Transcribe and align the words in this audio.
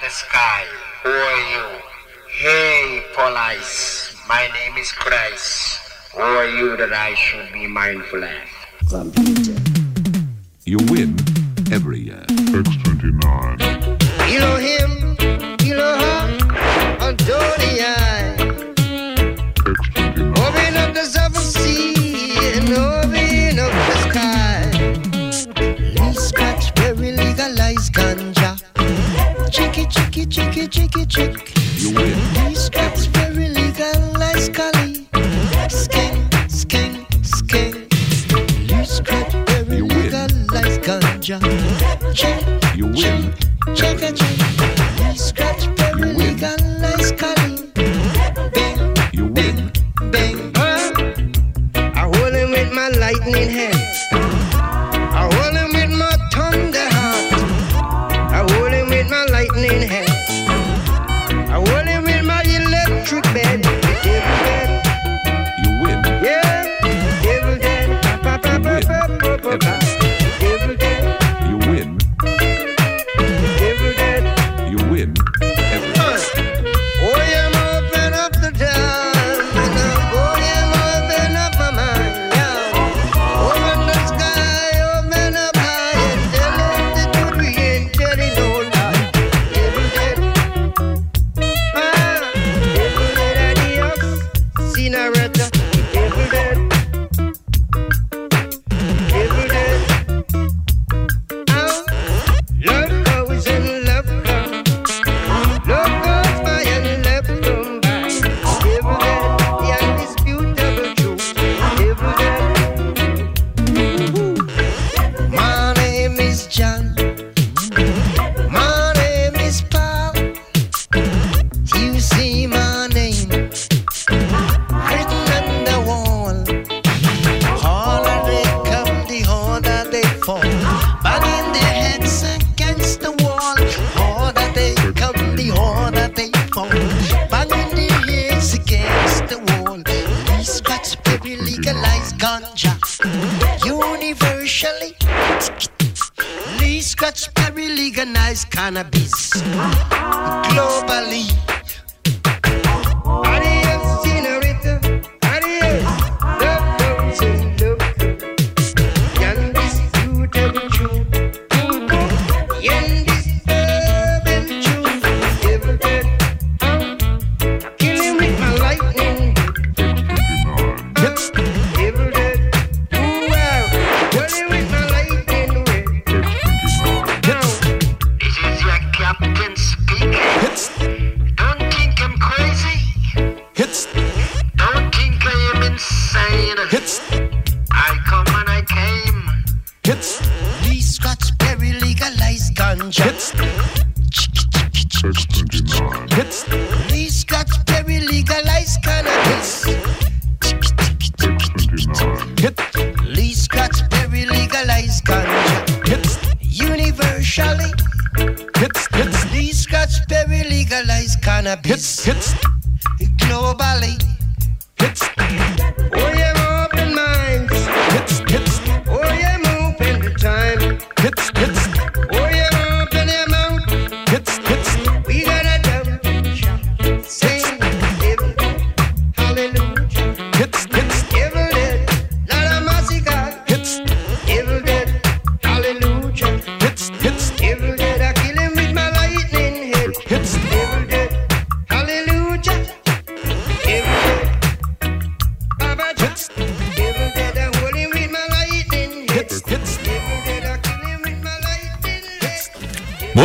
the 0.00 0.08
sky. 0.08 0.64
Who 1.02 1.10
are 1.10 1.42
you? 1.52 1.78
Hey, 2.32 3.02
Police, 3.14 4.16
my 4.26 4.48
name 4.48 4.78
is 4.78 4.90
Christ. 4.92 5.78
Who 6.14 6.22
are 6.22 6.48
you 6.48 6.76
that 6.78 6.92
I 6.92 7.12
should 7.14 7.52
be 7.52 7.66
mindful 7.66 8.24
of? 8.24 8.30
Computer. 8.88 9.60
You 10.64 10.78
win. 10.88 11.19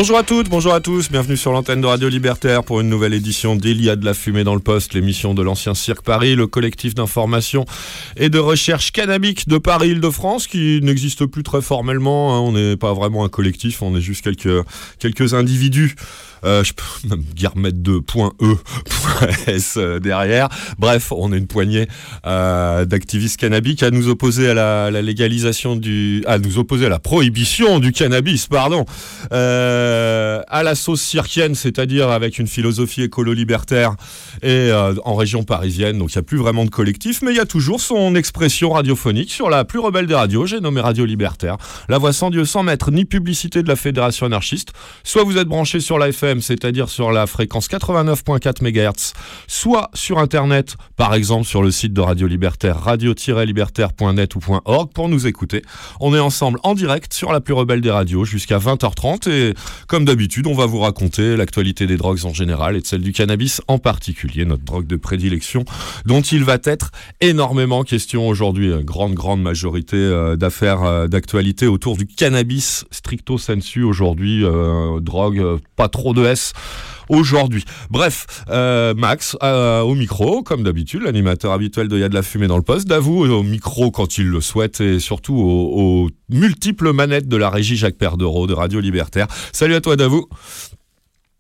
Bonjour 0.06 0.20
à 0.20 0.24
toutes, 0.24 0.50
bonjour 0.50 0.74
à 0.76 0.82
tous, 0.82 1.10
bienvenue 1.10 1.36
sur 1.36 1.52
l'antenne 1.52 1.82
de 1.82 1.88
Radio 1.88 2.10
Libertaire 2.10 2.64
pour 2.64 2.80
une 2.80 2.90
nouvelle 2.90 3.16
édition 3.16 3.56
d'Il 3.56 3.82
de 3.82 4.06
la 4.06 4.14
fumée 4.14 4.44
dans 4.44 4.54
le 4.54 4.62
poste, 4.62 4.94
l'émission 4.94 5.34
de 5.34 5.42
l'ancien 5.42 5.74
Cirque 5.74 6.04
Paris, 6.04 6.36
le 6.36 6.46
collectif 6.46 6.94
d'information 6.94 7.66
et 8.16 8.30
de 8.30 8.38
recherche 8.38 8.92
cannabique 8.92 9.50
de 9.50 9.58
Paris-Île-de-France 9.58 10.46
qui 10.46 10.80
n'existe 10.84 11.26
plus 11.26 11.42
très 11.42 11.64
formellement, 11.64 12.36
hein. 12.36 12.40
on 12.42 12.52
n'est 12.52 12.78
pas 12.78 12.94
vraiment 12.94 13.26
un 13.26 13.30
collectif, 13.30 13.82
on 13.82 13.98
est 13.98 14.02
juste 14.02 14.30
quelques 15.00 15.34
individus. 15.34 15.96
Euh, 16.46 16.64
je 16.64 16.74
peux 16.74 16.84
même 17.10 17.24
dire 17.34 17.56
mettre 17.56 17.78
2.e.s 17.78 19.78
e, 19.78 19.80
euh, 19.80 20.00
derrière. 20.00 20.50
Bref, 20.78 21.12
on 21.12 21.34
est 21.34 21.38
une 21.38 21.48
poignée 21.48 21.88
euh, 22.26 22.86
d'activistes 22.86 23.40
cannabiques 23.40 23.84
à 23.84 23.92
nous 23.92 24.10
opposer 24.10 24.50
à 24.50 24.54
la, 24.54 25.02
légalisation 25.02 25.76
du, 25.76 26.24
à 26.28 26.38
nous 26.38 26.60
opposer 26.60 26.86
à 26.86 26.90
la 26.90 27.00
prohibition 27.00 27.80
du 27.80 27.92
cannabis, 27.92 28.48
pardon, 28.48 28.86
à 29.32 30.64
la 30.64 30.76
sauce 30.76 31.02
cirquienne, 31.02 31.56
c'est-à-dire 31.56 32.10
avec 32.10 32.40
une 32.40 32.48
philosophie 32.48 33.04
écolo-libertaire 33.04 33.96
et 34.42 34.72
en 35.04 35.16
région 35.16 35.44
parisienne. 35.44 35.98
Donc 35.98 36.14
il 36.14 36.18
n'y 36.18 36.20
a 36.20 36.24
plus 36.24 36.38
vraiment 36.38 36.66
de 36.66 36.70
collectif, 36.70 37.22
mais 37.22 37.32
il 37.32 37.38
y 37.38 37.42
a 37.42 37.46
toujours 37.46 37.82
son 37.82 38.16
expression 38.16 38.72
radiophonique 38.72 39.32
sur 39.32 39.50
la 39.50 39.66
plus 39.66 39.80
rebelle 39.80 40.08
des 40.08 40.16
radios. 40.16 40.46
J'ai 40.46 40.60
nommé 40.60 40.82
Radio 40.82 41.06
Libertaire. 41.06 41.58
La 41.90 41.98
voix 41.98 42.14
sans 42.14 42.30
Dieu, 42.30 42.46
sans 42.46 42.64
maître, 42.64 42.92
ni 42.92 43.06
publicité 43.06 43.64
de 43.64 43.68
la 43.68 43.76
Fédération 43.76 44.26
anarchiste. 44.26 44.70
Soit 45.04 45.24
vous 45.24 45.38
êtes 45.38 45.48
branché 45.48 45.80
sur 45.80 45.98
la 45.98 46.10
FM 46.10 46.35
c'est-à-dire 46.42 46.90
sur 46.90 47.12
la 47.12 47.28
fréquence 47.28 47.68
89.4 47.68 48.64
MHz, 48.64 49.14
soit 49.48 49.90
sur 49.94 50.20
Internet, 50.20 50.76
par 50.96 51.14
exemple 51.14 51.46
sur 51.46 51.62
le 51.62 51.72
site 51.72 51.94
de 51.94 52.02
Radio 52.02 52.28
Libertaire, 52.28 52.80
radio-libertaire.net 52.80 54.36
ou 54.36 54.40
.org 54.66 54.92
pour 54.94 55.10
nous 55.10 55.28
écouter. 55.28 55.62
On 56.00 56.16
est 56.16 56.20
ensemble 56.20 56.60
en 56.64 56.74
direct 56.74 57.14
sur 57.14 57.32
la 57.32 57.42
plus 57.42 57.54
rebelle 57.54 57.82
des 57.82 57.92
radios 57.92 58.26
jusqu'à 58.26 58.58
20h30 58.58 59.30
et 59.30 59.54
comme 59.88 60.06
d'habitude, 60.06 60.48
on 60.48 60.54
va 60.54 60.66
vous 60.66 60.80
raconter 60.80 61.36
l'actualité 61.36 61.88
des 61.88 61.98
drogues 61.98 62.26
en 62.26 62.34
général 62.34 62.76
et 62.76 62.82
de 62.82 62.86
celle 62.86 63.02
du 63.02 63.12
cannabis 63.12 63.62
en 63.68 63.80
particulier, 63.80 64.46
notre 64.46 64.64
drogue 64.64 64.88
de 64.88 64.96
prédilection 64.96 65.66
dont 66.06 66.22
il 66.22 66.44
va 66.44 66.58
être 66.64 66.92
énormément 67.22 67.84
question 67.84 68.28
aujourd'hui. 68.28 68.74
Grande, 68.84 69.14
grande 69.14 69.42
majorité 69.42 69.98
euh, 69.98 70.36
d'affaires 70.36 70.84
euh, 70.84 71.08
d'actualité 71.08 71.68
autour 71.68 71.98
du 71.98 72.06
cannabis 72.06 72.86
stricto 72.92 73.38
sensu 73.38 73.84
aujourd'hui. 73.84 74.44
euh, 74.44 75.00
drogue, 75.00 75.60
pas 75.76 75.90
trop 75.90 76.14
de 76.14 76.25
S 76.26 76.54
aujourd'hui. 77.10 77.66
Bref, 77.90 78.44
euh, 78.50 78.94
Max 78.96 79.38
euh, 79.44 79.82
au 79.82 79.96
micro, 79.96 80.44
comme 80.44 80.64
d'habitude, 80.64 81.04
l'animateur 81.04 81.52
habituel 81.52 81.88
de 81.88 81.98
Y 81.98 82.04
a 82.04 82.10
de 82.10 82.16
la 82.16 82.24
fumée 82.24 82.48
dans 82.48 82.58
le 82.58 82.64
poste. 82.64 82.88
Davou 82.88 83.26
au 83.26 83.44
micro 83.44 83.92
quand 83.92 84.18
il 84.18 84.28
le 84.28 84.42
souhaite 84.42 84.82
et 84.82 85.00
surtout 85.00 85.36
aux, 85.36 86.06
aux 86.06 86.10
multiples 86.30 86.94
manettes 86.94 87.28
de 87.28 87.38
la 87.38 87.50
régie 87.50 87.76
Jacques 87.76 87.98
Perdereau 87.98 88.48
de 88.48 88.54
Radio 88.54 88.80
Libertaire. 88.80 89.28
Salut 89.52 89.76
à 89.76 89.82
toi 89.82 89.96
Davou. 89.96 90.28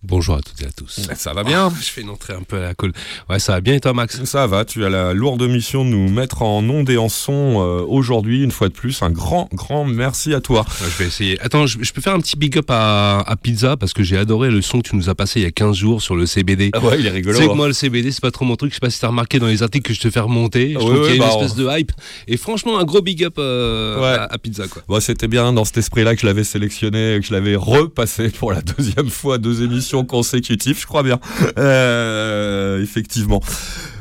Bonjour 0.07 0.35
à 0.35 0.41
toutes 0.41 0.61
et 0.61 0.65
à 0.65 0.71
tous. 0.71 1.01
Ça 1.15 1.33
va 1.33 1.43
bien 1.43 1.71
Je 1.81 1.89
fais 1.89 2.01
une 2.01 2.09
entrée 2.11 2.33
un 2.33 2.43
peu 2.43 2.57
à 2.57 2.61
la 2.61 2.73
colle. 2.75 2.91
Ouais, 3.27 3.39
ça 3.39 3.53
va 3.53 3.61
bien 3.61 3.73
et 3.73 3.79
toi, 3.79 3.93
Max? 3.93 4.23
Ça 4.25 4.45
va, 4.45 4.63
tu 4.63 4.85
as 4.85 4.89
la 4.89 5.13
lourde 5.13 5.41
mission 5.49 5.83
de 5.83 5.89
nous 5.89 6.09
mettre 6.09 6.43
en 6.43 6.63
onde 6.69 6.89
et 6.91 6.97
en 6.97 7.09
son 7.09 7.55
euh, 7.59 7.83
aujourd'hui, 7.87 8.43
une 8.43 8.51
fois 8.51 8.67
de 8.69 8.73
plus. 8.73 9.01
Un 9.01 9.09
grand, 9.09 9.49
grand 9.51 9.83
merci 9.83 10.33
à 10.35 10.41
toi. 10.41 10.61
Ouais, 10.61 10.87
Je 10.91 10.97
vais 10.99 11.07
essayer. 11.07 11.39
Attends, 11.41 11.65
je, 11.65 11.79
je 11.81 11.91
peux 11.91 12.01
faire 12.01 12.13
un 12.13 12.19
petit 12.19 12.37
big 12.37 12.55
up 12.59 12.65
à, 12.69 13.21
à 13.21 13.35
Pizza 13.35 13.77
parce 13.77 13.93
que 13.93 14.03
j'ai 14.03 14.15
adoré 14.17 14.51
le 14.51 14.61
son 14.61 14.79
que 14.81 14.89
tu 14.89 14.95
nous 14.95 15.09
as 15.09 15.15
passé 15.15 15.39
il 15.39 15.43
y 15.43 15.47
a 15.47 15.51
15 15.51 15.75
jours 15.75 16.01
sur 16.03 16.15
le 16.15 16.27
CBD. 16.27 16.69
ouais, 16.83 16.99
il 16.99 17.07
est 17.07 17.09
Tu 17.09 17.15
rigolo. 17.15 17.37
sais 17.39 17.47
que 17.47 17.51
hein. 17.51 17.55
moi, 17.55 17.67
le 17.67 17.73
CBD, 17.73 18.11
c'est 18.11 18.21
pas 18.21 18.31
trop 18.31 18.45
mon 18.45 18.55
truc. 18.57 18.69
Je 18.71 18.75
sais 18.75 18.79
pas 18.81 18.91
si 18.91 18.99
t'as 18.99 19.07
remarqué 19.07 19.39
dans 19.39 19.47
les 19.47 19.63
articles 19.63 19.87
que 19.87 19.93
je 19.95 20.01
te 20.01 20.11
fais 20.11 20.19
remonter. 20.19 20.73
Je 20.73 20.75
Ah 20.77 20.79
trouve 20.81 20.91
ouais, 20.93 20.99
qu'il 20.99 21.07
y 21.07 21.11
a 21.13 21.15
une 21.15 21.21
bah, 21.21 21.29
espèce 21.41 21.55
de 21.55 21.67
hype. 21.79 21.91
Et 22.27 22.37
franchement, 22.37 22.77
un 22.77 22.83
gros 22.83 23.01
big 23.01 23.23
up 23.23 23.35
euh, 23.39 24.01
à, 24.17 24.33
à 24.33 24.37
Pizza, 24.37 24.65
quoi. 24.67 25.01
C'était 25.01 25.27
bien 25.27 25.51
dans 25.53 25.65
cet 25.65 25.77
esprit-là 25.77 26.13
que 26.15 26.21
je 26.21 26.27
l'avais 26.27 26.43
sélectionné, 26.43 27.17
que 27.19 27.25
je 27.25 27.33
l'avais 27.33 27.55
repassé 27.55 28.29
pour 28.29 28.51
la 28.51 28.61
deuxième 28.61 29.09
fois, 29.09 29.39
deux 29.39 29.63
émissions 29.63 29.94
consécutives, 30.03 30.79
je 30.79 30.85
crois 30.85 31.03
bien. 31.03 31.19
Euh, 31.57 32.81
effectivement. 32.81 33.41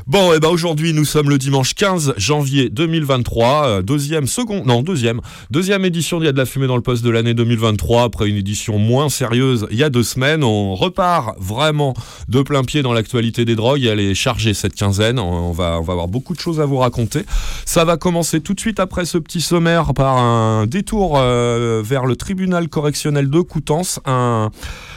Bon, 0.07 0.33
et 0.33 0.39
ben 0.39 0.49
aujourd'hui, 0.49 0.93
nous 0.93 1.03
sommes 1.03 1.31
le 1.31 1.39
dimanche 1.39 1.73
15 1.73 2.13
janvier 2.17 2.69
2023, 2.69 3.65
euh, 3.65 3.81
deuxième, 3.81 4.27
second, 4.27 4.63
non, 4.63 4.83
deuxième, 4.83 5.19
deuxième 5.49 5.83
édition 5.83 6.19
d'Il 6.19 6.27
y 6.27 6.29
a 6.29 6.31
de 6.31 6.37
la 6.37 6.45
fumée 6.45 6.67
dans 6.67 6.75
le 6.75 6.83
poste 6.83 7.03
de 7.03 7.09
l'année 7.09 7.33
2023, 7.33 8.03
après 8.03 8.29
une 8.29 8.35
édition 8.35 8.77
moins 8.77 9.09
sérieuse 9.09 9.65
il 9.71 9.77
y 9.77 9.83
a 9.83 9.89
deux 9.89 10.03
semaines. 10.03 10.43
On 10.43 10.75
repart 10.75 11.33
vraiment 11.39 11.95
de 12.29 12.43
plein 12.43 12.63
pied 12.63 12.83
dans 12.83 12.93
l'actualité 12.93 13.45
des 13.45 13.55
drogues. 13.55 13.83
Elle 13.83 13.99
est 13.99 14.13
chargée 14.13 14.53
cette 14.53 14.75
quinzaine. 14.75 15.17
On 15.17 15.51
va, 15.51 15.79
on 15.79 15.81
va 15.81 15.93
avoir 15.93 16.07
beaucoup 16.07 16.35
de 16.35 16.39
choses 16.39 16.61
à 16.61 16.67
vous 16.67 16.77
raconter. 16.77 17.25
Ça 17.65 17.83
va 17.83 17.97
commencer 17.97 18.41
tout 18.41 18.53
de 18.53 18.59
suite 18.59 18.79
après 18.79 19.05
ce 19.05 19.17
petit 19.17 19.41
sommaire 19.41 19.95
par 19.95 20.19
un 20.19 20.67
détour 20.67 21.17
euh, 21.17 21.81
vers 21.83 22.05
le 22.05 22.15
tribunal 22.15 22.69
correctionnel 22.69 23.31
de 23.31 23.39
Coutances, 23.41 23.99
un, 24.05 24.51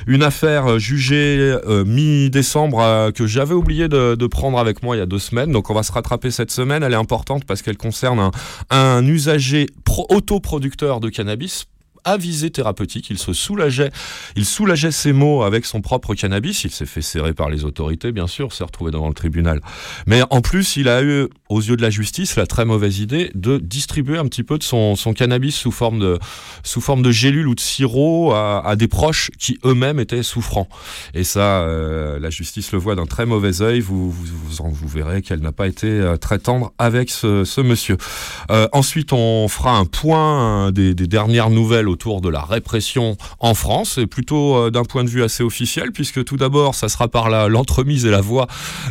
une 0.06 0.22
affaire 0.22 0.78
jugée 0.78 1.56
euh, 1.66 1.86
mi-décembre 1.86 3.10
que 3.14 3.26
j'avais 3.26 3.54
oublié 3.54 3.88
de 3.88 4.26
prendre 4.26 4.58
avec 4.58 4.82
moi 4.82 4.97
il 4.98 5.00
y 5.00 5.02
a 5.02 5.06
deux 5.06 5.18
semaines. 5.18 5.52
Donc 5.52 5.70
on 5.70 5.74
va 5.74 5.82
se 5.82 5.92
rattraper 5.92 6.30
cette 6.30 6.50
semaine. 6.50 6.82
Elle 6.82 6.92
est 6.92 6.96
importante 6.96 7.44
parce 7.44 7.62
qu'elle 7.62 7.76
concerne 7.78 8.30
un, 8.70 9.06
usager 9.06 9.66
pro- 9.84 10.06
autoproducteur 10.10 11.00
de 11.00 11.08
cannabis 11.08 11.66
à 12.08 12.16
visée 12.16 12.50
thérapeutique. 12.50 13.10
Il 13.10 13.18
se 13.18 13.32
soulageait, 13.32 13.90
il 14.34 14.44
soulageait 14.44 14.90
ses 14.90 15.12
maux 15.12 15.42
avec 15.42 15.66
son 15.66 15.80
propre 15.80 16.14
cannabis. 16.14 16.64
Il 16.64 16.70
s'est 16.70 16.86
fait 16.86 17.02
serrer 17.02 17.34
par 17.34 17.50
les 17.50 17.64
autorités, 17.64 18.12
bien 18.12 18.26
sûr, 18.26 18.52
s'est 18.52 18.64
retrouvé 18.64 18.90
devant 18.90 19.08
le 19.08 19.14
tribunal. 19.14 19.60
Mais 20.06 20.22
en 20.30 20.40
plus, 20.40 20.76
il 20.76 20.88
a 20.88 21.02
eu, 21.02 21.28
aux 21.48 21.60
yeux 21.60 21.76
de 21.76 21.82
la 21.82 21.90
justice, 21.90 22.36
la 22.36 22.46
très 22.46 22.64
mauvaise 22.64 22.98
idée 22.98 23.30
de 23.34 23.58
distribuer 23.58 24.18
un 24.18 24.24
petit 24.24 24.42
peu 24.42 24.58
de 24.58 24.62
son, 24.62 24.96
cannabis 25.14 25.54
sous 25.54 25.70
forme 25.70 25.98
de, 25.98 26.18
sous 26.62 26.80
forme 26.80 27.02
de 27.02 27.10
gélule 27.10 27.48
ou 27.48 27.54
de 27.54 27.60
sirop 27.60 28.32
à, 28.32 28.74
des 28.76 28.88
proches 28.88 29.30
qui 29.38 29.58
eux-mêmes 29.64 30.00
étaient 30.00 30.22
souffrants. 30.22 30.68
Et 31.14 31.24
ça, 31.24 31.62
euh, 31.62 32.18
la 32.18 32.30
justice 32.30 32.72
le 32.72 32.78
voit 32.78 32.94
d'un 32.94 33.06
très 33.06 33.26
mauvais 33.26 33.62
œil. 33.62 33.80
Vous, 33.80 34.10
vous, 34.10 34.88
verrez 34.88 35.22
qu'elle 35.22 35.40
n'a 35.40 35.52
pas 35.52 35.66
été 35.66 35.88
euh, 35.88 36.16
très 36.16 36.38
tendre 36.38 36.72
avec 36.78 37.10
ce, 37.10 37.60
monsieur. 37.60 37.96
Euh, 38.50 38.68
ensuite, 38.72 39.12
on 39.12 39.48
fera 39.48 39.76
un 39.76 39.84
point 39.84 40.70
des, 40.72 40.94
dernières 40.94 41.50
nouvelles 41.50 41.88
de 41.98 42.28
la 42.28 42.42
répression 42.42 43.16
en 43.40 43.54
France, 43.54 43.98
et 43.98 44.06
plutôt 44.06 44.56
euh, 44.56 44.70
d'un 44.70 44.84
point 44.84 45.04
de 45.04 45.10
vue 45.10 45.22
assez 45.22 45.42
officiel, 45.42 45.90
puisque 45.92 46.24
tout 46.24 46.36
d'abord, 46.36 46.74
ça 46.74 46.88
sera 46.88 47.08
par 47.08 47.28
l'entremise 47.48 48.06
et 48.06 48.10
la 48.10 48.20
voix 48.20 48.46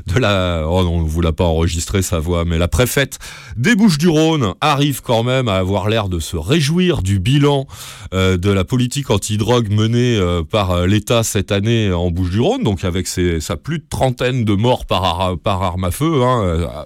de 0.08 0.20
la... 0.20 0.66
Oh 0.68 0.84
on 0.88 1.02
ne 1.02 1.08
vous 1.08 1.22
l'a 1.22 1.32
pas 1.32 1.46
enregistré 1.46 2.02
sa 2.02 2.20
voix, 2.20 2.46
mais 2.46 2.58
la 2.58 2.68
préfète 2.68 3.20
des 3.56 3.76
Bouches-du-Rhône 3.76 4.54
arrive 4.62 5.02
quand 5.02 5.24
même 5.24 5.48
à 5.48 5.56
avoir 5.56 5.90
l'air 5.90 6.10
de 6.10 6.20
se 6.20 6.38
réjouir 6.38 7.02
du 7.02 7.20
bilan 7.20 7.66
euh, 8.14 8.38
de 8.38 8.52
la 8.52 8.64
politique 8.64 9.10
anti-drogue 9.10 9.72
menée 9.72 10.18
euh, 10.18 10.44
par 10.44 10.86
l'État 10.86 11.24
cette 11.24 11.52
année 11.52 11.92
en 11.92 12.12
Bouches-du-Rhône, 12.12 12.64
donc 12.64 12.84
avec 12.84 13.08
ses, 13.08 13.40
sa 13.40 13.56
plus 13.56 13.80
de 13.80 13.86
trentaine 13.90 14.46
de 14.46 14.54
morts 14.54 14.86
par, 14.86 15.04
ar- 15.04 15.38
par 15.38 15.64
arme 15.64 15.86
à 15.86 15.92
feu. 15.92 16.24
Hein, 16.24 16.86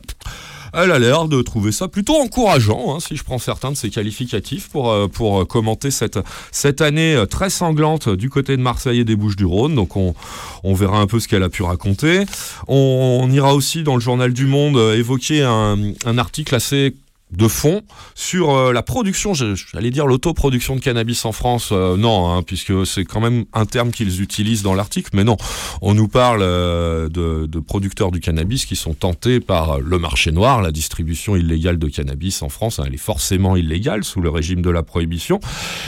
elle 0.73 0.91
a 0.91 0.99
l'air 0.99 1.27
de 1.27 1.41
trouver 1.41 1.71
ça 1.71 1.87
plutôt 1.87 2.15
encourageant, 2.15 2.95
hein, 2.95 2.99
si 2.99 3.15
je 3.15 3.23
prends 3.23 3.39
certains 3.39 3.71
de 3.71 3.77
ses 3.77 3.89
qualificatifs, 3.89 4.69
pour, 4.69 4.91
euh, 4.91 5.07
pour 5.07 5.41
euh, 5.41 5.45
commenter 5.45 5.89
cette, 5.91 6.81
année 6.81 7.15
euh, 7.15 7.25
très 7.25 7.49
sanglante 7.49 8.09
du 8.09 8.29
côté 8.29 8.55
de 8.57 8.61
Marseille 8.61 8.99
et 8.99 9.03
des 9.03 9.15
Bouches-du-Rhône. 9.15 9.75
Donc 9.75 9.95
on, 9.95 10.13
on 10.63 10.73
verra 10.73 10.99
un 10.99 11.07
peu 11.07 11.19
ce 11.19 11.27
qu'elle 11.27 11.43
a 11.43 11.49
pu 11.49 11.63
raconter. 11.63 12.25
On, 12.67 13.29
ira 13.31 13.53
aussi 13.55 13.83
dans 13.83 13.95
le 13.95 14.01
journal 14.01 14.33
du 14.33 14.45
Monde 14.45 14.77
évoquer 14.95 15.43
un 15.43 16.17
article 16.17 16.53
assez 16.55 16.95
de 17.31 17.47
fond 17.47 17.81
sur 18.15 18.51
euh, 18.51 18.73
la 18.73 18.83
production, 18.83 19.33
j'allais 19.33 19.91
dire 19.91 20.05
l'autoproduction 20.05 20.75
de 20.75 20.81
cannabis 20.81 21.25
en 21.25 21.31
France, 21.31 21.69
euh, 21.71 21.97
non, 21.97 22.31
hein, 22.31 22.43
puisque 22.43 22.85
c'est 22.85 23.05
quand 23.05 23.21
même 23.21 23.45
un 23.53 23.65
terme 23.65 23.91
qu'ils 23.91 24.21
utilisent 24.21 24.63
dans 24.63 24.73
l'article, 24.73 25.11
mais 25.13 25.23
non, 25.23 25.37
on 25.81 25.93
nous 25.93 26.07
parle 26.07 26.41
euh, 26.41 27.09
de, 27.09 27.59
producteurs 27.59 28.11
du 28.11 28.19
cannabis 28.19 28.65
qui 28.65 28.75
sont 28.75 28.93
tentés 28.93 29.39
par 29.39 29.79
le 29.79 29.99
marché 29.99 30.31
noir, 30.31 30.61
la 30.61 30.71
distribution 30.71 31.35
illégale 31.35 31.77
de 31.77 31.87
cannabis 31.87 32.41
en 32.41 32.49
France, 32.49 32.79
hein, 32.79 32.83
elle 32.87 32.93
est 32.93 32.97
forcément 32.97 33.55
illégale 33.55 34.03
sous 34.03 34.21
le 34.21 34.29
régime 34.29 34.61
de 34.61 34.69
la 34.69 34.83
prohibition, 34.83 35.39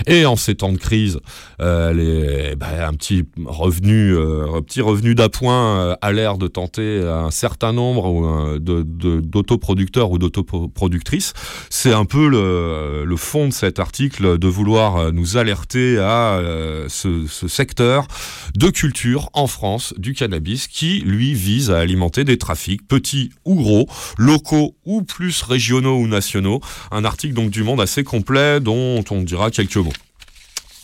et 0.08 0.26
en 0.26 0.36
ces 0.36 0.56
temps 0.56 0.72
de 0.72 0.78
crise, 0.78 1.20
euh, 1.62 1.94
les, 1.94 2.56
bah, 2.56 2.88
un 2.88 2.94
petit 2.94 3.24
revenu, 3.46 4.16
euh, 4.16 4.46
un 4.56 4.62
petit 4.62 4.82
revenu 4.82 5.16
d'appoint 5.16 5.80
euh, 5.80 5.96
a 6.02 6.12
l'air 6.12 6.38
de 6.38 6.48
tenter 6.48 7.02
un 7.02 7.32
certain 7.32 7.74
nombre 7.74 8.26
euh, 8.26 8.60
d'autoproducteurs 8.60 10.12
ou 10.12 10.18
d'autoproductrices. 10.18 11.33
C'est 11.70 11.94
un 11.94 12.06
peu 12.06 12.28
le, 12.28 13.16
fond 13.18 13.48
de 13.48 13.54
cet 13.54 13.80
article 13.80 14.38
de 14.38 14.48
vouloir 14.48 14.98
euh, 14.98 15.12
nous 15.12 15.38
alerter 15.38 15.98
à 16.00 16.38
euh, 16.38 16.88
ce 16.90 17.48
secteur 17.48 18.08
de 18.56 18.70
culture 18.70 19.30
en 19.34 19.48
France 19.48 19.94
du 19.98 20.14
cannabis 20.14 20.68
qui, 20.68 21.00
lui, 21.00 21.34
vise 21.34 21.72
à 21.72 21.80
alimenter 21.80 22.24
des 22.24 22.38
trafics 22.38 22.86
petits 22.88 23.32
ou 23.46 23.56
gros, 23.56 23.88
locaux 24.18 24.76
ou 24.86 25.04
plus 25.04 25.42
régionaux 25.42 25.98
ou 25.98 26.08
nationaux. 26.08 26.60
Un 26.92 27.06
article 27.06 27.34
donc 27.34 27.52
du 27.52 27.64
Monde 27.64 27.82
assez 27.82 28.04
complet 28.04 28.60
dont 28.60 29.04
on 29.12 29.22
dira 29.22 29.52
quelques 29.52 29.78
mots. 29.78 29.94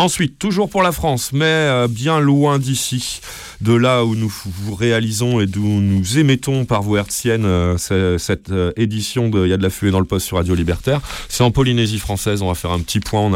Ensuite, 0.02 0.40
toujours 0.40 0.70
pour 0.70 0.82
la 0.82 0.94
France, 0.94 1.32
mais 1.34 1.44
euh, 1.46 1.88
bien 1.90 2.22
loin 2.22 2.58
d'ici, 2.58 3.20
de 3.60 3.74
là 3.74 4.06
où 4.06 4.16
nous 4.16 4.34
vous 4.46 4.74
réalisons 4.74 5.42
et 5.42 5.46
d'où 5.46 5.62
nous 5.62 6.18
émettons 6.18 6.64
par 6.64 6.84
voie 6.84 7.00
hertzienne 7.00 7.44
euh, 7.46 7.78
ce- 7.78 8.18
cette 8.18 8.50
euh, 8.50 8.72
édition 8.78 9.28
de 9.28 9.46
Il 9.46 9.50
y 9.50 9.54
a 9.54 9.58
de 9.58 9.64
la 9.64 9.70
fumée 9.70 9.92
dans 9.92 10.00
le 10.00 10.06
poste 10.06 10.26
sur 10.28 10.38
Radio 10.38 10.56
Libertaire. 10.56 11.02
C'est 11.28 11.44
en 11.44 11.52
Polynésie 11.52 12.00
française, 12.00 12.42
on 12.42 12.48
va 12.48 12.56
faire 12.56 12.72
un 12.72 12.80
petit 12.80 13.02
point, 13.02 13.30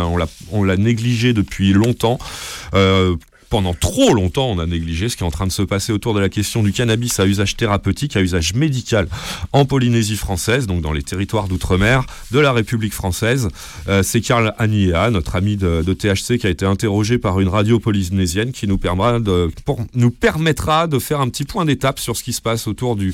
on 0.52 0.64
l'a 0.64 0.78
négligé 0.78 1.34
depuis 1.34 1.74
longtemps. 1.74 2.18
Euh, 2.76 3.16
pendant 3.54 3.76
trop 3.76 4.16
longtemps, 4.16 4.50
on 4.50 4.58
a 4.58 4.66
négligé 4.66 5.10
ce 5.10 5.16
qui 5.16 5.22
est 5.22 5.28
en 5.28 5.30
train 5.30 5.46
de 5.46 5.52
se 5.52 5.62
passer 5.62 5.94
autour 5.94 6.16
de 6.16 6.20
la 6.20 6.28
question 6.28 6.64
du 6.64 6.74
cannabis 6.74 7.20
à 7.20 7.28
usage 7.28 7.56
thérapeutique, 7.56 8.16
à 8.16 8.22
usage 8.22 8.56
médical 8.56 9.08
en 9.52 9.66
Polynésie 9.66 10.16
française, 10.16 10.66
donc 10.66 10.82
dans 10.82 10.92
les 10.92 11.04
territoires 11.04 11.48
d'outre-mer 11.48 12.04
de 12.32 12.40
la 12.40 12.52
République 12.52 12.96
française. 12.96 13.50
Euh, 13.88 14.02
c'est 14.02 14.22
Karl 14.22 14.56
Aniea, 14.58 15.12
notre 15.12 15.36
ami 15.36 15.56
de, 15.56 15.84
THC, 15.94 16.40
qui 16.40 16.48
a 16.48 16.50
été 16.50 16.66
interrogé 16.66 17.20
par 17.20 17.40
une 17.40 17.48
radio 17.48 17.80
polynésienne 17.80 18.54
qui 18.54 18.68
nous 18.68 18.80
permettra 18.80 19.20
de, 20.88 21.00
faire 21.00 21.22
un 21.22 21.30
petit 21.30 21.46
point 21.46 21.66
d'étape 21.66 22.00
sur 22.00 22.18
ce 22.18 22.24
qui 22.24 22.34
se 22.34 22.42
passe 22.42 22.66
autour 22.66 22.96
du 22.96 23.14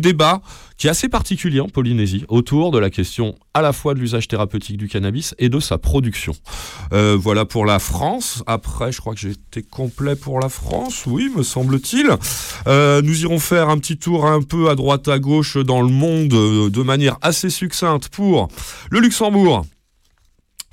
débat 0.00 0.42
qui 0.78 0.86
est 0.86 0.90
assez 0.90 1.08
particulier 1.08 1.60
en 1.60 1.68
Polynésie, 1.68 2.24
autour 2.28 2.70
de 2.70 2.78
la 2.78 2.88
question 2.88 3.34
à 3.52 3.60
la 3.60 3.72
fois 3.72 3.94
de 3.94 3.98
l'usage 3.98 4.28
thérapeutique 4.28 4.76
du 4.76 4.88
cannabis 4.88 5.34
et 5.38 5.48
de 5.48 5.58
sa 5.58 5.76
production. 5.76 6.32
Euh, 6.92 7.16
voilà 7.20 7.44
pour 7.44 7.66
la 7.66 7.80
France. 7.80 8.42
Après, 8.46 8.92
je 8.92 9.00
crois 9.00 9.14
que 9.14 9.20
j'ai 9.20 9.30
été 9.30 9.62
complet 9.62 10.14
pour 10.14 10.38
la 10.38 10.48
France, 10.48 11.04
oui, 11.06 11.30
me 11.36 11.42
semble-t-il. 11.42 12.08
Euh, 12.68 13.02
nous 13.02 13.22
irons 13.22 13.40
faire 13.40 13.68
un 13.68 13.78
petit 13.78 13.98
tour 13.98 14.26
un 14.26 14.42
peu 14.42 14.70
à 14.70 14.76
droite 14.76 15.08
à 15.08 15.18
gauche 15.18 15.56
dans 15.56 15.82
le 15.82 15.88
monde 15.88 16.32
euh, 16.32 16.70
de 16.70 16.82
manière 16.82 17.18
assez 17.22 17.50
succincte 17.50 18.08
pour 18.08 18.48
le 18.90 19.00
Luxembourg 19.00 19.64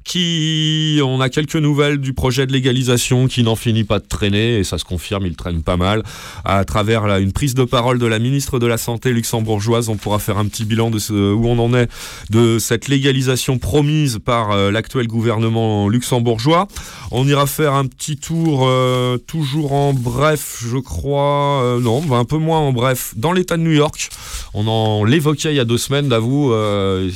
qui 0.06 1.02
on 1.04 1.20
a 1.20 1.30
quelques 1.30 1.56
nouvelles 1.56 1.98
du 1.98 2.14
projet 2.14 2.46
de 2.46 2.54
légalisation 2.54 3.28
qui 3.28 3.42
n'en 3.42 3.56
finit 3.56 3.84
pas 3.84 3.98
de 3.98 4.06
traîner 4.06 4.60
et 4.60 4.64
ça 4.64 4.78
se 4.78 4.86
confirme, 4.86 5.26
il 5.26 5.36
traîne 5.36 5.64
pas 5.64 5.78
mal. 5.78 6.04
À 6.46 6.64
travers 6.64 7.06
une 7.18 7.32
prise 7.32 7.56
de 7.56 7.64
parole 7.64 7.98
de 7.98 8.06
la 8.06 8.20
ministre 8.20 8.60
de 8.60 8.68
la 8.68 8.78
Santé 8.78 9.12
luxembourgeoise, 9.12 9.90
on 9.90 9.98
pourra 9.98 10.20
faire 10.20 10.38
un 10.38 10.46
petit 10.46 10.64
bilan 10.64 10.92
de 10.92 11.00
ce, 11.00 11.34
où 11.34 11.48
on 11.48 11.58
en 11.58 11.74
est 11.74 11.90
de 12.30 12.60
cette 12.60 12.88
légalisation 12.88 13.58
promise 13.58 14.20
par 14.24 14.52
euh, 14.52 14.70
l'actuel 14.72 15.08
gouvernement 15.08 15.90
luxembourgeois. 15.90 16.68
On 17.10 17.28
ira 17.28 17.48
faire 17.48 17.74
un 17.74 17.88
petit 17.88 18.18
tour 18.18 18.68
euh, 18.68 19.18
toujours 19.18 19.74
en 19.74 19.94
bref, 19.94 20.64
je 20.70 20.78
crois, 20.78 21.64
euh, 21.64 21.80
non, 21.80 22.04
un 22.16 22.26
peu 22.26 22.38
moins 22.38 22.60
en 22.60 22.72
bref, 22.72 23.14
dans 23.16 23.34
l'État 23.34 23.58
de 23.58 23.64
New 23.64 23.72
York. 23.72 24.10
On 24.54 24.68
en 24.68 25.04
l'évoquait 25.04 25.52
il 25.52 25.56
y 25.56 25.60
a 25.60 25.66
deux 25.66 25.80
semaines, 25.80 26.10
d'avoue, 26.10 26.54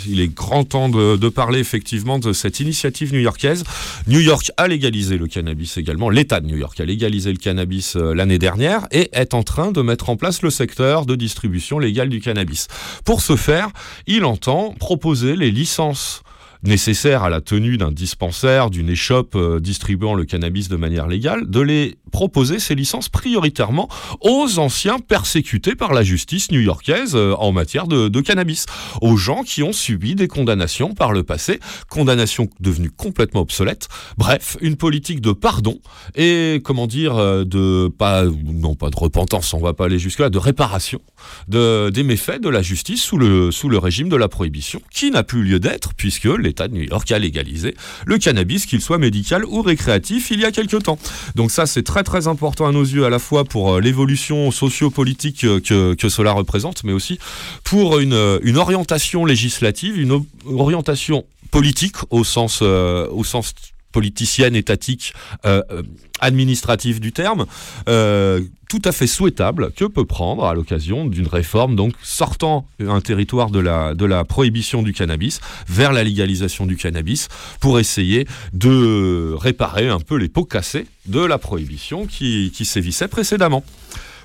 il 0.08 0.20
est 0.20 0.28
grand 0.28 0.64
temps 0.64 0.90
de, 0.90 1.16
de 1.16 1.30
parler 1.30 1.60
effectivement 1.60 2.18
de 2.18 2.34
cette 2.34 2.60
initiative 2.60 2.79
new-yorkaise. 2.86 3.64
New 4.08 4.20
York 4.20 4.52
a 4.58 4.68
légalisé 4.68 5.18
le 5.18 5.28
cannabis 5.28 5.78
également, 5.78 6.10
l'État 6.10 6.40
de 6.40 6.48
New 6.48 6.58
York 6.58 6.80
a 6.80 6.86
légalisé 6.86 7.32
le 7.32 7.38
cannabis 7.38 7.96
euh, 7.96 8.14
l'année 8.14 8.40
dernière 8.40 8.88
et 8.92 9.10
est 9.14 9.34
en 9.34 9.44
train 9.44 9.72
de 9.72 9.82
mettre 9.82 10.10
en 10.10 10.16
place 10.16 10.42
le 10.42 10.50
secteur 10.50 11.06
de 11.06 11.16
distribution 11.16 11.80
légale 11.80 12.10
du 12.10 12.22
cannabis. 12.22 12.68
Pour 13.06 13.22
ce 13.22 13.36
faire, 13.36 13.70
il 14.08 14.26
entend 14.26 14.74
proposer 14.80 15.36
les 15.36 15.52
licences 15.52 16.24
nécessaires 16.64 17.24
à 17.24 17.30
la 17.30 17.42
tenue 17.42 17.78
d'un 17.78 17.92
dispensaire, 17.92 18.70
d'une 18.70 18.90
échoppe 18.90 19.36
euh, 19.36 19.60
distribuant 19.60 20.14
le 20.14 20.26
cannabis 20.26 20.68
de 20.68 20.76
manière 20.76 21.08
légale, 21.08 21.50
de 21.50 21.62
les 21.62 21.96
proposer 22.12 22.60
ces 22.60 22.76
licences 22.76 23.08
prioritairement 23.08 23.88
aux 24.22 24.60
anciens 24.60 25.00
persécutés 25.00 25.76
par 25.76 25.94
la 25.94 26.04
justice 26.04 26.52
new-yorkaise 26.52 27.16
euh, 27.16 27.34
en 27.38 27.52
matière 27.52 27.88
de, 27.88 28.22
cannabis, 28.22 28.66
aux 29.02 29.16
gens 29.16 29.44
qui 29.44 29.64
ont 29.64 29.72
subi 29.72 30.16
des 30.16 30.28
condamnations 30.28 30.94
par 30.94 31.14
le 31.14 31.24
passé, 31.24 31.60
condamnations 31.90 32.50
devenues 32.60 32.92
complètement 32.92 33.42
obsolètes. 33.42 33.88
Bref, 34.18 34.58
une 34.62 34.76
politique 34.76 35.22
de 35.22 35.32
pardon 35.32 35.80
et 36.16 36.62
comment 36.64 36.88
dire 36.88 37.16
euh, 37.16 37.46
de 37.46 37.88
pas 37.88 38.26
non 38.26 38.76
pas 38.76 38.90
de 38.90 38.98
repentance, 38.98 39.54
on 39.54 39.60
va 39.60 39.74
pas 39.74 39.86
aller 39.86 40.00
jusque 40.00 40.20
là, 40.20 40.30
de 40.30 40.38
réparation 40.38 41.00
de, 41.48 41.90
des 41.90 42.04
méfaits 42.04 42.42
de 42.42 42.50
la 42.50 42.62
justice 42.62 43.02
sous 43.02 43.18
le 43.18 43.52
sous 43.52 43.70
le 43.70 43.78
régime 43.78 44.10
de 44.10 44.16
la 44.16 44.28
prohibition 44.28 44.82
qui 44.92 45.12
n'a 45.12 45.24
plus 45.24 45.44
lieu 45.44 45.60
d'être 45.60 45.94
puisque 45.94 46.26
l'État 46.50 46.68
de 46.68 46.74
New 46.74 46.82
York 46.82 47.10
a 47.12 47.20
légalisé 47.20 47.76
le 48.06 48.18
cannabis, 48.18 48.66
qu'il 48.66 48.82
soit 48.82 48.98
médical 48.98 49.46
ou 49.46 49.62
récréatif, 49.62 50.32
il 50.32 50.40
y 50.40 50.46
a 50.46 50.52
quelque 50.52 50.78
temps. 50.78 50.98
Donc 51.36 51.52
ça, 51.52 51.66
c'est 51.66 51.84
très 51.84 52.04
très 52.04 52.28
important 52.28 52.66
à 52.66 52.72
nos 52.72 52.84
yeux, 52.84 53.06
à 53.06 53.10
la 53.10 53.20
fois 53.20 53.46
pour 53.46 53.74
euh, 53.74 53.82
l'évolution 53.82 54.52
socio-politique 54.52 55.44
euh, 55.44 55.60
que, 55.60 55.94
que 55.94 56.10
cela 56.10 56.32
représente, 56.32 56.84
mais 56.84 56.94
aussi 56.94 57.20
pour 57.64 58.00
une, 58.00 58.14
euh, 58.14 58.40
une 58.42 58.58
orientation 58.58 59.26
législative, 59.26 60.00
une 60.00 60.24
orientation 60.46 61.26
politique 61.52 61.96
au 62.10 62.24
sens, 62.24 62.62
au 62.62 63.24
sens 63.24 63.54
politicienne, 63.92 64.56
étatique, 64.56 65.14
euh, 65.46 65.62
euh, 65.72 65.84
administratif 66.20 67.00
du 67.00 67.12
terme, 67.12 67.46
euh, 67.88 68.42
tout 68.70 68.82
à 68.86 68.92
fait 68.92 69.08
souhaitable 69.08 69.72
que 69.72 69.86
peut 69.86 70.06
prendre 70.06 70.46
à 70.46 70.54
l'occasion 70.54 71.06
d'une 71.06 71.28
réforme, 71.28 71.76
donc 71.76 71.94
sortant 72.04 72.68
un 72.80 73.02
territoire 73.02 73.50
de 73.50 73.60
la, 73.60 73.96
de 73.96 74.06
la 74.06 74.26
prohibition 74.26 74.84
du 74.84 74.94
cannabis 74.94 75.40
vers 75.68 75.92
la 75.92 76.04
légalisation 76.04 76.66
du 76.66 76.76
cannabis 76.78 77.30
pour 77.62 77.80
essayer 77.80 78.28
de 78.54 79.34
réparer 79.40 79.88
un 79.88 80.00
peu 80.00 80.18
les 80.18 80.30
pots 80.30 80.46
cassés 80.46 80.86
de 81.08 81.22
la 81.22 81.38
prohibition 81.38 82.06
qui, 82.06 82.52
qui 82.54 82.66
sévissait 82.66 83.08
précédemment. 83.08 83.64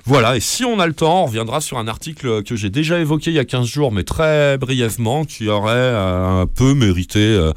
Voilà, 0.07 0.37
et 0.37 0.39
si 0.39 0.63
on 0.63 0.79
a 0.79 0.85
le 0.85 0.93
temps, 0.93 1.23
on 1.23 1.25
reviendra 1.25 1.61
sur 1.61 1.79
un 1.79 1.87
article 1.87 2.43
que 2.43 2.55
j'ai 2.55 2.69
déjà 2.69 2.99
évoqué 2.99 3.31
il 3.31 3.33
y 3.33 3.39
a 3.39 3.45
15 3.45 3.65
jours, 3.65 3.91
mais 3.91 4.03
très 4.03 4.55
brièvement, 4.59 5.25
qui 5.25 5.49
aurait 5.49 5.73
euh, 5.73 6.43
un 6.43 6.45
peu 6.45 6.75
mérité 6.75 7.19
euh, 7.19 7.53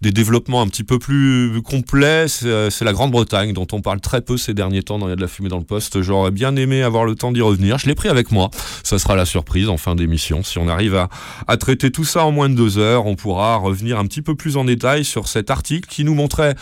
des 0.00 0.10
développements 0.10 0.62
un 0.62 0.66
petit 0.66 0.82
peu 0.82 0.98
plus 0.98 1.62
complets. 1.62 2.26
C'est 2.26 2.46
euh, 2.46 2.70
c'est 2.70 2.84
la 2.84 2.92
Grande-Bretagne, 2.92 3.52
dont 3.52 3.68
on 3.70 3.82
parle 3.82 4.00
très 4.00 4.20
peu 4.20 4.36
ces 4.36 4.52
derniers 4.52 4.82
temps 4.82 4.98
dans 4.98 5.06
Il 5.06 5.10
y 5.10 5.12
a 5.12 5.16
de 5.16 5.20
la 5.20 5.28
fumée 5.28 5.48
dans 5.48 5.58
le 5.58 5.64
poste. 5.64 6.02
J'aurais 6.02 6.32
bien 6.32 6.56
aimé 6.56 6.82
avoir 6.82 7.04
le 7.04 7.14
temps 7.14 7.30
d'y 7.30 7.40
revenir. 7.40 7.78
Je 7.78 7.86
l'ai 7.86 7.94
pris 7.94 8.08
avec 8.08 8.32
moi. 8.32 8.50
Ça 8.82 8.98
sera 8.98 9.14
la 9.14 9.24
surprise 9.24 9.68
en 9.68 9.76
fin 9.76 9.94
d'émission. 9.94 10.42
Si 10.42 10.58
on 10.58 10.66
arrive 10.66 10.96
à, 10.96 11.08
à 11.46 11.56
traiter 11.56 11.92
tout 11.92 12.04
ça 12.04 12.24
en 12.24 12.32
moins 12.32 12.48
de 12.48 12.56
deux 12.56 12.78
heures, 12.78 13.06
on 13.06 13.14
pourra 13.14 13.54
revenir 13.58 14.00
un 14.00 14.06
petit 14.06 14.22
peu 14.22 14.34
plus 14.34 14.56
en 14.56 14.64
détail 14.64 15.04
sur 15.04 15.28
cet 15.28 15.52
article 15.52 15.88
qui 15.88 16.02
nous 16.02 16.14
montrait, 16.14 16.56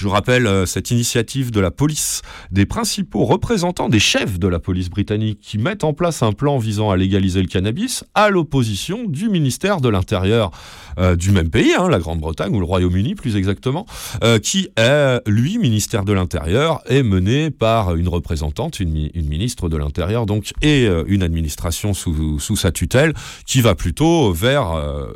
je 0.00 0.08
rappelle, 0.08 0.46
euh, 0.46 0.64
cette 0.64 0.90
initiative 0.90 1.50
de 1.50 1.60
la 1.60 1.70
police, 1.70 2.22
des 2.50 2.64
principaux 2.64 3.24
représentants, 3.26 3.90
des 3.90 4.00
chefs 4.00 4.38
de 4.38 4.48
la 4.48 4.58
police 4.58 4.88
britannique 4.88 5.40
qui 5.42 5.58
mettent 5.58 5.84
en 5.84 5.92
place 5.92 6.22
un 6.22 6.32
plan 6.32 6.56
visant 6.56 6.90
à 6.90 6.96
légaliser 6.96 7.42
le 7.42 7.48
cannabis 7.48 8.02
à 8.14 8.30
l'opposition 8.30 9.04
du 9.04 9.28
ministère 9.28 9.82
de 9.82 9.90
l'Intérieur 9.90 10.52
euh, 10.98 11.16
du 11.16 11.32
même 11.32 11.50
pays, 11.50 11.74
hein, 11.78 11.88
la 11.88 11.98
Grande-Bretagne 11.98 12.54
ou 12.56 12.60
le 12.60 12.64
Royaume-Uni 12.64 13.14
plus 13.14 13.36
exactement, 13.36 13.84
euh, 14.24 14.38
qui 14.38 14.68
est, 14.78 15.20
lui, 15.28 15.58
ministère 15.58 16.04
de 16.04 16.12
l'Intérieur, 16.14 16.80
est 16.86 17.02
mené 17.02 17.50
par 17.50 17.94
une 17.94 18.08
représentante, 18.08 18.80
une, 18.80 18.90
mi- 18.90 19.10
une 19.14 19.28
ministre 19.28 19.68
de 19.68 19.76
l'Intérieur 19.76 20.24
donc, 20.24 20.52
et 20.62 20.88
une 21.06 21.22
administration 21.22 21.92
sous, 21.92 22.38
sous 22.40 22.56
sa 22.56 22.72
tutelle 22.72 23.12
qui 23.46 23.60
va 23.60 23.74
plutôt 23.74 24.32
vers 24.32 24.66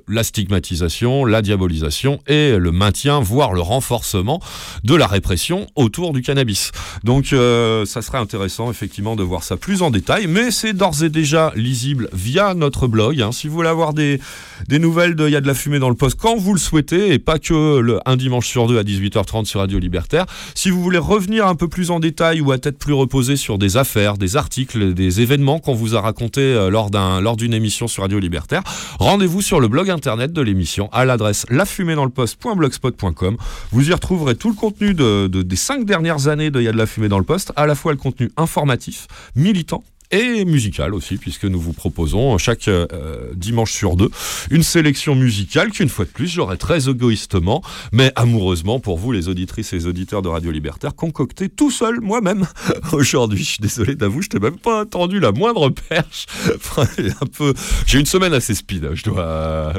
la 0.08 0.22
stigmatisation, 0.22 1.24
la 1.24 1.42
diabolisation 1.42 2.20
et 2.26 2.56
le 2.56 2.72
maintien, 2.72 3.20
voire 3.20 3.52
le 3.54 3.60
renforcement 3.60 4.40
de 4.82 4.94
la 4.94 5.06
répression 5.06 5.66
autour 5.76 6.12
du 6.12 6.22
cannabis. 6.22 6.72
Donc 7.04 7.32
euh, 7.32 7.84
ça 7.84 8.02
serait 8.02 8.18
intéressant 8.18 8.70
effectivement 8.70 9.16
de 9.16 9.22
voir 9.22 9.42
ça 9.42 9.56
plus 9.56 9.82
en 9.82 9.90
détail, 9.90 10.26
mais 10.26 10.50
c'est 10.50 10.72
d'ores 10.72 11.02
et 11.02 11.08
déjà 11.10 11.52
lisible 11.54 12.08
via 12.12 12.54
notre 12.54 12.86
blog. 12.86 13.20
hein. 13.20 13.32
Si 13.32 13.48
vous 13.48 13.54
voulez 13.54 13.68
avoir 13.68 13.94
des, 13.94 14.20
des 14.68 14.78
nouvelles 14.78 15.14
de 15.14 15.26
Il 15.28 15.32
y 15.32 15.36
a 15.36 15.40
de 15.40 15.46
la 15.46 15.54
fumée 15.54 15.78
dans 15.78 15.88
le 15.88 15.94
poste 15.94 16.18
quand 16.20 16.36
vous 16.36 16.52
le 16.54 16.58
souhaitez, 16.60 17.12
et 17.12 17.18
pas 17.18 17.38
que 17.38 17.78
le, 17.78 18.00
un 18.06 18.16
dimanche 18.16 18.46
sur 18.48 18.66
deux 18.66 18.78
à 18.78 18.82
18h30 18.82 19.44
sur 19.46 19.60
Radio 19.60 19.78
Libertaire, 19.78 20.26
si 20.54 20.70
vous 20.70 20.82
voulez 20.82 20.98
revenir 20.98 21.46
un 21.46 21.54
peu 21.54 21.68
plus 21.68 21.90
en 21.90 22.00
détail 22.00 22.40
ou 22.40 22.52
à 22.52 22.58
tête 22.58 22.78
plus 22.78 22.92
reposée 22.92 23.36
sur 23.36 23.58
des 23.58 23.76
affaires, 23.76 24.16
des 24.18 24.36
articles, 24.36 24.94
des 24.94 25.20
événements 25.20 25.58
qu'on 25.60 25.74
vous 25.74 25.94
a 25.96 26.00
racontés 26.00 26.40
euh, 26.40 26.70
lors 26.70 26.90
d'un 26.90 27.20
lors 27.20 27.36
d'une 27.36 27.54
émission 27.54 27.88
sur 27.88 28.02
Radio 28.02 28.18
Libertaire, 28.18 28.62
rendez-vous 28.98 29.42
sur 29.42 29.60
le 29.60 29.68
blog 29.68 29.90
internet 29.90 30.32
de 30.32 30.40
l'émission 30.42 30.88
à 30.92 31.04
l'adresse 31.04 31.46
lafumédansleposte.blogspot.com. 31.50 33.36
Vous 33.72 33.90
y 33.90 33.92
retrouverez 33.92 34.34
tout 34.36 34.48
le 34.48 34.54
contenu 34.64 34.94
de, 34.94 35.26
de- 35.26 35.42
des 35.42 35.56
cinq 35.56 35.84
dernières 35.84 36.28
années 36.28 36.50
de 36.50 36.60
y 36.62 36.68
a 36.68 36.72
de 36.72 36.78
la 36.78 36.86
fumée 36.86 37.08
dans 37.08 37.18
le 37.18 37.24
poste, 37.24 37.52
à 37.56 37.66
la 37.66 37.74
fois 37.74 37.92
le 37.92 37.98
contenu 37.98 38.30
informatif, 38.38 39.06
militant 39.36 39.84
et 40.10 40.44
musical 40.44 40.94
aussi, 40.94 41.16
puisque 41.16 41.44
nous 41.44 41.60
vous 41.60 41.72
proposons 41.72 42.36
chaque 42.38 42.68
euh, 42.68 42.86
dimanche 43.34 43.72
sur 43.72 43.96
deux 43.96 44.10
une 44.50 44.62
sélection 44.62 45.14
musicale 45.14 45.70
qu'une 45.70 45.88
fois 45.88 46.04
de 46.04 46.10
plus, 46.10 46.28
j'aurais 46.28 46.56
très 46.56 46.88
égoïstement, 46.88 47.62
mais 47.92 48.12
amoureusement 48.16 48.80
pour 48.80 48.98
vous, 48.98 49.12
les 49.12 49.28
auditrices 49.28 49.72
et 49.72 49.76
les 49.76 49.86
auditeurs 49.86 50.22
de 50.22 50.28
Radio 50.28 50.50
Libertaire, 50.50 50.94
concocté 50.94 51.48
tout 51.48 51.70
seul, 51.70 52.00
moi-même, 52.00 52.46
aujourd'hui. 52.92 53.42
Je 53.44 53.50
suis 53.50 53.62
désolé 53.62 53.94
d'avouer, 53.94 54.22
je 54.22 54.28
t'ai 54.28 54.38
même 54.38 54.58
pas 54.58 54.80
attendu 54.80 55.20
la 55.20 55.32
moindre 55.32 55.70
perche. 55.70 56.26
Enfin, 56.54 56.86
un 57.20 57.26
peu, 57.26 57.52
j'ai 57.86 57.98
une 57.98 58.06
semaine 58.06 58.32
assez 58.32 58.54
speed, 58.54 58.90
je 58.94 59.04
dois, 59.04 59.72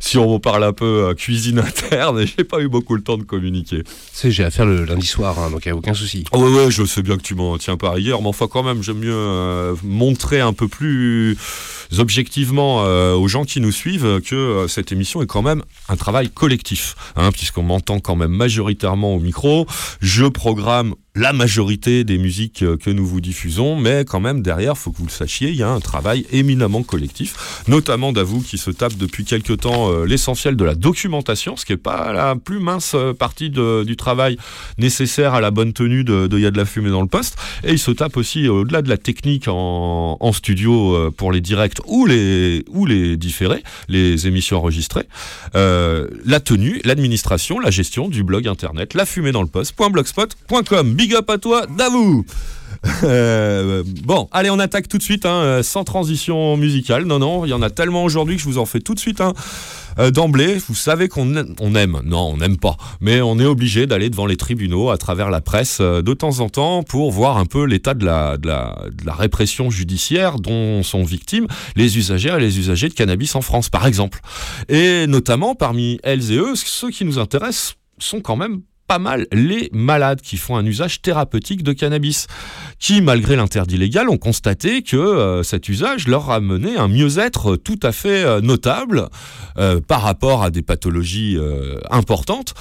si 0.00 0.16
on 0.16 0.38
parle 0.38 0.64
un 0.64 0.72
peu 0.72 1.08
euh, 1.08 1.14
cuisine 1.14 1.58
interne, 1.58 2.24
j'ai 2.26 2.44
pas 2.44 2.60
eu 2.60 2.68
beaucoup 2.68 2.94
le 2.94 3.02
temps 3.02 3.18
de 3.18 3.24
communiquer. 3.24 3.82
Tu 3.82 3.90
sais, 4.12 4.30
j'ai 4.30 4.44
affaire 4.44 4.66
le 4.66 4.84
lundi 4.84 5.06
soir, 5.06 5.38
hein, 5.38 5.50
donc 5.50 5.64
il 5.64 5.68
n'y 5.68 5.72
a 5.72 5.76
aucun 5.76 5.94
souci. 5.94 6.24
Ah 6.32 6.38
ouais, 6.38 6.50
ouais, 6.50 6.70
je 6.70 6.84
sais 6.84 7.02
bien 7.02 7.16
que 7.16 7.22
tu 7.22 7.34
m'en 7.34 7.58
tiens 7.58 7.76
pas 7.76 7.98
hier, 7.98 8.20
mais 8.20 8.28
enfin 8.28 8.48
quand 8.50 8.62
même, 8.62 8.82
j'aime 8.82 8.98
mieux 8.98 9.12
euh, 9.12 9.74
montrer 9.82 10.40
un 10.40 10.52
peu 10.52 10.68
plus 10.68 11.36
objectivement 11.98 12.84
euh, 12.84 13.14
aux 13.14 13.28
gens 13.28 13.44
qui 13.44 13.60
nous 13.60 13.72
suivent 13.72 14.20
que 14.20 14.34
euh, 14.34 14.68
cette 14.68 14.92
émission 14.92 15.22
est 15.22 15.26
quand 15.26 15.42
même 15.42 15.62
un 15.88 15.96
travail 15.96 16.30
collectif, 16.30 16.94
hein, 17.16 17.32
puisqu'on 17.32 17.62
m'entend 17.62 18.00
quand 18.00 18.16
même 18.16 18.30
majoritairement 18.30 19.14
au 19.14 19.20
micro. 19.20 19.66
Je 20.00 20.26
programme 20.26 20.94
la 21.16 21.32
majorité 21.32 22.04
des 22.04 22.18
musiques 22.18 22.62
euh, 22.62 22.76
que 22.76 22.90
nous 22.90 23.04
vous 23.04 23.20
diffusons, 23.20 23.76
mais 23.76 24.04
quand 24.04 24.20
même 24.20 24.42
derrière, 24.42 24.78
faut 24.78 24.92
que 24.92 24.98
vous 24.98 25.06
le 25.06 25.10
sachiez, 25.10 25.48
il 25.48 25.56
y 25.56 25.62
a 25.62 25.68
un 25.68 25.80
travail 25.80 26.24
éminemment 26.30 26.84
collectif, 26.84 27.62
notamment 27.66 28.12
d'avou 28.12 28.40
qui 28.40 28.58
se 28.58 28.70
tape 28.70 28.96
depuis 28.96 29.24
quelque 29.24 29.52
temps 29.52 29.90
euh, 29.90 30.04
l'essentiel 30.04 30.54
de 30.54 30.64
la 30.64 30.76
documentation, 30.76 31.56
ce 31.56 31.64
qui 31.64 31.72
est 31.72 31.76
pas 31.76 32.12
la 32.12 32.36
plus 32.36 32.60
mince 32.60 32.92
euh, 32.94 33.12
partie 33.12 33.50
du 33.50 33.96
travail 33.96 34.36
nécessaire 34.78 35.34
à 35.34 35.40
la 35.40 35.50
bonne 35.50 35.72
tenue 35.72 36.04
de, 36.04 36.28
de 36.28 36.38
Y 36.38 36.46
a 36.46 36.50
de 36.52 36.56
la 36.56 36.64
fumée 36.64 36.90
dans 36.90 37.02
le 37.02 37.08
poste. 37.08 37.36
Et 37.64 37.72
il 37.72 37.78
se 37.78 37.90
tape 37.90 38.16
aussi, 38.16 38.48
au-delà 38.48 38.82
de 38.82 38.88
la 38.88 38.96
technique 38.96 39.46
en, 39.48 40.18
studio 40.32 41.10
pour 41.16 41.32
les 41.32 41.40
directs 41.40 41.78
ou 41.86 42.06
les, 42.06 42.64
ou 42.68 42.86
les 42.86 43.16
différés, 43.16 43.64
les 43.88 44.28
émissions 44.28 44.58
enregistrées, 44.58 45.08
la 45.54 46.40
tenue, 46.40 46.80
l'administration, 46.84 47.58
la 47.58 47.70
gestion 47.70 48.08
du 48.08 48.22
blog 48.22 48.46
internet, 48.46 48.94
la 48.94 49.04
fumée 49.04 49.32
dans 49.32 49.42
le 49.42 49.48
poste.blogspot.com. 49.48 50.94
Big 51.00 51.14
up 51.14 51.30
à 51.30 51.38
toi, 51.38 51.64
Davou 51.66 52.26
Euh, 53.04 53.82
bon, 54.04 54.28
allez, 54.32 54.50
on 54.50 54.58
attaque 54.58 54.86
tout 54.86 54.98
de 54.98 55.02
suite, 55.02 55.24
hein, 55.24 55.40
euh, 55.40 55.62
sans 55.62 55.82
transition 55.82 56.58
musicale. 56.58 57.04
Non, 57.04 57.18
non, 57.18 57.46
il 57.46 57.48
y 57.48 57.54
en 57.54 57.62
a 57.62 57.70
tellement 57.70 58.04
aujourd'hui 58.04 58.36
que 58.36 58.42
je 58.42 58.46
vous 58.46 58.58
en 58.58 58.66
fais 58.66 58.80
tout 58.80 58.94
de 58.94 59.00
suite 59.00 59.22
un 59.22 59.32
Euh, 59.98 60.10
D'emblée, 60.10 60.58
vous 60.68 60.74
savez 60.74 61.08
qu'on 61.08 61.34
aime, 61.36 61.54
on 61.58 61.74
aime, 61.74 62.02
non, 62.04 62.32
on 62.34 62.36
n'aime 62.36 62.58
pas, 62.58 62.76
mais 63.00 63.22
on 63.22 63.38
est 63.38 63.46
obligé 63.46 63.86
d'aller 63.86 64.10
devant 64.10 64.26
les 64.26 64.36
tribunaux 64.36 64.90
à 64.90 64.98
travers 64.98 65.30
la 65.30 65.40
presse 65.40 65.80
de 65.80 66.12
temps 66.12 66.40
en 66.40 66.50
temps 66.50 66.82
pour 66.82 67.10
voir 67.12 67.38
un 67.38 67.46
peu 67.46 67.64
l'état 67.64 67.94
de 67.94 68.04
la, 68.04 68.36
de, 68.36 68.46
la, 68.46 68.76
de 68.92 69.06
la 69.06 69.14
répression 69.14 69.70
judiciaire 69.70 70.38
dont 70.38 70.82
sont 70.82 71.04
victimes 71.04 71.46
les 71.76 71.96
usagers 71.96 72.34
et 72.36 72.40
les 72.40 72.58
usagers 72.58 72.90
de 72.90 72.94
cannabis 72.94 73.34
en 73.36 73.40
France, 73.40 73.70
par 73.70 73.86
exemple. 73.86 74.20
Et 74.68 75.06
notamment, 75.06 75.54
parmi 75.54 75.98
elles 76.02 76.30
et 76.30 76.36
eux, 76.36 76.52
ceux 76.56 76.90
qui 76.90 77.06
nous 77.06 77.18
intéressent 77.18 77.76
sont 77.98 78.20
quand 78.20 78.36
même 78.36 78.60
pas 78.90 78.98
mal 78.98 79.28
les 79.30 79.70
malades 79.72 80.20
qui 80.20 80.36
font 80.36 80.56
un 80.56 80.66
usage 80.66 81.00
thérapeutique 81.00 81.62
de 81.62 81.72
cannabis, 81.72 82.26
qui, 82.80 83.00
malgré 83.00 83.36
l'interdit 83.36 83.76
légal, 83.76 84.08
ont 84.08 84.16
constaté 84.16 84.82
que 84.82 84.96
euh, 84.96 85.44
cet 85.44 85.68
usage 85.68 86.08
leur 86.08 86.28
a 86.28 86.40
mené 86.40 86.76
un 86.76 86.88
mieux-être 86.88 87.54
tout 87.54 87.78
à 87.84 87.92
fait 87.92 88.24
euh, 88.24 88.40
notable 88.40 89.08
euh, 89.58 89.80
par 89.80 90.02
rapport 90.02 90.42
à 90.42 90.50
des 90.50 90.62
pathologies 90.62 91.36
euh, 91.36 91.78
importantes 91.92 92.54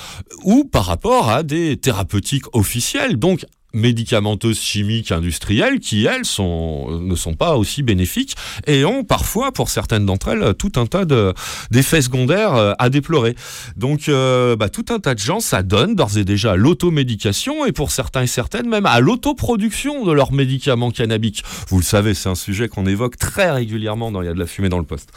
ou 0.44 0.66
par 0.66 0.86
rapport 0.86 1.32
à 1.32 1.42
des 1.42 1.78
thérapeutiques 1.78 2.46
officielles. 2.54 3.18
Donc, 3.18 3.44
médicamenteuses 3.74 4.60
chimiques 4.60 5.12
industrielles 5.12 5.80
qui, 5.80 6.06
elles, 6.06 6.26
sont, 6.26 7.00
ne 7.02 7.16
sont 7.16 7.34
pas 7.34 7.56
aussi 7.58 7.84
bénéfiques 7.84 8.36
et 8.68 8.86
ont 8.86 9.04
parfois, 9.04 9.52
pour 9.52 9.70
certaines 9.70 10.06
d'entre 10.06 10.30
elles, 10.30 10.54
tout 10.56 10.72
un 10.76 10.86
tas 10.86 11.06
de- 11.06 11.34
d'effets 11.72 12.02
secondaires 12.02 12.56
euh, 12.56 12.74
à 12.80 12.90
déplorer. 12.90 13.36
Donc, 13.76 14.10
euh, 14.10 14.56
bah, 14.56 14.70
tout 14.70 14.86
un 14.90 15.00
tas 15.00 15.14
de 15.14 15.20
gens 15.20 15.40
s'adonnent 15.40 15.96
d'ores 15.96 16.18
et 16.18 16.26
déjà 16.26 16.54
à 16.54 16.56
l'automédication 16.56 17.66
et 17.66 17.72
pour 17.72 17.92
certains 17.92 18.24
et 18.24 18.28
certaines, 18.28 18.68
même 18.68 18.86
à 18.86 19.00
l'autoproduction 19.00 20.06
de 20.06 20.12
leurs 20.12 20.32
médicaments 20.32 20.92
cannabiques. 20.92 21.44
Vous 21.68 21.78
le 21.78 21.84
savez, 21.84 22.14
c'est 22.14 22.30
un 22.30 22.36
sujet 22.36 22.68
qu'on 22.70 22.86
évoque 22.86 23.18
très 23.18 23.52
régulièrement 23.52 24.12
dans 24.12 24.22
Il 24.22 24.26
y 24.26 24.30
a 24.30 24.34
de 24.34 24.40
la 24.40 24.48
fumée 24.48 24.70
dans 24.70 24.80
le 24.80 24.86
poste. 24.86 25.10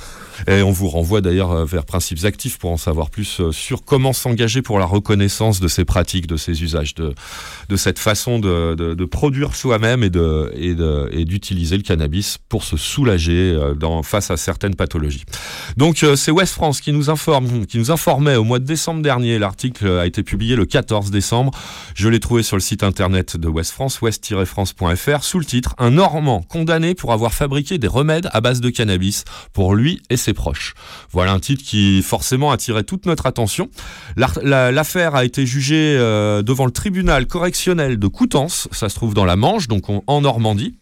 Et 0.47 0.63
on 0.63 0.71
vous 0.73 0.89
renvoie 0.89 1.21
d'ailleurs 1.21 1.53
euh, 1.53 1.65
vers 1.65 1.85
Principes 1.85 2.25
Actifs 2.25 2.59
pour 2.59 2.71
en 2.71 2.77
savoir 2.77 3.11
plus 3.11 3.41
sur 3.51 3.85
comment 3.85 4.13
s'engager 4.13 4.63
pour 4.63 4.79
la 4.79 4.87
reconnaissance 4.87 5.61
de 5.61 5.69
ces 5.69 5.85
pratiques, 5.85 6.27
de 6.27 6.37
ces 6.37 6.63
usages, 6.63 6.95
de, 6.95 7.15
de 7.69 7.77
cette 7.77 7.99
façon 7.99 8.39
de, 8.43 9.05
produire 9.05 9.55
soi-même 9.55 10.03
et 10.05 10.11
d'utiliser 11.25 11.77
le 11.77 11.83
cannabis 11.83 12.39
pour 12.49 12.65
se 12.65 12.77
soulager 12.77 13.53
euh, 13.53 14.03
face 14.03 14.31
à 14.31 14.37
certaines 14.37 14.75
pathologies. 14.75 15.25
Donc 15.77 16.03
euh, 16.03 16.17
c'est 16.17 16.31
West 16.31 16.55
France 16.55 16.81
qui 16.81 16.93
nous 16.93 17.11
informe, 17.11 17.67
qui 17.67 17.79
nous 17.79 17.91
informait 17.91 18.37
au 18.37 18.45
mois 18.45 18.59
de 18.59 18.65
décembre 18.65 19.03
dernier. 19.03 19.39
L'article 19.39 19.89
a 19.89 20.07
été 20.07 20.23
publié 20.23 20.57
le 20.57 20.67
14 20.67 21.11
décembre. 21.11 21.53
Je 21.95 22.09
l'ai 22.09 22.21
trouvé 22.21 22.43
sur 22.43 22.57
le 22.57 22.61
site 22.61 22.83
internet 22.83 23.37
de 23.37 23.49
West 23.49 23.73
France, 23.73 24.01
west-france.fr, 24.01 25.25
sous 25.25 25.39
le 25.39 25.45
titre 25.45 25.75
Un 25.79 25.91
Normand 25.91 26.43
condamné 26.43 26.95
pour 26.95 27.13
avoir 27.13 27.33
fabriqué 27.33 27.79
des 27.79 27.87
remèdes 27.87 28.29
à 28.33 28.41
base 28.41 28.61
de 28.61 28.71
cannabis 28.71 29.25
pour 29.53 29.75
lui 29.75 30.01
et 30.11 30.17
ses 30.17 30.33
proches. 30.33 30.75
Voilà 31.11 31.33
un 31.33 31.41
titre 31.41 31.63
qui 31.65 32.03
forcément 32.03 32.51
attirait 32.51 32.85
toute 32.85 33.07
notre 33.07 33.27
attention. 33.27 33.69
L'affaire 34.17 35.15
a 35.15 35.25
été 35.25 35.47
jugée 35.47 35.97
euh, 35.99 36.43
devant 36.43 36.67
le 36.67 36.73
tribunal 36.73 37.27
correctionnel 37.27 37.99
de 37.99 38.07
Ça 38.49 38.89
se 38.89 38.95
trouve 38.95 39.15
dans 39.15 39.25
la 39.25 39.37
Manche, 39.37 39.69
donc 39.69 39.85
en 40.07 40.21
Normandie. 40.21 40.77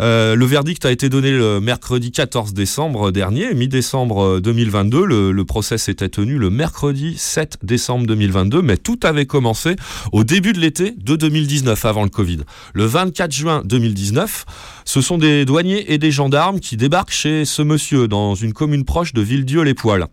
Euh, 0.00 0.34
le 0.34 0.46
verdict 0.46 0.84
a 0.84 0.92
été 0.92 1.08
donné 1.08 1.30
le 1.30 1.60
mercredi 1.60 2.12
14 2.12 2.52
décembre 2.52 3.10
dernier, 3.10 3.54
mi-décembre 3.54 4.22
euh, 4.22 4.40
2022. 4.40 5.04
Le, 5.04 5.32
le 5.32 5.44
procès 5.44 5.78
s'était 5.78 6.08
tenu 6.08 6.38
le 6.38 6.50
mercredi 6.50 7.14
7 7.16 7.58
décembre 7.62 8.06
2022, 8.06 8.62
mais 8.62 8.76
tout 8.76 8.98
avait 9.02 9.26
commencé 9.26 9.76
au 10.12 10.24
début 10.24 10.52
de 10.52 10.60
l'été 10.60 10.94
de 10.96 11.16
2019, 11.16 11.84
avant 11.84 12.02
le 12.02 12.10
Covid. 12.10 12.40
Le 12.74 12.84
24 12.84 13.32
juin 13.32 13.62
2019, 13.64 14.44
ce 14.84 15.00
sont 15.00 15.18
des 15.18 15.44
douaniers 15.44 15.92
et 15.92 15.98
des 15.98 16.10
gendarmes 16.10 16.60
qui 16.60 16.76
débarquent 16.76 17.10
chez 17.10 17.44
ce 17.44 17.62
monsieur 17.62 18.08
dans 18.08 18.34
une 18.34 18.52
commune 18.52 18.84
proche 18.84 19.12
de 19.12 19.20
Villedieu-les-Poils. 19.20 20.06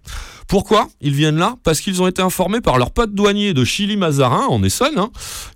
Pourquoi 0.48 0.88
ils 1.02 1.16
viennent 1.16 1.38
là? 1.38 1.56
Parce 1.64 1.82
qu'ils 1.82 2.02
ont 2.02 2.08
été 2.08 2.22
informés 2.22 2.62
par 2.62 2.78
leur 2.78 2.92
pote 2.92 3.14
douanier 3.14 3.54
de 3.54 3.64
Chili-Mazarin, 3.64 4.46
en 4.48 4.64
Essonne, 4.64 4.98
hein, 4.98 5.10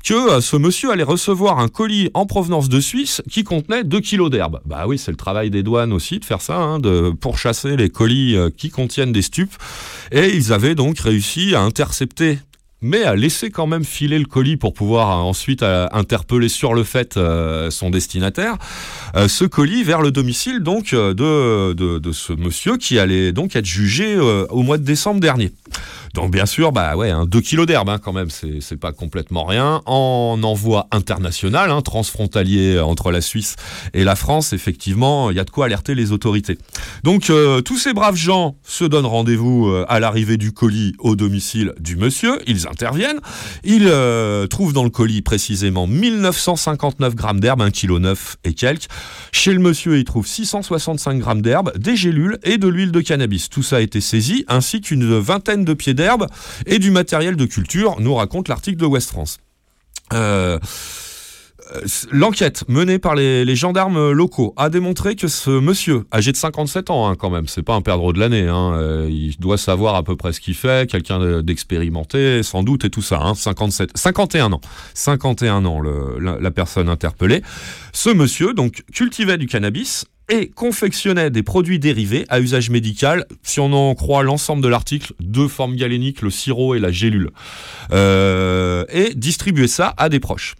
que 0.03 0.13
euh, 0.13 0.41
ce 0.41 0.55
monsieur 0.55 0.91
allait 0.91 1.03
recevoir 1.03 1.59
un 1.59 1.67
colis 1.67 2.09
en 2.13 2.25
provenance 2.25 2.69
de 2.69 2.79
Suisse 2.79 3.21
qui 3.29 3.43
contenait 3.43 3.83
2 3.83 3.99
d'herbe. 4.29 4.59
Bah 4.65 4.85
oui, 4.87 4.97
c'est 4.97 5.11
le 5.11 5.17
travail 5.17 5.49
des 5.49 5.63
douanes 5.63 5.93
aussi 5.93 6.19
de 6.19 6.25
faire 6.25 6.41
ça, 6.41 6.57
hein, 6.57 6.79
de 6.79 7.11
pourchasser 7.11 7.77
les 7.77 7.89
colis 7.89 8.35
euh, 8.35 8.49
qui 8.49 8.69
contiennent 8.69 9.11
des 9.11 9.21
stupes. 9.21 9.53
Et 10.11 10.35
ils 10.35 10.53
avaient 10.53 10.75
donc 10.75 10.99
réussi 10.99 11.55
à 11.55 11.61
intercepter 11.61 12.39
mais 12.79 13.01
à 13.01 13.15
laisser 13.15 13.49
quand 13.49 13.65
même 13.65 13.83
filer 13.83 14.19
le 14.19 14.25
colis 14.25 14.55
pour 14.55 14.71
pouvoir 14.71 15.09
euh, 15.09 15.21
ensuite 15.23 15.63
euh, 15.63 15.87
interpeller 15.91 16.47
sur 16.47 16.75
le 16.75 16.83
fait 16.83 17.19
son 17.71 17.89
destinataire, 17.89 18.57
ce 19.15 19.45
colis 19.45 19.83
vers 19.83 20.01
le 20.01 20.11
domicile 20.11 20.59
donc 20.59 20.93
de, 20.93 21.73
de, 21.73 22.11
ce 22.11 22.33
monsieur 22.33 22.77
qui 22.77 22.99
allait 22.99 23.31
donc 23.31 23.55
être 23.55 23.65
jugé 23.65 24.19
au 24.19 24.61
mois 24.61 24.77
de 24.77 24.83
décembre 24.83 25.19
dernier. 25.19 25.51
Donc 26.17 26.31
bien 26.31 26.47
sûr, 26.47 26.71
bah 26.71 26.95
ouais, 26.95 27.13
2 27.27 27.41
kilos 27.41 27.67
d'herbe 27.67 27.89
hein, 27.89 27.99
quand 27.99 28.11
même, 28.11 28.29
c'est 28.31 28.79
pas 28.79 28.91
complètement 28.91 29.45
rien. 29.45 29.83
En 29.85 30.39
envoi 30.41 30.87
international, 30.89 31.69
hein, 31.69 31.83
transfrontalier 31.83 32.79
entre 32.79 33.11
la 33.11 33.21
Suisse 33.21 33.55
et 33.93 34.03
la 34.03 34.15
France, 34.15 34.51
effectivement, 34.51 35.29
il 35.29 35.37
y 35.37 35.39
a 35.39 35.43
de 35.43 35.51
quoi 35.51 35.65
alerter 35.65 35.93
les 35.93 36.11
autorités. 36.11 36.57
Donc 37.03 37.29
euh, 37.29 37.61
tous 37.61 37.77
ces 37.77 37.93
braves 37.93 38.15
gens 38.15 38.55
se 38.63 38.83
donnent 38.83 39.05
rendez-vous 39.05 39.67
euh, 39.67 39.85
à 39.89 39.99
l'arrivée 39.99 40.37
du 40.37 40.53
colis 40.53 40.95
au 40.97 41.15
domicile 41.15 41.73
du 41.79 41.97
monsieur, 41.97 42.39
ils 42.47 42.67
interviennent, 42.67 43.19
ils 43.63 43.87
euh, 43.87 44.47
trouvent 44.47 44.73
dans 44.73 44.85
le 44.85 44.89
colis 44.89 45.21
précisément 45.21 45.85
1959 45.85 47.13
grammes 47.13 47.39
d'herbe, 47.39 47.61
1,9 47.61 48.15
kg 48.15 48.17
et 48.43 48.55
quelques. 48.55 48.87
Chez 49.31 49.53
le 49.53 49.59
monsieur, 49.59 49.99
ils 49.99 50.03
trouvent 50.03 50.25
665 50.25 51.19
grammes 51.19 51.43
d'herbe, 51.43 51.77
des 51.77 51.95
gélules 51.95 52.39
et 52.41 52.57
de 52.57 52.67
l'huile 52.67 52.91
de 52.91 53.01
cannabis. 53.01 53.49
Tout 53.49 53.61
ça 53.61 53.75
a 53.75 53.81
été 53.81 54.01
saisi, 54.01 54.45
ainsi 54.47 54.81
qu'une 54.81 55.19
vingtaine 55.19 55.63
de 55.63 55.75
pieds 55.75 55.93
d'herbe 55.93 56.06
et 56.65 56.79
du 56.79 56.91
matériel 56.91 57.35
de 57.35 57.45
culture, 57.45 57.95
nous 57.99 58.15
raconte 58.15 58.47
l'article 58.47 58.77
de 58.77 58.85
West 58.85 59.09
France. 59.09 59.37
Euh, 60.13 60.59
euh, 61.75 61.81
L'enquête 62.11 62.63
menée 62.69 62.99
par 62.99 63.15
les, 63.15 63.55
gendarmes 63.55 64.11
locaux 64.11 64.53
a 64.55 64.69
démontré 64.69 65.15
que 65.15 65.27
ce 65.27 65.49
monsieur, 65.49 66.05
âgé 66.13 66.31
de 66.31 66.37
57 66.37 66.89
ans 66.89 67.07
hein, 67.09 67.15
quand 67.15 67.29
même, 67.29 67.47
c'est 67.47 67.63
pas 67.63 67.73
un 67.75 67.81
perdreau 67.81 68.13
de 68.13 68.19
l'année, 68.19 68.47
hein, 68.47 68.73
euh, 68.75 69.07
il 69.09 69.37
doit 69.39 69.57
savoir 69.57 69.95
à 69.95 70.03
peu 70.03 70.15
près 70.15 70.31
ce 70.31 70.39
qu'il 70.39 70.55
fait, 70.55 70.89
quelqu'un 70.89 71.19
de- 71.19 71.41
d'expérimenté 71.41 72.41
sans 72.43 72.63
doute 72.63 72.85
et 72.85 72.89
tout 72.89 73.01
ça, 73.01 73.19
hein, 73.21 73.35
57, 73.35 73.91
51 73.95 74.53
ans, 74.53 74.61
51 74.93 75.65
ans 75.65 75.81
la, 75.81 76.37
la 76.39 76.51
personne 76.51 76.87
interpellée. 76.87 77.41
Ce 77.91 78.09
monsieur 78.09 78.53
donc 78.53 78.83
cultivait 78.93 79.37
du 79.37 79.47
cannabis 79.47 80.05
et 80.29 80.49
confectionnait 80.49 81.29
des 81.29 81.43
produits 81.43 81.79
dérivés 81.79 82.25
à 82.29 82.39
usage 82.39 82.69
médical, 82.69 83.25
si 83.43 83.59
on 83.59 83.71
en 83.73 83.95
croit 83.95 84.23
l'ensemble 84.23 84.61
de 84.61 84.67
l'article, 84.67 85.13
deux 85.19 85.47
formes 85.47 85.75
galéniques, 85.75 86.21
le 86.21 86.29
sirop 86.29 86.75
et 86.75 86.79
la 86.79 86.91
gélule, 86.91 87.29
Euh, 87.91 88.83
et 88.89 89.13
distribuait 89.15 89.67
ça 89.67 89.93
à 89.97 90.09
des 90.09 90.19
proches. 90.19 90.55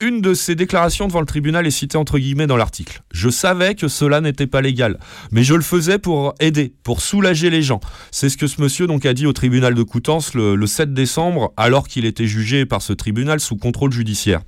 Une 0.00 0.20
de 0.20 0.34
ses 0.34 0.54
déclarations 0.54 1.06
devant 1.06 1.20
le 1.20 1.26
tribunal 1.26 1.66
est 1.66 1.70
citée 1.70 1.96
entre 1.96 2.18
guillemets 2.18 2.46
dans 2.46 2.56
l'article. 2.56 3.02
Je 3.12 3.28
savais 3.28 3.74
que 3.74 3.88
cela 3.88 4.20
n'était 4.20 4.46
pas 4.46 4.60
légal, 4.60 4.98
mais 5.30 5.44
je 5.44 5.54
le 5.54 5.62
faisais 5.62 5.98
pour 5.98 6.34
aider, 6.40 6.74
pour 6.82 7.00
soulager 7.00 7.48
les 7.48 7.62
gens. 7.62 7.80
C'est 8.10 8.28
ce 8.28 8.36
que 8.36 8.46
ce 8.46 8.60
monsieur 8.60 8.86
donc 8.86 9.06
a 9.06 9.14
dit 9.14 9.26
au 9.26 9.32
tribunal 9.32 9.74
de 9.74 9.82
Coutances 9.82 10.34
le, 10.34 10.56
le 10.56 10.66
7 10.66 10.92
décembre, 10.94 11.52
alors 11.56 11.86
qu'il 11.86 12.06
était 12.06 12.26
jugé 12.26 12.66
par 12.66 12.82
ce 12.82 12.92
tribunal 12.92 13.38
sous 13.40 13.56
contrôle 13.56 13.92
judiciaire. 13.92 14.40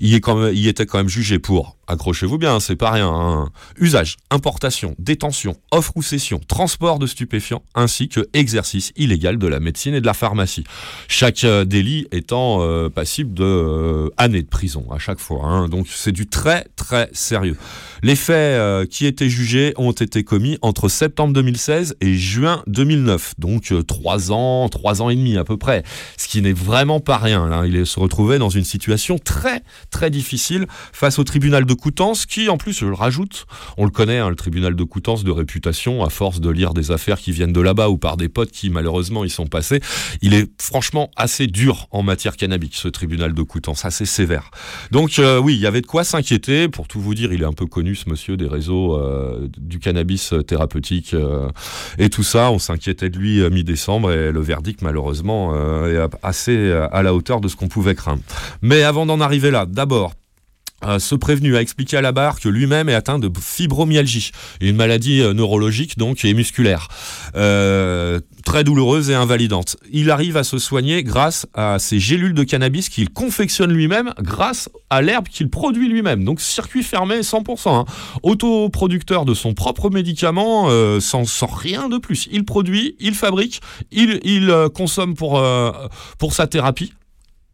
Il, 0.00 0.14
est 0.14 0.20
quand 0.20 0.36
même- 0.36 0.54
il 0.54 0.66
était 0.68 0.86
quand 0.86 0.98
même 0.98 1.08
jugé 1.08 1.38
pour, 1.38 1.76
accrochez-vous 1.86 2.38
bien, 2.38 2.58
c'est 2.60 2.76
pas 2.76 2.90
rien, 2.90 3.08
hein, 3.08 3.48
usage, 3.78 4.16
importation, 4.30 4.94
détention, 4.98 5.56
offre 5.70 5.92
ou 5.96 6.02
cession, 6.02 6.40
transport 6.48 6.98
de 6.98 7.06
stupéfiants, 7.06 7.62
ainsi 7.74 8.08
que 8.08 8.26
exercice 8.32 8.92
illégal 8.96 9.38
de 9.38 9.46
la 9.46 9.60
médecine 9.60 9.94
et 9.94 10.00
de 10.00 10.06
la 10.06 10.14
pharmacie. 10.14 10.64
Chaque 11.08 11.44
euh, 11.44 11.64
délit 11.64 12.06
étant 12.12 12.58
euh, 12.62 12.88
passible 12.88 13.34
de 13.34 13.44
euh, 13.44 14.08
années 14.16 14.42
de 14.42 14.48
prison 14.48 14.86
à 14.90 14.98
chaque 14.98 15.18
fois. 15.20 15.44
hein. 15.44 15.68
Donc 15.68 15.86
c'est 15.88 16.12
du 16.12 16.26
très 16.26 16.66
très 16.76 17.08
sérieux. 17.12 17.56
Les 18.02 18.16
faits 18.16 18.88
qui 18.88 19.04
étaient 19.06 19.28
jugés 19.28 19.74
ont 19.76 19.92
été 19.92 20.24
commis 20.24 20.56
entre 20.62 20.88
septembre 20.88 21.34
2016 21.34 21.96
et 22.00 22.14
juin 22.14 22.62
2009. 22.66 23.34
Donc 23.38 23.74
trois 23.86 24.32
ans, 24.32 24.68
trois 24.70 25.02
ans 25.02 25.10
et 25.10 25.16
demi 25.16 25.36
à 25.36 25.44
peu 25.44 25.58
près. 25.58 25.82
Ce 26.16 26.26
qui 26.28 26.40
n'est 26.40 26.54
vraiment 26.54 27.00
pas 27.00 27.18
rien. 27.18 27.46
Là. 27.48 27.66
Il 27.66 27.84
se 27.86 28.00
retrouvait 28.00 28.38
dans 28.38 28.48
une 28.48 28.64
situation 28.64 29.18
très 29.18 29.62
très 29.90 30.10
difficile 30.10 30.66
face 30.92 31.18
au 31.18 31.24
tribunal 31.24 31.64
de 31.64 31.74
Coutances 31.74 32.26
qui 32.26 32.48
en 32.48 32.56
plus 32.56 32.72
je 32.72 32.86
le 32.86 32.94
rajoute, 32.94 33.46
on 33.76 33.84
le 33.84 33.90
connaît, 33.90 34.18
hein, 34.18 34.30
le 34.30 34.36
tribunal 34.36 34.74
de 34.74 34.84
Coutances 34.84 35.24
de 35.24 35.30
réputation 35.30 36.04
à 36.04 36.10
force 36.10 36.40
de 36.40 36.50
lire 36.50 36.74
des 36.74 36.90
affaires 36.90 37.18
qui 37.18 37.32
viennent 37.32 37.52
de 37.52 37.60
là-bas 37.60 37.88
ou 37.88 37.98
par 37.98 38.16
des 38.16 38.28
potes 38.28 38.50
qui 38.50 38.70
malheureusement 38.70 39.24
y 39.24 39.30
sont 39.30 39.46
passés. 39.46 39.80
Il 40.22 40.34
est 40.34 40.48
franchement 40.60 41.10
assez 41.16 41.46
dur 41.46 41.88
en 41.90 42.02
matière 42.02 42.36
cannabique, 42.36 42.74
ce 42.74 42.88
tribunal 42.88 43.34
de 43.34 43.42
Coutances, 43.42 43.84
assez 43.84 44.06
sévère. 44.06 44.50
Donc 44.90 45.18
euh, 45.18 45.38
oui, 45.38 45.54
il 45.54 45.60
y 45.60 45.66
avait 45.66 45.80
de 45.80 45.86
quoi 45.86 46.04
s'inquiéter. 46.04 46.68
Pour 46.68 46.88
tout 46.88 47.00
vous 47.00 47.14
dire, 47.14 47.32
il 47.32 47.42
est 47.42 47.46
un 47.46 47.52
peu 47.52 47.66
connu 47.66 47.94
ce 47.94 48.08
monsieur 48.08 48.36
des 48.36 48.46
réseaux 48.46 48.96
euh, 48.96 49.48
du 49.58 49.78
cannabis 49.78 50.34
thérapeutique 50.46 51.14
euh, 51.14 51.48
et 51.98 52.10
tout 52.10 52.22
ça. 52.22 52.50
On 52.50 52.58
s'inquiétait 52.58 53.10
de 53.10 53.18
lui 53.18 53.40
mi-décembre 53.50 54.12
et 54.12 54.32
le 54.32 54.40
verdict 54.40 54.82
malheureusement 54.82 55.54
est 55.86 55.98
assez 56.22 56.72
à 56.92 57.02
la 57.02 57.14
hauteur 57.14 57.40
de 57.40 57.48
ce 57.48 57.56
qu'on 57.56 57.68
pouvait 57.68 57.94
craindre. 57.94 58.22
Mais 58.62 58.82
avant 58.82 59.06
d'en 59.06 59.20
arriver 59.20 59.50
là, 59.50 59.66
d'abord, 59.80 60.12
ce 60.98 61.14
prévenu 61.14 61.56
a 61.56 61.62
expliqué 61.62 61.96
à 61.96 62.02
la 62.02 62.12
barre 62.12 62.38
que 62.38 62.50
lui-même 62.50 62.90
est 62.90 62.94
atteint 62.94 63.18
de 63.18 63.30
fibromyalgie, 63.38 64.30
une 64.60 64.76
maladie 64.76 65.22
euh, 65.22 65.32
neurologique 65.32 65.96
donc 65.96 66.22
et 66.24 66.34
musculaire, 66.34 66.88
euh, 67.34 68.20
très 68.44 68.62
douloureuse 68.62 69.08
et 69.08 69.14
invalidante. 69.14 69.78
Il 69.90 70.10
arrive 70.10 70.36
à 70.36 70.44
se 70.44 70.58
soigner 70.58 71.02
grâce 71.02 71.46
à 71.54 71.78
ces 71.78 71.98
gélules 71.98 72.34
de 72.34 72.44
cannabis 72.44 72.90
qu'il 72.90 73.08
confectionne 73.08 73.72
lui-même, 73.72 74.12
grâce 74.20 74.68
à 74.90 75.00
l'herbe 75.00 75.28
qu'il 75.28 75.48
produit 75.48 75.88
lui-même. 75.88 76.24
Donc 76.24 76.42
circuit 76.42 76.82
fermé 76.82 77.20
100%, 77.20 77.68
hein. 77.68 77.84
autoproducteur 78.22 79.24
de 79.24 79.32
son 79.32 79.54
propre 79.54 79.88
médicament, 79.88 80.66
euh, 80.68 81.00
sans, 81.00 81.24
rien 81.46 81.88
de 81.88 81.96
plus. 81.96 82.28
Il 82.30 82.44
produit, 82.44 82.96
il 83.00 83.14
fabrique, 83.14 83.62
il, 83.92 84.50
consomme 84.74 85.14
pour 85.14 86.32
sa 86.32 86.46
thérapie. 86.46 86.92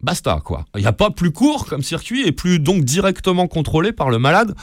Basta, 0.02 0.40
quoi. 0.44 0.66
Il 0.74 0.82
n'y 0.82 0.86
a 0.86 0.92
pas 0.92 1.10
plus 1.10 1.30
court 1.30 1.66
comme 1.66 1.82
circuit 1.82 2.26
et 2.26 2.32
plus 2.32 2.58
donc 2.58 2.84
directement 2.84 3.48
contrôlé 3.48 3.92
par 3.92 4.10
le 4.10 4.18
malade 4.18 4.54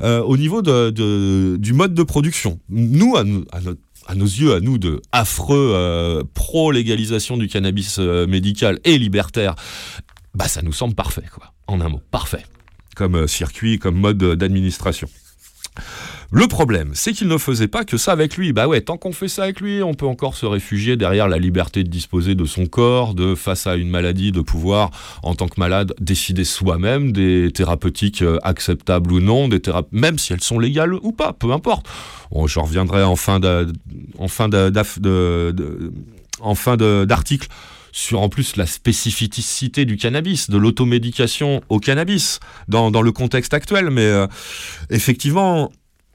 euh, 0.00 0.22
au 0.22 0.36
niveau 0.36 0.62
de, 0.62 1.56
du 1.56 1.72
mode 1.72 1.94
de 1.94 2.02
production. 2.02 2.60
Nous, 2.68 3.16
à, 3.16 3.24
à 4.06 4.14
nos 4.14 4.24
yeux, 4.24 4.54
à 4.54 4.60
nous, 4.60 4.78
de 4.78 5.02
affreux 5.12 5.72
euh, 5.74 6.22
pro-légalisation 6.34 7.36
du 7.36 7.48
cannabis 7.48 7.96
euh, 7.98 8.26
médical 8.26 8.78
et 8.84 8.98
libertaire, 8.98 9.56
bah 10.34 10.48
ça 10.48 10.62
nous 10.62 10.72
semble 10.72 10.94
parfait, 10.94 11.24
quoi. 11.34 11.52
En 11.66 11.80
un 11.80 11.88
mot, 11.88 12.00
parfait. 12.10 12.44
Comme 12.94 13.26
circuit, 13.26 13.78
comme 13.78 13.96
mode 13.96 14.18
d'administration. 14.18 15.08
Le 16.30 16.48
problème, 16.48 16.90
c'est 16.94 17.12
qu'il 17.12 17.28
ne 17.28 17.38
faisait 17.38 17.68
pas 17.68 17.84
que 17.84 17.96
ça 17.96 18.10
avec 18.12 18.36
lui. 18.36 18.52
Bah 18.52 18.66
ouais, 18.66 18.80
tant 18.80 18.96
qu'on 18.96 19.12
fait 19.12 19.28
ça 19.28 19.44
avec 19.44 19.60
lui, 19.60 19.82
on 19.82 19.94
peut 19.94 20.06
encore 20.06 20.36
se 20.36 20.44
réfugier 20.44 20.96
derrière 20.96 21.28
la 21.28 21.38
liberté 21.38 21.84
de 21.84 21.88
disposer 21.88 22.34
de 22.34 22.44
son 22.44 22.66
corps, 22.66 23.14
de 23.14 23.34
face 23.34 23.66
à 23.66 23.76
une 23.76 23.88
maladie, 23.88 24.32
de 24.32 24.40
pouvoir, 24.40 24.90
en 25.22 25.34
tant 25.34 25.46
que 25.46 25.60
malade, 25.60 25.94
décider 26.00 26.44
soi-même 26.44 27.12
des 27.12 27.50
thérapeutiques 27.52 28.22
euh, 28.22 28.38
acceptables 28.42 29.12
ou 29.12 29.20
non, 29.20 29.48
des 29.48 29.60
même 29.92 30.18
si 30.18 30.32
elles 30.32 30.42
sont 30.42 30.58
légales 30.58 30.94
ou 30.94 31.12
pas, 31.12 31.32
peu 31.32 31.52
importe. 31.52 31.86
J'en 32.46 32.62
reviendrai 32.62 33.04
en 33.04 33.16
fin 33.16 33.38
d'article 36.76 37.48
sur 37.92 38.20
en 38.20 38.28
plus 38.28 38.56
la 38.56 38.66
spécificité 38.66 39.86
du 39.86 39.96
cannabis, 39.96 40.50
de 40.50 40.58
l'automédication 40.58 41.62
au 41.70 41.78
cannabis 41.78 42.40
dans, 42.68 42.90
dans 42.90 43.00
le 43.00 43.10
contexte 43.10 43.54
actuel. 43.54 43.90
Mais 43.90 44.04
euh, 44.04 44.26
effectivement, 44.90 45.72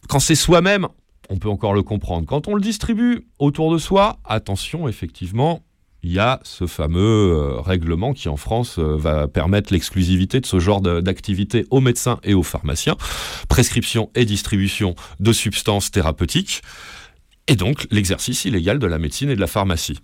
quand 0.08 0.20
c'est 0.20 0.36
soi-même, 0.36 0.88
on 1.30 1.38
peut 1.38 1.50
encore 1.50 1.74
le 1.74 1.84
comprendre. 1.84 2.28
Quand 2.28 2.48
on 2.48 2.56
le 2.56 2.62
distribue 2.62 3.28
autour 3.40 3.72
de 3.72 3.78
soi, 3.78 4.20
attention, 4.26 4.88
effectivement, 4.88 5.64
il 6.04 6.12
y 6.12 6.20
a 6.20 6.40
ce 6.44 6.66
fameux 6.66 7.00
euh, 7.34 7.62
règlement 7.62 8.14
qui 8.14 8.28
en 8.28 8.38
France 8.38 8.80
euh, 8.80 8.98
va 8.98 9.28
permettre 9.28 9.72
l'exclusivité 9.72 10.40
de 10.40 10.46
ce 10.46 10.60
genre 10.60 10.82
d'activité 10.82 11.66
aux 11.70 11.80
médecins 11.80 12.20
et 12.24 12.34
aux 12.34 12.44
pharmaciens, 12.44 12.98
prescription 13.48 14.10
et 14.16 14.26
distribution 14.26 14.96
de 15.20 15.32
substances 15.32 15.92
thérapeutiques, 15.92 16.64
et 17.48 17.56
donc 17.56 17.88
l'exercice 17.92 18.46
illégal 18.46 18.80
de 18.80 18.88
la 18.88 18.98
médecine 18.98 19.30
et 19.30 19.36
de 19.36 19.42
la 19.42 19.48
pharmacie. 19.48 20.00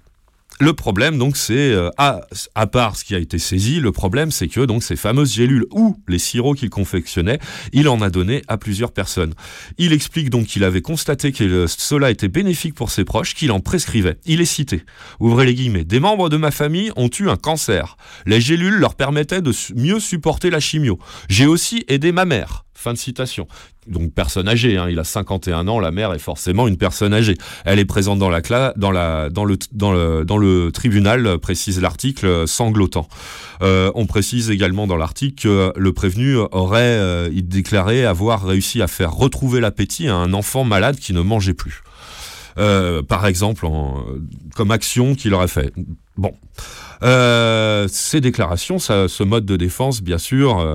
Le 0.60 0.74
problème, 0.74 1.20
donc, 1.20 1.38
c'est, 1.38 1.72
euh, 1.72 1.90
à, 1.98 2.68
part 2.68 2.96
ce 2.96 3.04
qui 3.06 3.14
a 3.14 3.20
été 3.20 3.38
saisi, 3.38 3.80
le 3.80 3.92
problème, 3.92 4.32
c'est 4.32 4.48
que 4.48 4.62
donc 4.62 4.82
ces 4.82 4.96
fameuses 4.96 5.32
gélules 5.32 5.66
ou 5.70 5.96
les 6.08 6.18
sirops 6.18 6.58
qu'il 6.58 6.72
confectionnait, 6.72 7.38
il 7.74 7.88
en 7.88 8.02
a 8.02 8.10
donné 8.10 8.42
à 8.48 8.58
plusieurs 8.58 8.92
personnes. 8.92 9.36
Il 9.78 9.94
explique 9.94 10.32
donc 10.32 10.48
qu'il 10.48 10.64
avait 10.64 10.82
constaté 10.82 11.32
que 11.32 11.68
cela 11.68 12.10
était 12.10 12.28
bénéfique 12.28 12.74
pour 12.74 12.90
ses 12.90 13.06
proches, 13.06 13.36
qu'il 13.36 13.52
en 13.52 13.60
prescrivait. 13.60 14.18
Il 14.26 14.42
est 14.42 14.46
cité. 14.46 14.84
Ouvrez 15.20 15.46
les 15.46 15.54
guillemets. 15.54 15.84
Des 15.84 16.00
membres 16.00 16.30
de 16.30 16.38
ma 16.38 16.50
famille 16.50 16.92
ont 16.96 17.10
eu 17.20 17.30
un 17.30 17.38
cancer. 17.38 17.96
Les 18.26 18.42
gélules 18.42 18.80
leur 18.80 18.96
permettaient 18.96 19.42
de 19.42 19.52
mieux 19.76 20.00
supporter 20.00 20.50
la 20.50 20.60
chimio. 20.60 20.98
J'ai 21.30 21.46
aussi 21.46 21.86
aidé 21.88 22.12
ma 22.12 22.26
mère. 22.26 22.66
Fin 22.74 22.94
de 22.94 22.98
citation. 22.98 23.48
Donc 23.88 24.14
personne 24.14 24.48
âgée, 24.48 24.78
hein, 24.78 24.88
il 24.90 25.00
a 25.00 25.04
51 25.04 25.68
ans, 25.68 25.80
la 25.80 25.92
mère 25.92 26.14
est 26.14 26.20
forcément 26.20 26.68
une 26.68 26.78
personne 26.78 27.14
âgée. 27.14 27.38
Elle 27.66 27.80
est 27.80 27.86
présente 27.86 28.20
dans, 28.20 28.30
le, 28.30 28.40
tribunal, 30.72 31.38
précise 31.40 31.82
l'article, 31.82 32.48
sanglotant. 32.48 33.08
Euh, 33.62 33.92
on 33.96 34.06
précise 34.06 34.52
également 34.52 34.88
dans 34.88 34.98
l'article 34.98 35.44
que 35.44 35.74
le 35.76 35.94
prévenu 35.94 36.36
aurait 36.36 36.82
euh, 36.82 37.30
déclaré 37.34 38.06
avoir 38.06 38.46
réussi 38.46 38.82
à 38.82 38.88
faire 38.88 39.14
retrouver 39.14 39.62
l'appétit 39.62 40.08
à 40.08 40.16
un 40.16 40.34
enfant 40.34 40.64
malade 40.64 40.98
qui 40.98 41.14
ne 41.14 41.22
mangeait 41.22 41.54
plus. 41.54 41.84
Euh, 42.58 43.04
par 43.04 43.28
exemple, 43.28 43.68
comme 44.56 44.72
action 44.72 45.16
qu'il 45.16 45.34
aurait 45.34 45.48
fait. 45.48 45.74
Bon. 46.18 46.34
Ces 47.88 48.22
déclarations, 48.22 48.80
ce 48.80 49.24
mode 49.24 49.46
de 49.46 49.56
défense, 49.56 50.02
bien 50.02 50.18
sûr, 50.18 50.66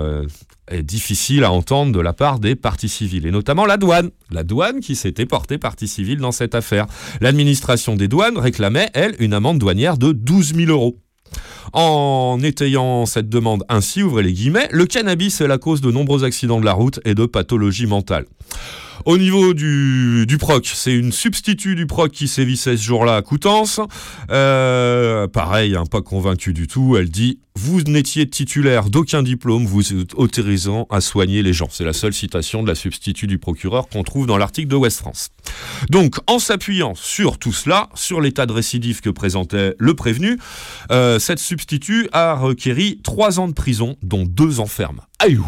difficile 0.80 1.44
à 1.44 1.52
entendre 1.52 1.92
de 1.92 2.00
la 2.00 2.12
part 2.12 2.38
des 2.38 2.54
parties 2.54 2.88
civiles, 2.88 3.26
et 3.26 3.30
notamment 3.30 3.66
la 3.66 3.76
douane. 3.76 4.10
La 4.30 4.44
douane 4.44 4.80
qui 4.80 4.96
s'était 4.96 5.26
portée 5.26 5.58
partie 5.58 5.88
civile 5.88 6.18
dans 6.18 6.32
cette 6.32 6.54
affaire. 6.54 6.86
L'administration 7.20 7.96
des 7.96 8.08
douanes 8.08 8.38
réclamait, 8.38 8.90
elle, 8.94 9.14
une 9.18 9.34
amende 9.34 9.58
douanière 9.58 9.98
de 9.98 10.12
12 10.12 10.54
000 10.54 10.70
euros. 10.70 10.96
En 11.72 12.38
étayant 12.42 13.06
cette 13.06 13.28
demande 13.28 13.64
ainsi, 13.68 14.02
ouvrez 14.02 14.22
les 14.22 14.32
guillemets, 14.32 14.68
le 14.70 14.86
cannabis 14.86 15.40
est 15.40 15.48
la 15.48 15.58
cause 15.58 15.80
de 15.80 15.90
nombreux 15.90 16.24
accidents 16.24 16.60
de 16.60 16.64
la 16.64 16.72
route 16.72 17.00
et 17.04 17.14
de 17.14 17.26
pathologies 17.26 17.86
mentales. 17.86 18.26
Au 19.04 19.18
niveau 19.18 19.52
du, 19.52 20.36
proc, 20.38 20.70
c'est 20.72 20.94
une 20.94 21.12
substitut 21.12 21.74
du 21.74 21.86
proc 21.86 22.12
qui 22.12 22.28
sévissait 22.28 22.76
ce 22.76 22.82
jour-là 22.82 23.16
à 23.16 23.22
Coutances. 23.22 23.80
Euh, 24.30 25.26
pareil, 25.26 25.74
hein, 25.74 25.84
pas 25.90 26.02
convaincu 26.02 26.52
du 26.52 26.66
tout. 26.68 26.96
Elle 26.96 27.10
dit 27.10 27.40
Vous 27.56 27.82
n'étiez 27.82 28.28
titulaire 28.28 28.90
d'aucun 28.90 29.22
diplôme 29.22 29.66
vous 29.66 29.82
autorisant 30.14 30.86
à 30.90 31.00
soigner 31.00 31.42
les 31.42 31.52
gens. 31.52 31.68
C'est 31.70 31.84
la 31.84 31.92
seule 31.92 32.12
citation 32.12 32.62
de 32.62 32.68
la 32.68 32.74
substitut 32.74 33.26
du 33.26 33.38
procureur 33.38 33.88
qu'on 33.88 34.04
trouve 34.04 34.26
dans 34.26 34.38
l'article 34.38 34.68
de 34.68 34.76
West 34.76 34.98
France. 34.98 35.30
Donc, 35.90 36.16
en 36.28 36.38
s'appuyant 36.38 36.94
sur 36.94 37.38
tout 37.38 37.52
cela, 37.52 37.88
sur 37.94 38.20
l'état 38.20 38.46
de 38.46 38.52
récidive 38.52 39.00
que 39.00 39.10
présentait 39.10 39.74
le 39.78 39.94
prévenu, 39.94 40.38
euh, 40.92 41.18
cette 41.18 41.40
substitut 41.40 42.08
a 42.12 42.34
requéri 42.34 43.00
trois 43.02 43.40
ans 43.40 43.48
de 43.48 43.54
prison, 43.54 43.96
dont 44.02 44.24
deux 44.24 44.60
ans 44.60 44.66
ferme. 44.66 45.00
Aïe. 45.18 45.38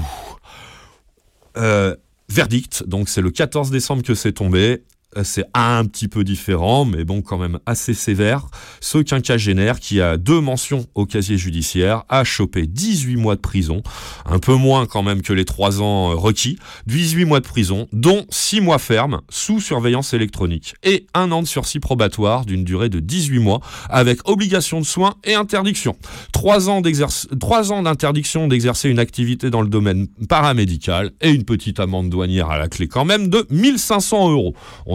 Euh, 1.57 1.95
Verdict, 2.29 2.85
donc 2.87 3.09
c'est 3.09 3.21
le 3.21 3.31
14 3.31 3.71
décembre 3.71 4.03
que 4.03 4.15
c'est 4.15 4.33
tombé. 4.33 4.83
C'est 5.22 5.44
un 5.55 5.85
petit 5.85 6.09
peu 6.09 6.24
différent, 6.24 6.85
mais 6.85 7.05
bon, 7.05 7.22
quand 7.22 7.38
même 7.38 7.59
assez 7.66 7.94
sévère. 7.94 8.46
Ce 8.81 8.98
quinquagénaire 8.98 9.79
qui 9.81 10.00
a 10.00 10.16
deux 10.16 10.40
mentions 10.40 10.87
au 10.94 11.07
casier 11.07 11.38
judiciaire 11.38 12.03
a 12.09 12.24
chopé 12.24 12.66
18 12.66 13.16
mois 13.16 13.37
de 13.37 13.40
prison, 13.40 13.83
un 14.27 14.38
peu 14.38 14.55
moins 14.55 14.87
quand 14.87 15.03
même 15.03 15.22
que 15.22 15.33
les 15.33 15.44
3 15.44 15.81
ans 15.83 16.11
euh, 16.11 16.14
requis, 16.14 16.59
18 16.87 17.24
mois 17.24 17.40
de 17.40 17.46
prison, 17.46 17.87
dont 17.92 18.24
6 18.31 18.61
mois 18.61 18.79
fermes 18.79 19.20
sous 19.29 19.61
surveillance 19.61 20.14
électronique, 20.14 20.74
et 20.83 21.07
un 21.14 21.31
an 21.33 21.42
de 21.42 21.46
sursis 21.46 21.81
probatoire 21.81 22.44
d'une 22.44 22.64
durée 22.64 22.88
de 22.88 23.00
18 23.00 23.38
mois, 23.38 23.61
avec 23.90 24.29
obligation 24.29 24.81
de 24.81 24.85
soins 24.87 25.14
et 25.24 25.35
interdiction. 25.35 25.96
3 26.33 26.68
ans 26.68 26.81
d'exerce- 26.81 27.29
trois 27.40 27.72
ans 27.72 27.83
d'interdiction 27.83 28.48
d'exercer 28.48 28.88
une 28.88 28.98
activité 28.98 29.50
dans 29.50 29.62
le 29.62 29.68
domaine 29.68 30.07
paramédical, 30.29 31.12
et 31.20 31.31
une 31.31 31.44
petite 31.44 31.81
amende 31.81 32.11
douanière 32.11 32.50
à 32.50 32.59
la 32.59 32.68
clé 32.68 32.88
quand 32.88 33.05
même 33.05 33.29
de 33.29 33.46
1500 33.50 34.31
euros. 34.31 34.55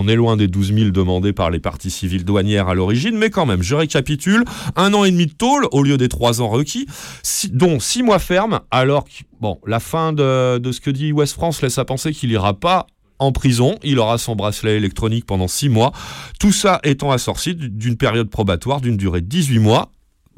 Est 0.10 0.15
loin 0.15 0.38
des 0.38 0.48
12 0.48 0.74
000 0.74 0.89
demandés 0.89 1.34
par 1.34 1.50
les 1.50 1.60
parties 1.60 1.91
civiles 1.91 2.26
douanières 2.26 2.67
à 2.67 2.74
l'origine, 2.74 3.17
mais 3.17 3.30
quand 3.30 3.45
même, 3.45 3.62
je 3.62 3.76
récapitule, 3.76 4.43
un 4.76 4.93
an 4.93 5.04
et 5.04 5.12
demi 5.12 5.28
de 5.28 5.34
tôle 5.34 5.67
au 5.72 5.84
lieu 5.84 5.98
des 5.98 6.10
trois 6.10 6.41
ans 6.41 6.50
requis, 6.50 6.88
dont 7.52 7.80
six 7.80 8.04
mois 8.04 8.19
ferme, 8.19 8.62
alors 8.72 9.06
que, 9.06 9.12
bon, 9.39 9.60
la 9.65 9.80
fin 9.80 10.13
de, 10.13 10.72
ce 10.72 10.82
que 10.82 10.91
dit 10.91 11.12
West 11.12 11.34
France 11.34 11.62
laisse 11.62 11.78
à 11.78 11.86
penser 11.86 12.12
qu'il 12.12 12.32
ira 12.32 12.54
pas 12.54 12.88
en 13.19 13.32
prison, 13.32 13.76
il 13.84 14.00
aura 14.00 14.17
son 14.17 14.36
bracelet 14.36 14.78
électronique 14.78 15.26
pendant 15.26 15.48
six 15.48 15.69
mois, 15.69 15.91
tout 16.39 16.54
ça 16.54 16.80
étant 16.84 17.12
assorti 17.12 17.54
d'une 17.54 17.98
période 17.98 18.30
probatoire 18.30 18.80
d'une 18.82 18.98
durée 18.98 19.22
de 19.22 19.28
18 19.28 19.60
mois, 19.60 19.91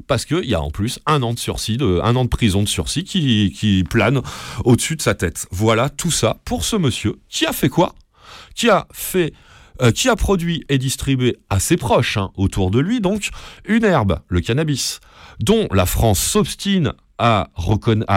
parce 0.06 0.24
qu'il 0.24 0.44
y 0.44 0.54
a 0.54 0.60
en 0.60 0.70
plus 0.70 0.98
un 1.06 1.22
an 1.22 1.32
de 1.32 1.38
sursis, 1.38 1.78
un 1.80 2.16
an 2.16 2.24
de 2.24 2.28
prison 2.28 2.62
de 2.62 2.68
sursis 2.68 3.04
qui, 3.04 3.84
plane 3.88 4.20
au-dessus 4.64 4.96
de 4.96 5.02
sa 5.02 5.14
tête. 5.14 5.46
Voilà 5.50 5.88
tout 5.88 6.10
ça 6.10 6.38
pour 6.44 6.64
ce 6.64 6.76
monsieur 6.76 7.16
qui 7.28 7.46
a 7.46 7.52
fait 7.52 7.68
quoi? 7.68 7.94
Qui 8.54 8.68
a 8.68 8.86
fait 8.92 9.32
qui 9.90 10.08
a 10.08 10.16
produit 10.16 10.64
et 10.68 10.78
distribué 10.78 11.38
à 11.50 11.58
ses 11.58 11.76
proches, 11.76 12.16
hein, 12.16 12.30
autour 12.36 12.70
de 12.70 12.78
lui 12.78 13.00
donc, 13.00 13.30
une 13.64 13.84
herbe, 13.84 14.20
le 14.28 14.40
cannabis, 14.40 15.00
dont 15.40 15.66
la 15.72 15.86
France 15.86 16.20
s'obstine 16.20 16.92
à, 17.18 17.48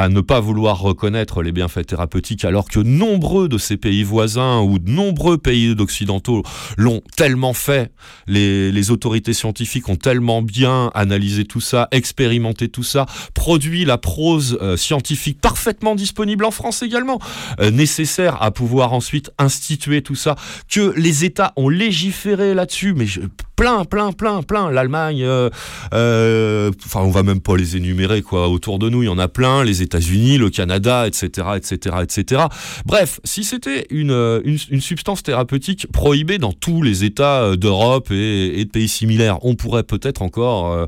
ne 0.10 0.22
pas 0.22 0.40
vouloir 0.40 0.80
reconnaître 0.80 1.44
les 1.44 1.52
bienfaits 1.52 1.86
thérapeutiques 1.86 2.44
alors 2.46 2.68
que 2.68 2.80
nombreux 2.80 3.48
de 3.48 3.58
ces 3.58 3.78
pays 3.78 4.04
voisins 4.04 4.62
ou 4.62 4.80
de 4.80 4.90
nombreux 4.90 5.38
pays 5.38 5.76
d'occidentaux 5.76 6.44
l'ont 6.78 7.02
tellement 7.16 7.54
fait, 7.54 7.92
les, 8.28 8.72
les 8.72 8.92
autorités 8.92 9.34
scientifiques 9.34 9.90
ont 9.90 9.96
tellement 9.96 10.42
bien 10.42 10.92
analysé 10.96 11.46
tout 11.46 11.62
ça, 11.62 11.88
expérimenté 11.92 12.70
tout 12.70 12.84
ça, 12.84 13.06
produit 13.34 13.86
la 13.86 13.98
prose 13.98 14.58
euh, 14.62 14.78
scientifique 14.78 15.40
parfaitement 15.40 15.96
disponible 15.96 16.46
en 16.46 16.52
France 16.52 16.82
également, 16.82 17.20
euh, 17.60 17.70
nécessaire 17.72 18.42
à 18.42 18.52
pouvoir 18.52 18.94
ensuite 18.94 19.32
instituer 19.38 20.02
tout 20.02 20.16
ça, 20.16 20.36
que 20.70 20.94
les 20.98 21.26
États 21.26 21.54
ont 21.58 21.70
légiféré 21.70 22.54
là-dessus, 22.54 22.94
mais 22.94 23.06
je- 23.06 23.22
plein, 23.56 23.86
plein, 23.86 24.12
plein, 24.12 24.44
plein. 24.44 24.72
L'Allemagne, 24.72 25.24
euh, 25.24 25.50
euh, 25.94 26.72
enfin, 26.86 27.02
on 27.02 27.10
va 27.10 27.24
même 27.24 27.42
pas 27.42 27.56
les 27.56 27.78
énumérer 27.78 28.22
quoi. 28.22 28.48
Autour 28.48 28.80
de 28.80 28.90
nous, 28.90 29.04
il 29.04 29.06
y 29.06 29.10
en 29.10 29.20
a 29.20 29.28
plein. 29.28 29.64
Les 29.64 29.82
États-Unis, 29.82 30.38
le 30.38 30.50
Canada, 30.50 31.08
etc., 31.08 31.48
etc., 31.56 31.98
etc. 32.04 32.44
Bref, 32.86 33.20
si 33.24 33.44
c'était 33.44 33.88
une, 33.90 34.12
euh, 34.12 34.42
une, 34.46 34.82
substance 34.82 35.24
thérapeutique 35.24 35.88
prohibée 35.92 36.38
dans 36.38 36.54
tous 36.54 36.82
les 36.82 37.04
États 37.04 37.56
d'Europe 37.56 38.12
et, 38.12 38.64
de 38.66 38.70
pays 38.70 38.88
similaires, 38.88 39.44
on 39.44 39.56
pourrait 39.56 39.84
peut-être 39.84 40.22
encore 40.22 40.88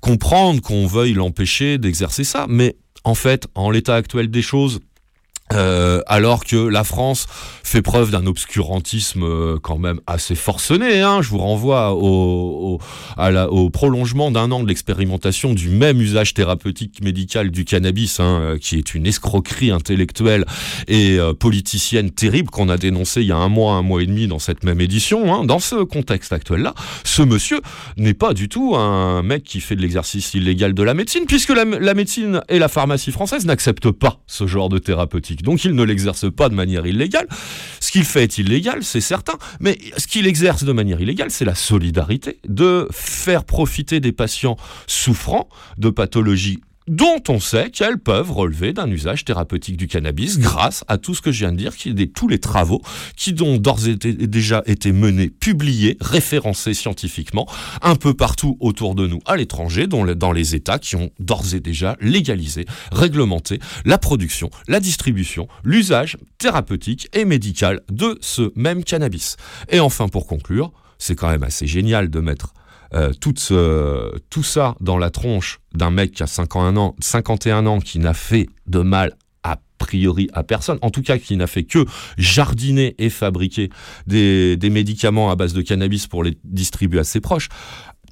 comprendre 0.00 0.60
qu'on 0.60 0.86
veuille 0.86 1.12
l'empêcher 1.12 1.78
d'exercer 1.78 2.24
ça. 2.24 2.46
Mais 2.48 2.76
en 3.04 3.14
fait, 3.14 3.46
en 3.54 3.70
l'état 3.70 3.94
actuel 3.94 4.30
des 4.30 4.42
choses, 4.42 4.80
euh, 5.54 6.00
alors 6.06 6.44
que 6.44 6.56
la 6.56 6.84
France 6.84 7.26
fait 7.62 7.82
preuve 7.82 8.10
d'un 8.10 8.26
obscurantisme 8.26 9.22
euh, 9.22 9.58
quand 9.62 9.78
même 9.78 10.00
assez 10.06 10.34
forcené. 10.34 11.00
Hein. 11.00 11.22
Je 11.22 11.28
vous 11.28 11.38
renvoie 11.38 11.94
au, 11.94 12.78
prolongement 13.72 14.30
d'un 14.30 14.50
an 14.50 14.62
de 14.62 14.68
l'expérimentation 14.68 15.54
du 15.54 15.68
même 15.70 16.00
usage 16.00 16.34
thérapeutique 16.34 17.02
médical 17.02 17.50
du 17.50 17.64
cannabis, 17.64 18.20
hein, 18.20 18.40
euh, 18.40 18.58
qui 18.58 18.76
est 18.76 18.94
une 18.94 19.06
escroquerie 19.06 19.70
intellectuelle 19.70 20.44
et 20.88 21.18
politicienne 21.38 22.10
terrible 22.10 22.50
qu'on 22.50 22.68
a 22.68 22.76
dénoncé 22.76 23.22
il 23.22 23.28
y 23.28 23.32
a 23.32 23.36
un 23.36 23.48
mois, 23.48 23.74
un 23.74 23.82
mois 23.82 24.02
et 24.02 24.06
demi 24.06 24.26
dans 24.26 24.38
cette 24.38 24.64
même 24.64 24.80
édition. 24.80 25.34
Hein. 25.34 25.44
Dans 25.44 25.58
ce 25.58 25.76
contexte 25.84 26.32
actuel-là, 26.32 26.74
ce 27.04 27.22
monsieur 27.22 27.60
n'est 27.96 28.14
pas 28.14 28.34
du 28.34 28.48
tout 28.48 28.76
un 28.76 29.22
mec 29.22 29.44
qui 29.44 29.60
fait 29.60 29.76
de 29.76 29.80
l'exercice 29.80 30.34
illégal 30.34 30.74
de 30.74 30.82
la 30.82 30.94
médecine, 30.94 31.24
puisque 31.26 31.50
la, 31.50 31.64
la 31.64 31.94
médecine 31.94 32.42
et 32.48 32.58
la 32.58 32.68
pharmacie 32.68 33.12
française 33.12 33.46
n'acceptent 33.46 33.90
pas 33.90 34.20
ce 34.26 34.46
genre 34.46 34.68
de 34.68 34.78
thérapeutique. 34.78 35.42
Donc 35.44 35.64
il 35.64 35.74
ne 35.74 35.82
l'exerce 35.82 36.30
pas 36.30 36.48
de 36.48 36.54
manière 36.54 36.86
illégale. 36.86 37.28
Ce 37.80 37.92
qu'il 37.92 38.04
fait 38.04 38.24
est 38.24 38.38
illégal, 38.38 38.82
c'est 38.82 39.00
certain, 39.00 39.34
mais 39.60 39.78
ce 39.96 40.06
qu'il 40.06 40.26
exerce 40.26 40.64
de 40.64 40.72
manière 40.72 41.00
illégale, 41.00 41.30
c'est 41.30 41.44
la 41.44 41.54
solidarité, 41.54 42.38
de 42.48 42.88
faire 42.90 43.44
profiter 43.44 44.00
des 44.00 44.12
patients 44.12 44.56
souffrant 44.86 45.48
de 45.78 45.90
pathologies 45.90 46.60
dont 46.86 47.22
on 47.28 47.40
sait 47.40 47.70
qu'elles 47.70 47.98
peuvent 47.98 48.30
relever 48.30 48.72
d'un 48.72 48.90
usage 48.90 49.24
thérapeutique 49.24 49.76
du 49.76 49.86
cannabis 49.86 50.38
grâce 50.38 50.84
à 50.88 50.98
tout 50.98 51.14
ce 51.14 51.22
que 51.22 51.32
je 51.32 51.40
viens 51.40 51.52
de 51.52 51.56
dire, 51.56 51.76
qui 51.76 51.90
est 51.90 52.14
tous 52.14 52.28
les 52.28 52.38
travaux 52.38 52.82
qui 53.16 53.34
ont 53.40 53.56
d'ores 53.56 53.86
et 53.88 53.96
dé- 53.96 54.26
déjà 54.26 54.62
été 54.66 54.92
menés, 54.92 55.30
publiés, 55.30 55.96
référencés 56.00 56.74
scientifiquement, 56.74 57.48
un 57.80 57.96
peu 57.96 58.12
partout 58.14 58.56
autour 58.60 58.94
de 58.94 59.06
nous 59.06 59.20
à 59.26 59.36
l'étranger, 59.36 59.86
dans 59.86 60.32
les 60.32 60.54
États 60.54 60.78
qui 60.78 60.96
ont 60.96 61.10
d'ores 61.18 61.54
et 61.54 61.60
déjà 61.60 61.96
légalisé, 62.00 62.66
réglementé 62.92 63.58
la 63.84 63.98
production, 63.98 64.50
la 64.68 64.80
distribution, 64.80 65.48
l'usage 65.64 66.18
thérapeutique 66.38 67.08
et 67.14 67.24
médical 67.24 67.80
de 67.90 68.18
ce 68.20 68.52
même 68.56 68.84
cannabis. 68.84 69.36
Et 69.70 69.80
enfin, 69.80 70.08
pour 70.08 70.26
conclure, 70.26 70.72
c'est 70.98 71.14
quand 71.14 71.30
même 71.30 71.42
assez 71.42 71.66
génial 71.66 72.10
de 72.10 72.20
mettre 72.20 72.54
euh, 72.92 73.12
tout, 73.20 73.34
ce- 73.36 74.18
tout 74.30 74.42
ça 74.42 74.74
dans 74.80 74.98
la 74.98 75.10
tronche 75.10 75.60
d'un 75.74 75.90
mec 75.90 76.12
qui 76.12 76.22
a 76.22 76.26
51 76.26 76.76
ans, 76.76 76.94
51 77.00 77.66
ans 77.66 77.78
qui 77.80 77.98
n'a 77.98 78.14
fait 78.14 78.48
de 78.66 78.80
mal 78.80 79.14
a 79.42 79.58
priori 79.78 80.28
à 80.32 80.42
personne, 80.42 80.78
en 80.82 80.90
tout 80.90 81.02
cas 81.02 81.18
qui 81.18 81.36
n'a 81.36 81.46
fait 81.46 81.64
que 81.64 81.84
jardiner 82.16 82.94
et 82.98 83.10
fabriquer 83.10 83.70
des, 84.06 84.56
des 84.56 84.70
médicaments 84.70 85.30
à 85.30 85.36
base 85.36 85.52
de 85.52 85.62
cannabis 85.62 86.06
pour 86.06 86.24
les 86.24 86.38
distribuer 86.44 87.00
à 87.00 87.04
ses 87.04 87.20
proches. 87.20 87.48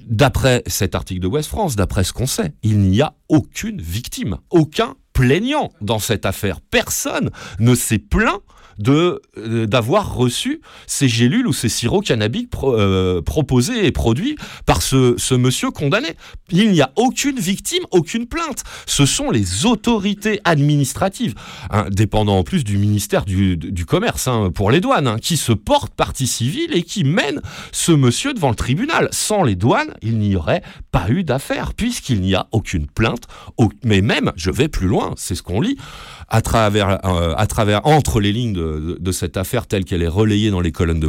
D'après 0.05 0.63
cet 0.67 0.95
article 0.95 1.21
de 1.21 1.27
West 1.27 1.47
France, 1.49 1.75
d'après 1.77 2.03
ce 2.03 2.11
qu'on 2.11 2.27
sait, 2.27 2.53
il 2.61 2.79
n'y 2.79 3.01
a 3.01 3.13
aucune 3.29 3.81
victime, 3.81 4.37
aucun 4.49 4.95
plaignant 5.13 5.71
dans 5.81 5.99
cette 5.99 6.25
affaire. 6.25 6.59
Personne 6.59 7.29
ne 7.59 7.73
s'est 7.73 7.99
plaint 7.99 8.41
de 8.77 9.21
euh, 9.37 9.65
d'avoir 9.65 10.15
reçu 10.15 10.61
ces 10.87 11.07
gélules 11.07 11.47
ou 11.47 11.53
ces 11.53 11.69
sirops 11.69 12.07
cannabiques 12.07 12.49
euh, 12.63 13.21
proposés 13.21 13.85
et 13.85 13.91
produits 13.91 14.35
par 14.65 14.81
ce, 14.81 15.33
monsieur 15.35 15.71
condamné. 15.71 16.09
Il 16.51 16.71
n'y 16.71 16.81
a 16.81 16.91
aucune 16.95 17.39
victime, 17.39 17.83
aucune 17.91 18.27
plainte. 18.27 18.63
Ce 18.85 19.05
sont 19.05 19.31
les 19.31 19.65
autorités 19.65 20.39
administratives, 20.43 21.33
hein, 21.69 21.85
dépendant 21.91 22.37
en 22.37 22.43
plus 22.43 22.63
du 22.63 22.77
ministère 22.77 23.25
du, 23.25 23.85
commerce 23.85 24.27
hein, 24.27 24.51
pour 24.53 24.71
les 24.71 24.79
douanes, 24.79 25.07
hein, 25.07 25.17
qui 25.19 25.37
se 25.37 25.51
portent 25.51 25.93
partie 25.93 26.27
civile 26.27 26.75
et 26.75 26.83
qui 26.83 27.03
mènent 27.03 27.41
ce 27.71 27.91
monsieur 27.91 28.33
devant 28.33 28.49
le 28.49 28.55
tribunal. 28.55 29.09
Sans 29.11 29.43
les 29.43 29.55
douanes, 29.55 29.93
il 30.01 30.17
n'y 30.17 30.35
aurait 30.35 30.63
pas 30.91 31.09
eu 31.09 31.23
d'affaire, 31.23 31.73
puisqu'il 31.73 32.21
n'y 32.21 32.35
a 32.35 32.47
aucune 32.51 32.87
plainte. 32.87 33.23
Mais 33.83 34.01
même, 34.01 34.31
je 34.35 34.51
vais 34.51 34.67
plus 34.67 34.87
loin, 34.87 35.13
c'est 35.17 35.35
ce 35.35 35.43
qu'on 35.43 35.61
lit, 35.61 35.77
à 36.27 36.41
travers, 36.41 37.05
euh, 37.05 37.33
à 37.37 37.47
travers, 37.47 37.85
entre 37.85 38.19
les 38.19 38.31
lignes 38.31 38.53
de, 38.53 38.97
de- 38.99 39.11
cette 39.11 39.37
affaire 39.37 39.67
telle 39.67 39.85
qu'elle 39.85 40.01
est 40.03 40.07
relayée 40.07 40.49
dans 40.51 40.61
les 40.61 40.71
colonnes 40.71 40.99
de 40.99 41.07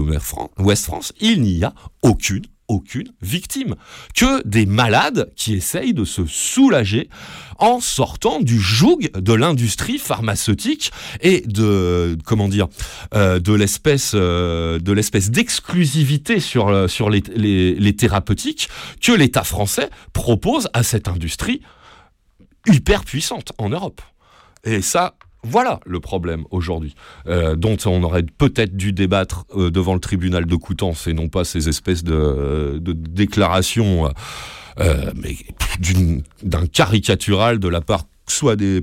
Ouest 0.58 0.84
France, 0.84 1.12
il 1.20 1.42
n'y 1.42 1.64
a 1.64 1.72
aucune 2.02 2.42
aucune 2.66 3.08
victime, 3.20 3.74
que 4.14 4.42
des 4.48 4.64
malades 4.64 5.30
qui 5.36 5.52
essayent 5.52 5.92
de 5.92 6.06
se 6.06 6.24
soulager 6.24 7.10
en 7.58 7.78
sortant 7.78 8.40
du 8.40 8.58
joug 8.58 9.00
de 9.14 9.32
l'industrie 9.34 9.98
pharmaceutique 9.98 10.90
et 11.20 11.42
de 11.42 12.16
comment 12.24 12.48
dire 12.48 12.68
euh, 13.14 13.38
de 13.38 13.52
l'espèce 13.52 14.12
euh, 14.14 14.78
de 14.78 14.92
l'espèce 14.92 15.30
d'exclusivité 15.30 16.40
sur 16.40 16.68
euh, 16.68 16.88
sur 16.88 17.10
les, 17.10 17.22
les, 17.36 17.74
les 17.74 17.96
thérapeutiques 17.96 18.70
que 19.02 19.12
l'État 19.12 19.44
français 19.44 19.90
propose 20.14 20.70
à 20.72 20.82
cette 20.82 21.06
industrie 21.06 21.60
hyper 22.66 23.04
puissante 23.04 23.52
en 23.58 23.68
Europe. 23.68 24.00
Et 24.64 24.82
ça, 24.82 25.14
voilà 25.42 25.80
le 25.86 26.00
problème 26.00 26.44
aujourd'hui, 26.50 26.94
euh, 27.26 27.54
dont 27.54 27.76
on 27.86 28.02
aurait 28.02 28.22
peut-être 28.22 28.76
dû 28.76 28.92
débattre 28.92 29.44
euh, 29.56 29.70
devant 29.70 29.94
le 29.94 30.00
tribunal 30.00 30.46
de 30.46 30.56
Coutances 30.56 31.06
et 31.06 31.12
non 31.12 31.28
pas 31.28 31.44
ces 31.44 31.68
espèces 31.68 32.02
de, 32.02 32.80
déclarations, 32.80 34.10
euh, 34.80 35.12
mais 35.14 35.36
d'un 36.42 36.66
caricatural 36.66 37.58
de 37.58 37.68
la 37.68 37.80
part 37.80 38.04
soit 38.26 38.56
des 38.56 38.82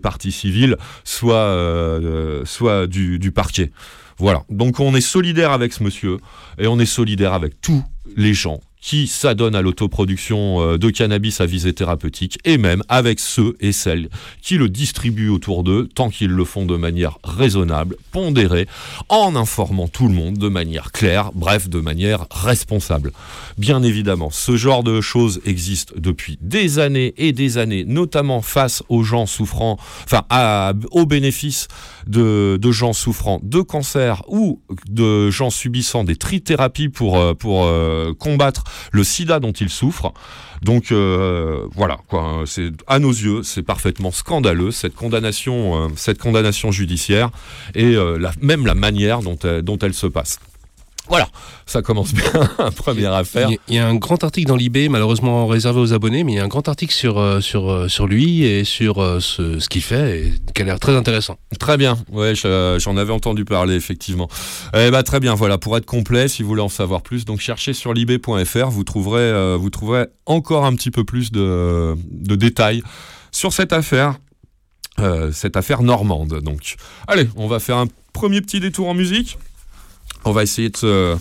soit, 1.04 1.36
euh, 1.36 2.46
soit 2.46 2.88
du, 2.88 3.20
du 3.20 3.32
parquet. 3.32 3.72
Voilà. 4.18 4.44
Donc 4.50 4.80
on 4.80 4.94
est 4.94 5.02
solidaire 5.02 5.52
avec 5.52 5.74
ce 5.74 5.84
monsieur 5.84 6.18
et 6.60 6.68
on 6.68 6.80
est 6.80 6.86
solidaire 6.86 7.34
avec 7.34 7.60
tous 7.60 7.84
les 8.16 8.36
gens 8.36 8.60
qui 8.82 9.08
s'adonnent 9.08 9.56
à 9.56 9.62
l'autoproduction 9.62 10.62
euh, 10.62 10.78
de 10.78 10.90
cannabis 10.90 11.40
à 11.40 11.46
visée 11.46 11.74
thérapeutique 11.74 12.40
et 12.46 12.58
même 12.58 12.84
avec 12.90 13.20
ceux 13.20 13.56
et 13.60 13.72
celles 13.72 14.10
qui 14.42 14.58
le 14.58 14.70
distribuent 14.70 15.30
autour 15.30 15.64
d'eux 15.64 15.88
tant 15.94 16.10
qu'ils 16.10 16.32
le 16.32 16.44
font 16.46 16.66
de 16.66 16.76
manière 16.76 17.20
raisonnable, 17.24 17.96
pondérée, 18.12 18.68
en 19.08 19.36
informant 19.36 19.88
tout 19.88 20.08
le 20.08 20.14
monde 20.14 20.38
de 20.38 20.48
manière 20.50 20.92
claire, 20.92 21.32
bref, 21.34 21.70
de 21.70 21.80
manière 21.80 22.26
responsable. 22.32 23.12
Bien 23.58 23.84
évidemment, 23.84 24.32
ce 24.32 24.58
genre 24.58 24.84
de 24.84 25.00
choses 25.00 25.42
existe 25.46 25.98
depuis 26.00 26.38
des 26.42 26.80
années 26.80 27.14
et 27.18 27.34
des 27.34 27.58
années, 27.60 27.86
notamment 27.86 28.42
face 28.42 28.82
aux 28.90 29.04
gens 29.04 29.26
souffrant, 29.28 29.78
enfin 30.06 30.24
à- 30.30 30.74
aux 30.92 31.06
bénéfices 31.06 31.68
de, 32.08 32.58
de 32.60 32.72
gens 32.72 32.94
souffrant 32.94 33.40
de 33.44 33.62
cancer 33.62 34.24
ou 34.28 34.60
de 34.90 35.30
gens 35.30 35.52
subissant 35.52 36.04
des 36.04 36.16
trithérapies 36.16 36.90
pour, 36.90 37.18
euh, 37.20 37.34
pour 37.36 37.66
euh, 37.66 38.14
combattre 38.18 38.64
le 38.92 39.04
sida 39.04 39.40
dont 39.40 39.52
ils 39.52 39.70
souffrent. 39.70 40.14
Donc 40.62 40.92
euh, 40.92 41.68
voilà, 41.74 41.98
quoi, 42.08 42.44
c'est 42.46 42.72
à 42.88 43.00
nos 43.00 43.12
yeux, 43.12 43.44
c'est 43.44 43.64
parfaitement 43.64 44.12
scandaleux 44.12 44.72
cette 44.72 44.96
condamnation, 44.96 45.86
euh, 45.86 45.88
cette 45.96 46.20
condamnation 46.20 46.72
judiciaire 46.72 47.32
et 47.74 47.96
euh, 47.96 48.18
la, 48.18 48.32
même 48.42 48.66
la 48.66 48.76
manière 48.76 49.22
dont 49.22 49.38
dont 49.64 49.78
elle 49.80 49.94
se 49.94 50.08
passe. 50.08 50.40
Voilà, 51.12 51.28
ça 51.66 51.82
commence 51.82 52.14
bien, 52.14 52.24
première 52.78 53.12
affaire. 53.14 53.50
Il 53.68 53.76
y, 53.76 53.80
a- 53.80 53.86
un 53.86 53.96
grand 53.96 54.24
article 54.24 54.48
dans 54.48 54.56
l'IB, 54.56 54.90
malheureusement 54.90 55.46
réservé 55.46 55.82
aux 55.82 55.92
abonnés, 55.94 56.24
mais 56.24 56.32
il 56.32 56.36
y 56.36 56.40
a 56.40 56.44
un 56.46 56.48
grand 56.48 56.66
article 56.70 56.94
sur, 56.94 57.18
euh, 57.20 57.42
sur, 57.42 57.70
euh, 57.70 57.90
sur 57.90 58.08
lui 58.08 58.44
et 58.46 58.64
sur 58.64 59.00
euh, 59.04 59.20
ce, 59.20 59.60
ce 59.60 59.68
qu'il 59.68 59.82
fait, 59.82 60.20
et 60.20 60.34
qui 60.56 60.62
a 60.62 60.66
l'air 60.66 60.80
très 60.80 60.96
intéressant. 60.96 61.36
Très 61.60 61.76
bien, 61.76 61.98
ouais, 62.14 62.34
je- 62.34 62.78
j'en 62.80 62.96
avais 62.96 63.12
entendu 63.12 63.44
parler 63.44 63.76
effectivement. 63.76 64.30
Eh 64.74 64.90
ben 64.90 65.04
très 65.04 65.20
bien, 65.20 65.36
voilà, 65.36 65.58
pour 65.58 65.76
être 65.76 65.86
complet, 65.86 66.30
si 66.30 66.44
vous 66.44 66.48
voulez 66.50 66.62
en 66.62 66.70
savoir 66.70 67.02
plus, 67.02 67.26
donc 67.26 67.42
cherchez 67.42 67.74
sur 67.74 67.94
libé.fr, 67.94 68.70
vous 68.70 68.84
trouverez, 68.86 69.58
vous 69.58 69.70
trouverez 69.70 70.06
encore 70.26 70.64
un 70.66 70.74
petit 70.76 70.92
peu 70.92 71.04
plus 71.04 71.34
de, 71.34 71.94
de 72.10 72.36
détails 72.36 72.84
sur 73.34 73.52
cette 73.52 73.74
affaire, 73.74 74.16
euh, 75.00 75.34
cette 75.34 75.58
affaire 75.58 75.84
normande. 75.84 76.40
Donc, 76.42 76.76
allez, 77.08 77.28
on 77.36 77.48
va 77.48 77.60
faire 77.60 77.76
un 77.78 77.88
premier 78.14 78.40
petit 78.40 78.62
détour 78.62 78.88
en 78.88 78.94
musique. 78.94 79.38
On 80.24 80.32
va 80.32 80.44
essayer 80.44 80.70
de 80.70 80.78
se, 80.78 81.18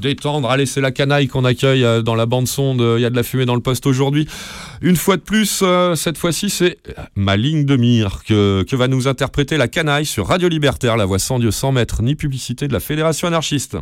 détendre. 0.00 0.50
Allez, 0.50 0.66
c'est 0.66 0.80
la 0.80 0.90
canaille 0.90 1.28
qu'on 1.28 1.44
accueille 1.44 1.84
euh, 1.84 2.02
dans 2.02 2.14
la 2.14 2.26
bande 2.26 2.48
son 2.48 2.74
de 2.74 2.96
Il 2.98 3.02
y 3.02 3.04
a 3.04 3.10
de 3.10 3.16
la 3.16 3.22
fumée 3.22 3.44
dans 3.44 3.54
le 3.54 3.60
poste 3.60 3.86
aujourd'hui. 3.86 4.26
Une 4.80 4.96
fois 4.96 5.16
de 5.16 5.22
plus, 5.22 5.60
euh, 5.62 5.94
cette 5.94 6.16
fois-ci, 6.16 6.48
c'est 6.48 6.78
ma 7.14 7.36
ligne 7.36 7.64
de 7.64 7.76
mire 7.76 8.22
que, 8.26 8.64
que 8.68 8.76
va 8.76 8.88
nous 8.88 9.06
interpréter 9.06 9.56
la 9.56 9.68
canaille 9.68 10.06
sur 10.06 10.28
Radio 10.28 10.48
Libertaire, 10.48 10.96
la 10.96 11.04
voix 11.04 11.18
sans 11.18 11.38
Dieu, 11.38 11.50
sans 11.50 11.72
maître, 11.72 12.02
ni 12.02 12.14
publicité 12.14 12.68
de 12.68 12.72
la 12.72 12.80
Fédération 12.80 13.28
anarchiste. 13.28 13.76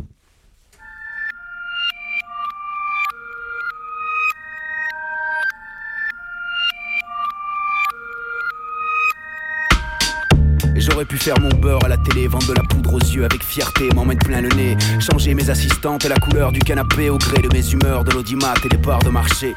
J'aurais 11.05 11.17
pu 11.19 11.23
faire 11.23 11.39
mon 11.39 11.49
beurre 11.59 11.85
à 11.85 11.87
la 11.87 11.97
télé, 11.97 12.27
vendre 12.27 12.47
de 12.47 12.53
la 12.53 12.63
poudre 12.63 12.95
aux 12.95 12.99
yeux 12.99 13.25
avec 13.25 13.43
fierté, 13.43 13.89
m'en 13.93 14.07
plein 14.07 14.41
le 14.41 14.49
nez. 14.49 14.75
Changer 14.99 15.35
mes 15.35 15.51
assistantes 15.51 16.03
et 16.03 16.09
la 16.09 16.15
couleur 16.15 16.51
du 16.51 16.57
canapé 16.57 17.11
au 17.11 17.19
gré 17.19 17.43
de 17.43 17.49
mes 17.53 17.69
humeurs, 17.71 18.03
de 18.03 18.11
l'audimat 18.11 18.55
et 18.63 18.69
des 18.69 18.77
parts 18.79 19.03
de 19.03 19.09
marché. 19.09 19.53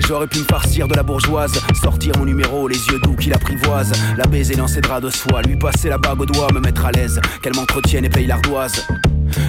J'aurais 0.00 0.26
pu 0.26 0.40
me 0.40 0.44
farcir 0.44 0.88
de 0.88 0.94
la 0.94 1.04
bourgeoise, 1.04 1.52
sortir 1.80 2.12
mon 2.18 2.24
numéro, 2.24 2.66
les 2.66 2.74
yeux 2.74 2.98
doux 3.04 3.14
qui 3.14 3.28
l'apprivoisent, 3.28 3.92
la 4.16 4.26
baiser 4.26 4.56
dans 4.56 4.66
ses 4.66 4.80
draps 4.80 5.04
de 5.04 5.10
soie, 5.10 5.42
lui 5.42 5.56
passer 5.56 5.90
la 5.90 5.98
bague 5.98 6.22
au 6.22 6.26
doigt, 6.26 6.48
me 6.52 6.58
mettre 6.58 6.86
à 6.86 6.90
l'aise, 6.90 7.20
qu'elle 7.40 7.54
m'entretienne 7.54 8.04
et 8.06 8.10
paye 8.10 8.26
l'ardoise. 8.26 8.84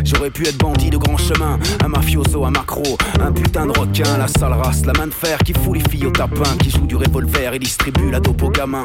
J'aurais 0.04 0.30
pu 0.30 0.48
être 0.48 0.60
bandit 0.60 0.92
de 0.92 0.98
grand 0.98 1.18
chemin, 1.18 1.58
un 1.84 1.88
mafioso, 1.88 2.46
un 2.46 2.52
macro, 2.52 3.00
un 3.20 3.32
putain 3.32 3.66
de 3.66 3.80
requin, 3.80 4.18
la 4.20 4.28
sale 4.28 4.54
race, 4.54 4.86
la 4.86 4.94
main 4.94 5.08
de 5.08 5.14
fer 5.14 5.40
qui 5.40 5.54
fout 5.54 5.76
les 5.76 5.90
filles 5.90 6.06
au 6.06 6.12
tapin, 6.12 6.56
qui 6.60 6.70
joue 6.70 6.86
du 6.86 6.98
revolver 6.98 7.56
et 7.56 7.60
distribue 7.60 8.12
la 8.12 8.20
dope 8.20 8.44
aux 8.44 8.52
gamins. 8.52 8.84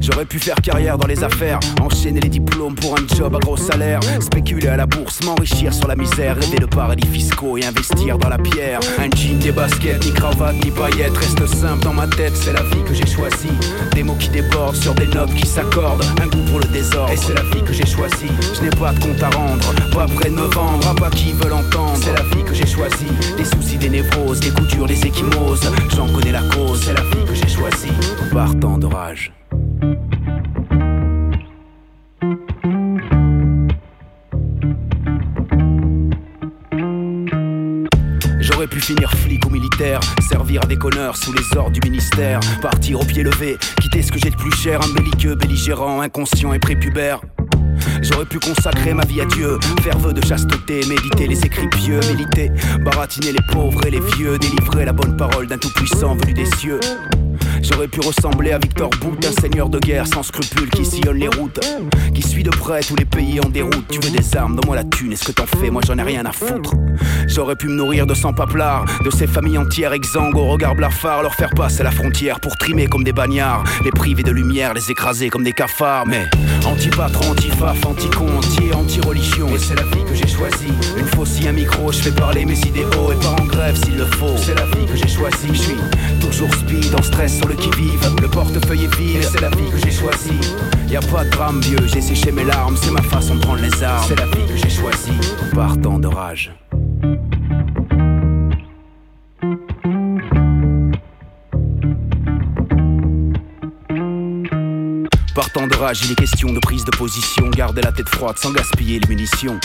J'aurais 0.00 0.24
pu 0.24 0.38
faire 0.38 0.56
carrière 0.56 0.98
dans 0.98 1.06
les 1.06 1.24
affaires, 1.24 1.58
enchaîner 1.80 2.20
les 2.20 2.28
diplômes 2.28 2.74
pour 2.74 2.96
un 2.98 3.16
job 3.16 3.34
à 3.34 3.38
gros 3.38 3.56
salaire, 3.56 4.00
spéculer 4.20 4.68
à 4.68 4.76
la 4.76 4.86
bourse, 4.86 5.22
m'enrichir 5.24 5.72
sur 5.72 5.88
la 5.88 5.96
misère, 5.96 6.36
rêver 6.36 6.58
de 6.58 6.66
paradis 6.66 7.06
fiscaux 7.08 7.56
et 7.58 7.64
investir 7.64 8.18
dans 8.18 8.28
la 8.28 8.38
pierre. 8.38 8.80
Un 8.98 9.10
jean, 9.16 9.38
des 9.38 9.52
baskets, 9.52 10.04
ni 10.04 10.12
cravate, 10.12 10.56
ni 10.64 10.70
paillettes, 10.70 11.16
reste 11.16 11.46
simple 11.46 11.82
dans 11.82 11.92
ma 11.92 12.06
tête, 12.06 12.36
c'est 12.36 12.52
la 12.52 12.62
vie 12.62 12.82
que 12.86 12.94
j'ai 12.94 13.06
choisie. 13.06 13.52
Des 13.94 14.02
mots 14.02 14.16
qui 14.18 14.28
débordent 14.28 14.76
sur 14.76 14.94
des 14.94 15.06
notes 15.06 15.34
qui 15.34 15.46
s'accordent, 15.46 16.04
un 16.22 16.26
goût 16.26 16.44
pour 16.50 16.60
le 16.60 16.66
désordre, 16.66 17.12
et 17.12 17.16
c'est 17.16 17.34
la 17.34 17.42
vie 17.42 17.62
que 17.64 17.72
j'ai 17.72 17.86
choisie. 17.86 18.30
Je 18.54 18.62
n'ai 18.62 18.70
pas 18.70 18.92
de 18.92 19.00
compte 19.00 19.22
à 19.22 19.30
rendre, 19.30 19.74
pas 19.92 20.06
près 20.06 20.30
de 20.30 20.34
me 20.34 20.46
vendre, 20.54 20.88
à 20.88 20.94
pas 20.94 21.10
qui 21.10 21.32
veulent 21.32 21.52
entendre. 21.52 21.98
C'est 22.02 22.12
la 22.12 22.22
vie 22.34 22.44
que 22.44 22.54
j'ai 22.54 22.66
choisie, 22.66 23.06
des 23.36 23.44
soucis, 23.44 23.76
des 23.76 23.88
névroses, 23.88 24.40
des 24.40 24.50
coups 24.50 24.68
durs, 24.68 24.86
des 24.86 25.06
échymoses, 25.06 25.60
j'en 25.94 26.06
connais 26.08 26.32
la 26.32 26.42
cause, 26.42 26.82
c'est 26.84 26.94
la 26.94 27.02
vie 27.02 27.24
que 27.26 27.34
j'ai 27.34 27.48
choisie, 27.48 27.92
partant 28.32 28.78
de 28.78 28.86
rage. 28.86 29.35
J'aurais 38.40 38.66
pu 38.68 38.80
finir 38.80 39.10
flic 39.10 39.44
ou 39.46 39.50
militaire, 39.50 40.00
servir 40.28 40.62
à 40.62 40.66
des 40.66 40.76
connards 40.76 41.16
sous 41.16 41.32
les 41.32 41.56
ordres 41.56 41.72
du 41.72 41.80
ministère, 41.88 42.40
partir 42.62 43.00
au 43.00 43.04
pied 43.04 43.22
levé, 43.22 43.56
quitter 43.80 44.02
ce 44.02 44.12
que 44.12 44.18
j'ai 44.18 44.30
de 44.30 44.36
plus 44.36 44.52
cher, 44.52 44.80
un 44.82 44.94
belliqueux, 44.94 45.34
belligérant, 45.34 46.00
inconscient 46.00 46.52
et 46.52 46.58
prépubère. 46.58 47.20
J'aurais 48.02 48.24
pu 48.24 48.38
consacrer 48.38 48.94
ma 48.94 49.04
vie 49.04 49.20
à 49.20 49.24
Dieu, 49.24 49.58
faire 49.82 49.98
vœu 49.98 50.12
de 50.12 50.24
chasteté, 50.24 50.80
méditer 50.86 51.26
les 51.26 51.44
écrits 51.44 51.68
pieux, 51.68 52.00
méditer, 52.08 52.50
baratiner 52.80 53.32
les 53.32 53.52
pauvres 53.52 53.84
et 53.86 53.90
les 53.90 54.00
vieux, 54.16 54.38
délivrer 54.38 54.84
la 54.84 54.92
bonne 54.92 55.16
parole 55.16 55.46
d'un 55.46 55.58
tout-puissant 55.58 56.14
venu 56.16 56.32
des 56.32 56.46
cieux. 56.56 56.80
J'aurais 57.62 57.88
pu 57.88 58.00
ressembler 58.00 58.52
à 58.52 58.58
Victor 58.58 58.90
Bout, 59.00 59.16
un 59.24 59.40
seigneur 59.40 59.68
de 59.68 59.78
guerre 59.78 60.06
sans 60.06 60.22
scrupules 60.22 60.70
qui 60.70 60.84
sillonne 60.84 61.18
les 61.18 61.28
routes, 61.28 61.60
qui 62.14 62.22
suit 62.22 62.42
de 62.42 62.50
près 62.50 62.80
tous 62.80 62.96
les 62.96 63.04
pays 63.04 63.40
en 63.40 63.48
déroute. 63.48 63.86
Tu 63.90 63.98
veux 64.00 64.10
des 64.10 64.36
armes, 64.36 64.56
donne-moi 64.56 64.76
la 64.76 64.84
thune, 64.84 65.12
est-ce 65.12 65.24
que 65.24 65.32
t'en 65.32 65.46
fais? 65.46 65.70
Moi 65.70 65.82
j'en 65.86 65.98
ai 65.98 66.02
rien 66.02 66.24
à 66.24 66.32
foutre. 66.32 66.74
J'aurais 67.26 67.56
pu 67.56 67.68
me 67.68 67.74
nourrir 67.74 68.06
de 68.06 68.14
sang 68.14 68.32
paplards, 68.32 68.86
de 69.04 69.10
ces 69.10 69.26
familles 69.26 69.58
entières 69.58 69.92
exsangues 69.92 70.36
au 70.36 70.46
regard 70.46 70.74
blafard, 70.74 71.22
leur 71.22 71.34
faire 71.34 71.50
passer 71.50 71.82
la 71.82 71.90
frontière 71.90 72.40
pour 72.40 72.56
trimer 72.56 72.86
comme 72.86 73.04
des 73.04 73.12
bagnards, 73.12 73.64
les 73.84 73.90
priver 73.90 74.22
de 74.22 74.30
lumière, 74.30 74.74
les 74.74 74.90
écraser 74.90 75.28
comme 75.28 75.44
des 75.44 75.52
cafards. 75.52 76.06
Mais 76.06 76.24
anti-patron, 76.64 77.30
anti-faf, 77.30 77.84
anti-con, 77.84 78.28
anti 78.38 78.72
anti-religion, 78.72 79.48
et 79.54 79.58
c'est 79.58 79.74
la 79.74 79.82
vie 79.82 80.04
que 80.08 80.14
j'ai 80.14 80.28
choisie. 80.28 80.72
Une 80.96 81.06
faucille, 81.06 81.48
un 81.48 81.52
micro, 81.52 81.92
je 81.92 81.98
fais 81.98 82.12
parler 82.12 82.44
mes 82.44 82.58
idéaux 82.60 83.12
et 83.12 83.20
pas 83.22 83.34
en 83.40 83.46
grève 83.46 83.76
s'il 83.76 83.96
le 83.96 84.06
faut. 84.06 84.36
C'est 84.36 84.54
la 84.54 84.66
vie 84.66 84.86
que 84.86 84.96
j'ai 84.96 85.08
choisie, 85.08 85.48
je 85.52 85.58
suis 85.58 85.76
toujours 86.26 86.52
speed, 86.54 86.94
en 86.94 87.02
stress 87.02 87.36
sur 87.36 87.48
le 87.48 87.54
qui-vive. 87.54 88.00
Le 88.20 88.28
portefeuille 88.28 88.84
est 88.84 88.96
vide, 88.96 89.22
c'est 89.22 89.40
la 89.40 89.50
vie 89.50 89.70
que 89.70 89.78
j'ai 89.78 89.90
choisie. 89.90 90.40
Y 90.88 90.96
a 90.96 91.00
pas 91.00 91.24
de 91.24 91.30
drame 91.30 91.60
vieux, 91.60 91.86
j'ai 91.86 92.00
séché 92.00 92.32
mes 92.32 92.44
larmes, 92.44 92.76
c'est 92.76 92.90
ma 92.90 93.02
façon 93.02 93.36
de 93.36 93.40
prendre 93.40 93.60
les 93.60 93.82
armes. 93.82 94.04
C'est 94.08 94.18
la 94.18 94.26
vie 94.26 94.46
que 94.46 94.56
j'ai 94.56 94.70
choisie, 94.70 95.12
partant 95.54 95.98
de 95.98 96.08
rage. 96.08 96.52
Partant 105.34 105.66
de 105.66 105.76
rage, 105.76 106.00
il 106.04 106.12
est 106.12 106.14
question 106.14 106.52
de 106.52 106.58
prise 106.60 106.84
de 106.84 106.96
position. 106.96 107.50
Garder 107.50 107.82
la 107.82 107.92
tête 107.92 108.08
froide 108.08 108.38
sans 108.38 108.52
gaspiller 108.52 108.98
les 109.00 109.08
munitions. 109.08 109.60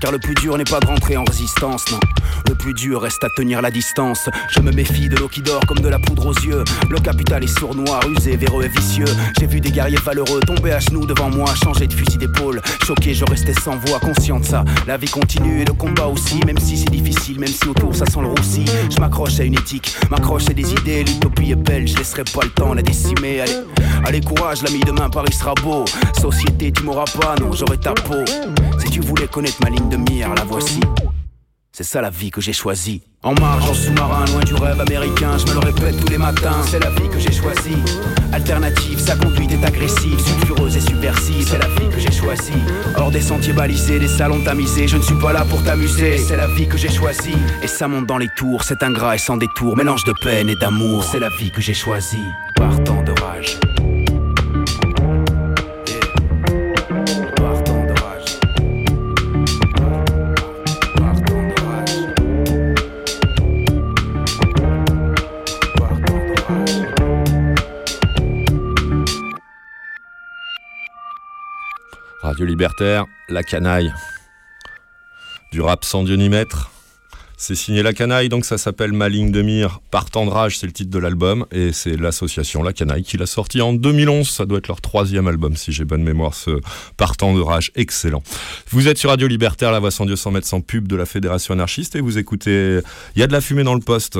Car 0.00 0.12
le 0.12 0.18
plus 0.18 0.34
dur 0.34 0.56
n'est 0.56 0.64
pas 0.64 0.80
de 0.80 0.86
rentrer 0.86 1.16
en 1.16 1.24
résistance, 1.24 1.84
non. 1.90 2.00
Le 2.48 2.54
plus 2.54 2.74
dur 2.74 3.02
reste 3.02 3.22
à 3.24 3.28
tenir 3.36 3.62
la 3.62 3.70
distance. 3.70 4.28
Je 4.50 4.60
me 4.60 4.72
méfie 4.72 5.08
de 5.08 5.16
l'eau 5.16 5.28
qui 5.28 5.42
dort 5.42 5.64
comme 5.66 5.80
de 5.80 5.88
la 5.88 5.98
poudre 5.98 6.26
aux 6.26 6.34
yeux. 6.34 6.64
Le 6.88 6.98
capital 6.98 7.44
est 7.44 7.58
sournois, 7.58 8.00
rusé, 8.00 8.36
véreux 8.36 8.64
et 8.64 8.68
vicieux. 8.68 9.06
J'ai 9.38 9.46
vu 9.46 9.60
des 9.60 9.70
guerriers 9.70 9.98
valeureux 10.04 10.40
tomber 10.40 10.72
à 10.72 10.80
genoux 10.80 11.06
devant 11.06 11.30
moi, 11.30 11.54
changer 11.54 11.86
de 11.86 11.92
fusil 11.92 12.18
d'épaule. 12.18 12.60
Choqué, 12.86 13.14
je 13.14 13.24
restais 13.24 13.54
sans 13.54 13.76
voix, 13.76 14.00
conscient 14.00 14.40
de 14.40 14.44
ça. 14.44 14.64
La 14.86 14.96
vie 14.96 15.08
continue 15.08 15.62
et 15.62 15.64
le 15.64 15.72
combat 15.72 16.06
aussi, 16.06 16.40
même 16.46 16.58
si 16.58 16.76
c'est 16.76 16.90
difficile, 16.90 17.38
même 17.38 17.48
si 17.48 17.68
autour 17.68 17.94
ça 17.94 18.06
sent 18.06 18.20
le 18.20 18.28
roussi. 18.28 18.64
Je 18.94 19.00
m'accroche 19.00 19.38
à 19.40 19.44
une 19.44 19.54
éthique, 19.54 19.94
m'accroche 20.10 20.48
à 20.48 20.52
des 20.52 20.70
idées. 20.72 21.04
L'utopie 21.04 21.52
est 21.52 21.56
belle, 21.56 21.86
je 21.86 21.96
laisserai 21.96 22.24
pas 22.24 22.42
le 22.42 22.50
temps 22.50 22.74
la 22.74 22.82
décimer. 22.82 23.40
Allez, 23.40 23.58
allez, 24.06 24.20
courage, 24.20 24.62
l'ami, 24.62 24.80
demain 24.80 25.08
Paris 25.08 25.32
sera 25.32 25.54
beau. 25.62 25.84
Société, 26.20 26.72
tu 26.72 26.82
m'auras 26.82 27.04
pas, 27.04 27.34
non, 27.40 27.52
j'aurai 27.52 27.78
ta 27.78 27.92
peau. 27.92 28.24
Si 28.78 28.90
tu 28.90 29.00
voulais 29.00 29.26
connaître 29.26 29.58
ma 29.62 29.70
ligne 29.70 29.79
de 29.88 29.96
mire, 29.96 30.34
la 30.34 30.44
voici. 30.44 30.80
C'est 31.72 31.84
ça 31.84 32.00
la 32.00 32.10
vie 32.10 32.30
que 32.30 32.40
j'ai 32.40 32.52
choisie. 32.52 33.02
En 33.22 33.32
marge, 33.34 33.68
en 33.68 33.74
sous-marin, 33.74 34.24
loin 34.26 34.40
du 34.40 34.54
rêve 34.54 34.80
américain, 34.80 35.38
je 35.38 35.46
me 35.46 35.52
le 35.52 35.60
répète 35.60 35.98
tous 36.00 36.10
les 36.10 36.18
matins. 36.18 36.62
C'est 36.66 36.80
la 36.80 36.90
vie 36.90 37.08
que 37.08 37.18
j'ai 37.18 37.32
choisie. 37.32 37.76
Alternative, 38.32 38.98
sa 38.98 39.16
conduite 39.16 39.52
est 39.52 39.64
agressive, 39.64 40.18
sulfureuse 40.18 40.76
et 40.76 40.80
subversive. 40.80 41.48
C'est 41.48 41.58
la 41.58 41.68
vie 41.68 41.88
que 41.88 42.00
j'ai 42.00 42.10
choisie. 42.10 42.52
Hors 42.96 43.10
des 43.10 43.20
sentiers 43.20 43.52
balisés, 43.52 43.98
des 43.98 44.08
salons 44.08 44.42
tamisés, 44.42 44.88
je 44.88 44.96
ne 44.96 45.02
suis 45.02 45.18
pas 45.18 45.32
là 45.32 45.44
pour 45.44 45.62
t'amuser. 45.62 46.18
C'est 46.18 46.36
la 46.36 46.48
vie 46.48 46.66
que 46.66 46.76
j'ai 46.76 46.90
choisie. 46.90 47.36
Et 47.62 47.68
ça 47.68 47.88
monte 47.88 48.06
dans 48.06 48.18
les 48.18 48.28
tours, 48.36 48.64
c'est 48.64 48.82
ingrat 48.82 49.14
et 49.14 49.18
sans 49.18 49.36
détour, 49.36 49.76
mélange 49.76 50.04
de 50.04 50.12
peine 50.22 50.48
et 50.48 50.56
d'amour. 50.56 51.04
C'est 51.04 51.20
la 51.20 51.30
vie 51.30 51.50
que 51.50 51.60
j'ai 51.60 51.74
choisie. 51.74 52.26
Partant 52.56 53.02
de 53.02 53.12
rage. 53.20 53.58
Libertaire, 72.44 73.06
La 73.28 73.42
Canaille. 73.42 73.92
Du 75.52 75.60
rap 75.60 75.84
sans 75.84 76.04
Dieu 76.04 76.16
ni 76.16 76.28
maître. 76.28 76.70
C'est 77.36 77.54
signé 77.54 77.82
La 77.82 77.94
Canaille, 77.94 78.28
donc 78.28 78.44
ça 78.44 78.58
s'appelle 78.58 78.92
Ma 78.92 79.08
ligne 79.08 79.32
de 79.32 79.40
mire. 79.40 79.80
Partant 79.90 80.26
de 80.26 80.30
rage, 80.30 80.58
c'est 80.58 80.66
le 80.66 80.72
titre 80.72 80.90
de 80.90 80.98
l'album. 80.98 81.46
Et 81.50 81.72
c'est 81.72 81.96
l'association 81.96 82.62
La 82.62 82.74
Canaille 82.74 83.02
qui 83.02 83.16
l'a 83.16 83.24
sorti 83.26 83.62
en 83.62 83.72
2011. 83.72 84.28
Ça 84.28 84.44
doit 84.44 84.58
être 84.58 84.68
leur 84.68 84.80
troisième 84.82 85.26
album, 85.26 85.56
si 85.56 85.72
j'ai 85.72 85.84
bonne 85.84 86.02
mémoire, 86.02 86.34
ce 86.34 86.60
Partant 86.98 87.34
de 87.34 87.40
rage. 87.40 87.72
Excellent. 87.76 88.22
Vous 88.68 88.88
êtes 88.88 88.98
sur 88.98 89.08
Radio 89.08 89.26
Libertaire, 89.26 89.72
la 89.72 89.78
voix 89.78 89.90
sans 89.90 90.04
Dieu 90.04 90.16
sans 90.16 90.30
mètres 90.30 90.46
sans 90.46 90.60
pub 90.60 90.86
de 90.86 90.96
la 90.96 91.06
Fédération 91.06 91.54
anarchiste. 91.54 91.96
Et 91.96 92.00
vous 92.02 92.18
écoutez 92.18 92.80
Il 93.16 93.20
y 93.20 93.22
a 93.22 93.26
de 93.26 93.32
la 93.32 93.40
fumée 93.40 93.64
dans 93.64 93.74
le 93.74 93.80
poste 93.80 94.18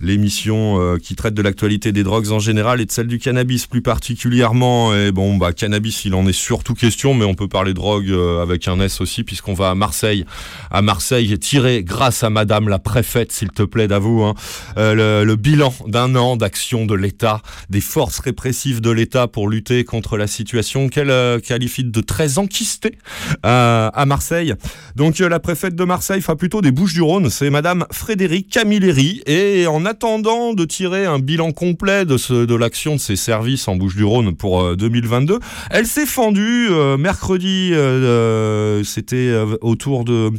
l'émission 0.00 0.80
euh, 0.80 0.96
qui 0.96 1.14
traite 1.14 1.34
de 1.34 1.42
l'actualité 1.42 1.92
des 1.92 2.02
drogues 2.02 2.30
en 2.30 2.38
général 2.38 2.80
et 2.80 2.86
de 2.86 2.90
celle 2.92 3.06
du 3.06 3.18
cannabis 3.18 3.66
plus 3.66 3.82
particulièrement. 3.82 4.94
Et 4.94 5.12
bon, 5.12 5.36
bah, 5.36 5.52
cannabis, 5.52 6.04
il 6.04 6.14
en 6.14 6.26
est 6.26 6.32
surtout 6.32 6.74
question, 6.74 7.14
mais 7.14 7.24
on 7.24 7.34
peut 7.34 7.48
parler 7.48 7.74
drogue 7.74 8.10
euh, 8.10 8.42
avec 8.42 8.68
un 8.68 8.80
S 8.80 9.00
aussi, 9.00 9.24
puisqu'on 9.24 9.54
va 9.54 9.70
à 9.70 9.74
Marseille. 9.74 10.24
À 10.70 10.82
Marseille, 10.82 11.38
tiré 11.38 11.82
grâce 11.84 12.24
à 12.24 12.30
Madame 12.30 12.68
la 12.68 12.78
préfète, 12.78 13.32
s'il 13.32 13.50
te 13.50 13.62
plaît, 13.62 13.88
d'avou, 13.88 14.22
hein, 14.22 14.34
euh, 14.78 14.94
le, 14.94 15.24
le 15.24 15.36
bilan 15.36 15.72
d'un 15.86 16.14
an 16.16 16.36
d'action 16.36 16.86
de 16.86 16.94
l'État, 16.94 17.42
des 17.68 17.80
forces 17.80 18.18
répressives 18.18 18.80
de 18.80 18.90
l'État 18.90 19.26
pour 19.26 19.48
lutter 19.48 19.84
contre 19.84 20.16
la 20.16 20.26
situation 20.26 20.88
qu'elle 20.88 21.40
qualifie 21.42 21.84
de 21.84 22.00
très 22.00 22.38
enquistée 22.38 22.98
euh, 23.44 23.90
à 23.92 24.06
Marseille. 24.06 24.54
Donc, 24.96 25.18
la 25.18 25.40
préfète 25.40 25.74
de 25.74 25.84
Marseille, 25.84 26.18
enfin 26.18 26.36
plutôt 26.36 26.60
des 26.60 26.70
Bouches-du-Rhône, 26.70 27.30
c'est 27.30 27.50
Madame 27.50 27.86
Frédéric 27.90 28.48
Camilleri. 28.48 29.22
Et 29.26 29.66
attendant 29.90 30.54
de 30.54 30.64
tirer 30.64 31.04
un 31.04 31.18
bilan 31.18 31.50
complet 31.50 32.04
de, 32.04 32.54
l'action 32.54 32.94
de 32.94 33.00
ses 33.00 33.16
services 33.16 33.66
en 33.66 33.74
Bouches-du-Rhône 33.74 34.36
pour 34.36 34.62
euh, 34.62 34.76
2022, 34.76 35.40
elle 35.70 35.86
s'est 35.86 36.06
fendue 36.06 36.68
euh, 36.70 36.96
mercredi, 36.96 37.70
euh, 37.72 38.84
c'était 38.84 39.16
euh, 39.16 39.56
autour 39.62 40.04
de, 40.04 40.30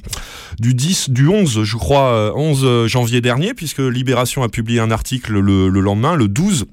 du 0.59 0.73
10, 0.73 1.09
du 1.09 1.27
11, 1.27 1.63
je 1.63 1.77
crois, 1.77 2.13
euh, 2.13 2.31
11 2.33 2.87
janvier 2.87 3.19
dernier, 3.19 3.53
puisque 3.53 3.79
Libération 3.79 4.41
a 4.43 4.47
publié 4.47 4.79
un 4.79 4.89
article 4.89 5.37
le, 5.37 5.67
le 5.67 5.79
lendemain, 5.81 6.15
le 6.15 6.29
12. 6.29 6.67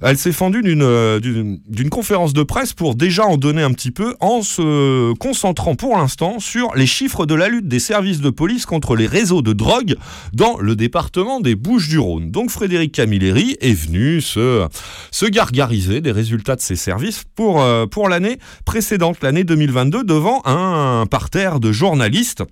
Elle 0.00 0.18
s'est 0.18 0.32
fendue 0.32 0.62
d'une 0.62 0.82
euh, 0.82 1.20
d'une 1.20 1.90
conférence 1.90 2.32
de 2.32 2.42
presse 2.42 2.72
pour 2.72 2.94
déjà 2.94 3.24
en 3.24 3.36
donner 3.36 3.62
un 3.62 3.72
petit 3.72 3.90
peu 3.90 4.14
en 4.20 4.42
se 4.42 5.12
concentrant 5.14 5.74
pour 5.74 5.96
l'instant 5.96 6.38
sur 6.38 6.74
les 6.76 6.86
chiffres 6.86 7.26
de 7.26 7.34
la 7.34 7.48
lutte 7.48 7.68
des 7.68 7.80
services 7.80 8.20
de 8.20 8.30
police 8.30 8.66
contre 8.66 8.96
les 8.96 9.06
réseaux 9.06 9.42
de 9.42 9.52
drogue 9.52 9.96
dans 10.32 10.58
le 10.58 10.76
département 10.76 11.40
des 11.40 11.54
Bouches-du-Rhône. 11.54 12.30
Donc 12.30 12.50
Frédéric 12.50 12.92
Camilleri 12.92 13.56
est 13.60 13.74
venu 13.74 14.20
se, 14.20 14.66
se 15.10 15.26
gargariser 15.26 16.00
des 16.00 16.12
résultats 16.12 16.56
de 16.56 16.60
ses 16.60 16.76
services 16.76 17.24
pour, 17.34 17.60
euh, 17.60 17.86
pour 17.86 18.08
l'année 18.08 18.38
précédente, 18.64 19.18
l'année 19.22 19.44
2022, 19.44 20.04
devant 20.04 20.42
un 20.44 21.06
parterre 21.06 21.60
de 21.60 21.72
journalistes. 21.72 22.44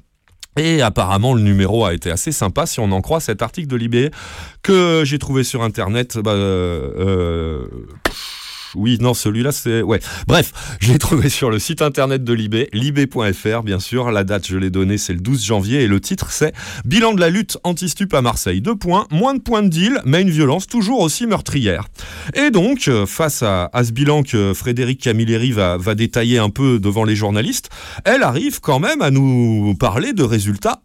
Et 0.57 0.81
apparemment, 0.81 1.35
le 1.35 1.43
numéro 1.43 1.85
a 1.85 1.93
été 1.93 2.11
assez 2.11 2.33
sympa, 2.33 2.65
si 2.67 2.81
on 2.81 2.91
en 2.93 3.03
croit 3.03 3.21
cet 3.21 3.43
article 3.43 3.69
de 3.69 3.77
Libé 3.77 4.11
que 4.63 5.03
j'ai 5.05 5.19
trouvé 5.19 5.45
sur 5.45 5.63
Internet. 5.63 6.19
Bah, 6.19 6.33
euh, 6.33 6.91
euh, 6.99 7.67
oui, 8.77 8.99
non, 9.01 9.15
celui-là, 9.15 9.53
c'est... 9.53 9.83
Ouais. 9.83 10.01
Bref, 10.27 10.53
je 10.81 10.93
l'ai 10.93 10.99
trouvé 10.99 11.29
sur 11.29 11.51
le 11.51 11.59
site 11.59 11.83
internet 11.83 12.23
de 12.23 12.33
Libé, 12.33 12.69
libé.fr, 12.73 13.63
bien 13.63 13.81
sûr. 13.81 14.11
La 14.11 14.23
date, 14.23 14.47
je 14.47 14.57
l'ai 14.57 14.71
donnée, 14.71 14.99
c'est 14.99 15.15
le 15.15 15.21
12 15.21 15.45
janvier. 15.45 15.83
Et 15.83 15.87
le 15.89 16.01
titre, 16.01 16.31
c'est 16.31 16.55
Bilan 16.85 17.15
de 17.15 17.21
la 17.21 17.31
lutte 17.31 17.59
anti-stup 17.65 18.13
à 18.15 18.23
Marseille. 18.23 18.61
Deux 18.61 18.77
points, 18.77 19.07
moins 19.11 19.35
de 19.35 19.41
points 19.41 19.63
de 19.63 19.69
deal, 19.69 20.01
mais 20.05 20.23
une 20.23 20.31
violence 20.31 20.67
toujours 20.67 21.01
aussi 21.01 21.27
meurtrière. 21.27 21.87
Et 22.35 22.51
donc, 22.51 22.89
euh, 22.89 23.07
face 23.07 23.43
à, 23.43 23.71
ce 23.83 23.93
bilan 23.93 24.23
que 24.23 24.53
Frédéric 24.55 25.01
Camilleri 25.01 25.53
va, 25.53 25.77
va 25.77 25.95
détailler 25.95 26.39
un 26.39 26.51
peu 26.51 26.79
devant 26.79 27.05
les 27.05 27.17
journalistes, 27.17 27.71
elle 28.05 28.23
arrive 28.23 28.61
quand 28.61 28.79
même 28.79 29.01
à 29.01 29.11
nous 29.11 29.75
parler 29.79 30.13
de 30.13 30.23
résultats 30.23 30.83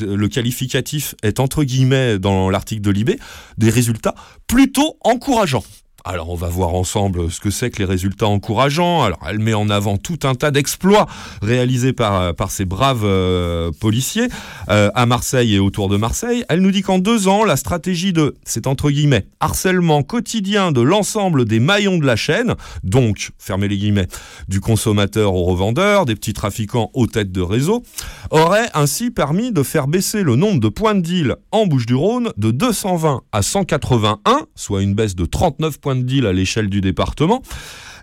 le 0.00 0.28
qualificatif 0.28 1.14
est 1.22 1.40
entre 1.40 1.64
guillemets 1.64 2.18
dans 2.18 2.50
l'article 2.50 2.82
de 2.82 2.90
Libé, 2.90 3.18
des 3.58 3.70
résultats 3.70 4.14
plutôt 4.46 4.96
encourageants. 5.00 5.64
Alors 6.04 6.30
on 6.30 6.34
va 6.34 6.48
voir 6.48 6.74
ensemble 6.74 7.30
ce 7.30 7.40
que 7.40 7.50
c'est 7.50 7.70
que 7.70 7.78
les 7.78 7.84
résultats 7.84 8.26
encourageants. 8.26 9.02
Alors 9.02 9.20
elle 9.28 9.38
met 9.38 9.54
en 9.54 9.70
avant 9.70 9.96
tout 9.96 10.18
un 10.24 10.34
tas 10.34 10.50
d'exploits 10.50 11.06
réalisés 11.42 11.92
par, 11.92 12.34
par 12.34 12.50
ces 12.50 12.64
braves 12.64 13.04
euh, 13.04 13.70
policiers 13.80 14.28
euh, 14.68 14.90
à 14.94 15.06
Marseille 15.06 15.54
et 15.54 15.58
autour 15.58 15.88
de 15.88 15.96
Marseille. 15.96 16.44
Elle 16.48 16.60
nous 16.60 16.70
dit 16.70 16.82
qu'en 16.82 16.98
deux 16.98 17.28
ans, 17.28 17.44
la 17.44 17.56
stratégie 17.56 18.12
de, 18.12 18.34
c'est 18.44 18.66
entre 18.66 18.90
guillemets, 18.90 19.26
harcèlement 19.40 20.02
quotidien 20.02 20.72
de 20.72 20.80
l'ensemble 20.80 21.44
des 21.44 21.60
maillons 21.60 21.98
de 21.98 22.06
la 22.06 22.16
chaîne, 22.16 22.54
donc, 22.82 23.30
fermez 23.38 23.68
les 23.68 23.76
guillemets, 23.76 24.08
du 24.48 24.60
consommateur 24.60 25.34
au 25.34 25.44
revendeur, 25.44 26.04
des 26.04 26.14
petits 26.14 26.32
trafiquants 26.32 26.90
aux 26.94 27.06
têtes 27.06 27.32
de 27.32 27.40
réseau, 27.40 27.82
aurait 28.30 28.68
ainsi 28.74 29.10
permis 29.10 29.52
de 29.52 29.62
faire 29.62 29.86
baisser 29.86 30.22
le 30.22 30.36
nombre 30.36 30.60
de 30.60 30.68
points 30.68 30.94
de 30.94 31.00
deal 31.00 31.36
en 31.50 31.66
Bouches-du-Rhône 31.66 32.32
de 32.36 32.50
220 32.50 33.22
à 33.32 33.42
181, 33.42 34.46
soit 34.54 34.82
une 34.82 34.94
baisse 34.94 35.14
de 35.14 35.24
39 35.24 35.78
points 35.80 35.91
de 35.96 36.02
deal 36.02 36.26
à 36.26 36.32
l'échelle 36.32 36.68
du 36.68 36.80
département, 36.80 37.42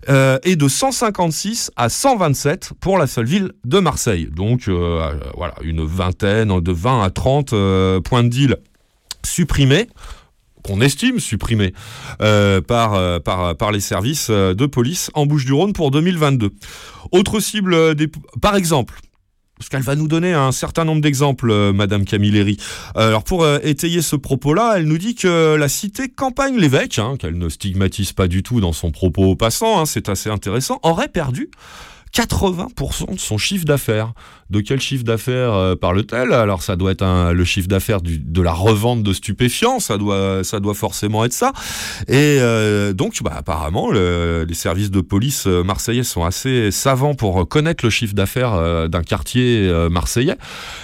euh, 0.08 0.40
et 0.44 0.56
de 0.56 0.68
156 0.68 1.72
à 1.76 1.90
127 1.90 2.72
pour 2.80 2.98
la 2.98 3.06
seule 3.06 3.26
ville 3.26 3.52
de 3.66 3.80
Marseille. 3.80 4.30
Donc 4.34 4.68
euh, 4.68 4.74
euh, 4.74 5.14
voilà, 5.36 5.56
une 5.62 5.84
vingtaine, 5.84 6.60
de 6.62 6.72
20 6.72 7.04
à 7.04 7.10
30 7.10 7.54
euh, 7.54 8.00
points 8.00 8.24
de 8.24 8.30
deal 8.30 8.58
supprimés 9.24 9.88
qu'on 10.64 10.82
estime 10.82 11.20
supprimés 11.20 11.74
par, 12.20 13.22
par, 13.22 13.56
par 13.56 13.72
les 13.72 13.80
services 13.80 14.30
de 14.30 14.66
police 14.66 15.10
en 15.14 15.26
Bouches-du-Rhône 15.26 15.72
pour 15.72 15.90
2022. 15.90 16.52
Autre 17.12 17.40
cible, 17.40 17.96
des, 17.96 18.10
par 18.42 18.58
exemple, 18.58 18.96
parce 19.60 19.68
qu'elle 19.68 19.84
va 19.84 19.96
nous 19.96 20.08
donner 20.08 20.34
un 20.34 20.54
certain 20.54 20.86
nombre 20.86 21.02
d'exemples, 21.02 21.52
euh, 21.52 21.74
Madame 21.74 22.06
Camilleri. 22.06 22.58
Euh, 22.96 23.10
alors 23.10 23.26
pour 23.26 23.44
euh, 23.44 23.60
étayer 23.62 24.02
ce 24.02 24.16
propos-là, 24.16 24.76
elle 24.78 24.86
nous 24.86 24.98
dit 24.98 25.16
que 25.16 25.56
la 25.56 25.68
cité 25.68 26.08
Campagne 26.08 26.58
l'évêque, 26.58 26.98
hein, 26.98 27.18
qu'elle 27.20 27.38
ne 27.38 27.50
stigmatise 27.50 28.14
pas 28.14 28.28
du 28.28 28.42
tout 28.42 28.62
dans 28.62 28.72
son 28.72 28.92
propos 28.92 29.26
au 29.26 29.36
passant, 29.36 29.82
hein, 29.82 29.86
c'est 29.86 30.08
assez 30.08 30.30
intéressant, 30.30 30.80
aurait 30.82 31.10
perdu 31.10 31.52
80% 32.16 33.14
de 33.14 33.20
son 33.20 33.38
chiffre 33.38 33.66
d'affaires. 33.66 34.14
De 34.50 34.62
quel 34.62 34.80
chiffre 34.82 35.04
d'affaires 35.04 35.54
euh, 35.54 35.76
parle-t-elle? 35.76 36.34
Alors 36.34 36.64
ça 36.64 36.76
doit 36.76 36.92
être 36.92 37.32
le 37.32 37.46
chiffre 37.46 37.68
d'affaires 37.68 38.00
de 38.02 38.42
la 38.42 38.52
revente 38.52 39.04
de 39.04 39.14
stupéfiants, 39.14 39.80
ça 39.80 39.98
doit, 40.00 40.42
forcément 40.74 41.24
être 41.24 41.34
ça. 41.34 41.54
Et 42.08 42.38
euh, 42.40 42.94
donc 42.94 43.22
bah, 43.22 43.34
apparemment 43.38 43.92
le- 43.92 44.46
les 44.48 44.56
services 44.56 44.90
de 44.90 45.02
police 45.02 45.46
euh, 45.46 45.64
marseillais 45.64 46.04
sont 46.04 46.24
assez 46.24 46.72
savants 46.72 47.14
pour 47.14 47.48
connaître 47.48 47.86
le 47.86 47.92
chiffre 47.92 48.16
d'affaires 48.16 48.90
d'un 48.90 49.04
quartier 49.04 49.72
marseillais 49.92 50.36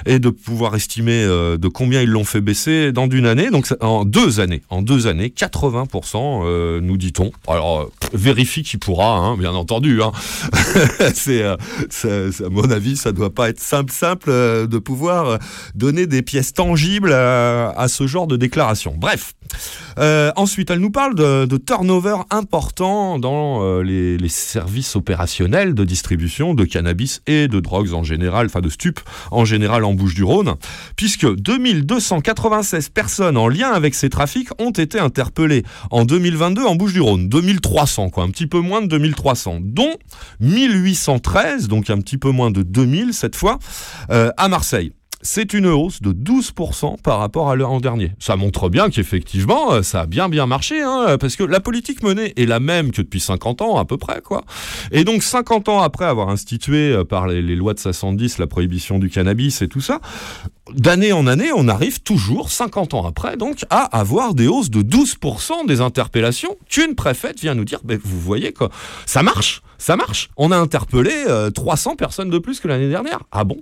et 0.05 0.19
de 0.19 0.29
pouvoir 0.29 0.75
estimer 0.75 1.23
de 1.25 1.67
combien 1.67 2.01
ils 2.01 2.09
l'ont 2.09 2.23
fait 2.23 2.41
baisser 2.41 2.91
dans 2.91 3.07
d'une 3.07 3.25
année. 3.25 3.49
Donc 3.49 3.67
en 3.81 4.05
deux 4.05 4.39
années, 4.39 4.61
en 4.69 4.81
deux 4.83 5.07
années, 5.07 5.33
80% 5.35 6.43
euh, 6.45 6.79
nous 6.81 6.97
dit-on. 6.97 7.31
Alors 7.47 7.89
vérifie 8.13 8.61
qui 8.63 8.77
pourra, 8.77 9.17
hein, 9.17 9.37
bien 9.37 9.53
entendu. 9.53 10.01
Hein. 10.03 10.11
c'est, 11.17 11.43
euh, 11.43 12.31
à 12.45 12.49
mon 12.49 12.69
avis, 12.71 12.97
ça 12.97 13.11
doit 13.11 13.33
pas 13.33 13.49
être 13.49 13.59
simple, 13.59 13.91
simple 13.91 14.29
euh, 14.29 14.67
de 14.67 14.77
pouvoir 14.77 15.27
euh, 15.27 15.37
donner 15.75 16.07
des 16.07 16.21
pièces 16.21 16.53
tangibles 16.53 17.13
à 17.13 17.85
ce 17.87 18.07
genre 18.07 18.27
de 18.27 18.37
déclaration. 18.37 18.95
Bref. 18.97 19.34
Euh, 19.97 20.31
ensuite, 20.35 20.69
elle 20.69 20.79
nous 20.79 20.91
parle 20.91 21.15
de, 21.15 21.57
turnover 21.57 22.17
important 22.29 23.17
dans 23.19 23.63
euh, 23.63 23.81
les, 23.81 24.29
services 24.29 24.95
opérationnels 24.95 25.73
de 25.73 25.83
distribution 25.83 26.53
de 26.53 26.65
cannabis 26.65 27.21
et 27.27 27.47
de 27.47 27.59
drogues 27.59 27.93
en 27.93 28.03
général, 28.03 28.47
enfin 28.47 28.61
de 28.61 28.69
stupes 28.69 28.99
en 29.31 29.45
général 29.45 29.85
en 29.85 29.93
Bouches-du-Rhône, 29.93 30.55
puisque 30.95 31.33
2296 31.35 32.89
personnes 32.89 33.37
en 33.37 33.47
lien 33.47 33.71
avec 33.71 33.95
ces 33.95 34.09
trafics 34.09 34.49
ont 34.59 34.71
été 34.71 34.99
interpellées 34.99 35.63
en 35.91 36.05
2022 36.05 36.65
en 36.65 36.75
Bouches-du-Rhône. 36.75 37.29
2300, 37.29 38.09
quoi, 38.09 38.23
un 38.23 38.29
petit 38.29 38.47
peu 38.47 38.59
moins 38.59 38.81
de 38.81 38.87
2300, 38.87 39.59
dont 39.61 39.93
1813, 40.39 41.67
donc 41.67 41.89
un 41.89 41.99
petit 41.99 42.17
peu 42.17 42.31
moins 42.31 42.51
de 42.51 42.63
2000 42.63 43.13
cette 43.13 43.35
fois, 43.35 43.59
euh, 44.09 44.31
à 44.37 44.47
Marseille. 44.49 44.91
C'est 45.25 45.55
une 45.55 45.65
hausse 45.65 46.03
de 46.03 46.11
12% 46.11 47.01
par 47.01 47.17
rapport 47.17 47.49
à 47.49 47.55
l'an 47.55 47.79
dernier. 47.79 48.11
Ça 48.19 48.35
montre 48.35 48.69
bien 48.69 48.91
qu'effectivement, 48.91 49.73
euh, 49.73 49.81
ça 49.81 50.01
a 50.01 50.05
bien 50.05 50.29
bien 50.29 50.45
marché, 50.45 50.83
hein, 50.83 51.17
parce 51.19 51.35
que 51.35 51.43
la 51.43 51.59
politique 51.59 52.03
menée 52.03 52.31
est 52.37 52.45
la 52.45 52.59
même 52.59 52.91
que 52.91 53.01
depuis 53.01 53.19
50 53.19 53.63
ans 53.63 53.77
à 53.77 53.85
peu 53.85 53.97
près, 53.97 54.21
quoi. 54.21 54.43
Et 54.91 55.03
donc 55.03 55.23
50 55.23 55.67
ans 55.67 55.81
après 55.81 56.05
avoir 56.05 56.29
institué 56.29 56.91
euh, 56.91 57.03
par 57.03 57.25
les, 57.25 57.41
lois 57.55 57.73
de 57.73 57.79
70 57.79 58.37
la 58.37 58.45
prohibition 58.45 58.99
du 58.99 59.09
cannabis 59.09 59.63
et 59.63 59.67
tout 59.67 59.81
ça, 59.81 59.99
d'année 60.75 61.11
en 61.11 61.25
année, 61.25 61.49
on 61.55 61.67
arrive 61.69 62.01
toujours, 62.01 62.51
50 62.51 62.93
ans 62.93 63.07
après, 63.07 63.35
donc, 63.35 63.65
à 63.71 63.81
avoir 63.97 64.35
des 64.35 64.47
hausses 64.47 64.69
de 64.69 64.83
12% 64.83 65.65
des 65.65 65.81
interpellations 65.81 66.55
qu'une 66.69 66.93
préfète 66.93 67.39
vient 67.39 67.55
nous 67.55 67.65
dire, 67.65 67.79
vous 67.83 68.21
voyez 68.21 68.53
quoi, 68.53 68.69
ça 69.07 69.23
marche, 69.23 69.63
ça 69.77 69.95
marche. 69.95 70.29
On 70.37 70.51
a 70.51 70.57
interpellé 70.57 71.11
euh, 71.27 71.49
300 71.51 71.95
personnes 71.95 72.29
de 72.29 72.37
plus 72.39 72.59
que 72.59 72.67
l'année 72.67 72.89
dernière. 72.89 73.19
Ah 73.31 73.43
bon? 73.43 73.57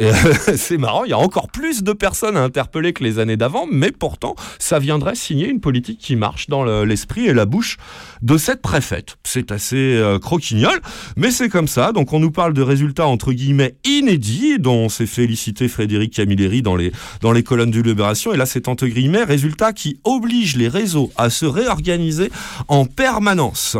Euh, 0.00 0.12
C'est 0.56 0.78
marrant, 0.78 1.04
il 1.04 1.10
y 1.10 1.14
a 1.14 1.18
encore 1.18 1.48
plus 1.48 1.82
de 1.82 1.92
personnes 1.92 2.36
à 2.36 2.42
interpeller 2.42 2.92
que 2.92 3.04
les 3.04 3.18
années 3.18 3.36
d'avant, 3.36 3.66
mais 3.70 3.90
pourtant, 3.92 4.34
ça 4.58 4.78
viendrait 4.78 5.14
signer 5.14 5.48
une 5.48 5.60
politique 5.60 5.98
qui 5.98 6.16
marche 6.16 6.48
dans 6.48 6.64
le- 6.64 6.84
l'esprit 6.84 7.26
et 7.26 7.34
la 7.34 7.44
bouche 7.44 7.76
de 8.22 8.36
cette 8.38 8.62
préfète. 8.62 9.16
C'est 9.24 9.52
assez 9.52 9.76
euh, 9.76 10.18
croquignol, 10.18 10.80
mais 11.16 11.30
c'est 11.30 11.48
comme 11.48 11.68
ça. 11.68 11.92
Donc 11.92 12.12
on 12.12 12.20
nous 12.20 12.30
parle 12.30 12.54
de 12.54 12.62
résultats 12.62 13.06
entre 13.06 13.32
guillemets 13.32 13.74
inédits, 13.84 14.58
dont 14.58 14.88
s'est 14.88 15.06
félicité 15.06 15.68
Frédéric 15.68 16.14
Camilleri 16.14 16.62
dans 16.62 16.76
les, 16.76 16.92
dans 17.20 17.32
les 17.32 17.42
colonnes 17.42 17.70
du 17.70 17.82
Libération. 17.82 18.32
Et 18.32 18.36
là, 18.36 18.46
c'est 18.46 18.68
entre 18.68 18.86
guillemets 18.86 19.24
résultats 19.24 19.72
qui 19.72 20.00
obligent 20.04 20.56
les 20.56 20.68
réseaux 20.68 21.10
à 21.16 21.28
se 21.30 21.44
réorganiser 21.44 22.30
en 22.68 22.84
permanence. 22.86 23.76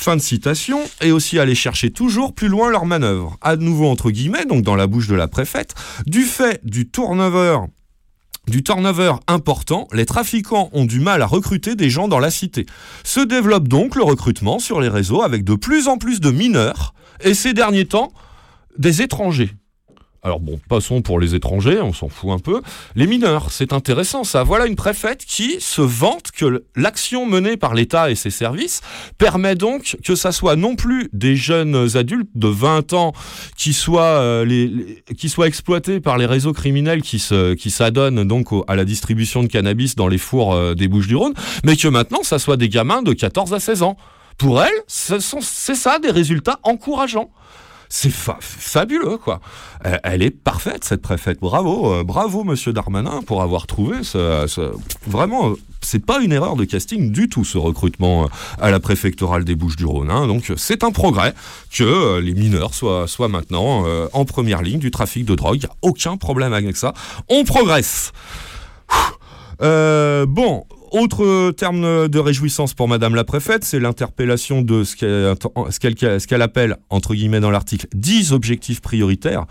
Fin 0.00 0.16
de 0.16 0.22
citation, 0.22 0.80
et 1.02 1.12
aussi 1.12 1.38
aller 1.38 1.54
chercher 1.54 1.90
toujours 1.90 2.34
plus 2.34 2.48
loin 2.48 2.70
leurs 2.70 2.86
manœuvres. 2.86 3.36
À 3.42 3.56
nouveau 3.56 3.86
entre 3.86 4.10
guillemets, 4.10 4.46
donc 4.46 4.62
dans 4.62 4.74
la 4.74 4.86
bouche 4.86 5.08
de 5.08 5.14
la 5.14 5.28
préfète, 5.28 5.74
du 6.06 6.22
fait 6.22 6.58
du 6.64 6.88
turnover 6.90 7.58
du 8.48 8.62
turnover 8.62 9.12
important, 9.26 9.86
les 9.92 10.06
trafiquants 10.06 10.70
ont 10.72 10.86
du 10.86 11.00
mal 11.00 11.20
à 11.20 11.26
recruter 11.26 11.74
des 11.74 11.90
gens 11.90 12.08
dans 12.08 12.18
la 12.18 12.30
cité. 12.30 12.64
Se 13.04 13.20
développe 13.20 13.68
donc 13.68 13.94
le 13.94 14.02
recrutement 14.02 14.58
sur 14.58 14.80
les 14.80 14.88
réseaux 14.88 15.20
avec 15.20 15.44
de 15.44 15.54
plus 15.54 15.86
en 15.86 15.98
plus 15.98 16.18
de 16.18 16.30
mineurs 16.30 16.94
et 17.20 17.34
ces 17.34 17.52
derniers 17.52 17.84
temps, 17.84 18.10
des 18.78 19.02
étrangers. 19.02 19.50
Alors 20.22 20.38
bon, 20.38 20.60
passons 20.68 21.00
pour 21.00 21.18
les 21.18 21.34
étrangers, 21.34 21.80
on 21.80 21.94
s'en 21.94 22.10
fout 22.10 22.30
un 22.30 22.38
peu. 22.38 22.60
Les 22.94 23.06
mineurs, 23.06 23.50
c'est 23.50 23.72
intéressant 23.72 24.22
ça. 24.22 24.42
Voilà 24.42 24.66
une 24.66 24.76
préfète 24.76 25.24
qui 25.24 25.60
se 25.60 25.80
vante 25.80 26.30
que 26.30 26.64
l'action 26.76 27.24
menée 27.24 27.56
par 27.56 27.72
l'État 27.72 28.10
et 28.10 28.14
ses 28.14 28.28
services 28.28 28.82
permet 29.16 29.54
donc 29.54 29.96
que 30.04 30.14
ça 30.14 30.30
soit 30.30 30.56
non 30.56 30.76
plus 30.76 31.08
des 31.14 31.36
jeunes 31.36 31.96
adultes 31.96 32.28
de 32.34 32.48
20 32.48 32.92
ans 32.92 33.12
qui 33.56 33.72
soient, 33.72 34.02
euh, 34.02 34.76
qui 35.16 35.30
soient 35.30 35.46
exploités 35.46 36.00
par 36.00 36.18
les 36.18 36.26
réseaux 36.26 36.52
criminels 36.52 37.00
qui 37.00 37.20
qui 37.58 37.70
s'adonnent 37.70 38.24
donc 38.24 38.48
à 38.68 38.76
la 38.76 38.84
distribution 38.84 39.42
de 39.42 39.48
cannabis 39.48 39.94
dans 39.94 40.08
les 40.08 40.18
fours 40.18 40.52
euh, 40.52 40.74
des 40.74 40.88
Bouches-du-Rhône, 40.88 41.34
mais 41.64 41.76
que 41.76 41.88
maintenant 41.88 42.22
ça 42.22 42.38
soit 42.38 42.56
des 42.56 42.68
gamins 42.68 43.02
de 43.02 43.12
14 43.12 43.54
à 43.54 43.60
16 43.60 43.82
ans. 43.82 43.96
Pour 44.36 44.62
elle, 44.62 44.72
c'est 44.86 45.20
ça 45.74 45.98
des 45.98 46.10
résultats 46.10 46.60
encourageants. 46.62 47.30
C'est 47.92 48.10
fa- 48.10 48.38
fabuleux, 48.40 49.16
quoi. 49.18 49.40
Elle, 49.82 50.00
elle 50.04 50.22
est 50.22 50.30
parfaite, 50.30 50.84
cette 50.84 51.02
préfète. 51.02 51.40
Bravo, 51.40 51.92
euh, 51.92 52.04
bravo, 52.04 52.44
monsieur 52.44 52.72
Darmanin, 52.72 53.20
pour 53.26 53.42
avoir 53.42 53.66
trouvé 53.66 54.04
ce. 54.04 54.44
ce- 54.46 54.70
vraiment, 55.08 55.50
euh, 55.50 55.54
c'est 55.80 56.04
pas 56.06 56.20
une 56.20 56.30
erreur 56.30 56.54
de 56.54 56.64
casting 56.64 57.10
du 57.10 57.28
tout, 57.28 57.44
ce 57.44 57.58
recrutement 57.58 58.24
euh, 58.24 58.26
à 58.60 58.70
la 58.70 58.78
préfectorale 58.78 59.44
des 59.44 59.56
Bouches-du-Rhône. 59.56 60.08
hein. 60.08 60.28
Donc, 60.28 60.50
euh, 60.50 60.54
c'est 60.56 60.84
un 60.84 60.92
progrès 60.92 61.34
que 61.72 61.82
euh, 61.82 62.20
les 62.20 62.32
mineurs 62.34 62.74
soient, 62.74 63.06
maintenant 63.28 63.82
euh, 63.86 64.06
en 64.12 64.24
première 64.24 64.62
ligne 64.62 64.78
du 64.78 64.92
trafic 64.92 65.24
de 65.24 65.34
drogue. 65.34 65.56
Il 65.56 65.66
n'y 65.66 65.66
a 65.66 65.74
aucun 65.82 66.16
problème 66.16 66.52
avec 66.52 66.76
ça. 66.76 66.94
On 67.28 67.42
progresse. 67.44 68.12
Euh, 69.62 70.26
bon, 70.26 70.64
autre 70.90 71.50
terme 71.52 72.08
de 72.08 72.18
réjouissance 72.18 72.74
pour 72.74 72.88
Madame 72.88 73.14
la 73.14 73.24
préfète, 73.24 73.64
c'est 73.64 73.80
l'interpellation 73.80 74.62
de 74.62 74.84
ce 74.84 76.26
qu'elle 76.26 76.42
appelle, 76.42 76.76
entre 76.90 77.14
guillemets 77.14 77.40
dans 77.40 77.50
l'article, 77.50 77.86
10 77.94 78.32
objectifs 78.32 78.80
prioritaires, 78.80 79.46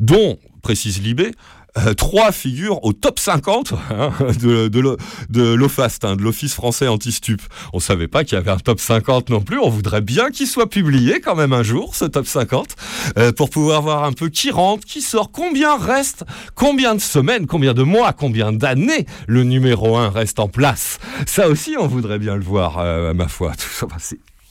dont, 0.00 0.38
précise 0.62 1.02
Libé, 1.02 1.32
euh, 1.78 1.94
trois 1.94 2.32
figurent 2.32 2.84
au 2.84 2.92
top 2.92 3.18
50 3.18 3.72
hein, 3.90 4.10
de, 4.40 4.68
de, 4.68 4.80
l'O- 4.80 4.96
de 5.30 5.54
l'OFAST, 5.54 6.04
hein, 6.04 6.16
de 6.16 6.22
l'Office 6.22 6.54
français 6.54 6.88
anti-stup. 6.88 7.40
On 7.72 7.80
savait 7.80 8.08
pas 8.08 8.24
qu'il 8.24 8.34
y 8.34 8.38
avait 8.38 8.50
un 8.50 8.58
top 8.58 8.80
50 8.80 9.30
non 9.30 9.40
plus. 9.40 9.58
On 9.58 9.68
voudrait 9.70 10.00
bien 10.02 10.30
qu'il 10.30 10.46
soit 10.46 10.68
publié 10.68 11.20
quand 11.20 11.34
même 11.34 11.52
un 11.52 11.62
jour, 11.62 11.94
ce 11.94 12.04
top 12.04 12.26
50, 12.26 12.76
euh, 13.18 13.32
pour 13.32 13.48
pouvoir 13.50 13.82
voir 13.82 14.04
un 14.04 14.12
peu 14.12 14.28
qui 14.28 14.50
rentre, 14.50 14.84
qui 14.86 15.00
sort, 15.02 15.30
combien 15.32 15.76
reste, 15.78 16.24
combien 16.54 16.94
de 16.94 17.00
semaines, 17.00 17.46
combien 17.46 17.74
de 17.74 17.82
mois, 17.82 18.12
combien 18.12 18.52
d'années 18.52 19.06
le 19.26 19.44
numéro 19.44 19.96
1 19.96 20.10
reste 20.10 20.38
en 20.40 20.48
place. 20.48 20.98
Ça 21.26 21.48
aussi, 21.48 21.76
on 21.78 21.86
voudrait 21.86 22.18
bien 22.18 22.36
le 22.36 22.42
voir, 22.42 22.78
euh, 22.78 23.14
ma 23.14 23.28
foi. 23.28 23.52
Tout 23.56 23.68
ça, 23.72 23.86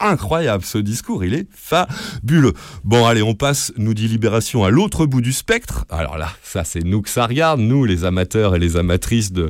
incroyable 0.02 0.64
ce 0.64 0.78
discours, 0.78 1.24
il 1.24 1.34
est 1.34 1.47
fabuleux. 1.54 2.54
Bon, 2.84 3.06
allez, 3.06 3.22
on 3.22 3.34
passe, 3.34 3.72
nous 3.78 3.93
dit 3.93 4.08
Libération, 4.08 4.64
à 4.64 4.70
l'autre 4.70 5.06
bout 5.06 5.22
du 5.22 5.34
spectre. 5.34 5.86
Alors 5.89 6.18
là, 6.18 6.30
ça 6.43 6.64
c'est 6.64 6.84
nous 6.84 7.02
que 7.02 7.10
ça 7.10 7.26
regarde, 7.26 7.60
nous 7.60 7.86
les 7.86 8.06
amateurs 8.06 8.56
et 8.56 8.60
les 8.60 8.78
amatrices 8.78 9.32
de, 9.32 9.49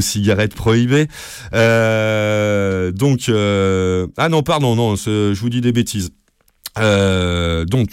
cigarettes 0.00 0.54
prohibées. 0.54 1.06
Euh, 1.54 2.92
donc, 2.92 3.28
euh, 3.28 4.06
ah 4.16 4.28
non, 4.28 4.42
pardon, 4.42 4.74
non, 4.74 4.96
je 4.96 5.38
vous 5.38 5.50
dis 5.50 5.60
des 5.60 5.72
bêtises. 5.72 6.10
Euh, 6.78 7.64
donc, 7.64 7.90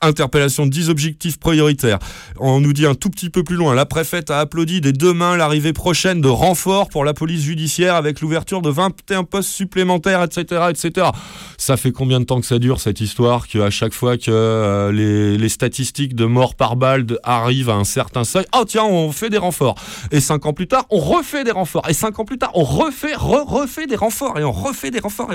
interpellation 0.00 0.66
de 0.66 0.70
10 0.70 0.90
objectifs 0.90 1.38
prioritaires. 1.38 1.98
On 2.38 2.60
nous 2.60 2.72
dit 2.72 2.86
un 2.86 2.94
tout 2.94 3.10
petit 3.10 3.30
peu 3.30 3.42
plus 3.42 3.56
loin, 3.56 3.74
la 3.74 3.86
préfète 3.86 4.30
a 4.30 4.40
applaudi 4.40 4.80
dès 4.80 4.92
demain 4.92 5.36
l'arrivée 5.36 5.72
prochaine 5.72 6.20
de 6.20 6.28
renforts 6.28 6.88
pour 6.88 7.04
la 7.04 7.14
police 7.14 7.42
judiciaire 7.42 7.94
avec 7.94 8.20
l'ouverture 8.20 8.62
de 8.62 8.70
21 8.70 9.24
postes 9.24 9.50
supplémentaires, 9.50 10.22
etc., 10.22 10.66
etc. 10.70 11.08
Ça 11.56 11.76
fait 11.76 11.92
combien 11.92 12.20
de 12.20 12.24
temps 12.24 12.40
que 12.40 12.46
ça 12.46 12.58
dure 12.58 12.80
cette 12.80 13.00
histoire 13.00 13.46
qu'à 13.48 13.70
chaque 13.70 13.92
fois 13.92 14.16
que 14.16 14.30
euh, 14.30 14.92
les, 14.92 15.48
statistiques 15.48 16.14
de 16.14 16.26
morts 16.26 16.54
par 16.54 16.76
balle 16.76 17.06
arrivent 17.22 17.70
à 17.70 17.74
un 17.74 17.84
certain 17.84 18.24
seuil, 18.24 18.44
oh 18.54 18.64
tiens, 18.66 18.84
on 18.84 19.12
fait 19.12 19.30
des 19.30 19.38
renforts. 19.38 19.76
Et 20.10 20.20
cinq 20.20 20.46
ans 20.46 20.52
plus 20.52 20.68
tard, 20.68 20.84
on 20.90 20.98
refait 20.98 21.42
des 21.42 21.50
renforts. 21.50 21.88
Et 21.88 21.94
cinq 21.94 22.18
ans 22.18 22.24
plus 22.24 22.38
tard, 22.38 22.50
on 22.54 22.64
refait, 22.64 23.14
re- 23.14 23.46
refait 23.46 23.86
des 23.86 23.96
renforts. 23.96 24.38
Et 24.38 24.44
on 24.44 24.52
refait 24.52 24.90
des 24.90 25.00
renforts. 25.00 25.30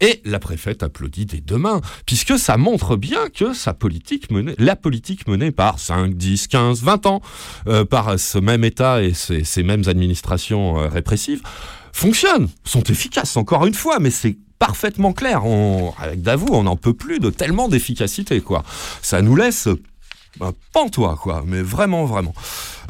Et, 0.00 0.06
et 0.08 0.22
la 0.24 0.38
préfète 0.38 0.82
applaudit 0.82 1.26
dès 1.26 1.40
demain, 1.40 1.80
puisque 2.06 2.38
ça 2.38 2.56
montre 2.56 2.96
bien 2.96 3.28
que 3.28 3.52
sa 3.52 3.74
la 4.58 4.76
politique 4.76 5.26
menée 5.26 5.50
par 5.50 5.78
5, 5.78 6.14
10, 6.14 6.48
15, 6.48 6.82
20 6.82 7.06
ans, 7.06 7.20
euh, 7.66 7.84
par 7.84 8.18
ce 8.18 8.38
même 8.38 8.64
État 8.64 9.02
et 9.02 9.12
ces, 9.14 9.62
mêmes 9.62 9.84
administrations 9.86 10.80
euh, 10.80 10.88
répressives, 10.88 11.42
fonctionnent, 11.92 12.48
sont 12.64 12.82
efficaces, 12.84 13.36
encore 13.36 13.66
une 13.66 13.74
fois, 13.74 13.98
mais 13.98 14.10
c'est 14.10 14.36
parfaitement 14.58 15.12
clair. 15.12 15.44
On, 15.46 15.92
avec 15.98 16.22
Davout, 16.22 16.48
on 16.52 16.64
n'en 16.64 16.76
peut 16.76 16.94
plus 16.94 17.20
de 17.20 17.30
tellement 17.30 17.68
d'efficacité, 17.68 18.40
quoi. 18.40 18.64
Ça 19.02 19.22
nous 19.22 19.36
laisse 19.36 19.68
un 20.40 20.52
pantois, 20.72 21.18
quoi. 21.20 21.42
Mais 21.46 21.62
vraiment, 21.62 22.04
vraiment. 22.04 22.34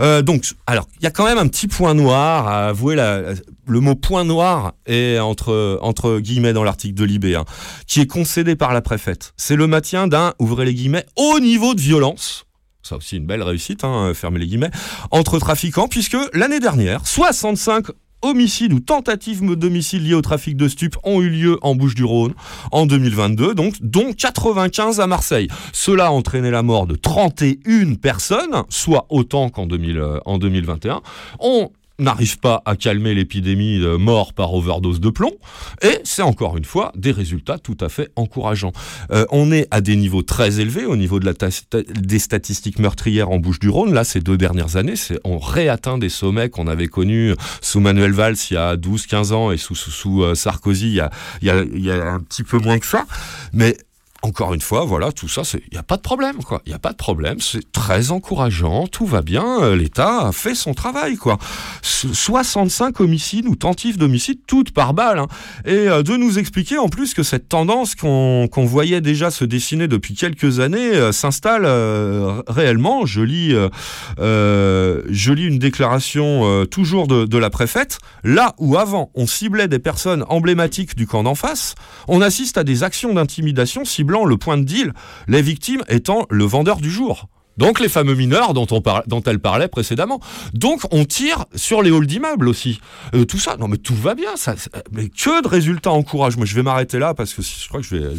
Euh, 0.01 0.23
donc, 0.23 0.45
alors, 0.67 0.87
il 1.01 1.05
y 1.05 1.07
a 1.07 1.11
quand 1.11 1.25
même 1.25 1.39
un 1.39 1.49
petit 1.49 1.69
point 1.69 1.95
noir 1.95 2.47
à 2.49 2.69
avouer. 2.69 2.95
La, 2.95 3.35
le 3.67 3.81
mot 3.81 3.95
point 3.95 4.25
noir 4.25 4.73
est 4.87 5.19
entre, 5.19 5.79
entre 5.83 6.19
guillemets 6.19 6.53
dans 6.53 6.65
l'article 6.65 6.95
de 6.95 7.05
Libé, 7.05 7.35
hein, 7.35 7.45
qui 7.87 8.01
est 8.01 8.07
concédé 8.07 8.57
par 8.57 8.73
la 8.73 8.81
préfète. 8.81 9.33
C'est 9.37 9.57
le 9.57 9.67
maintien 9.67 10.09
d'un, 10.09 10.35
ouvrez 10.39 10.65
les 10.65 10.75
guillemets, 10.75 11.07
haut 11.17 11.41
niveau 11.41 11.75
de 11.75 11.81
violence. 11.81 12.47
Ça 12.83 12.97
aussi 12.97 13.17
une 13.19 13.27
belle 13.27 13.43
réussite, 13.43 13.85
hein, 13.85 14.13
fermez 14.15 14.39
les 14.39 14.47
guillemets, 14.47 14.71
entre 15.11 15.39
trafiquants, 15.39 15.89
puisque 15.89 16.17
l'année 16.33 16.61
dernière, 16.61 17.07
65 17.07 17.87
homicides 18.23 18.73
ou 18.73 18.81
tentatives 18.81 19.45
d'homicide 19.55 20.03
liés 20.03 20.15
au 20.15 20.23
trafic 20.23 20.57
de 20.57 20.69
stupes 20.69 20.97
ont 21.05 21.21
eu 21.21 21.29
lieu 21.29 21.59
en 21.63 21.75
Bouches-du-Rhône 21.75 22.35
en 22.73 22.87
2022, 22.87 23.55
donc, 23.55 23.75
dont 23.81 24.13
95 24.13 25.01
à 25.01 25.07
Marseille. 25.07 25.49
Cela 25.73 26.07
a 26.07 26.11
entraîné 26.11 26.51
la 26.51 26.63
mort 26.63 26.87
de 26.87 26.97
31 26.97 27.95
personnes, 27.95 28.63
soit 28.69 29.07
autant 29.11 29.51
qu'en 29.51 29.67
2000, 29.67 29.99
euh, 29.99 30.19
en 30.25 30.39
2021. 30.39 31.01
On 31.41 31.71
n'arrive 31.99 32.39
pas 32.39 32.63
à 32.65 32.77
calmer 32.77 33.15
l'épidémie 33.15 33.79
de 33.79 33.97
morts 33.97 34.33
par 34.33 34.55
overdose 34.55 35.01
de 35.01 35.11
plomb, 35.11 35.33
et 35.83 35.99
c'est 36.05 36.23
encore 36.23 36.57
une 36.57 36.65
fois 36.65 36.93
des 36.97 37.13
résultats 37.13 37.59
tout 37.59 37.77
à 37.81 37.89
fait 37.89 38.11
encourageants. 38.17 38.73
Euh, 39.11 39.27
on 39.31 39.53
est 39.53 39.67
à 39.71 39.81
des 39.81 39.97
niveaux 39.97 40.23
très 40.23 40.61
élevés 40.61 40.85
au 40.85 40.97
niveau 40.97 41.21
de 41.21 41.27
la 41.27 41.35
des 41.73 42.19
statistiques 42.19 42.79
meurtrières 42.79 43.31
en 43.31 43.39
Bouches-du-Rhône. 43.39 43.95
Là, 43.95 44.05
ces 44.05 44.21
deux 44.21 44.37
dernières 44.37 44.77
années, 44.77 44.95
on 45.25 45.39
réatteint 45.39 45.99
des 45.99 46.09
sommets 46.09 46.51
qu'on 46.51 46.67
avait 46.67 46.89
connus 46.89 47.35
sous 47.61 47.81
Manuel 47.81 48.13
Valls 48.13 48.37
il 48.51 48.55
y 48.55 48.57
a 48.57 48.77
12-15 48.77 49.33
ans 49.33 49.53
et 49.53 49.57
sous, 49.57 49.75
sous, 49.75 49.91
sous, 49.91 50.23
euh, 50.23 50.35
Sarkozy 50.35 50.89
il 50.89 50.95
y, 50.95 51.01
a, 51.01 51.11
il, 51.43 51.49
y 51.49 51.51
a, 51.51 51.63
il 51.63 51.85
y 51.85 51.91
a 51.91 52.13
un 52.13 52.21
petit 52.21 52.43
peu 52.43 52.59
moins 52.59 52.79
que 52.79 52.87
ça. 52.87 53.07
Mais 53.53 53.77
encore 54.23 54.53
une 54.53 54.61
fois, 54.61 54.85
voilà, 54.85 55.13
tout 55.13 55.29
ça, 55.29 55.43
il 55.55 55.61
n'y 55.73 55.79
a 55.79 55.83
pas 55.85 55.97
de 55.97 56.03
problème, 56.03 56.43
quoi. 56.43 56.61
Il 56.67 56.71
n'y 56.71 56.75
a 56.75 56.79
pas 56.81 56.91
de 56.91 56.97
problème, 56.97 57.39
c'est 57.41 57.71
très 57.71 58.11
encourageant, 58.11 58.89
tout 58.89 59.07
va 59.07 59.23
bien, 59.23 59.63
euh, 59.63 59.77
l'État 59.77 60.27
a 60.27 60.33
fait 60.33 60.57
son 60.57 60.75
travail, 60.75 61.17
quoi. 61.17 61.39
S- 61.85 62.07
65 62.13 63.01
homicides 63.01 63.47
ou 63.47 63.55
tentatives 63.55 63.97
d'homicide, 63.97 64.41
toutes 64.47 64.73
par 64.73 64.93
balle, 64.93 65.21
hein. 65.21 65.29
Et 65.67 65.89
euh, 65.89 66.03
de 66.03 66.17
nous 66.17 66.39
expliquer 66.39 66.79
en 66.79 66.89
plus 66.89 67.15
que 67.15 67.23
cette 67.23 67.49
tendance 67.49 67.95
qu'on 67.95 68.49
voyait 68.57 69.01
déjà 69.01 69.31
se 69.31 69.45
dessiner 69.45 69.87
depuis 69.87 70.15
quelques 70.15 70.59
années 70.59 70.95
euh, 70.95 71.13
s'installe 71.13 71.65
réellement. 72.49 73.07
Je 73.07 73.21
lis, 73.21 73.55
je 74.19 75.33
lis 75.33 75.47
une 75.47 75.59
déclaration 75.59 76.67
toujours 76.67 77.07
de, 77.07 77.25
de 77.25 77.39
la 77.39 77.51
préfète. 77.51 77.99
Là 78.25 78.55
où 78.59 78.77
avant 78.77 79.11
on 79.15 79.27
ciblait 79.27 79.69
des 79.69 79.79
personnes 79.79 80.25
emblématiques 80.29 80.97
du 80.97 81.07
camp 81.07 81.23
d'en 81.23 81.35
face, 81.35 81.75
on 82.09 82.21
assiste 82.21 82.59
à 82.59 82.65
des 82.65 82.83
actions 82.83 83.15
d'intimidation 83.15 83.85
le 84.09 84.37
point 84.37 84.59
de 84.59 84.65
deal, 84.65 84.93
les 85.27 85.43
victimes 85.43 85.83
étant 85.89 86.27
le 86.31 86.45
vendeur 86.45 86.79
du 86.79 86.91
jour. 86.91 87.29
Donc 87.57 87.81
les 87.81 87.89
fameux 87.89 88.15
mineurs 88.15 88.55
dont, 88.55 88.67
on 88.71 88.83
dont 89.07 89.23
elle 89.23 89.41
parlait 89.41 89.67
précédemment. 89.67 90.21
Donc 90.55 90.83
on 90.93 91.05
tire 91.05 91.45
sur 91.57 91.83
les 91.83 91.91
halls 91.91 92.07
d'immeubles 92.07 92.49
aussi. 92.49 92.81
Euh, 93.15 93.25
tout 93.25 93.39
ça, 93.39 93.57
non 93.57 93.67
mais 93.67 93.79
tout 93.79 93.97
va 93.97 94.15
bien. 94.15 94.37
Ça, 94.37 94.55
mais 94.93 95.09
que 95.09 95.43
de 95.43 95.49
résultats 95.49 95.91
encourageants. 95.91 96.39
Moi 96.39 96.47
je 96.47 96.55
vais 96.55 96.63
m'arrêter 96.63 97.01
là 97.01 97.15
parce 97.15 97.35
que 97.35 97.43
je 97.43 97.69
crois 97.69 97.81
que 97.81 97.87
je 97.87 97.97
vais... 97.97 98.15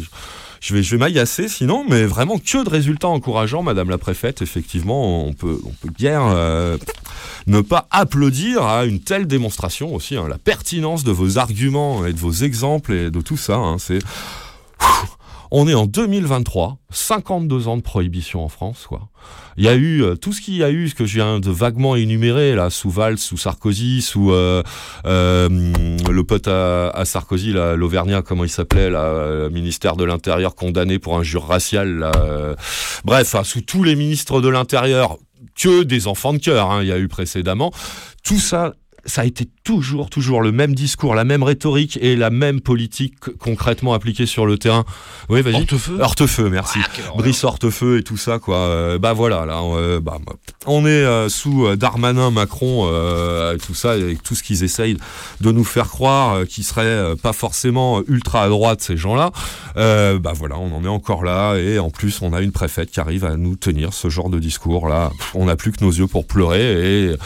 Je 0.62 0.74
vais, 0.74 0.82
je 0.82 0.94
vais 0.94 1.48
sinon, 1.48 1.86
mais 1.88 2.04
vraiment 2.04 2.36
que 2.36 2.62
de 2.62 2.68
résultats 2.68 3.08
encourageants, 3.08 3.62
Madame 3.62 3.88
la 3.88 3.96
Préfète. 3.96 4.42
Effectivement, 4.42 5.24
on 5.24 5.32
peut, 5.32 5.58
on 5.64 5.70
peut 5.70 5.88
bien 5.88 6.20
euh, 6.20 6.76
ne 7.46 7.62
pas 7.62 7.88
applaudir 7.90 8.64
à 8.64 8.84
une 8.84 9.00
telle 9.00 9.26
démonstration 9.26 9.94
aussi. 9.94 10.18
hein, 10.18 10.26
la 10.28 10.36
pertinence 10.36 11.02
de 11.02 11.12
vos 11.12 11.38
arguments 11.38 12.04
et 12.04 12.12
de 12.12 12.18
vos 12.18 12.32
exemples 12.32 12.92
et 12.92 13.10
de 13.10 13.22
tout 13.22 13.38
ça. 13.38 13.56
hein, 13.56 13.76
c'est 13.78 14.00
on 15.50 15.66
est 15.68 15.74
en 15.74 15.86
2023, 15.86 16.78
52 16.90 17.68
ans 17.68 17.76
de 17.76 17.82
prohibition 17.82 18.44
en 18.44 18.48
France, 18.48 18.86
quoi. 18.88 19.08
Il 19.56 19.64
y 19.64 19.68
a 19.68 19.74
eu 19.74 20.02
euh, 20.02 20.14
tout 20.14 20.32
ce 20.32 20.40
qu'il 20.40 20.54
y 20.54 20.64
a 20.64 20.70
eu, 20.70 20.88
ce 20.88 20.94
que 20.94 21.04
je 21.04 21.14
viens 21.14 21.40
de 21.40 21.50
vaguement 21.50 21.96
énumérer, 21.96 22.54
là, 22.54 22.70
sous 22.70 22.88
Valls, 22.88 23.18
sous 23.18 23.36
Sarkozy, 23.36 24.00
sous 24.00 24.32
euh, 24.32 24.62
euh, 25.06 25.48
le 25.48 26.24
pote 26.24 26.48
à, 26.48 27.02
Sarkozy, 27.04 27.52
l'Auvergnat, 27.52 28.22
comment 28.22 28.44
il 28.44 28.50
s'appelait, 28.50 28.90
euh, 28.92 29.50
ministère 29.50 29.96
de 29.96 30.04
l'Intérieur 30.04 30.54
condamné 30.54 30.98
pour 30.98 31.18
injure 31.18 31.46
raciale, 31.46 32.10
bref, 33.04 33.34
hein, 33.34 33.44
sous 33.44 33.60
tous 33.60 33.82
les 33.82 33.96
ministres 33.96 34.40
de 34.40 34.48
l'Intérieur, 34.48 35.18
que 35.56 35.82
des 35.82 36.06
enfants 36.06 36.32
de 36.32 36.38
cœur, 36.38 36.70
hein, 36.70 36.82
il 36.82 36.88
y 36.88 36.92
a 36.92 36.98
eu 36.98 37.08
précédemment. 37.08 37.72
Tout 38.24 38.38
ça, 38.38 38.72
ça 39.04 39.22
a 39.22 39.24
été 39.24 39.48
toujours, 39.64 40.10
toujours 40.10 40.42
le 40.42 40.52
même 40.52 40.74
discours, 40.74 41.14
la 41.14 41.24
même 41.24 41.42
rhétorique 41.42 41.98
et 42.00 42.16
la 42.16 42.30
même 42.30 42.60
politique 42.60 43.14
concrètement 43.38 43.94
appliquée 43.94 44.26
sur 44.26 44.46
le 44.46 44.58
terrain. 44.58 44.84
Oui, 45.28 45.42
vas-y. 45.42 45.54
Hortefeux 45.56 46.00
Hortefeux, 46.00 46.50
merci. 46.50 46.78
Brice 47.16 47.44
Hortefeux 47.44 47.98
et 47.98 48.02
tout 48.02 48.16
ça, 48.16 48.38
quoi. 48.38 48.56
Euh, 48.56 48.98
bah 48.98 49.12
voilà, 49.12 49.46
là, 49.46 49.60
euh, 49.62 50.00
bah, 50.00 50.18
on 50.66 50.84
est 50.86 50.90
euh, 50.90 51.28
sous 51.28 51.66
euh, 51.66 51.76
Darmanin, 51.76 52.30
Macron, 52.30 52.88
euh, 52.90 53.56
tout 53.58 53.74
ça, 53.74 53.96
et 53.96 54.16
tout 54.22 54.34
ce 54.34 54.42
qu'ils 54.42 54.64
essayent 54.64 54.96
de 55.40 55.52
nous 55.52 55.64
faire 55.64 55.88
croire, 55.88 56.44
qui 56.46 56.62
serait 56.62 56.82
euh, 56.84 57.16
pas 57.16 57.32
forcément 57.32 58.02
ultra 58.08 58.44
à 58.44 58.48
droite, 58.48 58.82
ces 58.82 58.96
gens-là. 58.96 59.30
Bah 59.76 60.32
voilà, 60.34 60.58
on 60.58 60.74
en 60.76 60.84
est 60.84 60.88
encore 60.88 61.24
là, 61.24 61.56
et 61.56 61.78
en 61.78 61.90
plus, 61.90 62.20
on 62.22 62.32
a 62.32 62.40
une 62.40 62.52
préfète 62.52 62.90
qui 62.90 63.00
arrive 63.00 63.24
à 63.24 63.36
nous 63.36 63.56
tenir 63.56 63.94
ce 63.94 64.08
genre 64.10 64.28
de 64.28 64.38
discours 64.38 64.88
là. 64.88 65.10
Pff, 65.16 65.34
On 65.34 65.46
n'a 65.46 65.56
plus 65.56 65.72
que 65.72 65.82
nos 65.84 65.90
yeux 65.90 66.06
pour 66.06 66.26
pleurer, 66.26 67.12
et 67.12 67.16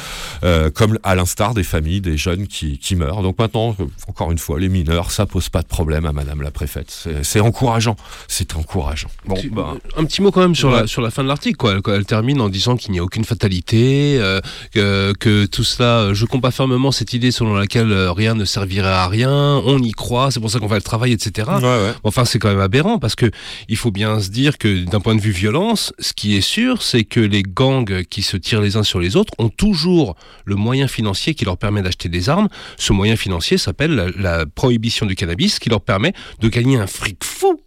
comme 0.74 0.98
à 1.02 1.14
l'instar 1.14 1.54
des 1.54 1.63
familles, 1.64 2.00
des 2.00 2.16
jeunes 2.16 2.46
qui, 2.46 2.78
qui 2.78 2.96
meurent. 2.96 3.22
Donc 3.22 3.38
maintenant, 3.38 3.74
euh, 3.80 3.84
encore 4.08 4.30
une 4.32 4.38
fois, 4.38 4.60
les 4.60 4.68
mineurs, 4.68 5.10
ça 5.10 5.26
pose 5.26 5.48
pas 5.48 5.62
de 5.62 5.66
problème 5.66 6.06
à 6.06 6.12
Madame 6.12 6.42
la 6.42 6.50
préfète. 6.50 7.06
C'est 7.22 7.40
encourageant. 7.40 7.96
C'est 8.28 8.54
encourageant. 8.56 9.08
Bon, 9.26 9.34
Tu- 9.36 9.50
bah, 9.50 9.74
Un 9.96 10.04
petit 10.04 10.22
mot 10.22 10.30
quand 10.30 10.40
même 10.40 10.54
sur, 10.54 10.70
Ouais. 10.70 10.82
la, 10.82 10.86
sur 10.86 11.02
la 11.02 11.10
fin 11.10 11.22
de 11.22 11.28
l'article. 11.28 11.56
Quoi. 11.56 11.72
Elle, 11.72 11.82
quoi, 11.82 11.96
elle 11.96 12.04
termine 12.06 12.40
en 12.40 12.48
disant 12.48 12.76
qu'il 12.76 12.92
n'y 12.92 12.98
a 12.98 13.02
aucune 13.04 13.24
fatalité, 13.24 14.18
euh, 14.20 14.40
que, 14.72 15.12
que 15.18 15.46
tout 15.46 15.64
cela, 15.64 15.98
euh, 16.00 16.14
je 16.14 16.24
compte 16.26 16.42
pas 16.42 16.50
fermement 16.50 16.92
cette 16.92 17.12
idée 17.12 17.30
selon 17.30 17.54
laquelle 17.54 17.90
euh, 17.92 18.12
rien 18.12 18.34
ne 18.34 18.44
servirait 18.44 18.88
à 18.88 19.08
rien, 19.08 19.30
on 19.64 19.78
y 19.82 19.92
croit, 19.92 20.30
c'est 20.30 20.40
pour 20.40 20.50
ça 20.50 20.58
qu'on 20.58 20.66
va 20.66 20.76
le 20.76 20.82
travailler, 20.82 21.14
etc. 21.14 21.48
ouais, 21.56 21.62
ouais. 21.62 21.92
Enfin, 22.04 22.24
c'est 22.24 22.38
quand 22.38 22.48
même 22.48 22.60
aberrant 22.60 22.98
parce 22.98 23.14
que 23.14 23.30
il 23.68 23.76
faut 23.76 23.90
bien 23.90 24.20
se 24.20 24.28
dire 24.30 24.58
que 24.58 24.84
d'un 24.84 25.00
point 25.00 25.14
de 25.14 25.20
vue 25.20 25.30
violence, 25.32 25.92
ce 25.98 26.12
qui 26.12 26.36
est 26.36 26.40
sûr, 26.40 26.82
c'est 26.82 27.04
que 27.04 27.20
les 27.20 27.42
gangs 27.42 28.04
qui 28.04 28.22
se 28.22 28.36
tirent 28.36 28.60
les 28.60 28.76
uns 28.76 28.82
sur 28.82 29.00
les 29.00 29.16
autres 29.16 29.32
ont 29.38 29.48
toujours 29.48 30.16
le 30.44 30.54
moyen 30.56 30.88
financier 30.88 31.34
qui 31.34 31.44
leur 31.44 31.53
permet 31.56 31.82
d'acheter 31.82 32.08
des 32.08 32.28
armes. 32.28 32.48
Ce 32.76 32.92
moyen 32.92 33.16
financier 33.16 33.58
s'appelle 33.58 34.12
la, 34.18 34.46
prohibition 34.46 35.06
du 35.06 35.14
cannabis, 35.14 35.58
qui 35.58 35.70
leur 35.70 35.80
permet 35.80 36.12
de 36.40 36.48
gagner 36.48 36.78
un 36.78 36.86
fric 36.86 37.24
fou. 37.24 37.60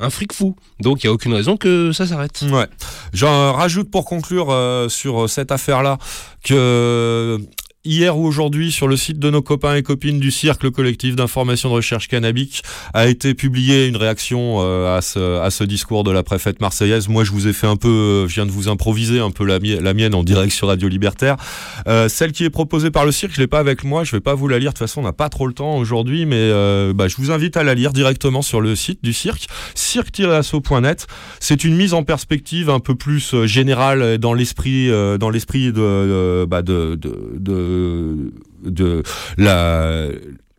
Un 0.00 0.10
fric 0.10 0.32
fou. 0.32 0.56
Donc 0.80 1.02
il 1.02 1.06
n'y 1.06 1.10
a 1.10 1.12
aucune 1.12 1.34
raison 1.34 1.56
que 1.56 1.92
ça 1.92 2.06
s'arrête. 2.06 2.44
Ouais. 2.50 2.66
J'en 3.12 3.52
rajoute 3.52 3.90
pour 3.90 4.04
conclure 4.04 4.50
euh, 4.50 4.88
sur 4.88 5.30
cette 5.30 5.52
affaire-là 5.52 5.98
que 6.42 7.38
hier 7.84 8.16
ou 8.16 8.26
aujourd'hui, 8.26 8.72
sur 8.72 8.88
le 8.88 8.96
site 8.96 9.18
de 9.18 9.30
nos 9.30 9.42
copains 9.42 9.74
et 9.74 9.82
copines 9.82 10.18
du 10.18 10.30
cirque, 10.30 10.62
le 10.62 10.70
collectif 10.70 11.16
d'information 11.16 11.68
de 11.68 11.74
recherche 11.74 12.08
cannabique, 12.08 12.62
a 12.94 13.06
été 13.06 13.34
publié 13.34 13.86
une 13.86 13.96
réaction 13.96 14.58
euh, 14.60 14.96
à, 14.96 15.02
ce, 15.02 15.38
à 15.40 15.50
ce 15.50 15.64
discours 15.64 16.04
de 16.04 16.10
la 16.10 16.22
préfète 16.22 16.60
marseillaise. 16.60 17.08
Moi, 17.08 17.24
je 17.24 17.30
vous 17.32 17.46
ai 17.46 17.52
fait 17.52 17.66
un 17.66 17.76
peu, 17.76 17.88
euh, 17.88 18.28
je 18.28 18.34
viens 18.34 18.46
de 18.46 18.50
vous 18.50 18.68
improviser 18.68 19.20
un 19.20 19.30
peu 19.30 19.44
la, 19.44 19.58
mi- 19.60 19.78
la 19.80 19.94
mienne 19.94 20.14
en 20.14 20.22
direct 20.24 20.52
sur 20.52 20.68
Radio 20.68 20.88
Libertaire. 20.88 21.36
Euh, 21.86 22.08
celle 22.08 22.32
qui 22.32 22.44
est 22.44 22.50
proposée 22.50 22.90
par 22.90 23.04
le 23.04 23.12
cirque, 23.12 23.32
je 23.34 23.40
l'ai 23.40 23.46
pas 23.46 23.58
avec 23.58 23.84
moi, 23.84 24.04
je 24.04 24.12
vais 24.12 24.20
pas 24.20 24.34
vous 24.34 24.48
la 24.48 24.58
lire. 24.58 24.70
De 24.70 24.74
toute 24.74 24.78
façon, 24.86 25.00
on 25.00 25.04
n'a 25.04 25.12
pas 25.12 25.28
trop 25.28 25.46
le 25.46 25.52
temps 25.54 25.76
aujourd'hui, 25.76 26.24
mais 26.26 26.36
euh, 26.38 26.92
bah, 26.94 27.08
je 27.08 27.16
vous 27.16 27.30
invite 27.30 27.56
à 27.56 27.64
la 27.64 27.74
lire 27.74 27.92
directement 27.92 28.42
sur 28.42 28.60
le 28.60 28.74
site 28.76 29.00
du 29.02 29.12
cirque, 29.12 29.46
cirque-asso.net. 29.74 31.06
C'est 31.40 31.64
une 31.64 31.76
mise 31.76 31.92
en 31.94 32.02
perspective 32.02 32.70
un 32.70 32.80
peu 32.80 32.94
plus 32.94 33.44
générale 33.44 34.18
dans 34.18 34.32
l'esprit, 34.34 34.88
dans 35.18 35.30
l'esprit 35.30 35.72
de, 35.72 36.46
bah, 36.46 36.62
de, 38.64 39.02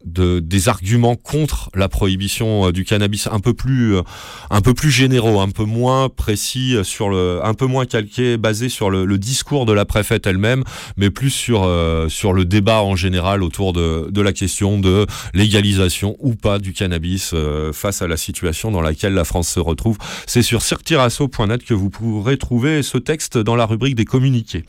des 0.05 0.69
arguments 0.69 1.15
contre 1.15 1.69
la 1.73 1.89
prohibition 1.89 2.67
euh, 2.67 2.71
du 2.71 2.85
cannabis 2.85 3.27
un 3.27 3.39
peu 3.39 3.53
plus 3.53 3.95
euh, 3.95 4.01
un 4.49 4.61
peu 4.61 4.73
plus 4.73 4.91
généraux, 4.91 5.39
un 5.39 5.49
peu 5.49 5.63
moins 5.63 6.09
précis 6.09 6.75
euh, 6.75 6.83
sur 6.83 7.09
le 7.09 7.39
un 7.43 7.53
peu 7.53 7.65
moins 7.65 7.85
calqué 7.85 8.37
basé 8.37 8.69
sur 8.69 8.89
le, 8.89 9.15
discours 9.17 9.65
de 9.65 9.73
la 9.73 9.85
préfète 9.85 10.27
elle-même, 10.27 10.63
mais 10.97 11.09
plus 11.09 11.29
sur 11.29 11.69
sur 12.09 12.33
le 12.33 12.43
débat 12.43 12.81
en 12.81 12.95
général 12.95 13.43
autour 13.43 13.71
de 13.71 14.09
de 14.11 14.21
la 14.21 14.33
question 14.33 14.77
de 14.77 15.05
légalisation 15.33 16.17
ou 16.19 16.35
pas 16.35 16.59
du 16.59 16.73
cannabis 16.73 17.33
face 17.71 18.01
à 18.01 18.07
la 18.07 18.17
situation 18.17 18.71
dans 18.71 18.81
laquelle 18.81 19.13
la 19.13 19.23
France 19.23 19.47
se 19.47 19.59
retrouve. 19.61 19.97
C'est 20.27 20.41
sur 20.41 20.61
cirtirasso.net 20.61 21.63
que 21.63 21.73
vous 21.73 21.89
pourrez 21.89 22.37
trouver 22.37 22.83
ce 22.83 22.97
texte 22.97 23.37
dans 23.37 23.55
la 23.55 23.65
rubrique 23.65 23.95
des 23.95 24.05
communiqués. 24.05 24.65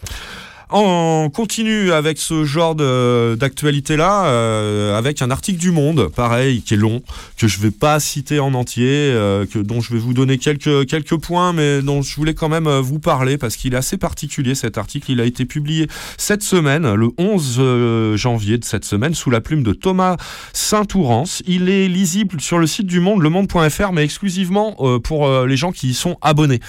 On 0.70 1.30
continue 1.32 1.92
avec 1.92 2.18
ce 2.18 2.44
genre 2.44 2.74
d'actualité-là, 2.74 4.26
euh, 4.26 4.98
avec 4.98 5.22
un 5.22 5.30
article 5.30 5.58
du 5.58 5.70
Monde, 5.70 6.08
pareil, 6.14 6.62
qui 6.62 6.74
est 6.74 6.76
long, 6.76 7.02
que 7.36 7.46
je 7.46 7.60
vais 7.60 7.70
pas 7.70 8.00
citer 8.00 8.40
en 8.40 8.52
entier, 8.54 8.86
euh, 8.86 9.46
que, 9.46 9.58
dont 9.58 9.80
je 9.80 9.92
vais 9.92 9.98
vous 9.98 10.12
donner 10.12 10.38
quelques, 10.38 10.86
quelques 10.86 11.16
points, 11.16 11.52
mais 11.52 11.82
dont 11.82 12.02
je 12.02 12.16
voulais 12.16 12.34
quand 12.34 12.48
même 12.48 12.66
euh, 12.66 12.80
vous 12.80 12.98
parler, 12.98 13.38
parce 13.38 13.56
qu'il 13.56 13.74
est 13.74 13.76
assez 13.76 13.96
particulier 13.96 14.54
cet 14.54 14.76
article. 14.76 15.12
Il 15.12 15.20
a 15.20 15.24
été 15.24 15.44
publié 15.44 15.88
cette 16.18 16.42
semaine, 16.42 16.94
le 16.94 17.10
11 17.18 17.56
euh, 17.58 18.16
janvier 18.16 18.58
de 18.58 18.64
cette 18.64 18.84
semaine, 18.84 19.14
sous 19.14 19.30
la 19.30 19.40
plume 19.40 19.62
de 19.62 19.72
Thomas 19.72 20.16
Saint-Ourance. 20.52 21.42
Il 21.46 21.68
est 21.68 21.88
lisible 21.88 22.40
sur 22.40 22.58
le 22.58 22.66
site 22.66 22.86
du 22.86 23.00
Monde, 23.00 23.22
lemonde.fr, 23.22 23.92
mais 23.92 24.02
exclusivement 24.02 24.76
euh, 24.80 24.98
pour 24.98 25.26
euh, 25.26 25.46
les 25.46 25.56
gens 25.56 25.72
qui 25.72 25.90
y 25.90 25.94
sont 25.94 26.16
abonnés. 26.22 26.60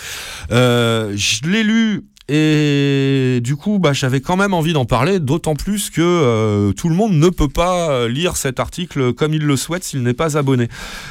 Je 0.50 1.50
l'ai 1.50 1.64
lu 1.64 2.04
et 2.30 3.40
du 3.42 3.56
coup, 3.56 3.80
bah, 3.80 3.94
j'avais 3.94 4.20
quand 4.20 4.36
même 4.36 4.54
envie 4.54 4.74
d'en 4.74 4.84
parler, 4.84 5.20
d'autant 5.20 5.56
plus 5.56 5.90
que 5.90 6.02
euh, 6.02 6.74
tout 6.74 6.90
le 6.90 6.96
monde 6.96 7.14
ne 7.14 7.30
peut 7.30 7.48
pas 7.48 7.90
euh, 7.90 8.10
lire 8.10 8.36
cet 8.36 8.60
article 8.60 9.14
comme 9.14 9.34
il 9.34 9.44
le 9.44 9.56
souhaite 9.56 9.86
s'il 9.86 10.04
n'est 10.04 10.14
pas 10.14 10.38
abonné. 10.38 10.68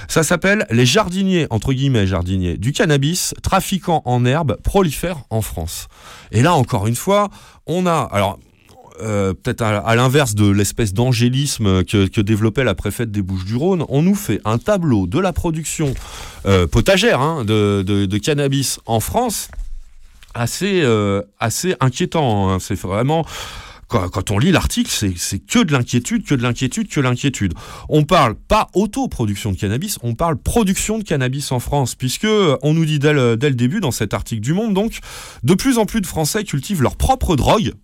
Ça 0.08 0.22
s'appelle 0.22 0.66
Les 0.70 0.84
jardiniers, 0.84 1.46
entre 1.48 1.72
guillemets 1.72 2.06
jardiniers, 2.06 2.58
du 2.58 2.72
cannabis, 2.72 3.34
trafiquant 3.42 4.02
en 4.04 4.26
herbe, 4.26 4.58
prolifèrent 4.62 5.22
en 5.30 5.40
France. 5.40 5.88
Et 6.32 6.42
là, 6.42 6.54
encore 6.54 6.86
une 6.86 6.96
fois, 6.96 7.30
on 7.66 7.86
a... 7.86 8.08
Alors, 8.12 8.38
euh, 9.02 9.32
peut-être 9.32 9.62
à, 9.62 9.94
l'inverse 9.94 10.34
de 10.34 10.48
l'espèce 10.48 10.92
d'angélisme 10.92 11.84
que, 11.84 12.06
que 12.08 12.20
développait 12.20 12.64
la 12.64 12.74
préfète 12.74 13.10
des 13.10 13.22
Bouches-du-Rhône, 13.22 13.84
on 13.88 14.02
nous 14.02 14.14
fait 14.14 14.40
un 14.44 14.58
tableau 14.58 15.06
de 15.06 15.18
la 15.18 15.32
production 15.32 15.94
potagère 16.70 17.20
hein, 17.20 17.44
de- 17.44 17.82
de 17.82 18.18
cannabis 18.18 18.78
en 18.86 19.00
France 19.00 19.48
assez, 20.36 20.82
euh, 20.82 21.22
assez 21.38 21.74
inquiétant. 21.80 22.50
hein. 22.50 22.58
C'est 22.60 22.78
vraiment. 22.78 23.24
Quand, 23.88 24.32
on 24.32 24.40
lit 24.40 24.50
l'article, 24.50 24.90
c'est 25.16 25.38
que 25.38 25.62
de 25.62 25.70
l'inquiétude, 25.70 26.24
que 26.24 26.34
de 26.34 26.42
l'inquiétude, 26.42 26.88
que 26.88 26.98
l'inquiétude. 26.98 27.54
On 27.88 28.02
parle 28.02 28.34
pas 28.34 28.66
autoproduction 28.74 29.52
de 29.52 29.56
cannabis, 29.56 30.00
on 30.02 30.16
parle 30.16 30.38
production 30.38 30.98
de 30.98 31.04
cannabis 31.04 31.52
en 31.52 31.60
France, 31.60 31.94
puisque 31.94 32.26
on 32.62 32.74
nous 32.74 32.84
dit 32.84 32.98
dès 32.98 33.12
le, 33.12 33.36
dès 33.36 33.48
le 33.48 33.54
début 33.54 33.78
dans 33.78 33.92
cet 33.92 34.12
article 34.12 34.40
du 34.40 34.54
Monde, 34.54 34.74
donc, 34.74 34.98
de 35.44 35.54
plus 35.54 35.78
en 35.78 35.86
plus 35.86 36.00
de 36.00 36.06
Français 36.06 36.42
cultivent 36.42 36.82
leur 36.82 36.96
propre 36.96 37.36
drogue. 37.36 37.74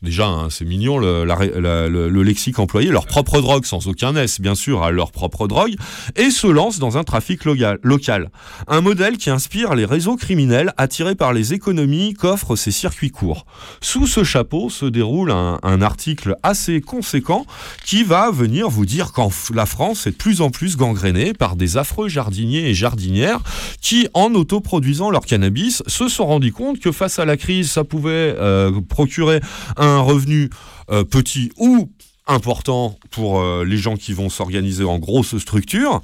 Déjà, 0.00 0.28
hein, 0.28 0.46
c'est 0.48 0.64
mignon 0.64 0.96
le, 0.98 2.22
lexique 2.22 2.60
employé, 2.60 2.90
leur 2.90 3.06
propre 3.06 3.40
drogue, 3.40 3.64
sans 3.64 3.88
aucun 3.88 4.14
S, 4.14 4.40
bien 4.40 4.54
sûr, 4.54 4.84
à 4.84 4.92
leur 4.92 5.10
propre 5.10 5.48
drogue, 5.48 5.74
et 6.14 6.30
se 6.30 6.46
lancent 6.46 6.78
dans 6.78 6.98
un 6.98 7.02
trafic 7.02 7.44
local. 7.44 7.80
local. 7.82 8.30
Un 8.68 8.80
modèle 8.80 9.16
qui 9.16 9.28
inspire 9.28 9.74
les 9.74 9.84
réseaux 9.84 10.14
criminels 10.14 10.72
attirés 10.76 11.16
par 11.16 11.32
les 11.32 11.52
économies 11.52 12.14
qu'offrent 12.14 12.54
ces 12.54 12.70
circuits 12.70 13.10
courts. 13.10 13.44
Sous 13.80 14.06
ce 14.06 14.22
chapeau 14.22 14.70
se 14.70 14.86
déroule 14.86 15.32
un, 15.32 15.58
article 15.82 16.36
assez 16.44 16.80
conséquent 16.80 17.44
qui 17.84 18.04
va 18.04 18.30
venir 18.30 18.68
vous 18.68 18.86
dire 18.86 19.12
qu'en 19.12 19.30
la 19.52 19.66
France 19.66 20.06
est 20.06 20.12
de 20.12 20.16
plus 20.16 20.40
en 20.40 20.50
plus 20.50 20.76
gangrénée 20.76 21.32
par 21.32 21.56
des 21.56 21.76
affreux 21.76 22.08
jardiniers 22.08 22.68
et 22.68 22.74
jardinières 22.74 23.40
qui, 23.80 24.08
en 24.14 24.34
autoproduisant 24.34 25.10
leur 25.10 25.24
cannabis, 25.24 25.82
se 25.86 26.08
sont 26.08 26.26
rendus 26.26 26.52
compte 26.52 26.78
que 26.78 26.92
face 26.92 27.18
à 27.18 27.24
la 27.24 27.36
crise, 27.36 27.70
ça 27.70 27.84
pouvait 27.84 28.34
euh, 28.38 28.80
procurer 28.88 29.40
un 29.76 29.87
revenu 29.96 30.50
euh, 30.90 31.04
petit 31.04 31.50
ou 31.56 31.90
important 32.26 32.98
pour 33.10 33.40
euh, 33.40 33.64
les 33.64 33.78
gens 33.78 33.96
qui 33.96 34.12
vont 34.12 34.28
s'organiser 34.28 34.84
en 34.84 34.98
grosses 34.98 35.38
structures 35.38 36.02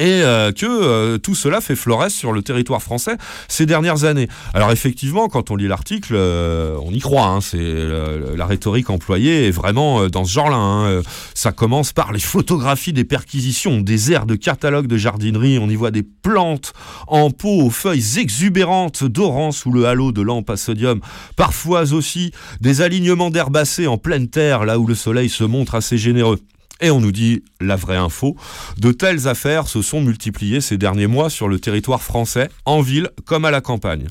et 0.00 0.22
euh, 0.22 0.50
que 0.50 0.64
euh, 0.64 1.18
tout 1.18 1.34
cela 1.34 1.60
fait 1.60 1.76
florès 1.76 2.12
sur 2.12 2.32
le 2.32 2.40
territoire 2.40 2.82
français 2.82 3.18
ces 3.48 3.66
dernières 3.66 4.04
années. 4.04 4.28
Alors 4.54 4.72
effectivement, 4.72 5.28
quand 5.28 5.50
on 5.50 5.56
lit 5.56 5.68
l'article, 5.68 6.14
euh, 6.16 6.74
on 6.82 6.90
y 6.90 7.00
croit. 7.00 7.26
hein, 7.26 7.40
c'est 7.42 7.58
la 7.60 8.46
rhétorique 8.46 8.88
employée 8.88 9.48
est 9.48 9.50
vraiment 9.50 10.08
dans 10.08 10.24
ce 10.24 10.32
genre-là. 10.32 10.56
hein. 10.56 11.02
Ça 11.34 11.52
commence 11.52 11.92
par 11.92 12.12
les 12.12 12.18
photographies 12.18 12.94
des 12.94 13.04
perquisitions, 13.04 13.80
des 13.80 14.12
aires 14.12 14.24
de 14.24 14.36
catalogue 14.36 14.86
de 14.86 14.96
jardinerie. 14.96 15.58
On 15.58 15.68
y 15.68 15.76
voit 15.76 15.90
des 15.90 16.02
plantes 16.02 16.72
en 17.06 17.30
pot 17.30 17.60
aux 17.60 17.70
feuilles 17.70 18.18
exubérantes 18.18 19.04
dorant 19.04 19.52
sous 19.52 19.70
le 19.70 19.84
halo 19.84 20.12
de 20.12 20.22
lampes 20.22 20.48
à 20.48 20.56
sodium. 20.56 21.00
Parfois 21.36 21.92
aussi 21.92 22.32
des 22.62 22.80
alignements 22.80 23.30
d'herbacées 23.30 23.86
en 23.86 23.98
pleine 23.98 24.28
terre, 24.28 24.64
là 24.64 24.78
où 24.78 24.86
le 24.86 24.94
soleil 24.94 25.28
se 25.28 25.44
montre 25.44 25.74
assez 25.74 25.98
généreux. 25.98 26.38
Et 26.80 26.90
on 26.90 27.00
nous 27.00 27.12
dit 27.12 27.42
la 27.60 27.76
vraie 27.76 27.96
info. 27.96 28.36
De 28.78 28.92
telles 28.92 29.28
affaires 29.28 29.68
se 29.68 29.82
sont 29.82 30.00
multipliées 30.00 30.60
ces 30.60 30.78
derniers 30.78 31.06
mois 31.06 31.30
sur 31.30 31.48
le 31.48 31.58
territoire 31.58 32.02
français, 32.02 32.48
en 32.64 32.80
ville 32.80 33.10
comme 33.26 33.44
à 33.44 33.50
la 33.50 33.60
campagne. 33.60 34.06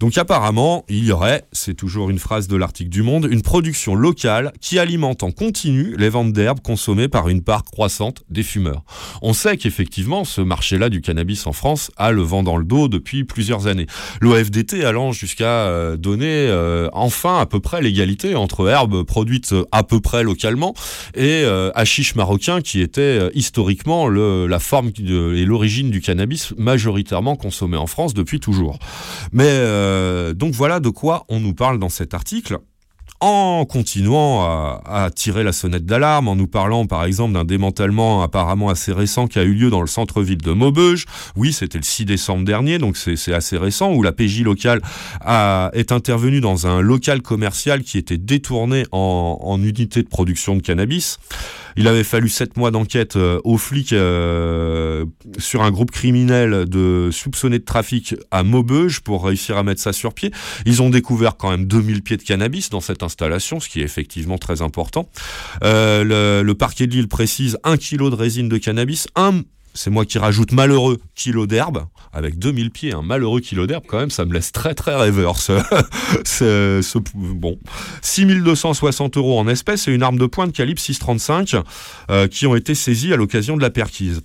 Donc 0.00 0.16
apparemment, 0.16 0.84
il 0.88 1.04
y 1.04 1.12
aurait, 1.12 1.44
c'est 1.52 1.74
toujours 1.74 2.10
une 2.10 2.18
phrase 2.18 2.48
de 2.48 2.56
l'article 2.56 2.90
du 2.90 3.02
Monde, 3.02 3.28
une 3.30 3.42
production 3.42 3.94
locale 3.94 4.52
qui 4.60 4.78
alimente 4.78 5.22
en 5.22 5.30
continu 5.30 5.94
les 5.98 6.08
ventes 6.08 6.32
d'herbes 6.32 6.60
consommées 6.60 7.08
par 7.08 7.28
une 7.28 7.42
part 7.42 7.64
croissante 7.64 8.22
des 8.30 8.42
fumeurs. 8.42 8.84
On 9.22 9.32
sait 9.34 9.56
qu'effectivement, 9.56 10.24
ce 10.24 10.40
marché-là 10.40 10.88
du 10.88 11.00
cannabis 11.00 11.46
en 11.46 11.52
France 11.52 11.90
a 11.96 12.10
le 12.10 12.22
vent 12.22 12.42
dans 12.42 12.56
le 12.56 12.64
dos 12.64 12.88
depuis 12.88 13.24
plusieurs 13.24 13.66
années. 13.66 13.86
L'OFDT 14.20 14.84
allant 14.84 15.12
jusqu'à 15.12 15.66
euh, 15.66 15.96
donner 15.96 16.48
euh, 16.48 16.88
enfin 16.92 17.38
à 17.38 17.46
peu 17.46 17.60
près 17.60 17.82
l'égalité 17.82 18.34
entre 18.34 18.68
herbes 18.68 19.02
produites 19.02 19.52
euh, 19.52 19.64
à 19.72 19.82
peu 19.82 20.00
près 20.00 20.22
localement 20.22 20.74
et 21.14 21.42
euh, 21.44 21.70
marocain 22.16 22.60
qui 22.60 22.80
était 22.80 23.00
euh, 23.00 23.30
historiquement 23.34 24.08
le, 24.08 24.46
la 24.46 24.58
forme 24.58 24.90
et 24.98 25.44
l'origine 25.44 25.90
du 25.90 26.00
cannabis 26.00 26.52
majoritairement 26.56 27.36
consommé 27.36 27.76
en 27.76 27.86
France 27.86 28.14
depuis 28.14 28.40
toujours. 28.40 28.78
Mais 29.32 29.48
euh, 29.48 30.34
donc 30.34 30.54
voilà 30.54 30.80
de 30.80 30.88
quoi 30.88 31.24
on 31.28 31.40
nous 31.40 31.54
parle 31.54 31.78
dans 31.78 31.88
cet 31.88 32.14
article. 32.14 32.58
en 33.20 33.64
continuant 33.64 34.42
à, 34.44 35.10
tirer 35.14 35.44
la 35.44 35.52
sonnette 35.52 35.86
d'alarme, 35.86 36.28
en 36.28 36.36
nous 36.36 36.46
parlant 36.46 36.86
par 36.86 37.04
exemple 37.04 37.32
d'un 37.32 37.44
démantèlement 37.44 38.22
apparemment 38.22 38.68
assez 38.68 38.92
récent 38.92 39.28
qui 39.28 39.38
a 39.38 39.44
eu 39.44 39.54
lieu 39.54 39.70
dans 39.70 39.80
le 39.80 39.86
centre-ville 39.86 40.42
de 40.42 40.52
Maubeuge. 40.52 41.06
Oui, 41.36 41.52
c'était 41.52 41.78
le 41.78 41.84
6 41.84 42.04
décembre 42.04 42.44
dernier, 42.44 42.78
donc 42.78 42.96
c'est 42.96 43.32
assez 43.32 43.56
récent, 43.56 43.94
où 43.94 44.02
la 44.02 44.12
PJ 44.12 44.42
locale 44.42 44.82
a, 45.20 45.70
est 45.72 45.92
intervenue 45.92 46.40
dans 46.40 46.66
un 46.66 46.80
local 46.80 47.22
commercial 47.22 47.82
qui 47.82 47.96
était 47.96 48.18
détourné 48.18 48.84
en 48.92 49.58
unité 49.62 50.02
de 50.02 50.08
production 50.08 50.56
de 50.56 50.62
cannabis. 50.62 51.18
Il 51.76 51.88
avait 51.88 52.04
fallu 52.04 52.28
sept 52.28 52.56
mois 52.56 52.70
d'enquête 52.70 53.16
euh, 53.16 53.40
aux 53.44 53.58
flics 53.58 53.92
euh, 53.92 55.04
sur 55.38 55.62
un 55.62 55.70
groupe 55.70 55.90
criminel 55.90 56.66
de 56.66 57.10
soupçonnés 57.12 57.58
de 57.58 57.64
trafic 57.64 58.14
à 58.30 58.42
Maubeuge 58.42 59.00
pour 59.00 59.24
réussir 59.24 59.56
à 59.56 59.62
mettre 59.62 59.80
ça 59.80 59.92
sur 59.92 60.14
pied. 60.14 60.30
Ils 60.66 60.82
ont 60.82 60.90
découvert 60.90 61.36
quand 61.36 61.50
même 61.50 61.66
2000 61.66 62.02
pieds 62.02 62.16
de 62.16 62.22
cannabis 62.22 62.70
dans 62.70 62.80
cette 62.80 63.02
installation, 63.02 63.60
ce 63.60 63.68
qui 63.68 63.80
est 63.80 63.84
effectivement 63.84 64.38
très 64.38 64.62
important. 64.62 65.08
Euh, 65.62 66.42
le, 66.42 66.54
parquet 66.54 66.86
de 66.86 66.92
Lille 66.92 67.08
précise 67.08 67.58
un 67.64 67.76
kilo 67.76 68.10
de 68.10 68.14
résine 68.14 68.48
de 68.48 68.58
cannabis, 68.58 69.08
c'est 69.74 69.90
moi 69.90 70.04
qui 70.06 70.18
rajoute 70.18 70.52
malheureux 70.52 70.98
kilo 71.14 71.46
d'herbe, 71.46 71.86
avec 72.12 72.38
2000 72.38 72.70
pieds, 72.70 72.92
un 72.94 73.02
malheureux 73.02 73.40
kilo 73.40 73.66
d'herbe, 73.66 73.84
quand 73.88 73.98
même, 73.98 74.10
ça 74.10 74.24
me 74.24 74.32
laisse 74.32 74.52
très 74.52 74.74
très 74.74 74.94
rêveur. 74.96 75.36
Ce, 75.38 75.52
ce- 76.24 76.80
ce- 76.82 76.98
bon. 77.14 77.58
6260 78.02 79.16
euros 79.16 79.38
en 79.38 79.48
espèces 79.48 79.88
et 79.88 79.92
une 79.92 80.02
arme 80.02 80.18
de 80.18 80.26
poing 80.26 80.46
de 80.46 80.52
calibre 80.52 80.80
635 80.80 81.56
euh, 82.10 82.28
qui 82.28 82.46
ont 82.46 82.54
été 82.54 82.74
saisies 82.74 83.12
à 83.12 83.16
l'occasion 83.16 83.56
de 83.56 83.62
la 83.62 83.70
perquise. 83.70 84.20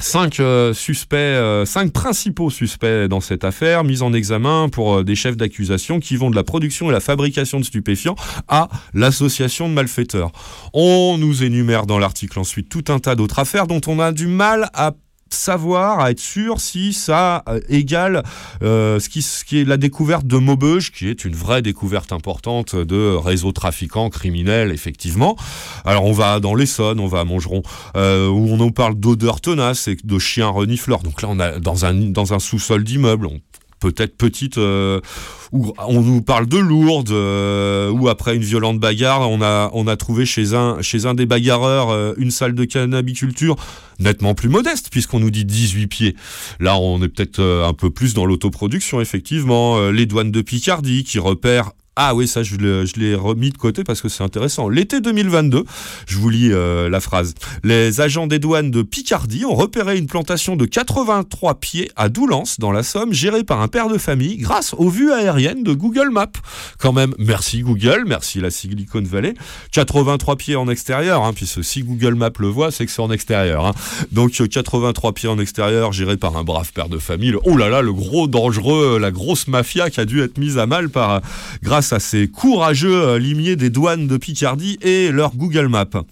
Cinq 0.00 0.40
euh, 0.40 0.74
suspects, 0.74 1.16
euh, 1.16 1.64
cinq 1.64 1.92
principaux 1.92 2.50
suspects 2.50 3.08
dans 3.08 3.20
cette 3.20 3.44
affaire, 3.44 3.84
mis 3.84 4.02
en 4.02 4.12
examen 4.12 4.68
pour 4.68 4.96
euh, 4.96 5.04
des 5.04 5.14
chefs 5.14 5.36
d'accusation 5.36 6.00
qui 6.00 6.16
vont 6.16 6.30
de 6.30 6.36
la 6.36 6.42
production 6.42 6.90
et 6.90 6.92
la 6.92 7.00
fabrication 7.00 7.60
de 7.60 7.64
stupéfiants 7.64 8.16
à 8.48 8.68
l'association 8.92 9.68
de 9.68 9.74
malfaiteurs. 9.74 10.32
On 10.72 11.16
nous 11.18 11.44
énumère 11.44 11.86
dans 11.86 11.98
l'article 11.98 12.38
ensuite 12.38 12.68
tout 12.68 12.84
un 12.88 12.98
tas 12.98 13.14
d'autres 13.14 13.38
affaires 13.38 13.66
dont 13.66 13.80
on 13.86 14.00
a 14.00 14.12
du 14.12 14.26
mal 14.26 14.68
à 14.74 14.92
savoir, 15.34 16.00
à 16.00 16.10
être 16.10 16.20
sûr 16.20 16.60
si 16.60 16.92
ça 16.92 17.42
euh, 17.48 17.60
égale 17.68 18.22
euh, 18.62 18.98
ce, 19.00 19.08
qui, 19.08 19.22
ce 19.22 19.44
qui 19.44 19.60
est 19.60 19.64
la 19.64 19.76
découverte 19.76 20.26
de 20.26 20.36
Maubeuge, 20.38 20.92
qui 20.92 21.08
est 21.08 21.24
une 21.24 21.34
vraie 21.34 21.62
découverte 21.62 22.12
importante 22.12 22.76
de 22.76 23.14
réseaux 23.16 23.52
trafiquants 23.52 24.10
criminels, 24.10 24.70
effectivement. 24.72 25.36
Alors 25.84 26.04
on 26.04 26.12
va 26.12 26.40
dans 26.40 26.54
l'Essonne, 26.54 27.00
on 27.00 27.06
va 27.06 27.20
à 27.20 27.24
Montgeron, 27.24 27.62
euh, 27.96 28.28
où 28.28 28.48
on 28.50 28.56
nous 28.56 28.70
parle 28.72 28.94
d'odeurs 28.94 29.40
tenaces 29.40 29.88
et 29.88 29.96
de 30.02 30.18
chiens 30.18 30.48
renifleurs. 30.48 31.02
Donc 31.02 31.22
là, 31.22 31.28
on 31.30 31.38
a 31.40 31.58
dans 31.58 31.84
un, 31.84 31.94
dans 31.94 32.32
un 32.34 32.38
sous-sol 32.38 32.84
d'immeuble, 32.84 33.26
on- 33.26 33.40
peut-être 33.84 34.16
petite, 34.16 34.56
euh, 34.56 35.00
où 35.52 35.74
on 35.86 36.00
nous 36.00 36.22
parle 36.22 36.46
de 36.46 36.56
Lourdes, 36.56 37.10
euh, 37.10 37.90
où 37.90 38.08
après 38.08 38.34
une 38.34 38.42
violente 38.42 38.80
bagarre, 38.80 39.28
on 39.30 39.42
a, 39.42 39.96
trouvé 39.96 40.24
chez 40.24 40.54
un, 40.54 41.14
des 41.14 41.26
bagarreurs 41.26 41.90
euh, 41.90 42.14
une 42.16 42.30
salle 42.30 42.54
de 42.54 42.64
cannabiculture 42.64 43.56
nettement 43.98 44.34
plus 44.34 44.48
modeste, 44.48 44.88
puisqu'on 44.90 45.20
nous 45.20 45.30
dit 45.30 45.44
18 45.44 45.86
pieds. 45.86 46.16
Là, 46.60 46.78
on 46.78 47.02
est 47.02 47.08
peut-être 47.08 47.40
un 47.40 47.74
peu 47.74 47.90
plus 47.90 48.14
dans 48.14 48.24
l'autoproduction, 48.24 49.00
effectivement. 49.00 49.90
Les 49.90 50.06
douanes 50.06 50.32
de 50.32 50.40
Picardie 50.40 51.04
qui 51.04 51.18
repèrent 51.18 51.72
ah 51.96 52.14
oui, 52.14 52.26
ça, 52.26 52.42
je 52.42 52.56
l'ai 52.56 53.14
remis 53.14 53.50
de 53.50 53.56
côté 53.58 53.84
parce 53.84 54.00
que 54.02 54.08
c'est 54.08 54.24
intéressant. 54.24 54.68
L'été 54.68 55.00
2022, 55.00 55.64
je 56.06 56.18
vous 56.18 56.28
lis 56.28 56.50
euh, 56.52 56.88
la 56.90 57.00
phrase. 57.00 57.34
Les 57.62 58.00
agents 58.00 58.26
des 58.26 58.38
douanes 58.40 58.70
de 58.72 58.82
Picardie 58.82 59.44
ont 59.44 59.54
repéré 59.54 59.96
une 59.96 60.06
plantation 60.06 60.56
de 60.56 60.64
83 60.66 61.54
pieds 61.60 61.90
à 61.96 62.08
Doullens, 62.08 62.56
dans 62.58 62.72
la 62.72 62.82
Somme, 62.82 63.12
gérée 63.12 63.44
par 63.44 63.60
un 63.60 63.68
père 63.68 63.88
de 63.88 63.98
famille 63.98 64.36
grâce 64.38 64.74
aux 64.76 64.88
vues 64.88 65.12
aériennes 65.12 65.62
de 65.62 65.72
Google 65.72 66.10
Maps. 66.10 66.26
Quand 66.78 66.92
même, 66.92 67.14
merci 67.18 67.60
Google, 67.60 68.04
merci 68.06 68.40
la 68.40 68.50
Silicon 68.50 69.02
Valley. 69.04 69.34
83 69.72 70.36
pieds 70.36 70.56
en 70.56 70.68
extérieur, 70.68 71.22
hein, 71.24 71.32
puisque 71.32 71.62
si 71.62 71.82
Google 71.82 72.14
Maps 72.14 72.30
le 72.38 72.48
voit, 72.48 72.70
c'est 72.72 72.86
que 72.86 72.92
c'est 72.92 73.02
en 73.02 73.10
extérieur. 73.10 73.66
hein. 73.66 73.72
Donc 74.12 74.40
euh, 74.40 74.46
83 74.48 75.12
pieds 75.12 75.28
en 75.28 75.38
extérieur, 75.38 75.92
géré 75.92 76.16
par 76.16 76.36
un 76.36 76.44
brave 76.44 76.72
père 76.72 76.88
de 76.88 76.98
famille. 76.98 77.30
Le- 77.30 77.40
oh 77.44 77.56
là 77.56 77.68
là, 77.68 77.82
le 77.82 77.92
gros 77.92 78.26
dangereux, 78.26 78.94
euh, 78.96 78.98
la 78.98 79.10
grosse 79.10 79.46
mafia 79.48 79.90
qui 79.90 80.00
a 80.00 80.04
dû 80.04 80.22
être 80.22 80.38
mise 80.38 80.58
à 80.58 80.66
mal 80.66 80.88
par 80.88 81.10
euh, 81.12 81.20
à 81.92 82.00
ces 82.00 82.28
courageux 82.28 83.02
euh, 83.02 83.18
limiers 83.18 83.56
des 83.56 83.70
douanes 83.70 84.06
de 84.06 84.16
Picardie 84.16 84.78
et 84.82 85.10
leur 85.10 85.34
Google 85.36 85.68
Maps. 85.68 86.04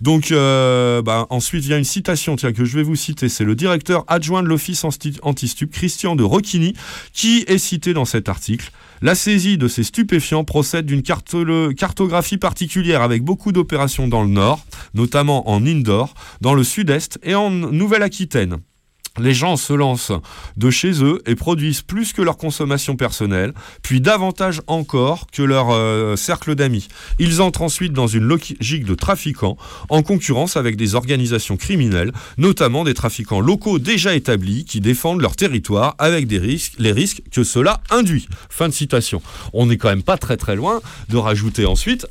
Donc 0.00 0.30
euh, 0.30 1.00
bah, 1.00 1.26
ensuite 1.30 1.64
vient 1.64 1.78
une 1.78 1.84
citation 1.84 2.36
que 2.36 2.64
je 2.64 2.76
vais 2.76 2.82
vous 2.82 2.96
citer. 2.96 3.28
C'est 3.28 3.44
le 3.44 3.54
directeur 3.54 4.04
adjoint 4.08 4.42
de 4.42 4.48
l'Office 4.48 4.84
anti- 4.84 5.18
anti-stup, 5.22 5.70
Christian 5.70 6.16
de 6.16 6.22
Rocchini, 6.22 6.74
qui 7.12 7.44
est 7.46 7.58
cité 7.58 7.94
dans 7.94 8.04
cet 8.04 8.28
article. 8.28 8.70
La 9.02 9.14
saisie 9.14 9.58
de 9.58 9.68
ces 9.68 9.84
stupéfiants 9.84 10.44
procède 10.44 10.86
d'une 10.86 11.02
cartographie 11.02 12.38
particulière 12.38 13.02
avec 13.02 13.22
beaucoup 13.22 13.52
d'opérations 13.52 14.08
dans 14.08 14.22
le 14.22 14.30
nord, 14.30 14.64
notamment 14.94 15.50
en 15.50 15.64
indoor, 15.66 16.14
dans 16.40 16.54
le 16.54 16.64
sud-est 16.64 17.18
et 17.22 17.34
en 17.34 17.50
Nouvelle-Aquitaine. 17.50 18.56
Les 19.18 19.34
gens 19.34 19.56
se 19.56 19.72
lancent 19.72 20.12
de 20.56 20.70
chez 20.70 21.02
eux 21.02 21.22
et 21.26 21.34
produisent 21.34 21.82
plus 21.82 22.12
que 22.12 22.22
leur 22.22 22.36
consommation 22.36 22.96
personnelle, 22.96 23.52
puis 23.82 24.00
davantage 24.00 24.60
encore 24.66 25.26
que 25.32 25.42
leur 25.42 25.70
euh, 25.70 26.16
cercle 26.16 26.54
d'amis. 26.54 26.88
Ils 27.18 27.40
entrent 27.40 27.62
ensuite 27.62 27.92
dans 27.92 28.06
une 28.06 28.24
logique 28.24 28.84
de 28.84 28.94
trafiquants, 28.94 29.56
en 29.88 30.02
concurrence 30.02 30.56
avec 30.56 30.76
des 30.76 30.94
organisations 30.94 31.56
criminelles, 31.56 32.12
notamment 32.38 32.84
des 32.84 32.94
trafiquants 32.94 33.40
locaux 33.40 33.78
déjà 33.78 34.14
établis 34.14 34.64
qui 34.64 34.80
défendent 34.80 35.20
leur 35.20 35.36
territoire 35.36 35.94
avec 35.98 36.26
des 36.26 36.38
risques, 36.38 36.74
les 36.78 36.92
risques 36.92 37.22
que 37.30 37.44
cela 37.44 37.80
induit. 37.90 38.28
Fin 38.50 38.68
de 38.68 38.74
citation. 38.74 39.22
On 39.52 39.66
n'est 39.66 39.76
quand 39.76 39.88
même 39.88 40.02
pas 40.02 40.18
très 40.18 40.36
très 40.36 40.56
loin 40.56 40.80
de 41.08 41.16
rajouter 41.16 41.66
ensuite 41.66 42.06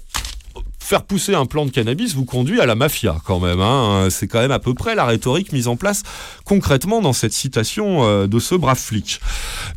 faire 0.86 1.04
pousser 1.04 1.34
un 1.34 1.48
plant 1.48 1.66
de 1.66 1.72
cannabis 1.72 2.14
vous 2.14 2.26
conduit 2.26 2.62
à 2.62 2.68
la 2.68 2.76
mafia 2.76 3.18
quand 3.26 3.40
même. 3.40 3.60
hein. 3.60 4.08
C'est 4.12 4.28
quand 4.28 4.40
même 4.40 4.52
à 4.52 4.60
peu 4.60 4.74
près 4.74 4.94
la 4.94 5.06
rhétorique 5.06 5.52
mise 5.52 5.68
en 5.68 5.76
place 5.76 6.04
concrètement 6.44 7.02
dans 7.02 7.14
cette 7.14 7.34
citation 7.34 8.04
euh, 8.04 8.28
de 8.28 8.38
ce 8.40 8.54
brave 8.54 8.78
flic. 8.78 9.20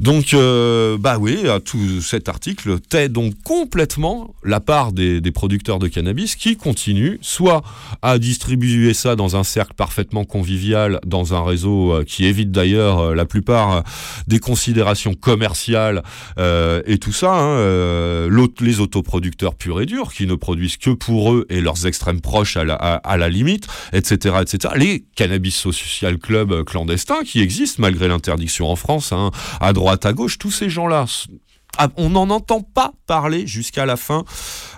Donc, 0.00 0.34
euh, 0.34 0.98
bah 0.98 1.16
oui, 1.18 1.38
tout 1.64 2.00
cet 2.02 2.28
article 2.28 2.78
tait 2.78 3.08
donc 3.08 3.34
complètement 3.42 4.34
la 4.44 4.60
part 4.60 4.92
des, 4.92 5.20
producteurs 5.32 5.78
de 5.78 5.88
cannabis 5.88 6.36
qui 6.36 6.56
continuent 6.56 7.18
soit 7.20 7.62
à 8.02 8.18
distribuer 8.18 8.92
ça 8.94 9.16
dans 9.16 9.36
un 9.36 9.44
cercle 9.44 9.74
parfaitement 9.74 10.24
convivial, 10.24 11.00
dans 11.06 11.34
un 11.34 11.44
réseau 11.44 11.92
euh, 11.92 12.04
qui 12.04 12.26
évite 12.26 12.50
d'ailleurs 12.50 12.98
euh, 12.98 13.14
la 13.14 13.24
plupart 13.24 13.82
des 14.26 14.38
considérations 14.38 15.14
commerciales 15.14 16.02
et 16.38 16.98
tout 16.98 17.12
ça, 17.12 17.32
hein, 17.32 18.28
les 18.60 18.80
autoproducteurs 18.80 19.54
purs 19.54 19.80
et 19.80 19.86
durs 19.86 20.12
qui 20.12 20.26
ne 20.26 20.34
produisent 20.34 20.76
que 20.76 20.90
pour 20.98 21.32
eux 21.32 21.46
et 21.48 21.60
leurs 21.60 21.86
extrêmes 21.86 22.20
proches 22.20 22.56
à 22.56 22.64
la, 22.64 23.28
limite, 23.28 23.66
etc., 23.92 24.36
etc. 24.42 24.74
Les 24.76 25.04
cannabis 25.16 25.54
social 25.54 26.18
clubs 26.18 26.52
euh, 26.52 26.64
clandestins 26.64 27.22
qui 27.24 27.40
existent 27.40 27.82
malgré 27.82 28.08
l'interdiction 28.08 28.70
en 28.70 28.76
France, 28.76 29.12
hein, 29.12 29.30
à 29.60 29.72
droite, 29.72 30.06
à 30.06 30.12
gauche, 30.12 30.38
tous 30.38 30.50
ces 30.50 30.70
gens-là. 30.70 31.06
ah, 31.78 31.88
On 31.96 32.10
n'en 32.10 32.30
entend 32.30 32.62
pas 32.62 32.92
parler 33.06 33.46
jusqu'à 33.46 33.86
la 33.86 33.96
fin, 33.96 34.24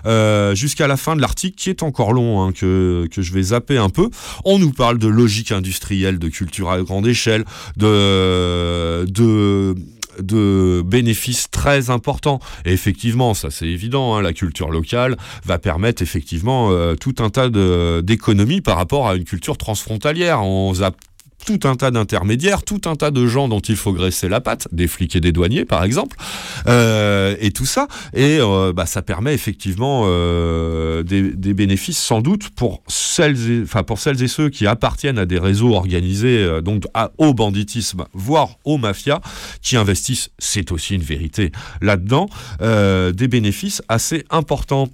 euh, 0.05 0.55
jusqu'à 0.55 0.87
la 0.87 0.97
fin 0.97 1.15
de 1.15 1.21
l'article 1.21 1.55
qui 1.55 1.69
est 1.69 1.83
encore 1.83 2.13
long, 2.13 2.41
hein, 2.41 2.51
que, 2.51 3.07
que 3.11 3.21
je 3.21 3.33
vais 3.33 3.43
zapper 3.43 3.77
un 3.77 3.89
peu. 3.89 4.09
On 4.45 4.59
nous 4.59 4.71
parle 4.71 4.97
de 4.97 5.07
logique 5.07 5.51
industrielle, 5.51 6.19
de 6.19 6.29
culture 6.29 6.69
à 6.71 6.81
grande 6.81 7.07
échelle, 7.07 7.45
de, 7.77 9.05
de 9.09 9.75
de 10.19 10.81
bénéfices 10.85 11.49
très 11.49 11.89
importants. 11.89 12.39
Et 12.65 12.73
effectivement, 12.73 13.33
ça 13.33 13.49
c'est 13.51 13.67
évident, 13.67 14.15
hein, 14.15 14.21
la 14.21 14.33
culture 14.33 14.71
locale 14.71 15.17
va 15.45 15.59
permettre 15.59 16.01
effectivement 16.01 16.71
euh, 16.71 16.95
tout 16.95 17.15
un 17.19 17.29
tas 17.29 17.49
d'économies 18.01 18.61
par 18.61 18.77
rapport 18.77 19.07
à 19.07 19.15
une 19.15 19.23
culture 19.23 19.57
transfrontalière. 19.57 20.43
On 20.43 20.73
tout 21.45 21.59
un 21.63 21.75
tas 21.75 21.91
d'intermédiaires, 21.91 22.63
tout 22.63 22.81
un 22.85 22.95
tas 22.95 23.11
de 23.11 23.25
gens 23.27 23.47
dont 23.47 23.59
il 23.59 23.75
faut 23.75 23.93
graisser 23.93 24.29
la 24.29 24.41
patte, 24.41 24.67
des 24.71 24.87
flics 24.87 25.15
et 25.15 25.19
des 25.19 25.31
douaniers 25.31 25.65
par 25.65 25.83
exemple, 25.83 26.17
euh, 26.67 27.35
et 27.39 27.51
tout 27.51 27.65
ça, 27.65 27.87
et 28.13 28.37
euh, 28.39 28.73
bah, 28.73 28.85
ça 28.85 29.01
permet 29.01 29.33
effectivement 29.33 30.03
euh, 30.05 31.03
des, 31.03 31.53
bénéfices 31.53 31.99
sans 31.99 32.21
doute 32.21 32.49
pour 32.49 32.81
celles, 32.87 33.51
et, 33.51 33.61
enfin 33.63 33.83
pour 33.83 33.99
celles 33.99 34.21
et 34.23 34.27
ceux 34.27 34.49
qui 34.49 34.67
appartiennent 34.67 35.19
à 35.19 35.25
des 35.25 35.39
réseaux 35.39 35.75
organisés 35.75 36.61
donc 36.61 36.83
au 37.17 37.33
banditisme, 37.33 38.05
voire 38.13 38.55
aux 38.63 38.77
mafias, 38.77 39.19
qui 39.61 39.75
investissent, 39.75 40.29
c'est 40.39 40.71
aussi 40.71 40.95
une 40.95 41.01
vérité 41.01 41.51
là-dedans, 41.81 42.27
des 42.59 43.27
bénéfices 43.27 43.81
assez 43.89 44.23
importants. 44.29 44.87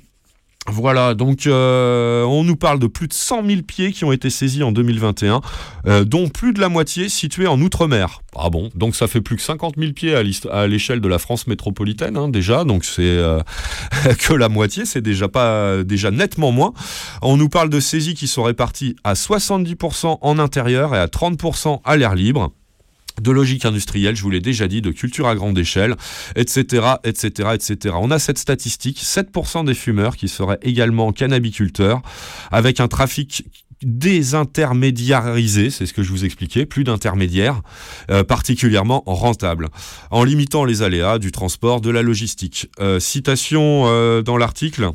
Voilà, 0.69 1.13
donc 1.13 1.47
euh, 1.47 2.23
on 2.25 2.43
nous 2.43 2.57
parle 2.57 2.79
de 2.79 2.87
plus 2.87 3.07
de 3.07 3.13
100 3.13 3.45
000 3.45 3.61
pieds 3.61 3.93
qui 3.93 4.03
ont 4.03 4.11
été 4.11 4.29
saisis 4.29 4.63
en 4.63 4.73
2021, 4.73 5.41
euh, 5.87 6.03
dont 6.03 6.27
plus 6.27 6.51
de 6.51 6.59
la 6.59 6.67
moitié 6.67 7.07
situés 7.07 7.47
en 7.47 7.59
Outre-mer. 7.61 8.21
Ah 8.35 8.49
bon, 8.49 8.69
donc 8.75 8.95
ça 8.95 9.07
fait 9.07 9.21
plus 9.21 9.37
que 9.37 9.41
50 9.41 9.75
000 9.77 9.93
pieds 9.93 10.13
à 10.13 10.67
l'échelle 10.67 10.99
de 10.99 11.07
la 11.07 11.19
France 11.19 11.47
métropolitaine 11.47 12.17
hein, 12.17 12.27
déjà, 12.27 12.65
donc 12.65 12.83
c'est 12.83 13.01
euh, 13.01 13.39
que 14.19 14.33
la 14.33 14.49
moitié, 14.49 14.85
c'est 14.85 15.01
déjà 15.01 15.29
pas 15.29 15.83
déjà 15.83 16.11
nettement 16.11 16.51
moins. 16.51 16.73
On 17.21 17.37
nous 17.37 17.49
parle 17.49 17.69
de 17.69 17.79
saisies 17.79 18.13
qui 18.13 18.27
sont 18.27 18.43
réparties 18.43 18.97
à 19.05 19.13
70% 19.13 20.17
en 20.21 20.39
intérieur 20.39 20.93
et 20.93 20.99
à 20.99 21.07
30% 21.07 21.79
à 21.85 21.95
l'air 21.95 22.13
libre. 22.13 22.51
De 23.21 23.31
logique 23.31 23.65
industrielle, 23.65 24.15
je 24.15 24.21
vous 24.21 24.29
l'ai 24.29 24.39
déjà 24.39 24.67
dit, 24.67 24.81
de 24.81 24.91
culture 24.91 25.27
à 25.27 25.35
grande 25.35 25.57
échelle, 25.57 25.95
etc., 26.35 26.95
etc., 27.03 27.49
etc. 27.53 27.95
On 27.99 28.11
a 28.11 28.19
cette 28.19 28.37
statistique, 28.37 29.01
7% 29.01 29.65
des 29.65 29.73
fumeurs 29.73 30.15
qui 30.15 30.27
seraient 30.27 30.59
également 30.61 31.11
cannabiculteurs, 31.11 32.01
avec 32.51 32.79
un 32.79 32.87
trafic 32.87 33.45
désintermédiarisé, 33.83 35.69
c'est 35.69 35.85
ce 35.85 35.93
que 35.93 36.03
je 36.03 36.09
vous 36.09 36.25
expliquais, 36.25 36.65
plus 36.65 36.83
d'intermédiaires, 36.83 37.61
euh, 38.09 38.23
particulièrement 38.23 39.03
rentables, 39.05 39.69
en 40.09 40.23
limitant 40.23 40.65
les 40.65 40.81
aléas 40.81 41.19
du 41.19 41.31
transport, 41.31 41.81
de 41.81 41.91
la 41.91 42.01
logistique. 42.01 42.71
Euh, 42.79 42.99
citation 42.99 43.83
euh, 43.85 44.21
dans 44.21 44.37
l'article. 44.37 44.91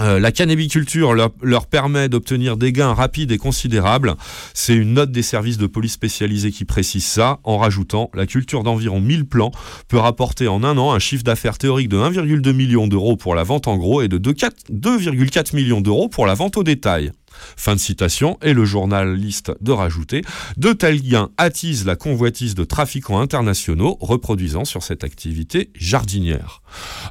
Euh, 0.00 0.20
la 0.20 0.32
cannabiculture 0.32 1.14
leur, 1.14 1.66
permet 1.66 2.08
d'obtenir 2.08 2.56
des 2.56 2.72
gains 2.72 2.94
rapides 2.94 3.32
et 3.32 3.38
considérables. 3.38 4.14
C'est 4.54 4.74
une 4.74 4.94
note 4.94 5.10
des 5.10 5.22
services 5.22 5.58
de 5.58 5.66
police 5.66 5.92
spécialisés 5.92 6.52
qui 6.52 6.64
précise 6.64 7.04
ça, 7.04 7.40
en 7.44 7.58
rajoutant 7.58 8.10
la 8.14 8.26
culture 8.26 8.62
d'environ 8.62 9.00
1000 9.00 9.26
plants 9.26 9.50
peut 9.88 9.98
rapporter 9.98 10.48
en 10.48 10.62
un 10.62 10.78
an 10.78 10.92
un 10.92 10.98
chiffre 10.98 11.24
d'affaires 11.24 11.58
théorique 11.58 11.88
de 11.88 11.96
1,2 11.96 12.52
million 12.52 12.86
d'euros 12.86 13.16
pour 13.16 13.34
la 13.34 13.42
vente 13.42 13.68
en 13.68 13.76
gros 13.76 14.02
et 14.02 14.08
de 14.08 14.18
2,4 14.18 14.50
2,4 14.70 15.54
millions 15.54 15.80
d'euros 15.80 16.08
pour 16.08 16.26
la 16.26 16.34
vente 16.34 16.56
au 16.56 16.62
détail. 16.62 17.12
Fin 17.56 17.74
de 17.74 17.80
citation, 17.80 18.38
et 18.42 18.52
le 18.52 18.64
journaliste 18.64 19.52
de 19.60 19.72
rajouter, 19.72 20.22
de 20.56 20.72
tels 20.72 21.02
gains 21.02 21.30
attisent 21.36 21.86
la 21.86 21.96
convoitise 21.96 22.54
de 22.54 22.64
trafiquants 22.64 23.20
internationaux 23.20 23.96
reproduisant 24.00 24.64
sur 24.64 24.82
cette 24.82 25.04
activité 25.04 25.70
jardinière. 25.74 26.62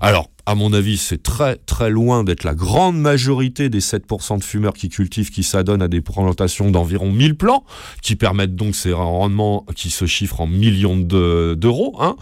Alors, 0.02 0.30
à 0.48 0.56
mon 0.56 0.72
avis, 0.72 0.96
c'est 0.96 1.22
très 1.22 1.58
très 1.58 1.90
loin 1.90 2.24
d'être 2.24 2.46
la 2.46 2.56
grande 2.56 2.98
majorité 2.98 3.68
des 3.70 3.82
7% 3.82 4.40
de 4.40 4.44
fumeurs 4.46 4.74
qui 4.74 4.88
cultivent 4.88 5.30
qui 5.30 5.44
s'adonnent 5.44 5.82
à 5.82 5.90
des 5.90 6.00
plantations 6.00 6.72
d'environ 6.72 7.12
1000 7.12 7.36
plants, 7.36 7.66
qui 8.02 8.16
permettent 8.16 8.56
donc 8.56 8.74
ces 8.74 8.94
rendements 8.94 9.66
qui 9.76 9.90
se 9.90 10.06
chiffrent 10.06 10.40
en 10.40 10.48
millions 10.48 10.98
de- 10.98 11.54
d'euros. 11.58 11.98
hein. 12.00 12.16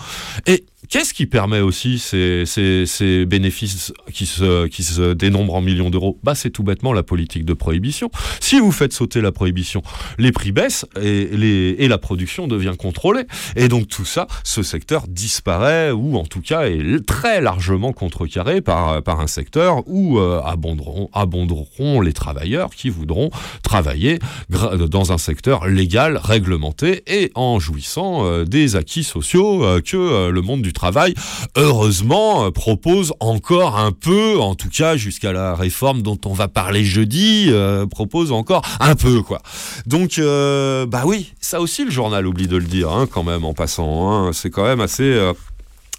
Et 0.47 0.65
qu'est-ce 0.90 1.14
qui 1.14 1.26
permet 1.26 1.60
aussi 1.60 2.00
ces, 2.00 2.44
ces- 2.46 2.86
ces 2.86 3.26
bénéfices 3.26 3.94
qui 4.14 4.26
se, 4.26 4.68
qui 4.68 4.84
se 4.84 5.14
dénombrent 5.14 5.56
en 5.56 5.62
millions 5.62 5.90
d'euros? 5.90 6.20
Bah, 6.24 6.36
C'est 6.36 6.50
tout 6.50 6.64
bêtement 6.64 6.94
la 6.94 7.04
politique 7.04 7.46
de 7.46 7.54
prohibition. 7.54 8.10
Si 8.40 8.60
vous 8.60 8.72
faites 8.72 8.94
sauter 8.94 9.22
la 9.22 9.32
prohibition, 9.32 9.82
les 10.18 10.32
prix 10.32 10.52
baissent 10.52 10.86
et, 11.02 11.26
les, 11.32 11.76
et 11.80 11.88
la 11.88 11.98
production 11.98 12.48
devient 12.48 12.74
contrôlée. 12.78 13.24
Et 13.56 13.68
donc 13.68 13.88
tout 13.88 14.06
ça, 14.06 14.28
ce 14.44 14.64
secteur 14.64 15.08
disparaît 15.08 15.92
ou 15.92 16.18
en 16.18 16.26
tout 16.26 16.42
cas 16.42 16.68
est 16.68 17.06
très 17.06 17.42
largement 17.42 17.94
contrecarré 17.94 18.62
par, 18.62 19.02
par 19.04 19.20
un 19.20 19.28
secteur 19.28 19.84
où 19.88 20.20
euh, 20.20 20.42
abonderont, 20.44 21.10
abonderont 21.14 22.02
les 22.02 22.14
travailleurs 22.14 22.70
qui 22.72 22.90
voudront 22.90 23.30
travailler 23.64 24.20
dans 24.50 25.12
un 25.12 25.18
secteur 25.18 25.68
légal, 25.68 26.18
réglementé 26.22 27.04
et 27.08 27.32
en 27.36 27.60
jouissant 27.60 28.26
euh, 28.26 28.46
des 28.46 28.76
acquis 28.76 29.04
sociaux 29.04 29.64
euh, 29.64 29.82
que 29.82 29.98
euh, 29.98 30.32
le 30.32 30.42
monde 30.42 30.62
du 30.62 30.74
travail, 30.76 31.15
heureusement, 31.55 32.45
euh, 32.45 32.51
propose 32.51 33.13
encore 33.19 33.78
un 33.80 33.91
peu, 33.91 34.39
en 34.39 34.53
tout 34.53 34.69
cas 34.69 34.95
jusqu'à 34.97 35.34
la 35.34 35.55
réforme 35.55 36.03
dont 36.03 36.19
on 36.26 36.34
va 36.34 36.47
parler 36.47 36.84
jeudi, 36.84 37.47
euh, 37.49 37.88
propose 37.88 38.32
encore 38.32 38.61
un 38.80 38.95
peu 38.95 39.21
quoi. 39.23 39.41
Donc 39.88 40.19
euh, 40.19 40.86
bah 40.86 41.03
oui, 41.05 41.34
ça 41.41 41.59
aussi 41.61 41.84
le 41.86 41.91
journal 41.91 42.28
oublie 42.28 42.47
de 42.47 42.57
le 42.57 42.65
dire 42.65 42.91
hein, 42.91 43.07
quand 43.11 43.23
même 43.23 43.43
en 43.43 43.53
passant. 43.53 44.11
hein. 44.11 44.32
C'est 44.34 44.51
quand 44.51 44.65
même 44.65 44.82
assez 44.82 45.17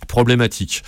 problématique. 0.06 0.82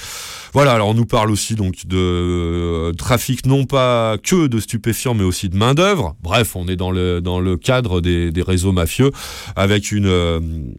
Voilà, 0.52 0.72
alors 0.72 0.88
on 0.88 0.94
nous 0.94 1.06
parle 1.06 1.30
aussi 1.30 1.54
donc 1.54 1.86
de 1.86 2.92
trafic 2.96 3.44
non 3.46 3.64
pas 3.64 4.16
que 4.22 4.46
de 4.46 4.60
stupéfiants 4.60 5.14
mais 5.14 5.24
aussi 5.24 5.48
de 5.48 5.56
main 5.56 5.74
d'œuvre. 5.74 6.16
Bref, 6.22 6.56
on 6.56 6.68
est 6.68 6.76
dans 6.76 6.90
le 6.90 7.20
dans 7.20 7.40
le 7.40 7.56
cadre 7.56 8.00
des, 8.00 8.30
des 8.30 8.42
réseaux 8.42 8.72
mafieux 8.72 9.10
avec 9.56 9.92
une 9.92 10.74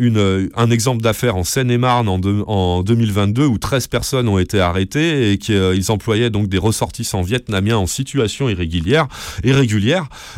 euh, 0.00 0.48
un 0.56 0.70
exemple 0.70 1.02
d'affaire 1.02 1.36
en 1.36 1.44
Seine-et-Marne 1.44 2.08
en, 2.08 2.18
deux- 2.18 2.42
en 2.46 2.82
2022 2.82 3.46
où 3.46 3.58
13 3.58 3.86
personnes 3.88 4.28
ont 4.28 4.38
été 4.38 4.60
arrêtées 4.60 5.32
et 5.32 5.38
qu'ils 5.38 5.90
employaient 5.90 6.30
donc 6.30 6.48
des 6.48 6.58
ressortissants 6.58 7.22
vietnamiens 7.22 7.78
en 7.78 7.86
situation 7.86 8.48
irrégulière, 8.48 9.06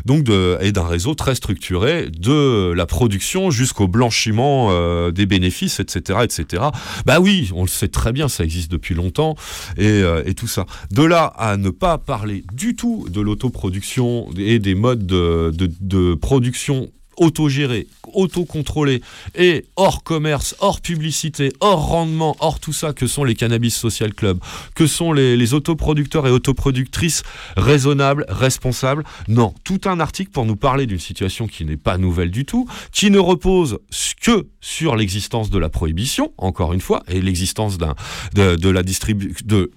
donc 0.04 0.28
et 0.60 0.72
d'un 0.72 0.86
réseau 0.86 1.14
très 1.14 1.34
structuré 1.34 2.08
de 2.10 2.72
la 2.72 2.86
production 2.86 3.50
jusqu'au 3.50 3.88
blanchiment 3.88 4.68
euh, 4.70 5.10
des 5.10 5.26
bénéfices, 5.26 5.80
etc., 5.80 6.20
etc. 6.22 6.62
Bah 7.06 7.20
oui, 7.20 7.50
on 7.54 7.62
le 7.62 7.68
sait 7.68 7.88
très 7.88 8.12
bien, 8.12 8.28
ça 8.28 8.44
existe 8.44 8.70
depuis 8.70 8.94
longtemps 8.94 9.34
et, 9.76 9.86
euh, 9.86 10.22
tout 10.36 10.46
ça. 10.46 10.66
De 10.90 11.02
là 11.02 11.32
à 11.36 11.56
ne 11.56 11.70
pas 11.70 11.98
parler 11.98 12.44
du 12.52 12.76
tout 12.76 13.06
de 13.10 13.20
l'autoproduction 13.20 14.28
et 14.36 14.58
des 14.58 14.74
modes 14.74 15.06
de, 15.06 15.50
de, 15.54 15.70
de 15.80 16.14
production 16.14 16.90
autogéré, 17.18 17.86
autocontrôlé 18.14 19.02
et 19.34 19.66
hors 19.76 20.02
commerce, 20.02 20.54
hors 20.60 20.80
publicité, 20.80 21.52
hors 21.60 21.86
rendement, 21.86 22.36
hors 22.40 22.60
tout 22.60 22.72
ça 22.72 22.92
que 22.92 23.06
sont 23.06 23.24
les 23.24 23.34
cannabis 23.34 23.74
social 23.74 24.14
clubs, 24.14 24.38
que 24.74 24.86
sont 24.86 25.12
les, 25.12 25.54
autoproducteurs 25.54 26.26
et 26.26 26.30
autoproductrices 26.30 27.22
raisonnables, 27.56 28.26
responsables. 28.28 29.04
Non, 29.28 29.54
tout 29.64 29.80
un 29.86 30.00
article 30.00 30.30
pour 30.30 30.44
nous 30.44 30.56
parler 30.56 30.86
d'une 30.86 30.98
situation 30.98 31.46
qui 31.46 31.64
n'est 31.64 31.76
pas 31.76 31.96
nouvelle 31.96 32.30
du 32.30 32.44
tout, 32.44 32.68
qui 32.92 33.10
ne 33.10 33.18
repose 33.18 33.78
que 34.20 34.46
sur 34.60 34.96
l'existence 34.96 35.50
de 35.50 35.58
la 35.58 35.68
prohibition, 35.68 36.32
encore 36.36 36.72
une 36.72 36.80
fois, 36.80 37.02
et 37.08 37.20
l'existence 37.20 37.78
de, 37.78 38.56
de 38.56 38.68
la 38.68 38.82
distribu 38.82 39.34
de 39.44 39.70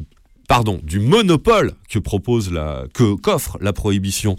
pardon, 0.52 0.82
du 0.84 0.99
monopole 0.99 1.72
que 1.89 1.97
propose 1.97 2.52
la, 2.52 2.84
que 2.93 3.16
qu'offre 3.16 3.58
la 3.62 3.72
prohibition 3.72 4.36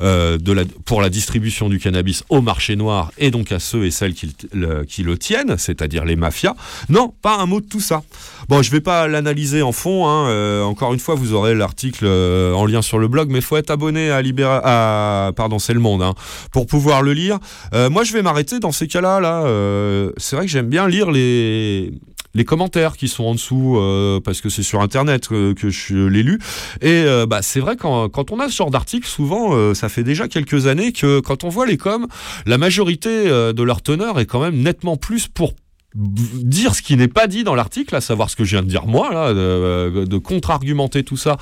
euh, 0.00 0.38
de 0.38 0.52
la, 0.52 0.62
pour 0.84 1.00
la 1.02 1.10
distribution 1.10 1.68
du 1.68 1.80
cannabis 1.80 2.22
au 2.28 2.40
marché 2.40 2.76
noir 2.76 3.10
et 3.18 3.32
donc 3.32 3.50
à 3.50 3.58
ceux 3.58 3.84
et 3.84 3.90
celles 3.90 4.14
qui 4.14 4.32
le, 4.52 4.84
qui 4.84 5.02
le 5.02 5.18
tiennent, 5.18 5.58
c'est-à-dire 5.58 6.04
les 6.04 6.14
mafias. 6.14 6.54
Non, 6.88 7.12
pas 7.20 7.38
un 7.38 7.46
mot 7.46 7.60
de 7.60 7.66
tout 7.66 7.80
ça. 7.80 8.04
Bon, 8.48 8.62
je 8.62 8.70
vais 8.70 8.80
pas 8.80 9.08
l'analyser 9.08 9.62
en 9.62 9.72
fond. 9.72 10.06
Hein, 10.06 10.28
euh, 10.28 10.62
encore 10.62 10.94
une 10.94 11.00
fois, 11.00 11.16
vous 11.16 11.32
aurez 11.32 11.56
l'article 11.56 12.04
euh, 12.06 12.52
en 12.54 12.64
lien 12.64 12.80
sur 12.80 13.00
le 13.00 13.08
blog, 13.08 13.28
mais 13.28 13.40
faut 13.40 13.56
être 13.56 13.72
abonné 13.72 14.10
à 14.10 14.22
Libéra, 14.22 14.60
à, 14.62 15.32
pardon, 15.32 15.58
c'est 15.58 15.74
le 15.74 15.80
Monde, 15.80 16.02
hein, 16.02 16.14
pour 16.52 16.68
pouvoir 16.68 17.02
le 17.02 17.12
lire. 17.12 17.40
Euh, 17.74 17.90
moi, 17.90 18.04
je 18.04 18.12
vais 18.12 18.22
m'arrêter 18.22 18.60
dans 18.60 18.70
ces 18.70 18.86
cas-là. 18.86 19.18
Là, 19.18 19.42
euh, 19.46 20.12
c'est 20.16 20.36
vrai 20.36 20.46
que 20.46 20.52
j'aime 20.52 20.68
bien 20.68 20.86
lire 20.86 21.10
les 21.10 21.92
les 22.36 22.44
commentaires 22.44 22.96
qui 22.96 23.08
sont 23.08 23.24
en 23.24 23.34
dessous 23.34 23.78
euh, 23.78 24.20
parce 24.20 24.40
que 24.40 24.48
c'est 24.48 24.62
sur 24.62 24.80
internet 24.80 25.28
euh, 25.32 25.54
que 25.54 25.70
je 25.70 26.06
l'ai 26.06 26.22
lu 26.22 26.38
et 26.82 27.02
euh, 27.04 27.26
bah, 27.26 27.40
c'est 27.42 27.60
vrai 27.60 27.76
quand, 27.76 28.30
on 28.30 28.38
a 28.38 28.48
ce 28.48 28.56
genre 28.56 28.70
d'article 28.70 29.08
souvent 29.08 29.54
euh, 29.54 29.74
ça 29.74 29.88
fait 29.88 30.04
déjà 30.04 30.28
quelques 30.28 30.66
années 30.66 30.92
que 30.92 31.20
quand 31.20 31.44
on 31.44 31.48
voit 31.48 31.66
les 31.66 31.78
coms 31.78 32.06
la 32.44 32.58
majorité 32.58 33.08
euh, 33.26 33.52
de 33.52 33.62
leur 33.62 33.82
teneur 33.82 34.20
est 34.20 34.26
quand 34.26 34.40
même 34.40 34.56
nettement 34.56 34.96
plus 34.96 35.28
pour 35.28 35.54
dire 35.96 36.74
ce 36.74 36.82
qui 36.82 36.96
n'est 36.96 37.08
pas 37.08 37.26
dit 37.26 37.44
dans 37.44 37.54
l'article, 37.54 37.94
à 37.96 38.00
savoir 38.00 38.28
ce 38.30 38.36
que 38.36 38.44
je 38.44 38.50
viens 38.50 38.62
de 38.62 38.68
dire 38.68 38.86
moi, 38.86 39.32
de, 39.32 40.18
contre-argumenter 40.18 41.02
tout 41.02 41.16
ça 41.16 41.36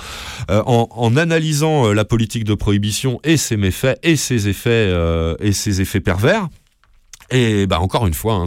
euh, 0.50 0.62
en, 0.66 1.16
analysant 1.16 1.88
euh, 1.88 1.92
la 1.92 2.04
politique 2.04 2.44
de 2.44 2.54
prohibition 2.54 3.20
et 3.24 3.36
ses 3.36 3.56
méfaits 3.56 3.98
et 4.02 4.16
ses 4.16 4.48
effets 4.48 4.70
euh, 4.70 5.34
et 5.40 5.52
ses 5.52 5.80
effets 5.80 6.00
pervers. 6.00 6.48
Et 7.34 7.66
bah 7.66 7.80
encore 7.80 8.06
une 8.06 8.14
fois, 8.14 8.34
hein, 8.34 8.44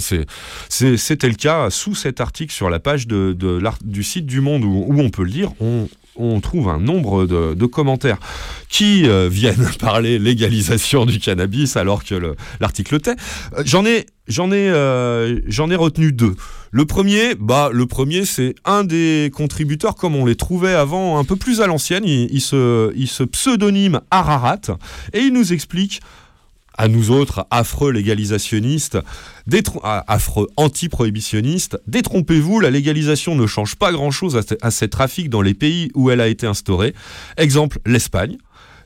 c'était 0.70 1.28
le 1.28 1.36
cas 1.36 1.70
sous 1.70 1.94
cet 1.94 2.22
article 2.22 2.54
sur 2.54 2.70
la 2.70 2.80
page 2.80 3.06
du 3.06 4.04
site 4.04 4.26
du 4.26 4.40
Monde 4.40 4.64
où, 4.64 4.96
on 4.98 5.10
peut 5.10 5.24
le 5.24 5.30
lire. 5.30 5.52
On, 5.60 6.40
trouve 6.40 6.70
un 6.70 6.80
nombre 6.80 7.26
de, 7.26 7.66
commentaires 7.66 8.18
qui 8.70 9.08
euh, 9.08 9.28
viennent 9.30 9.70
parler 9.80 10.18
légalisation 10.18 11.06
du 11.06 11.20
cannabis 11.20 11.76
alors 11.76 12.04
que 12.04 12.16
le- 12.16 12.36
l'article 12.62 13.00
tait. 13.02 13.16
Euh, 13.58 13.64
euh, 13.68 15.42
j'en 15.48 15.70
ai 15.70 15.76
retenu 15.76 16.14
deux. 16.14 16.36
Le 16.72 16.86
premier, 16.86 17.36
bah 17.36 17.70
le 17.74 17.86
premier, 17.88 18.24
c'est 18.24 18.56
un 18.64 18.86
des 18.86 19.32
contributeurs 19.36 19.96
comme 19.96 20.16
on 20.16 20.26
les 20.26 20.36
trouvait 20.36 20.74
avant, 20.74 21.20
un 21.20 21.26
peu 21.26 21.36
plus 21.36 21.60
à 21.60 21.68
l'ancienne. 21.68 22.06
Il, 22.06 22.30
il 22.32 22.42
se, 22.42 22.94
il 22.96 23.08
se 23.08 23.24
pseudonyme 23.24 24.00
Ararat 24.10 24.62
et 25.14 25.20
il 25.20 25.34
nous 25.34 25.52
explique 25.52 26.00
à 26.78 26.88
nous 26.88 27.12
autres, 27.12 27.46
affreux 27.52 27.92
légalisationnistes, 27.92 28.98
ah, 29.84 30.04
affreux 30.08 30.48
anti-prohibitionnistes, 30.58 31.78
détrompez-vous, 31.88 32.60
la 32.60 32.70
légalisation 32.70 33.36
ne 33.36 33.48
change 33.48 33.76
pas 33.76 33.92
grand-chose 33.92 34.36
à, 34.38 34.42
ce- 34.42 34.56
à 34.62 34.72
ces 34.72 34.88
trafics 34.90 35.30
dans 35.30 35.42
les 35.42 35.54
pays 35.54 35.92
où 35.96 36.10
elle 36.12 36.22
a 36.22 36.28
été 36.28 36.46
instaurée. 36.48 36.94
Exemple, 37.38 37.80
l'Espagne. 37.86 38.38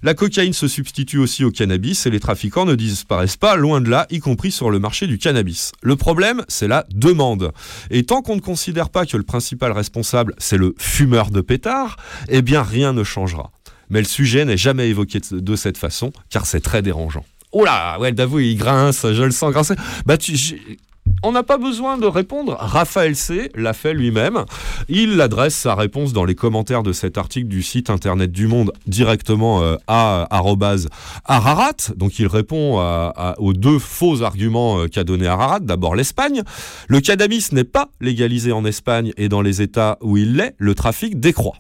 La 0.04 0.16
cocaïne 0.16 0.54
se 0.54 0.68
substitue 0.68 1.20
aussi 1.20 1.44
au 1.44 1.52
cannabis 1.52 2.08
et 2.08 2.10
les 2.10 2.20
trafiquants 2.20 2.66
ne 2.66 2.74
disparaissent 2.74 3.38
pas, 3.38 3.56
loin 3.56 3.82
de 3.82 3.90
là, 3.90 4.08
y 4.10 4.18
compris 4.20 4.50
sur 4.52 4.72
le 4.72 4.80
marché 4.80 5.06
du 5.06 5.20
cannabis. 5.20 5.74
Le 5.84 5.96
problème, 5.96 6.44
c'est 6.48 6.68
la 6.68 6.88
demande. 6.92 7.52
Et 7.92 8.04
tant 8.04 8.24
qu'on 8.24 8.36
ne 8.36 8.42
considère 8.42 8.90
pas 8.90 9.06
que 9.06 9.16
le 9.16 9.22
principal 9.22 9.72
responsable, 9.72 10.34
c'est 10.40 10.58
le 10.58 10.74
fumeur 10.80 11.30
de 11.30 11.42
pétard, 11.42 11.98
eh 12.30 12.42
bien 12.42 12.64
rien 12.64 12.94
ne 12.94 13.04
changera. 13.04 13.52
Mais 13.92 14.00
le 14.00 14.08
sujet 14.08 14.44
n'est 14.44 14.58
jamais 14.58 14.90
évoqué 14.90 15.20
de 15.32 15.56
cette 15.56 15.78
façon, 15.78 16.12
car 16.32 16.48
c'est 16.48 16.62
très 16.62 16.82
dérangeant. 16.82 17.26
Oh 17.54 17.66
là, 17.66 18.00
ouais, 18.00 18.14
Davou, 18.14 18.40
il 18.40 18.56
grince, 18.56 19.06
je 19.12 19.24
le 19.24 19.32
sens 19.32 19.52
grincer. 19.52 19.76
Bah, 20.06 20.18
tu, 20.18 20.34
On 21.22 21.34
n'a 21.34 21.44
pas 21.44 21.58
besoin 21.58 21.98
de 21.98 22.06
répondre. 22.06 22.56
Raphaël 22.58 23.16
C. 23.16 23.52
l'a 23.56 23.74
fait 23.74 23.94
lui-même. 23.94 24.46
Il 24.88 25.20
adresse 25.20 25.54
sa 25.54 25.76
réponse 25.76 26.14
dans 26.14 26.24
les 26.24 26.34
commentaires 26.34 26.82
de 26.82 26.94
cet 26.94 27.18
article 27.18 27.48
du 27.48 27.62
site 27.62 27.90
internet 27.90 28.32
du 28.32 28.48
Monde 28.48 28.72
directement 28.88 29.62
euh, 29.64 29.76
à 29.88 30.28
Ararat. 30.32 31.76
Donc 31.98 32.20
il 32.20 32.28
répond 32.28 32.80
aux 33.38 33.54
deux 33.54 33.80
faux 33.80 34.24
arguments 34.24 34.80
euh, 34.80 34.88
qu'a 34.88 35.04
donné 35.04 35.28
Ararat. 35.28 35.60
D'abord 35.60 35.96
l'Espagne. 35.96 36.44
Le 36.88 37.02
cannabis 37.02 37.52
n'est 37.52 37.66
pas 37.66 37.90
légalisé 38.00 38.54
en 38.54 38.64
Espagne 38.64 39.12
et 39.18 39.28
dans 39.28 39.42
les 39.42 39.62
États 39.62 39.98
où 40.02 40.16
il 40.16 40.38
l'est, 40.38 40.56
le 40.58 40.74
trafic 40.74 41.20
décroît. 41.20 41.56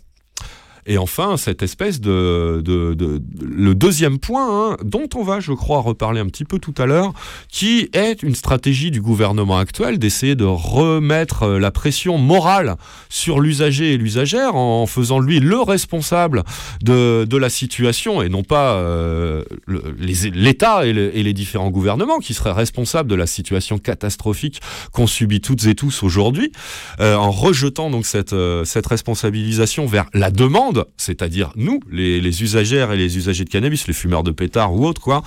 Et 0.86 0.98
enfin, 0.98 1.38
cette 1.38 1.62
espèce 1.64 2.02
de, 2.02 2.62
le 2.66 3.76
deuxième 3.76 4.20
point, 4.20 4.72
hein, 4.72 4.78
dont 4.84 5.08
on 5.16 5.24
va, 5.24 5.40
je 5.40 5.52
crois, 5.54 5.80
reparler 5.82 6.20
un 6.20 6.26
petit 6.28 6.46
peu 6.46 6.60
tout 6.60 6.74
à 6.78 6.86
l'heure, 6.86 7.14
qui 7.50 7.90
est 7.94 8.24
une 8.24 8.36
stratégie 8.36 8.92
du 8.92 9.02
gouvernement 9.02 9.58
actuel 9.58 10.00
d'essayer 10.00 10.36
de 10.36 10.46
remettre 10.46 11.44
euh, 11.44 11.60
la 11.60 11.72
pression 11.72 12.18
morale 12.18 12.76
sur 13.10 13.40
l'usager 13.40 13.94
et 13.94 13.98
l'usagère 13.98 14.56
en 14.56 14.86
faisant 14.88 15.20
lui 15.20 15.40
le 15.40 15.60
responsable 15.60 16.44
de, 16.82 17.28
la 17.38 17.50
situation 17.50 18.22
et 18.22 18.30
non 18.30 18.44
pas 18.44 18.74
euh, 18.76 19.44
l'État 20.34 20.86
et, 20.86 20.94
le- 20.94 21.16
et 21.16 21.24
les 21.24 21.34
différents 21.34 21.72
gouvernements 21.72 22.20
qui 22.20 22.34
seraient 22.34 22.52
responsables 22.52 23.10
de 23.10 23.16
la 23.16 23.26
situation 23.26 23.78
catastrophique 23.80 24.62
qu'on 24.92 25.08
subit 25.08 25.42
toutes 25.42 25.66
et 25.66 25.76
tous 25.76 26.04
aujourd'hui, 26.04 26.52
euh, 27.00 27.16
en 27.16 27.32
rejetant 27.32 27.90
donc 27.90 28.06
cette, 28.06 28.36
cette 28.66 28.88
responsabilisation 28.88 29.86
vers 29.86 30.06
la 30.14 30.30
demande, 30.32 30.71
c'est-à-dire 30.98 31.52
nous, 31.56 31.80
les, 31.90 32.44
usagères 32.44 32.92
et 32.92 32.98
les 32.98 33.18
usagers 33.18 33.44
de 33.44 33.50
cannabis, 33.50 33.88
les 33.88 33.94
fumeurs 33.94 34.24
de 34.24 34.32
pétards 34.32 34.74
ou 34.74 34.86
autres, 34.86 35.02
quoi. 35.02 35.22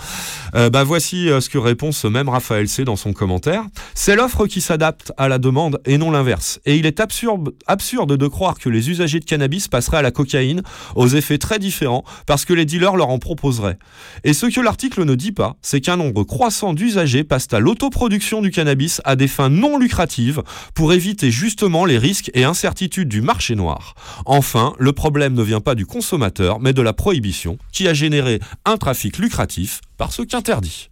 Euh, 0.54 0.70
bah 0.70 0.84
voici 0.84 1.28
euh, 1.28 1.40
ce 1.40 1.48
que 1.48 1.58
répond 1.58 1.92
ce 1.92 2.06
même 2.06 2.28
Raphaël 2.28 2.68
C 2.68 2.84
dans 2.84 2.96
son 2.96 3.12
commentaire. 3.12 3.64
C'est 3.94 4.16
l'offre 4.16 4.46
qui 4.46 4.60
s'adapte 4.60 5.12
à 5.16 5.28
la 5.28 5.38
demande 5.38 5.80
et 5.84 5.98
non 5.98 6.10
l'inverse. 6.10 6.60
Et 6.64 6.76
il 6.76 6.86
est 6.86 7.00
absurde, 7.00 7.54
absurde 7.66 8.16
de 8.16 8.26
croire 8.26 8.58
que 8.58 8.68
les 8.68 8.90
usagers 8.90 9.20
de 9.20 9.24
cannabis 9.24 9.68
passeraient 9.68 9.98
à 9.98 10.02
la 10.02 10.10
cocaïne 10.10 10.62
aux 10.94 11.08
effets 11.08 11.38
très 11.38 11.58
différents 11.58 12.04
parce 12.26 12.44
que 12.44 12.54
les 12.54 12.64
dealers 12.64 12.96
leur 12.96 13.08
en 13.08 13.18
proposeraient. 13.18 13.78
Et 14.22 14.32
ce 14.32 14.46
que 14.46 14.60
l'article 14.60 15.04
ne 15.04 15.14
dit 15.14 15.32
pas, 15.32 15.56
c'est 15.62 15.80
qu'un 15.80 15.96
nombre 15.96 16.24
croissant 16.24 16.72
d'usagers 16.72 17.24
passent 17.24 17.52
à 17.52 17.60
l'autoproduction 17.60 18.40
du 18.40 18.50
cannabis 18.50 19.00
à 19.04 19.16
des 19.16 19.28
fins 19.28 19.48
non 19.48 19.78
lucratives 19.78 20.42
pour 20.74 20.92
éviter 20.92 21.30
justement 21.30 21.84
les 21.84 21.98
risques 21.98 22.30
et 22.34 22.44
incertitudes 22.44 23.08
du 23.08 23.22
marché 23.22 23.54
noir. 23.54 23.94
Enfin, 24.26 24.74
le 24.78 24.92
problème 24.92 25.33
ne 25.34 25.42
vient 25.42 25.60
pas 25.60 25.74
du 25.74 25.86
consommateur, 25.86 26.60
mais 26.60 26.72
de 26.72 26.82
la 26.82 26.92
prohibition, 26.92 27.58
qui 27.72 27.88
a 27.88 27.94
généré 27.94 28.40
un 28.64 28.76
trafic 28.76 29.18
lucratif 29.18 29.80
par 29.96 30.12
ce 30.12 30.22
qu'interdit. 30.22 30.90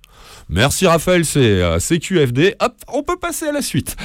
Merci 0.48 0.86
Raphaël, 0.86 1.24
c'est 1.24 1.40
euh, 1.40 1.78
CQFD. 1.78 2.56
Hop, 2.60 2.74
on 2.88 3.02
peut 3.02 3.18
passer 3.18 3.46
à 3.46 3.52
la 3.52 3.62
suite. 3.62 3.96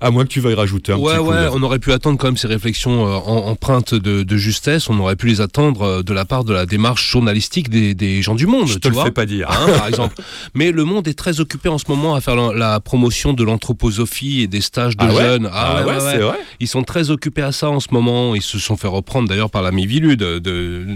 À 0.00 0.10
moins 0.10 0.24
que 0.24 0.28
tu 0.28 0.40
veuilles 0.40 0.54
rajouter 0.54 0.92
un 0.92 0.96
Ouais, 0.96 1.14
petit 1.14 1.18
coup 1.24 1.30
ouais, 1.30 1.44
de- 1.44 1.48
on 1.54 1.62
aurait 1.62 1.78
pu 1.78 1.92
attendre 1.92 2.18
quand 2.18 2.26
même 2.28 2.36
ces 2.36 2.46
réflexions 2.48 3.06
euh, 3.06 3.14
en- 3.16 3.46
empreintes 3.48 3.94
de, 3.94 4.22
de 4.22 4.36
justesse. 4.36 4.88
On 4.90 4.98
aurait 5.00 5.16
pu 5.16 5.26
les 5.26 5.40
attendre 5.40 5.82
euh, 5.82 6.02
de 6.02 6.12
la 6.12 6.24
part 6.24 6.44
de 6.44 6.52
la 6.52 6.66
démarche 6.66 7.10
journalistique 7.10 7.70
des, 7.70 7.94
des 7.94 8.20
gens 8.22 8.34
du 8.34 8.46
monde. 8.46 8.66
Je 8.68 8.74
tu 8.74 8.80
te 8.80 8.88
le 8.88 8.94
fais 8.94 9.10
pas 9.10 9.26
dire. 9.26 9.48
Hein, 9.50 9.66
par 9.78 9.88
exemple. 9.88 10.14
Mais 10.54 10.70
le 10.72 10.84
monde 10.84 11.08
est 11.08 11.18
très 11.18 11.40
occupé 11.40 11.68
en 11.68 11.78
ce 11.78 11.84
moment 11.88 12.14
à 12.14 12.20
faire 12.20 12.36
la, 12.36 12.52
la 12.52 12.80
promotion 12.80 13.32
de 13.32 13.42
l'anthroposophie 13.44 14.42
et 14.42 14.46
des 14.46 14.60
stages 14.60 14.96
de 14.96 15.04
Ah 15.08 15.14
ouais 15.14 15.22
jeunes. 15.22 15.50
Ah 15.52 15.84
ouais, 15.86 15.94
c'est 16.00 16.18
vrai. 16.18 16.38
Ils 16.60 16.68
sont 16.68 16.82
très 16.82 17.10
occupés 17.10 17.42
à 17.42 17.52
ça 17.52 17.70
en 17.70 17.80
ce 17.80 17.88
moment. 17.92 18.34
Ils 18.34 18.42
se 18.42 18.58
sont 18.58 18.76
fait 18.76 18.88
reprendre 18.88 19.28
d'ailleurs 19.28 19.50
par 19.50 19.62
la 19.62 19.70
Mivilude 19.72 20.18
de, 20.20 20.38
de, 20.38 20.86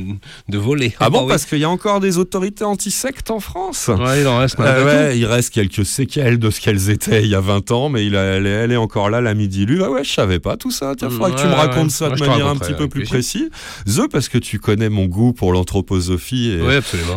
de 0.49 0.59
voler. 0.59 0.95
Ah 1.01 1.11
bon, 1.11 1.23
oui. 1.23 1.29
parce 1.29 1.45
qu'il 1.47 1.59
y 1.59 1.65
a 1.65 1.71
encore 1.71 2.01
des 2.01 2.19
autorités 2.19 2.65
anti-sectes 2.65 3.31
en 3.31 3.41
France 3.41 3.89
Ouais, 3.89 4.21
il 4.23 4.27
en 4.27 4.39
reste 4.39 4.59
Euh, 4.61 4.63
malgré 4.65 4.85
ouais, 5.09 5.19
il 5.19 5.25
reste 5.27 5.53
quelques 5.55 5.85
séquelles 5.87 6.39
de 6.39 6.51
ce 6.51 6.61
qu'elles 6.61 6.91
étaient 6.91 7.23
il 7.23 7.29
y 7.29 7.35
a 7.35 7.41
20 7.41 7.71
ans, 7.71 7.89
mais 7.89 8.05
il 8.07 8.17
a- 8.17 8.23
elle, 8.37 8.47
elle 8.47 8.73
est 8.73 8.77
encore 8.77 8.90
là, 8.97 9.21
la 9.21 9.35
midi 9.35 9.67
Ah 9.83 9.91
ouais, 9.91 10.05
je 10.05 10.13
savais 10.13 10.39
pas 10.41 10.57
tout 10.57 10.71
ça. 10.71 10.95
Tiens, 10.97 11.11
faudra 11.11 11.31
que 11.31 11.41
tu 11.41 11.47
me 11.47 11.53
racontes 11.53 11.85
ouais. 11.85 11.91
ça 11.91 12.11
de 12.11 12.19
manière 12.19 12.47
un 12.49 12.57
petit 12.57 12.75
peu 12.75 12.89
plus 12.89 13.05
précise. 13.05 13.49
The, 13.87 14.09
parce 14.11 14.29
que 14.29 14.39
tu 14.39 14.59
connais 14.59 14.89
mon 14.89 15.07
goût 15.07 15.33
pour 15.33 15.53
l'anthroposophie 15.53 16.57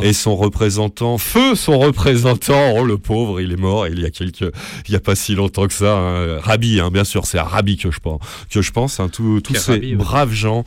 et, 0.01 0.13
son 0.13 0.35
représentant, 0.35 1.17
feu 1.17 1.55
son 1.55 1.79
représentant, 1.79 2.73
oh 2.77 2.83
le 2.85 2.97
pauvre, 2.97 3.41
il 3.41 3.51
est 3.51 3.57
mort 3.57 3.87
il 3.87 3.99
y 3.99 4.05
a 4.05 4.09
quelques, 4.09 4.51
il 4.87 4.93
y 4.93 4.95
a 4.95 4.99
pas 4.99 5.15
si 5.15 5.35
longtemps 5.35 5.67
que 5.67 5.73
ça. 5.73 5.97
hein. 5.97 6.39
Rabbi, 6.41 6.79
hein, 6.79 6.89
bien 6.91 7.03
sûr, 7.03 7.25
c'est 7.25 7.37
à 7.37 7.43
Rabbi 7.43 7.77
que 7.77 7.91
je 7.91 7.99
pense, 7.99 8.19
que 8.49 8.61
je 8.61 8.71
pense, 8.71 8.99
hein, 8.99 9.09
tous 9.11 9.41
ces 9.55 9.95
braves 9.95 10.33
gens 10.33 10.63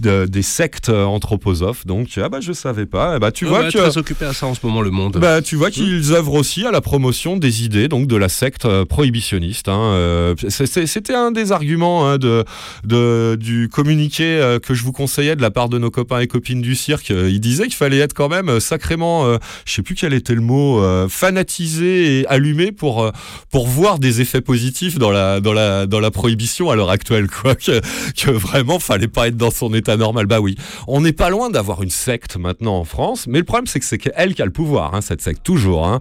de- 0.00 0.26
des 0.26 0.42
sectes 0.42 0.88
anthroposophes. 0.88 1.86
Donc, 1.86 2.08
ah 2.22 2.28
bah 2.28 2.40
je 2.40 2.52
savais 2.52 2.86
pas. 2.86 3.14
Eh 3.16 3.18
bah 3.18 3.32
tu 3.32 3.44
vois 3.44 3.64
que 3.64 3.78
très 3.78 3.98
occupé 3.98 4.24
à 4.24 4.32
ça 4.32 4.46
en 4.46 4.54
ce 4.54 4.60
moment 4.64 4.80
le 4.82 4.90
monde. 4.90 5.18
bah, 5.20 5.42
tu 5.42 5.56
vois 5.56 5.70
qu'ils 5.70 6.12
œuvrent 6.12 6.34
aussi 6.34 6.66
à 6.66 6.70
la 6.70 6.80
promotion 6.80 7.36
des 7.36 7.64
idées 7.64 7.88
donc 7.88 8.06
de 8.06 8.16
la 8.16 8.28
secte 8.28 8.64
euh, 8.64 8.84
prohibitionniste. 8.84 9.68
hein. 9.68 9.80
Euh, 9.94 10.34
C'était 10.48 11.14
un 11.14 11.30
des 11.32 11.52
arguments 11.52 12.08
hein, 12.08 12.18
de, 12.18 12.44
de- 12.84 13.36
du 13.38 13.68
communiqué 13.68 14.24
euh, 14.24 14.58
que 14.58 14.74
je 14.74 14.82
vous 14.84 14.92
conseillais 14.92 15.36
de 15.36 15.42
la 15.42 15.50
part 15.50 15.68
de 15.68 15.78
nos 15.78 15.90
copains 15.90 16.20
et 16.20 16.26
copines 16.26 16.60
du 16.62 16.74
cirque. 16.74 17.10
Euh, 17.10 17.28
Ils 17.30 17.40
disaient 17.40 17.64
qu'il 17.64 17.74
fallait 17.74 17.98
être 17.98 18.14
quand 18.14 18.28
même 18.28 18.48
euh, 18.48 18.60
sacrément, 18.60 19.26
euh, 19.26 19.38
je 19.66 19.72
sais 19.74 19.82
plus 19.82 19.94
quel 19.94 20.12
était 20.14 20.34
le 20.34 20.40
mot, 20.40 20.82
euh, 20.82 21.08
fanatisé 21.08 22.20
et 22.20 22.26
allumé 22.26 22.72
pour 22.72 23.10
pour 23.50 23.66
voir 23.66 23.98
des 23.98 24.20
effets 24.20 24.40
positifs 24.40 24.98
dans 24.98 25.10
la 25.10 25.40
dans 25.40 25.52
la 25.52 25.86
dans 25.86 26.00
la 26.00 26.10
prohibition 26.10 26.70
à 26.70 26.76
l'heure 26.76 26.90
actuelle. 26.90 27.28
Quoi, 27.28 27.54
que, 27.54 27.80
que 28.16 28.30
vraiment 28.30 28.78
fallait 28.78 29.08
pas 29.08 29.28
être 29.28 29.36
dans 29.36 29.50
son 29.50 29.74
état 29.74 29.96
normal. 29.96 30.26
Bah 30.26 30.40
oui, 30.40 30.56
on 30.86 31.00
n'est 31.00 31.12
pas 31.12 31.30
loin 31.30 31.50
d'avoir 31.50 31.82
une 31.82 31.90
secte 31.90 32.36
maintenant 32.36 32.76
en 32.78 32.84
France, 32.84 33.26
mais 33.28 33.38
le 33.38 33.44
problème 33.44 33.66
c'est 33.66 33.80
que 33.80 33.84
c'est 33.86 34.00
elle 34.16 34.34
qui 34.34 34.42
a 34.42 34.44
le 34.44 34.50
pouvoir, 34.52 34.94
hein, 34.94 35.00
cette 35.00 35.20
secte 35.20 35.42
toujours, 35.42 35.86
hein, 35.86 36.00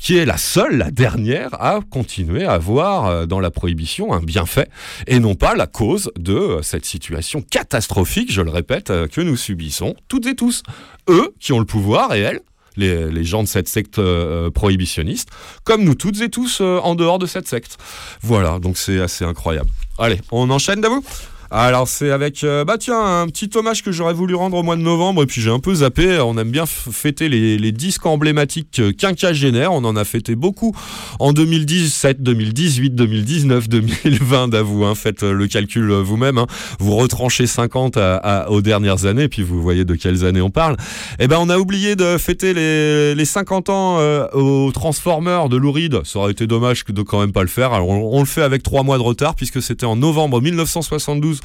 qui 0.00 0.16
est 0.16 0.24
la 0.24 0.36
seule, 0.36 0.76
la 0.78 0.90
dernière 0.90 1.54
à 1.60 1.80
continuer 1.90 2.44
à 2.44 2.52
avoir 2.52 3.26
dans 3.26 3.40
la 3.40 3.50
prohibition 3.50 3.77
un 4.12 4.20
bienfait 4.20 4.68
et 5.06 5.20
non 5.20 5.34
pas 5.34 5.54
la 5.54 5.66
cause 5.66 6.10
de 6.18 6.34
euh, 6.34 6.62
cette 6.62 6.84
situation 6.84 7.42
catastrophique, 7.42 8.32
je 8.32 8.42
le 8.42 8.50
répète, 8.50 8.90
euh, 8.90 9.06
que 9.06 9.20
nous 9.20 9.36
subissons 9.36 9.94
toutes 10.08 10.26
et 10.26 10.34
tous. 10.34 10.62
Eux 11.08 11.34
qui 11.40 11.52
ont 11.52 11.58
le 11.58 11.64
pouvoir 11.64 12.14
et 12.14 12.20
elles. 12.20 12.40
Les, 12.76 13.24
gens 13.24 13.42
de 13.42 13.48
cette 13.48 13.66
secte 13.66 13.98
euh, 13.98 14.50
prohibitionniste, 14.50 15.30
comme 15.64 15.82
nous 15.82 15.96
toutes 15.96 16.20
et 16.20 16.28
tous 16.28 16.60
en 16.60 16.94
dehors 16.94 17.18
de 17.18 17.26
cette 17.26 17.48
secte. 17.48 17.76
Voilà, 18.22 18.60
donc 18.60 18.78
c'est 18.78 19.00
assez 19.00 19.24
incroyable. 19.24 19.68
Allez, 19.98 20.20
on 20.30 20.48
enchaîne 20.50 20.80
d'abord 20.80 21.02
alors 21.50 21.88
c'est 21.88 22.10
avec, 22.10 22.44
euh, 22.44 22.64
bah 22.64 22.76
tiens, 22.78 23.00
un 23.22 23.26
petit 23.26 23.48
hommage 23.54 23.82
que 23.82 23.90
j'aurais 23.90 24.12
voulu 24.12 24.34
rendre 24.34 24.56
au 24.58 24.62
mois 24.62 24.76
de 24.76 24.82
novembre 24.82 25.22
et 25.22 25.26
puis 25.26 25.40
j'ai 25.40 25.50
un 25.50 25.60
peu 25.60 25.76
zappé. 25.76 26.18
On 26.20 26.36
aime 26.36 26.50
bien 26.50 26.66
fêter 26.66 27.30
les, 27.30 27.72
disques 27.72 28.04
emblématiques 28.04 28.80
euh, 28.80 28.92
quinquagénaires. 28.92 29.72
On 29.72 29.84
en 29.84 29.96
a 29.96 30.04
fêté 30.04 30.34
beaucoup 30.34 30.74
en 31.20 31.32
2017, 31.32 32.22
2018, 32.22 32.90
2019, 32.94 33.68
2020 33.68 34.48
d'avoue. 34.48 34.84
Faites 34.94 35.22
euh, 35.22 35.32
le 35.32 35.46
calcul 35.46 35.90
euh, 35.90 36.02
vous-même. 36.02 36.36
hein. 36.38 36.46
Vous 36.80 36.96
retranchez 36.96 37.46
50 37.46 37.96
à- 37.96 38.16
à- 38.16 38.50
aux 38.50 38.60
dernières 38.60 39.06
années 39.06 39.28
puis 39.28 39.42
vous 39.42 39.62
voyez 39.62 39.84
de 39.86 39.94
quelles 39.94 40.24
années 40.26 40.42
on 40.42 40.50
parle. 40.50 40.76
Eh 41.18 41.28
ben 41.28 41.38
on 41.40 41.48
a 41.48 41.56
oublié 41.58 41.96
de 41.96 42.18
fêter 42.18 42.52
les, 42.52 43.14
les 43.14 43.24
50 43.24 43.70
ans 43.70 43.98
aux 44.34 44.70
Transformers 44.72 45.48
de 45.48 45.56
Louride. 45.56 46.00
Ça 46.04 46.18
aurait 46.18 46.32
été 46.32 46.46
dommage 46.46 46.84
de 46.84 47.02
quand 47.02 47.20
même 47.20 47.32
pas 47.32 47.42
le 47.42 47.48
faire. 47.48 47.72
Alors 47.72 47.88
on, 47.88 48.16
on 48.18 48.20
le 48.20 48.26
fait 48.26 48.42
avec 48.42 48.62
trois 48.62 48.82
mois 48.82 48.98
de 48.98 49.02
retard 49.02 49.34
puisque 49.34 49.62
c'était 49.62 49.86
en 49.86 49.96
novembre 49.96 50.40
1972 50.42 51.37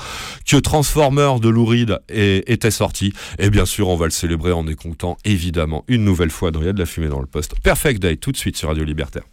que 0.46 0.58
Transformers 0.58 1.40
de 1.40 1.50
Louride 1.50 2.00
est- 2.10 2.50
était 2.50 2.72
sorti. 2.72 3.14
Et 3.40 3.50
bien 3.50 3.66
sûr, 3.66 3.90
on 3.90 3.96
va 3.96 4.06
le 4.06 4.12
célébrer 4.12 4.52
en 4.52 4.68
écoutant 4.68 5.18
évidemment 5.26 5.84
une 5.88 6.04
nouvelle 6.04 6.30
fois 6.32 6.52
dans 6.52 6.62
Il 6.62 6.66
y 6.66 6.70
a 6.70 6.74
de 6.74 6.80
la 6.80 6.86
fumée 6.86 7.10
dans 7.10 7.20
le 7.20 7.26
poste. 7.28 7.56
Perfect 7.62 8.02
Day, 8.02 8.16
tout 8.18 8.32
de 8.32 8.38
suite 8.38 8.56
sur 8.58 8.70
Radio 8.70 8.84
Libertaire. 8.84 9.24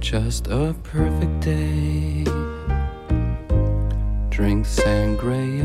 Just 0.00 0.46
a 0.48 0.74
perfect 0.84 1.40
day. 1.40 2.24
Drink 4.30 4.64
sangria 4.66 5.64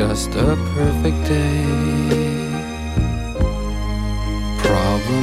Just 0.00 0.30
a 0.30 0.56
perfect 0.74 1.28
day. 1.28 1.59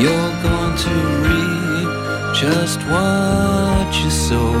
You're 0.00 0.34
going 0.42 0.76
to 0.76 0.94
reap 1.26 2.34
just 2.34 2.80
what 2.88 4.02
you 4.02 4.08
sow. 4.08 4.56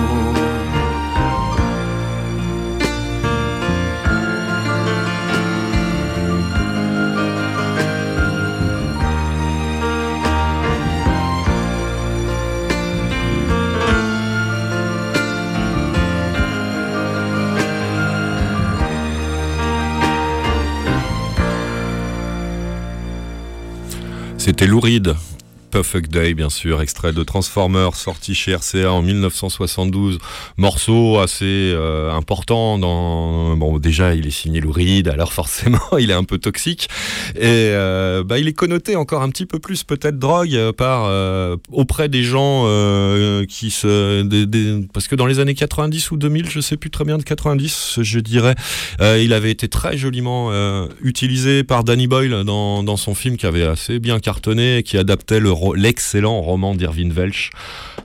C'était 24.36 24.66
Louride. 24.66 25.14
Perfect 25.70 26.10
Day, 26.10 26.34
bien 26.34 26.50
sûr, 26.50 26.82
extrait 26.82 27.12
de 27.12 27.22
Transformers, 27.22 27.94
sorti 27.94 28.34
chez 28.34 28.54
RCA 28.54 28.92
en 28.92 29.02
1972. 29.02 30.18
Morceau 30.56 31.18
assez 31.18 31.44
euh, 31.74 32.12
important 32.12 32.78
dans. 32.78 33.56
Bon, 33.56 33.78
déjà, 33.78 34.14
il 34.14 34.26
est 34.26 34.32
signé 34.32 34.60
Lou 34.60 34.72
Reed, 34.72 35.08
alors 35.08 35.32
forcément, 35.40 35.78
il 35.98 36.10
est 36.10 36.14
un 36.14 36.24
peu 36.24 36.38
toxique. 36.38 36.88
Et 37.36 37.40
euh, 37.44 38.24
bah, 38.24 38.38
il 38.38 38.48
est 38.48 38.52
connoté 38.52 38.96
encore 38.96 39.22
un 39.22 39.30
petit 39.30 39.46
peu 39.46 39.58
plus, 39.58 39.84
peut-être 39.84 40.18
drogue, 40.18 40.54
euh, 40.54 40.72
par 40.72 41.10
auprès 41.70 42.08
des 42.08 42.22
gens 42.22 42.64
qui 43.46 43.70
se. 43.70 44.86
parce 44.92 45.08
que 45.08 45.14
dans 45.14 45.26
les 45.26 45.38
années 45.38 45.54
90 45.54 46.10
ou 46.10 46.16
2000, 46.16 46.50
je 46.50 46.60
sais 46.60 46.76
plus 46.76 46.90
très 46.90 47.04
bien 47.04 47.16
de 47.16 47.22
90, 47.22 48.00
je 48.02 48.18
dirais, 48.20 48.54
il 49.00 49.32
avait 49.32 49.50
été 49.50 49.68
très 49.68 49.96
joliment 49.96 50.50
utilisé 51.02 51.64
par 51.64 51.84
Danny 51.84 52.06
Boyle 52.06 52.44
dans, 52.44 52.82
dans 52.82 52.96
son 52.96 53.14
film 53.14 53.36
qui 53.36 53.46
avait 53.46 53.64
assez 53.64 53.98
bien 53.98 54.18
cartonné 54.18 54.78
et 54.78 54.82
qui 54.82 54.98
adaptait 54.98 55.40
le 55.40 55.52
l'excellent 55.74 56.40
roman 56.40 56.74
d'Irving 56.74 57.12
Welsh, 57.12 57.50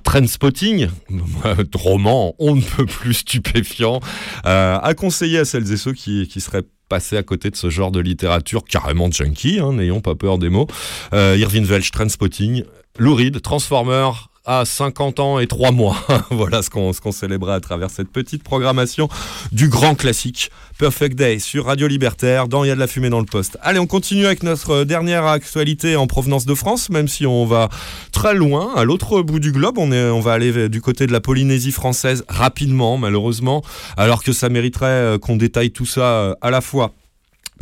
Trainspotting, 0.03 0.89
roman 1.73 2.35
on 2.39 2.55
ne 2.55 2.61
peut 2.61 2.85
plus 2.85 3.15
stupéfiant, 3.15 3.99
euh, 4.45 4.77
à 4.81 4.93
conseiller 4.93 5.39
à 5.39 5.45
celles 5.45 5.71
et 5.71 5.77
ceux 5.77 5.93
qui, 5.93 6.27
qui 6.27 6.41
seraient 6.41 6.63
passés 6.89 7.17
à 7.17 7.23
côté 7.23 7.49
de 7.49 7.55
ce 7.55 7.69
genre 7.69 7.91
de 7.91 7.99
littérature 7.99 8.63
carrément 8.63 9.09
junkie, 9.09 9.59
hein, 9.59 9.73
n'ayons 9.73 10.01
pas 10.01 10.15
peur 10.15 10.37
des 10.37 10.49
mots. 10.49 10.67
Euh, 11.13 11.35
Irving 11.37 11.65
Welsh, 11.65 11.91
Trainspotting, 11.91 12.63
Lou 12.99 13.15
Reed, 13.15 13.41
Transformer, 13.41 14.11
à 14.45 14.65
50 14.65 15.19
ans 15.19 15.39
et 15.39 15.47
3 15.47 15.71
mois. 15.71 15.97
voilà 16.31 16.61
ce 16.61 16.69
qu'on 16.69 16.91
qu'on 16.93 17.11
célébrait 17.11 17.53
à 17.53 17.59
travers 17.59 17.89
cette 17.89 18.09
petite 18.09 18.43
programmation 18.43 19.09
du 19.51 19.69
grand 19.69 19.95
classique 19.95 20.51
Perfect 20.77 21.15
Day 21.15 21.39
sur 21.39 21.65
Radio 21.65 21.87
Libertaire 21.87 22.47
dans 22.47 22.63
Il 22.63 22.67
y 22.67 22.71
a 22.71 22.75
de 22.75 22.79
la 22.79 22.87
fumée 22.87 23.09
dans 23.09 23.19
le 23.19 23.25
poste. 23.25 23.57
Allez, 23.61 23.79
on 23.79 23.87
continue 23.87 24.25
avec 24.25 24.43
notre 24.43 24.83
dernière 24.83 25.25
actualité 25.25 25.95
en 25.95 26.07
provenance 26.07 26.45
de 26.45 26.53
France, 26.53 26.89
même 26.89 27.07
si 27.07 27.25
on 27.25 27.45
va 27.45 27.69
très 28.11 28.33
loin, 28.33 28.73
à 28.75 28.83
l'autre 28.83 29.21
bout 29.21 29.39
du 29.39 29.51
globe. 29.51 29.77
On, 29.77 29.91
est, 29.91 30.09
on 30.09 30.19
va 30.19 30.33
aller 30.33 30.69
du 30.69 30.81
côté 30.81 31.07
de 31.07 31.11
la 31.11 31.21
Polynésie 31.21 31.71
française 31.71 32.23
rapidement, 32.27 32.97
malheureusement, 32.97 33.63
alors 33.97 34.23
que 34.23 34.33
ça 34.33 34.49
mériterait 34.49 34.85
euh, 34.85 35.17
qu'on 35.17 35.35
détaille 35.37 35.71
tout 35.71 35.85
ça 35.85 36.01
euh, 36.01 36.35
à 36.41 36.51
la 36.51 36.61
fois 36.61 36.91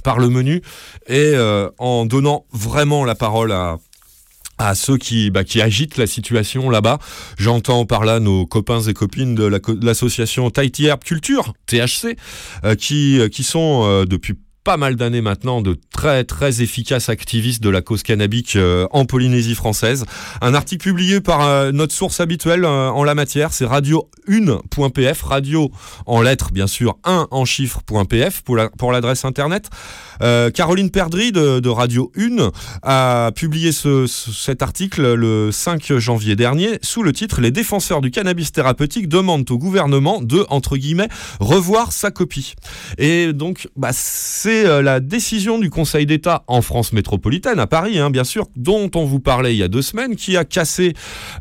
par 0.04 0.20
le 0.20 0.30
menu 0.30 0.62
et 1.08 1.34
euh, 1.36 1.70
en 1.78 2.06
donnant 2.06 2.46
vraiment 2.52 3.06
la 3.06 3.16
parole 3.16 3.52
à 3.52 3.78
à 4.64 4.76
ceux 4.76 4.97
qui, 4.97 5.30
bah, 5.30 5.43
qui 5.43 5.61
agitent 5.61 5.97
la 5.97 6.07
situation 6.07 6.70
là-bas. 6.70 6.99
J'entends 7.38 7.86
par 7.86 8.05
là 8.05 8.20
nos 8.20 8.45
copains 8.45 8.82
et 8.82 8.93
copines 8.93 9.36
de 9.36 9.61
l'association 9.84 10.49
Tahiti 10.49 10.86
Herb 10.86 11.03
Culture, 11.03 11.53
THC, 11.68 12.18
euh, 12.64 12.76
qui, 12.76 13.20
euh, 13.20 13.28
qui 13.28 13.43
sont 13.43 13.84
euh, 13.86 14.05
depuis 14.05 14.36
pas 14.64 14.78
mal 14.78 14.95
d'années 14.95 15.20
maintenant 15.20 15.61
de 15.61 15.78
très 15.91 16.24
très 16.24 16.61
efficaces 16.61 17.09
activistes 17.09 17.61
de 17.61 17.70
la 17.70 17.82
cause 17.82 18.01
cannabique 18.01 18.55
euh, 18.55 18.88
en 18.91 19.03
Polynésie 19.03 19.55
française. 19.55 20.05
Un 20.39 20.53
article 20.53 20.84
publié 20.88 21.20
par 21.20 21.74
notre 21.74 21.93
source 21.93 22.22
habituelle 22.22 22.66
en 22.66 23.03
la 23.03 23.14
matière, 23.14 23.51
c'est 23.51 23.66
radio1.pf, 23.66 25.22
radio 25.22 25.70
en 26.05 26.22
lettres 26.22 26.51
bien 26.53 26.68
sûr, 26.68 26.97
1 27.03 27.28
en 27.30 27.43
chiffres.pf 27.43 28.41
pour 28.41 28.91
l'adresse 28.93 29.26
internet. 29.26 29.70
Euh, 30.24 30.50
Caroline 30.50 30.90
Perdry 30.90 31.32
de, 31.32 31.60
de 31.60 31.70
Radio 31.70 32.12
1 32.18 32.50
a 32.82 33.32
publié 33.36 33.72
ce- 33.72 34.08
ce- 34.08 34.32
cet 34.32 34.62
article 34.62 35.14
le 35.14 35.52
5 35.52 35.98
janvier 35.98 36.36
dernier 36.36 36.80
sous 36.82 37.04
le 37.04 37.12
titre 37.14 37.42
Les 37.42 37.52
défenseurs 37.52 38.02
du 38.02 38.10
cannabis 38.10 38.52
thérapeutique 38.52 39.08
demandent 39.10 39.50
au 39.52 39.58
gouvernement 39.58 40.22
de, 40.22 40.46
entre 40.50 40.78
guillemets, 40.78 41.10
revoir 41.40 41.92
sa 41.92 42.10
copie. 42.12 42.54
Et 42.98 43.34
donc, 43.34 43.68
bah, 43.76 43.90
c'est 43.92 44.66
euh, 44.66 44.82
la 44.82 45.00
décision 45.00 45.60
du 45.60 45.70
Conseil 45.70 46.06
d'État 46.06 46.44
en 46.48 46.62
France 46.62 46.94
métropolitaine, 46.94 47.60
à 47.60 47.68
Paris, 47.68 48.00
hein, 48.00 48.10
bien 48.10 48.24
sûr, 48.24 48.48
dont 48.56 48.90
on 48.96 49.06
vous 49.06 49.20
parlait 49.20 49.54
il 49.54 49.58
y 49.58 49.64
a 49.64 49.68
deux 49.68 49.82
semaines, 49.82 50.16
qui 50.16 50.38
a 50.38 50.46
cassé 50.46 50.94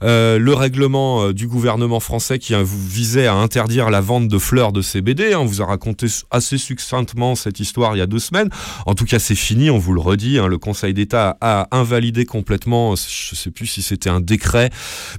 euh, 0.02 0.38
le 0.38 0.54
règlement 0.54 1.22
euh, 1.26 1.32
du 1.32 1.46
gouvernement 1.46 2.00
français 2.00 2.38
qui 2.38 2.54
a- 2.54 2.62
visait 2.64 3.26
à 3.26 3.34
interdire 3.34 3.90
la 3.90 4.00
vente 4.00 4.28
de 4.28 4.38
fleurs 4.38 4.72
de 4.72 4.82
CBD. 4.82 5.32
hein. 5.34 5.38
on 5.40 5.44
vous 5.44 5.62
a 5.62 5.66
raconté 5.66 6.06
assez 6.30 6.58
succinctement 6.58 7.34
cette 7.34 7.60
histoire 7.60 7.94
il 7.94 7.98
y 7.98 8.02
a 8.02 8.06
deux 8.06 8.18
semaines. 8.18 8.48
En 8.86 8.94
tout 8.94 9.04
cas, 9.04 9.18
c'est 9.18 9.34
fini, 9.34 9.70
on 9.70 9.78
vous 9.78 9.92
le 9.92 10.00
redit. 10.00 10.38
hein, 10.38 10.46
le 10.46 10.58
Conseil 10.58 10.94
d'État 10.94 11.36
a 11.40 11.68
invalidé 11.70 12.24
complètement, 12.24 12.94
je 12.96 13.30
ne 13.32 13.36
sais 13.36 13.50
plus 13.50 13.66
si 13.66 13.82
c'était 13.82 14.10
un 14.10 14.20
décret, 14.20 14.70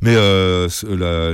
mais 0.01 0.15
euh, 0.15 0.67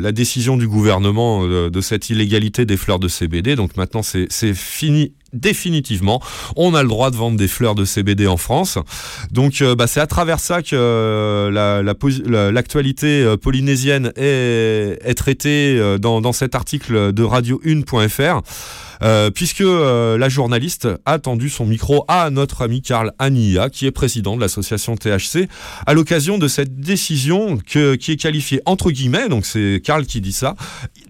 la, 0.01 0.11
décision 0.11 0.57
du 0.57 0.67
gouvernement 0.67 1.43
euh, 1.43 1.69
de 1.69 1.81
cette 1.81 2.09
illégalité 2.09 2.65
des 2.65 2.77
fleurs 2.77 2.99
de 2.99 3.07
CBD. 3.07 3.55
Donc 3.55 3.77
maintenant, 3.77 4.01
c'est 4.01 4.53
fini 4.53 5.13
définitivement, 5.33 6.21
on 6.55 6.73
a 6.73 6.83
le 6.83 6.89
droit 6.89 7.11
de 7.11 7.15
vendre 7.15 7.37
des 7.37 7.47
fleurs 7.47 7.75
de 7.75 7.85
CBD 7.85 8.27
en 8.27 8.37
France. 8.37 8.77
Donc 9.31 9.61
euh, 9.61 9.75
bah, 9.75 9.87
c'est 9.87 9.99
à 9.99 10.07
travers 10.07 10.39
ça 10.39 10.61
que 10.61 10.75
euh, 10.75 12.51
l'actualité 12.51 13.23
euh, 13.23 13.37
polynésienne 13.37 14.11
est, 14.15 15.13
traitée 15.15 15.97
dans, 15.99 16.31
cet 16.31 16.55
article 16.55 17.11
de 17.13 17.23
radio1.fr. 17.23 18.41
Euh, 19.01 19.31
puisque 19.31 19.61
la 19.61 20.29
journaliste 20.29 20.87
a 21.05 21.19
tendu 21.19 21.49
son 21.49 21.65
micro 21.65 22.03
à 22.07 22.29
notre 22.29 22.61
ami 22.61 22.81
Karl 22.81 23.13
Ania, 23.17 23.69
qui 23.69 23.85
est 23.85 23.91
président 23.91 24.35
de 24.35 24.41
l'association 24.41 24.95
THC, 24.95 25.47
à 25.85 25.93
l'occasion 25.93 26.37
de 26.37 26.47
cette 26.47 26.79
décision 26.79 27.57
qui 27.57 27.79
est 27.79 28.21
qualifiée 28.21 28.61
entre 28.65 28.91
guillemets, 28.91 29.29
donc 29.29 29.45
c'est 29.45 29.81
Karl 29.83 30.05
qui 30.05 30.19
dit 30.21 30.33
ça, 30.33 30.55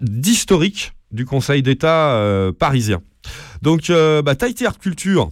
d'historique 0.00 0.92
du 1.10 1.24
Conseil 1.24 1.62
d'État 1.62 2.20
parisien. 2.58 3.00
Donc, 3.62 3.90
euh, 3.90 4.22
bah, 4.22 4.34
Tahiti 4.34 4.66
Art 4.66 4.78
Culture, 4.78 5.30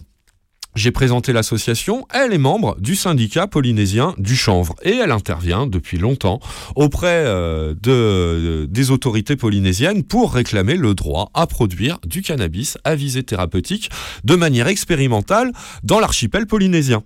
j'ai 0.75 0.91
présenté 0.91 1.33
l'association, 1.33 2.05
elle 2.13 2.31
est 2.31 2.37
membre 2.37 2.79
du 2.79 2.95
syndicat 2.95 3.47
polynésien 3.47 4.13
du 4.17 4.35
chanvre 4.35 4.75
et 4.83 4.95
elle 4.95 5.11
intervient 5.11 5.65
depuis 5.65 5.97
longtemps 5.97 6.39
auprès 6.75 7.23
euh, 7.25 7.73
de, 7.81 8.67
des 8.69 8.91
autorités 8.91 9.35
polynésiennes 9.35 10.03
pour 10.03 10.33
réclamer 10.33 10.75
le 10.75 10.93
droit 10.93 11.31
à 11.33 11.47
produire 11.47 11.97
du 12.05 12.21
cannabis 12.21 12.77
à 12.83 12.95
visée 12.95 13.23
thérapeutique 13.23 13.89
de 14.23 14.35
manière 14.35 14.67
expérimentale 14.67 15.51
dans 15.83 15.99
l'archipel 15.99 16.45
polynésien. 16.45 17.03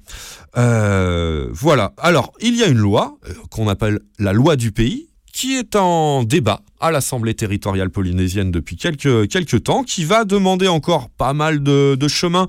Euh, 0.57 1.47
voilà. 1.53 1.93
Alors, 1.97 2.33
il 2.41 2.57
y 2.57 2.63
a 2.63 2.67
une 2.67 2.77
loi 2.77 3.17
euh, 3.27 3.33
qu'on 3.49 3.69
appelle 3.69 4.01
la 4.19 4.33
loi 4.33 4.57
du 4.57 4.71
pays 4.73 5.07
qui 5.31 5.55
est 5.55 5.75
en 5.75 6.23
débat 6.23 6.61
à 6.83 6.91
l'Assemblée 6.91 7.33
territoriale 7.33 7.89
polynésienne 7.89 8.51
depuis 8.51 8.75
quelques, 8.75 9.29
quelques 9.29 9.63
temps, 9.63 9.83
qui 9.83 10.03
va 10.03 10.25
demander 10.25 10.67
encore 10.67 11.09
pas 11.09 11.33
mal 11.33 11.63
de, 11.63 11.97
chemin 12.09 12.47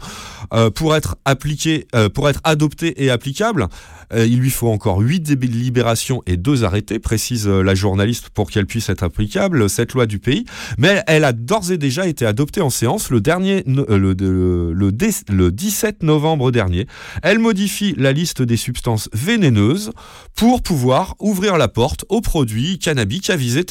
euh, 0.52 0.70
pour 0.70 0.96
être 0.96 1.16
appliqué, 1.24 1.86
euh, 1.94 2.08
pour 2.08 2.28
être 2.28 2.40
adopté 2.42 3.02
et 3.04 3.10
applicable. 3.10 3.68
Euh, 4.12 4.26
il 4.26 4.38
lui 4.40 4.50
faut 4.50 4.68
encore 4.68 4.98
huit 4.98 5.20
délibérations 5.20 6.20
et 6.26 6.36
deux 6.36 6.64
arrêtés, 6.64 6.98
précise 6.98 7.46
la 7.48 7.74
journaliste, 7.76 8.28
pour 8.30 8.50
qu'elle 8.50 8.66
puisse 8.66 8.88
être 8.88 9.04
applicable, 9.04 9.70
cette 9.70 9.92
loi 9.94 10.06
du 10.06 10.18
pays. 10.18 10.44
Mais 10.78 11.02
elle 11.06 11.24
a 11.24 11.32
d'ores 11.32 11.70
et 11.70 11.78
déjà 11.78 12.06
été 12.08 12.26
adoptée 12.26 12.60
en 12.60 12.70
séance 12.70 13.10
le, 13.10 13.20
dernier, 13.20 13.62
le, 13.66 13.86
le, 13.88 14.72
le 14.72 14.92
dé- 14.92 15.10
le 15.30 15.52
17 15.52 16.02
novembre 16.02 16.50
dernier. 16.50 16.86
Elle 17.22 17.38
modifie 17.38 17.94
la 17.96 18.12
liste 18.12 18.42
des 18.42 18.56
substances 18.56 19.08
vénéneuses 19.12 19.92
pour 20.34 20.60
pouvoir 20.60 21.14
ouvrir 21.20 21.56
la 21.56 21.68
porte 21.68 22.04
aux 22.08 22.20
produits 22.20 22.78
cannabiques 22.80 23.30
à 23.30 23.36
visée 23.36 23.64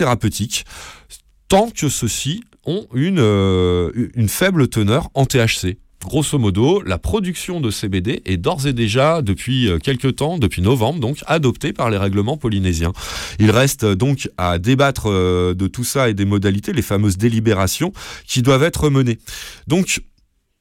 tant 1.48 1.70
que 1.70 1.90
ceux-ci 1.90 2.44
ont 2.66 2.88
une, 2.94 3.20
euh, 3.20 3.92
faible 4.28 4.68
teneur 4.68 5.10
en 5.14 5.26
THC. 5.26 5.78
Grosso 6.04 6.38
modo, 6.38 6.82
la 6.82 6.98
production 6.98 7.62
de 7.62 7.72
CBD 7.72 8.22
est 8.26 8.38
d'ores 8.38 8.68
et 8.68 8.74
déjà, 8.74 9.22
depuis 9.22 9.70
euh, 9.70 9.78
quelques 9.78 10.18
temps, 10.18 10.38
depuis 10.38 10.62
novembre, 10.62 11.00
donc 11.00 11.20
adoptée 11.28 11.72
par 11.72 11.90
les 11.90 11.98
règlements 11.98 12.38
polynésiens. 12.38 12.92
Il 13.40 13.52
reste 13.52 13.84
euh, 13.84 13.96
donc 13.96 14.30
à 14.38 14.60
débattre 14.60 15.10
de 15.10 15.68
tout 15.68 15.84
ça 15.84 16.10
et 16.10 16.14
des 16.14 16.26
modalités, 16.26 16.74
les 16.74 16.82
fameuses 16.82 17.18
délibérations 17.18 17.94
qui 18.28 18.42
doivent 18.42 18.64
être 18.64 18.90
menées. 18.90 19.20
Donc, 19.68 20.02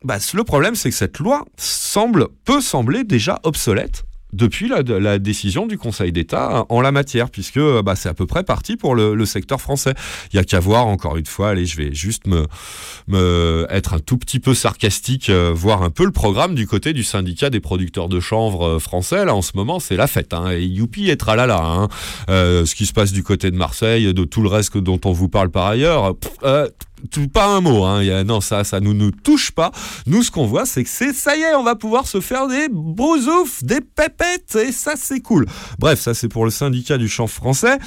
bah, 0.04 0.18
le 0.34 0.44
problème, 0.44 0.74
c'est 0.74 0.90
que 0.90 0.96
cette 0.96 1.18
loi 1.18 1.44
semble, 1.56 2.28
peut 2.44 2.60
sembler 2.60 3.04
déjà 3.04 3.40
obsolète 3.44 4.04
depuis 4.32 4.68
la, 4.68 4.82
la 4.82 5.18
décision 5.18 5.66
du 5.66 5.78
Conseil 5.78 6.12
d'État 6.12 6.64
en 6.68 6.80
la 6.80 6.92
matière, 6.92 7.30
puisque 7.30 7.60
bah, 7.82 7.96
c'est 7.96 8.08
à 8.08 8.14
peu 8.14 8.26
près 8.26 8.44
parti 8.44 8.76
pour 8.76 8.94
le, 8.94 9.14
le 9.14 9.26
secteur 9.26 9.60
français. 9.60 9.94
Il 10.32 10.36
y 10.36 10.38
a 10.38 10.44
qu'à 10.44 10.60
voir, 10.60 10.86
encore 10.86 11.16
une 11.16 11.26
fois, 11.26 11.50
allez, 11.50 11.66
je 11.66 11.76
vais 11.76 11.92
juste 11.92 12.26
me, 12.26 12.46
me 13.08 13.66
être 13.70 13.94
un 13.94 13.98
tout 13.98 14.16
petit 14.16 14.40
peu 14.40 14.54
sarcastique, 14.54 15.28
euh, 15.30 15.52
voir 15.54 15.82
un 15.82 15.90
peu 15.90 16.04
le 16.04 16.12
programme 16.12 16.54
du 16.54 16.66
côté 16.66 16.92
du 16.92 17.04
syndicat 17.04 17.50
des 17.50 17.60
producteurs 17.60 18.08
de 18.08 18.20
chanvre 18.20 18.66
euh, 18.66 18.78
français. 18.78 19.24
Là, 19.24 19.34
en 19.34 19.42
ce 19.42 19.52
moment, 19.54 19.80
c'est 19.80 19.96
la 19.96 20.06
fête. 20.06 20.32
Hein, 20.32 20.50
et 20.52 20.64
youpi 20.64 21.10
et 21.10 21.16
tralala. 21.16 21.62
Hein. 21.62 21.88
Euh, 22.30 22.64
ce 22.64 22.74
qui 22.74 22.86
se 22.86 22.92
passe 22.92 23.12
du 23.12 23.22
côté 23.22 23.50
de 23.50 23.56
Marseille, 23.56 24.12
de 24.14 24.24
tout 24.24 24.42
le 24.42 24.48
reste 24.48 24.78
dont 24.78 25.00
on 25.04 25.12
vous 25.12 25.28
parle 25.28 25.50
par 25.50 25.66
ailleurs, 25.66 26.14
euh, 26.44 26.68
pas 27.32 27.46
un 27.46 27.60
mot. 27.60 27.84
Hein. 27.84 28.02
Y 28.02 28.10
a- 28.10 28.24
non, 28.24 28.40
ça, 28.40 28.64
ça 28.64 28.80
nous 28.80 28.94
nous 28.94 29.10
touche 29.10 29.50
pas. 29.50 29.72
Nous, 30.06 30.22
ce 30.22 30.30
qu'on 30.30 30.46
voit, 30.46 30.66
c'est 30.66 30.84
que 30.84 30.90
c'est 30.90 31.12
ça 31.12 31.36
y 31.36 31.40
est, 31.42 31.54
on 31.54 31.62
va 31.64 31.74
pouvoir 31.76 32.06
se 32.06 32.20
faire 32.20 32.46
des 32.48 32.68
beaux 32.70 33.16
oufs, 33.18 33.62
des 33.64 33.80
pépettes, 33.80 34.56
et 34.56 34.72
ça, 34.72 34.94
c'est 34.96 35.20
cool. 35.20 35.46
Bref, 35.78 36.00
ça, 36.00 36.14
c'est 36.14 36.28
pour 36.28 36.44
le 36.44 36.50
syndicat 36.50 36.98
du 36.98 37.08
chant 37.08 37.26
français. 37.26 37.78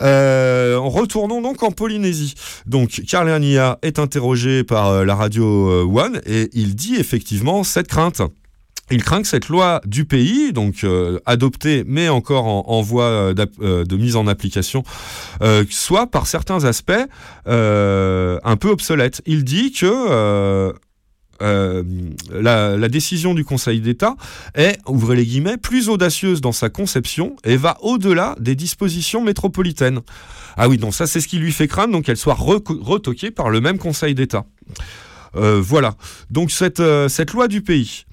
Euh, 0.00 0.76
retournons 0.78 1.40
donc 1.42 1.62
en 1.62 1.70
Polynésie. 1.70 2.34
Donc, 2.66 3.02
Karl 3.08 3.28
Ania 3.28 3.78
est 3.82 3.98
interrogé 3.98 4.64
par 4.64 4.88
euh, 4.88 5.04
la 5.04 5.14
radio 5.14 5.70
euh, 5.70 5.84
One 5.84 6.20
et 6.26 6.48
il 6.52 6.74
dit 6.74 6.96
effectivement 6.96 7.64
cette 7.64 7.88
crainte. 7.88 8.22
Il 8.92 9.02
craint 9.02 9.22
que 9.22 9.28
cette 9.28 9.48
loi 9.48 9.80
du 9.86 10.04
pays, 10.04 10.52
donc 10.52 10.84
euh, 10.84 11.18
adoptée 11.24 11.82
mais 11.86 12.10
encore 12.10 12.44
en, 12.46 12.82
voie 12.82 13.04
euh, 13.04 13.34
euh, 13.62 13.84
de 13.84 13.96
mise 13.96 14.16
en 14.16 14.26
application, 14.26 14.84
soit 15.70 16.08
par 16.08 16.26
certains 16.26 16.64
aspects 16.64 16.92
un 17.46 18.56
peu 18.60 18.68
obsolète. 18.68 19.22
Il 19.24 19.44
dit 19.44 19.72
que 19.72 20.72
la, 21.40 22.88
décision 22.88 23.32
du 23.32 23.44
Conseil 23.44 23.80
d'État 23.80 24.14
est, 24.54 24.78
ouvrez 24.86 25.16
les 25.16 25.24
guillemets, 25.24 25.56
plus 25.56 25.88
audacieuse 25.88 26.42
dans 26.42 26.52
sa 26.52 26.68
conception 26.68 27.36
et 27.44 27.56
va 27.56 27.78
au-delà 27.80 28.36
des 28.38 28.54
dispositions 28.54 29.22
métropolitaines. 29.22 30.00
Ah 30.58 30.68
oui, 30.68 30.76
donc 30.76 30.92
ça 30.92 31.06
c'est 31.06 31.22
ce 31.22 31.28
qui 31.28 31.38
lui 31.38 31.52
fait 31.52 31.66
craindre, 31.66 31.94
donc 31.94 32.04
qu'elle 32.04 32.18
soit 32.18 32.36
retoquée 32.36 33.30
par 33.30 33.48
le 33.48 33.62
même 33.62 33.78
Conseil 33.78 34.14
d'État. 34.14 34.44
Voilà. 35.34 35.94
Donc 36.30 36.50
cette 36.50 37.32
loi 37.32 37.48
du 37.48 37.62
pays, 37.62 38.04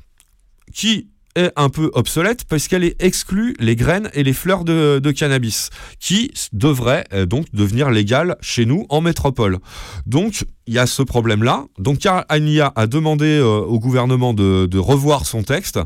qui 0.74 1.10
est 1.36 1.52
un 1.56 1.70
peu 1.70 1.90
obsolète 1.94 2.46
parce 2.46 2.68
qu'elle 2.68 2.84
est 2.84 3.02
exclue 3.02 3.56
les 3.60 3.76
graines 3.76 4.10
et 4.14 4.24
les 4.24 4.34
fleurs 4.34 4.64
de, 4.64 5.00
de 5.00 5.12
cannabis, 5.12 5.70
qui 6.00 6.32
devraient 6.54 7.06
euh, 7.14 7.26
donc 7.26 7.46
devenir 7.54 7.90
légales 7.90 8.36
chez 8.42 8.66
nous 8.66 8.86
en 8.90 9.02
métropole. 9.02 9.60
Donc 10.06 10.46
il 10.68 10.76
y 10.76 10.80
a 10.80 10.86
ce 10.86 11.02
problème-là. 11.02 11.66
Donc 11.80 12.06
Ania 12.30 12.72
a 12.76 12.86
demandé 12.86 13.26
euh, 13.26 13.60
au 13.62 13.80
gouvernement 13.80 14.36
de, 14.36 14.68
de 14.68 14.78
revoir 14.78 15.26
son 15.26 15.42
texte 15.42 15.80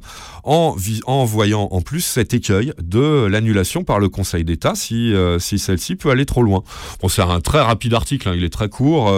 en, 0.43 0.75
en 1.05 1.23
voyant 1.23 1.69
en 1.71 1.81
plus 1.81 2.01
cet 2.01 2.33
écueil 2.33 2.73
de 2.81 3.25
l'annulation 3.25 3.85
par 3.85 3.99
le 3.99 4.09
Conseil 4.09 4.43
d'État 4.43 4.75
si, 4.75 5.13
euh, 5.13 5.39
si 5.39 5.57
celle-ci 5.57 5.95
peut 5.95 6.09
aller 6.09 6.25
trop 6.25 6.43
loin. 6.43 6.63
Bon, 7.01 7.07
c'est 7.07 7.21
un 7.21 7.39
très 7.39 7.61
rapide 7.61 7.93
article, 7.93 8.27
hein, 8.27 8.33
il 8.35 8.43
est 8.43 8.49
très 8.49 8.67
court, 8.67 9.11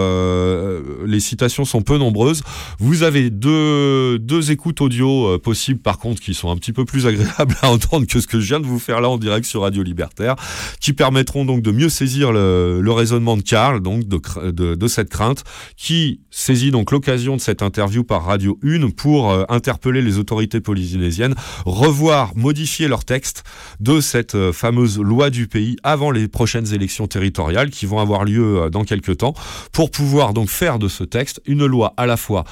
les 1.04 1.20
citations 1.20 1.64
sont 1.64 1.82
peu 1.82 1.98
nombreuses. 1.98 2.42
Vous 2.78 3.02
avez 3.02 3.30
deux, 3.30 4.18
deux 4.18 4.50
écoutes 4.50 4.80
audio 4.80 5.38
possibles, 5.38 5.80
par 5.80 5.98
contre, 5.98 6.15
qui 6.20 6.34
sont 6.34 6.50
un 6.50 6.56
petit 6.56 6.72
peu 6.72 6.84
plus 6.84 7.06
agréables 7.06 7.56
à 7.62 7.70
entendre 7.70 8.06
que 8.06 8.20
ce 8.20 8.26
que 8.26 8.40
je 8.40 8.46
viens 8.46 8.60
de 8.60 8.66
vous 8.66 8.78
faire 8.78 9.00
là 9.00 9.08
en 9.08 9.18
direct 9.18 9.46
sur 9.46 9.62
Radio 9.62 9.82
Libertaire, 9.82 10.36
qui 10.80 10.92
permettront 10.92 11.44
donc 11.44 11.62
de 11.62 11.70
mieux 11.70 11.88
saisir 11.88 12.32
le, 12.32 12.92
raisonnement 12.96 13.36
de 13.36 13.42
Karl, 13.42 13.80
donc 13.80 14.04
de, 14.06 14.88
cette 14.88 15.10
crainte, 15.10 15.44
qui 15.76 16.20
saisit 16.30 16.70
donc 16.70 16.90
l'occasion 16.90 17.36
de 17.36 17.40
cette 17.40 17.62
interview 17.62 18.04
par 18.04 18.24
Radio 18.24 18.58
1 18.64 18.90
pour 18.90 19.30
euh, 19.30 19.44
interpeller 19.48 20.02
les 20.02 20.18
autorités 20.18 20.60
polynésiennes, 20.60 21.34
revoir, 21.64 22.36
modifier 22.36 22.88
leur 22.88 23.04
texte 23.04 23.44
de 23.80 24.00
cette 24.00 24.34
euh, 24.34 24.52
fameuse 24.52 24.98
loi 24.98 25.30
du 25.30 25.46
pays 25.46 25.76
avant 25.82 26.10
les 26.10 26.28
prochaines 26.28 26.72
élections 26.72 27.06
territoriales 27.06 27.70
qui 27.70 27.86
vont 27.86 27.98
avoir 27.98 28.24
lieu 28.24 28.62
euh, 28.62 28.70
dans 28.70 28.84
quelques 28.84 29.18
temps, 29.18 29.34
pour 29.72 29.90
pouvoir 29.90 30.32
donc 30.32 30.48
faire 30.48 30.78
de 30.78 30.88
ce 30.88 31.04
texte 31.04 31.40
une 31.46 31.66
loi 31.66 31.94
à 31.96 32.06
la 32.06 32.16
fois 32.16 32.44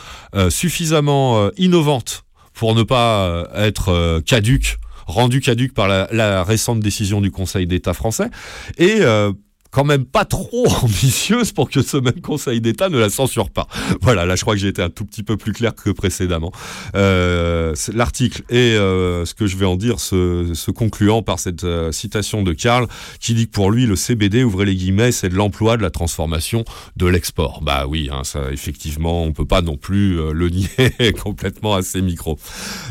suffisamment 0.48 1.50
innovante 1.56 2.23
pour 2.54 2.74
ne 2.74 2.82
pas 2.82 3.26
euh, 3.26 3.44
être 3.54 3.90
euh, 3.90 4.20
caduque, 4.20 4.78
rendue 5.06 5.40
caduque 5.40 5.74
par 5.74 5.88
la, 5.88 6.08
la 6.12 6.42
récente 6.42 6.80
décision 6.80 7.20
du 7.20 7.30
Conseil 7.30 7.66
d'État 7.66 7.92
français, 7.92 8.30
et 8.78 8.98
euh, 9.00 9.32
quand 9.74 9.84
même 9.84 10.04
pas 10.04 10.24
trop 10.24 10.66
ambitieuse 10.82 11.50
pour 11.50 11.68
que 11.68 11.82
ce 11.82 11.96
même 11.96 12.20
Conseil 12.22 12.60
d'État 12.60 12.88
ne 12.88 12.96
la 12.96 13.10
censure 13.10 13.50
pas. 13.50 13.66
Voilà, 14.00 14.24
là 14.24 14.36
je 14.36 14.42
crois 14.42 14.54
que 14.54 14.60
j'ai 14.60 14.68
été 14.68 14.80
un 14.80 14.88
tout 14.88 15.04
petit 15.04 15.24
peu 15.24 15.36
plus 15.36 15.52
clair 15.52 15.74
que 15.74 15.90
précédemment. 15.90 16.52
Euh, 16.94 17.74
L'article 17.92 18.42
et 18.50 18.76
euh, 18.76 19.24
ce 19.24 19.34
que 19.34 19.46
je 19.48 19.56
vais 19.56 19.66
en 19.66 19.74
dire 19.74 19.98
se, 19.98 20.70
concluant 20.70 21.22
par 21.22 21.40
cette 21.40 21.64
euh, 21.64 21.90
citation 21.90 22.42
de 22.42 22.52
Karl 22.52 22.86
qui 23.18 23.34
dit 23.34 23.46
que 23.46 23.50
pour 23.50 23.72
lui 23.72 23.86
le 23.86 23.96
CBD, 23.96 24.44
ouvrez 24.44 24.64
les 24.64 24.76
guillemets, 24.76 25.10
c'est 25.10 25.28
de 25.28 25.34
l'emploi, 25.34 25.76
de 25.76 25.82
la 25.82 25.90
transformation, 25.90 26.64
de 26.96 27.06
l'export. 27.06 27.60
Bah 27.60 27.86
oui, 27.88 28.08
hein, 28.12 28.22
ça 28.22 28.52
effectivement, 28.52 29.24
on 29.24 29.32
peut 29.32 29.44
pas 29.44 29.60
non 29.60 29.76
plus 29.76 30.32
le 30.32 30.50
nier 30.50 31.12
complètement 31.22 31.74
à 31.74 31.82
ces 31.82 32.00
micros. 32.00 32.38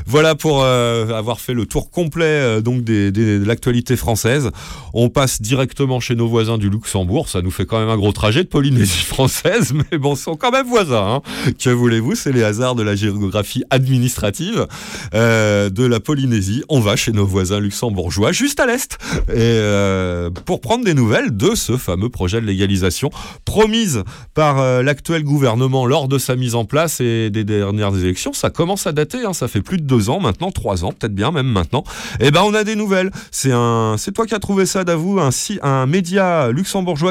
Voilà 0.05 0.35
pour 0.35 0.65
avoir 0.65 1.39
fait 1.39 1.53
le 1.53 1.65
tour 1.65 1.89
complet 1.91 2.61
donc 2.61 2.83
de 2.83 3.43
l'actualité 3.45 3.95
française. 3.95 4.51
On 4.93 5.09
passe 5.09 5.41
directement 5.41 6.01
chez 6.01 6.15
nos 6.15 6.27
voisins 6.27 6.57
du 6.57 6.72
Luxembourg. 6.73 7.29
Ça 7.29 7.41
nous 7.41 7.51
fait 7.51 7.65
quand 7.65 7.79
même 7.79 7.89
un 7.89 7.97
gros 7.97 8.11
trajet 8.11 8.43
de 8.43 8.49
Polynésie 8.49 9.03
française, 9.05 9.73
mais 9.91 9.97
bon, 9.97 10.15
sont 10.15 10.35
quand 10.35 10.51
même 10.51 10.67
voisins. 10.67 11.21
hein. 11.23 11.53
Que 11.57 11.69
voulez-vous 11.69 12.15
C'est 12.15 12.31
les 12.31 12.43
hasards 12.43 12.75
de 12.75 12.83
la 12.83 12.95
géographie 12.95 13.63
administrative 13.69 14.67
euh, 15.13 15.69
de 15.69 15.85
la 15.85 15.99
Polynésie. 15.99 16.63
On 16.69 16.79
va 16.79 16.95
chez 16.95 17.11
nos 17.11 17.25
voisins 17.25 17.59
luxembourgeois, 17.59 18.31
juste 18.31 18.59
à 18.59 18.65
l'est, 18.65 18.97
et 19.29 19.35
euh, 19.37 20.29
pour 20.45 20.61
prendre 20.61 20.83
des 20.83 20.93
nouvelles 20.93 21.35
de 21.35 21.55
ce 21.55 21.77
fameux 21.77 22.09
projet 22.09 22.41
de 22.41 22.45
légalisation 22.45 23.09
promise 23.45 24.03
par 24.33 24.59
euh, 24.59 24.81
l'actuel 24.83 25.23
gouvernement 25.23 25.85
lors 25.85 26.07
de 26.07 26.17
sa 26.17 26.35
mise 26.35 26.55
en 26.55 26.65
place 26.65 26.99
et 27.01 27.29
des 27.29 27.43
dernières 27.43 27.95
élections. 27.95 28.33
Ça 28.33 28.49
commence 28.49 28.87
à 28.87 28.91
dater, 28.91 29.25
hein, 29.25 29.33
ça 29.33 29.47
fait 29.47 29.61
plus 29.61 29.77
de 29.77 29.83
deux 29.83 30.09
ans 30.09 30.19
maintenant, 30.19 30.51
trois 30.51 30.83
ans, 30.85 30.91
peut-être 30.91 31.15
bien 31.15 31.31
même 31.31 31.47
maintenant. 31.47 31.83
Eh 32.19 32.31
ben, 32.31 32.41
on 32.43 32.53
a 32.53 32.63
des 32.63 32.75
nouvelles. 32.75 33.11
C'est 33.31 33.51
un, 33.51 33.95
c'est 33.97 34.11
toi 34.11 34.25
qui 34.25 34.33
as 34.35 34.39
trouvé 34.39 34.65
ça, 34.65 34.83
Davou, 34.83 35.19
un, 35.19 35.29
un 35.61 35.85
média 35.85 36.49
luxembourgeois 36.51 36.62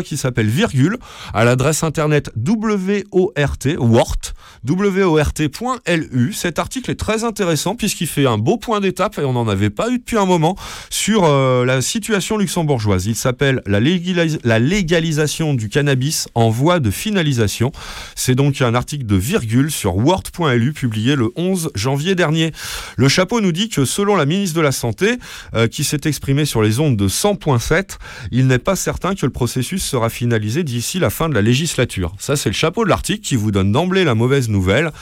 qui 0.02 0.16
s'appelle 0.16 0.48
Virgule, 0.48 0.98
à 1.34 1.44
l'adresse 1.44 1.82
internet 1.82 2.30
WORT, 2.36 3.76
WORT, 3.78 4.34
WORT.lu. 4.66 6.32
Cet 6.32 6.58
article 6.58 6.90
est 6.90 6.96
très 6.98 7.24
intéressant 7.24 7.74
puisqu'il 7.74 8.06
fait 8.06 8.26
un 8.26 8.38
beau 8.38 8.56
point 8.56 8.80
d'étape 8.80 9.18
et 9.18 9.24
on 9.24 9.32
n'en 9.32 9.48
avait 9.48 9.70
pas 9.70 9.90
eu 9.90 9.98
depuis 9.98 10.16
un 10.16 10.26
moment 10.26 10.56
sur 10.90 11.24
euh, 11.24 11.64
la 11.64 11.80
situation 11.82 12.36
luxembourgeoise. 12.36 13.06
Il 13.06 13.16
s'appelle 13.16 13.62
la, 13.66 13.80
légalis- 13.80 14.38
la 14.44 14.58
légalisation 14.58 15.54
du 15.54 15.68
cannabis 15.68 16.28
en 16.34 16.50
voie 16.50 16.80
de 16.80 16.90
finalisation. 16.90 17.72
C'est 18.14 18.34
donc 18.34 18.60
un 18.60 18.74
article 18.74 19.06
de 19.06 19.16
virgule 19.16 19.70
sur 19.70 19.96
word.lu 19.96 20.72
publié 20.72 21.16
le 21.16 21.30
11 21.36 21.70
janvier 21.74 22.14
dernier. 22.14 22.52
Le 22.96 23.08
chapeau 23.08 23.40
nous 23.40 23.52
dit 23.52 23.68
que 23.68 23.84
selon 23.84 24.16
la 24.16 24.26
ministre 24.26 24.56
de 24.56 24.62
la 24.62 24.72
Santé, 24.72 25.18
euh, 25.54 25.66
qui 25.68 25.84
s'est 25.84 26.00
exprimée 26.04 26.44
sur 26.44 26.62
les 26.62 26.80
ondes 26.80 26.96
de 26.96 27.08
100.7, 27.08 27.98
il 28.30 28.46
n'est 28.46 28.58
pas 28.58 28.76
certain 28.76 29.14
que 29.14 29.26
le 29.26 29.31
processus 29.32 29.82
sera 29.82 30.08
finalisé 30.08 30.62
d'ici 30.62 30.98
la 30.98 31.10
fin 31.10 31.28
de 31.28 31.34
la 31.34 31.42
législature. 31.42 32.14
Ça, 32.18 32.36
c'est 32.36 32.48
le 32.48 32.54
chapeau 32.54 32.84
de 32.84 32.90
l'article 32.90 33.20
qui 33.20 33.36
vous 33.36 33.50
donne 33.50 33.72
d'emblée 33.72 34.04
la 34.04 34.14
mauvaise 34.14 34.48
nouvelle. 34.48 34.92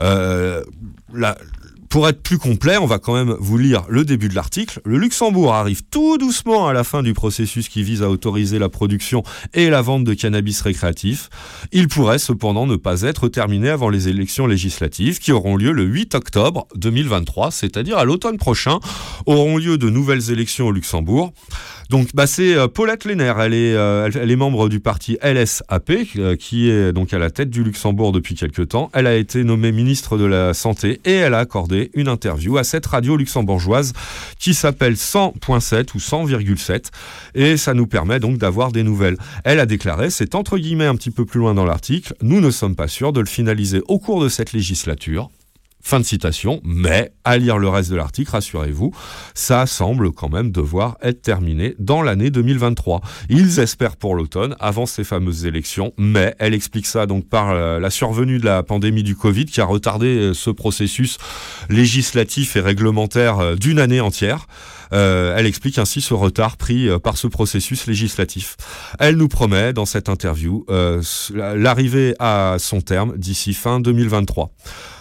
Euh, 0.00 0.62
pour 1.88 2.08
être 2.08 2.22
plus 2.22 2.38
complet, 2.38 2.76
on 2.76 2.86
va 2.86 2.98
quand 2.98 3.14
même 3.14 3.36
vous 3.38 3.58
lire 3.58 3.84
le 3.88 4.04
début 4.04 4.28
de 4.28 4.34
l'article. 4.34 4.80
Le 4.84 4.98
Luxembourg 4.98 5.54
arrive 5.54 5.82
tout 5.90 6.18
doucement 6.18 6.68
à 6.68 6.72
la 6.72 6.84
fin 6.84 7.02
du 7.02 7.14
processus 7.14 7.68
qui 7.68 7.82
vise 7.82 8.02
à 8.02 8.10
autoriser 8.10 8.58
la 8.58 8.68
production 8.68 9.22
et 9.54 9.70
la 9.70 9.82
vente 9.82 10.04
de 10.04 10.14
cannabis 10.14 10.60
récréatif. 10.60 11.30
Il 11.72 11.88
pourrait 11.88 12.18
cependant 12.18 12.66
ne 12.66 12.76
pas 12.76 13.02
être 13.02 13.28
terminé 13.28 13.70
avant 13.70 13.88
les 13.88 14.08
élections 14.08 14.46
législatives 14.46 15.18
qui 15.18 15.32
auront 15.32 15.56
lieu 15.56 15.72
le 15.72 15.84
8 15.84 16.14
octobre 16.16 16.66
2023, 16.74 17.50
c'est-à-dire 17.50 17.98
à, 17.98 18.04
l'automne 18.04 18.36
prochain, 18.36 18.78
auront 19.26 19.56
lieu 19.56 19.78
de 19.78 19.88
nouvelles 19.88 20.30
élections 20.30 20.66
au 20.66 20.72
Luxembourg. 20.72 21.32
Donc, 21.88 22.08
bah, 22.14 22.26
c'est 22.26 22.54
euh, 22.54 22.66
Paulette 22.66 23.06
est, 23.06 23.16
euh, 23.20 24.10
elle, 24.12 24.30
est 24.30 24.36
membre 24.36 24.68
du 24.68 24.80
parti 24.80 25.18
LSAP, 25.22 25.92
euh, 26.16 26.36
qui 26.36 26.68
est 26.68 26.92
donc 26.92 27.12
à 27.14 27.18
la 27.18 27.30
tête 27.30 27.48
du 27.48 27.62
Luxembourg 27.62 28.10
depuis 28.10 28.34
quelques 28.34 28.68
temps. 28.68 28.90
Elle 28.92 29.06
a 29.06 29.14
été 29.14 29.44
nommée 29.44 29.70
ministre 29.70 30.18
de 30.18 30.24
la 30.24 30.52
Santé 30.52 31.00
et 31.04 31.12
elle 31.12 31.34
a 31.34 31.38
accordé 31.38 31.90
une 31.94 32.08
interview 32.08 32.56
à 32.56 32.64
cette 32.64 32.86
radio 32.86 33.16
luxembourgeoise 33.16 33.92
qui 34.38 34.52
s'appelle 34.54 34.94
100.7 34.94 35.94
ou 35.94 35.98
100,7 35.98 36.86
et 37.34 37.56
ça 37.56 37.74
nous 37.74 37.86
permet 37.86 38.18
donc 38.18 38.38
d'avoir 38.38 38.72
des 38.72 38.82
nouvelles. 38.82 39.16
Elle 39.44 39.60
a 39.60 39.66
déclaré, 39.66 40.10
c'est 40.10 40.34
entre 40.34 40.58
guillemets 40.58 40.86
un 40.86 40.96
petit 40.96 41.10
peu 41.10 41.24
plus 41.24 41.38
loin 41.38 41.54
dans 41.54 41.64
l'article, 41.64 42.14
nous 42.22 42.40
ne 42.40 42.50
sommes 42.50 42.74
pas 42.74 42.88
sûrs 42.88 43.12
de 43.12 43.20
le 43.20 43.26
finaliser 43.26 43.82
au 43.86 43.98
cours 43.98 44.22
de 44.22 44.28
cette 44.28 44.52
législature. 44.52 45.30
Fin 45.86 46.00
de 46.00 46.04
citation, 46.04 46.60
mais 46.64 47.12
à 47.22 47.38
lire 47.38 47.58
le 47.58 47.68
reste 47.68 47.92
de 47.92 47.96
l'article, 47.96 48.32
rassurez-vous, 48.32 48.92
ça 49.34 49.66
semble 49.66 50.10
quand 50.10 50.28
même 50.28 50.50
devoir 50.50 50.98
être 51.00 51.22
terminé 51.22 51.76
dans 51.78 52.02
l'année 52.02 52.30
2023. 52.30 53.02
Ils 53.28 53.60
espèrent 53.60 53.94
pour 53.94 54.16
l'automne, 54.16 54.56
avant 54.58 54.86
ces 54.86 55.04
fameuses 55.04 55.46
élections, 55.46 55.92
mais 55.96 56.34
elle 56.40 56.54
explique 56.54 56.86
ça 56.86 57.06
donc 57.06 57.28
par 57.28 57.50
euh, 57.50 57.78
la 57.78 57.90
survenue 57.90 58.40
de 58.40 58.44
la 58.46 58.64
pandémie 58.64 59.04
du 59.04 59.14
Covid 59.14 59.44
qui 59.44 59.60
a 59.60 59.64
retardé 59.64 60.08
euh, 60.08 60.34
ce 60.34 60.50
processus 60.50 61.18
législatif 61.70 62.56
et 62.56 62.60
réglementaire 62.60 63.38
euh, 63.38 63.54
d'une 63.54 63.78
année 63.78 64.00
entière. 64.00 64.48
Elle 64.92 65.46
explique 65.46 65.78
ainsi 65.78 66.00
ce 66.00 66.14
retard 66.14 66.56
pris 66.56 66.88
par 67.02 67.16
ce 67.16 67.26
processus 67.26 67.88
législatif. 67.88 68.56
Elle 69.00 69.16
nous 69.16 69.26
promet 69.26 69.72
dans 69.72 69.84
cette 69.84 70.08
interview 70.08 70.64
l'arrivée 71.34 72.14
à 72.20 72.54
son 72.60 72.80
terme 72.80 73.18
d'ici 73.18 73.52
fin 73.52 73.80
2023. 73.80 74.52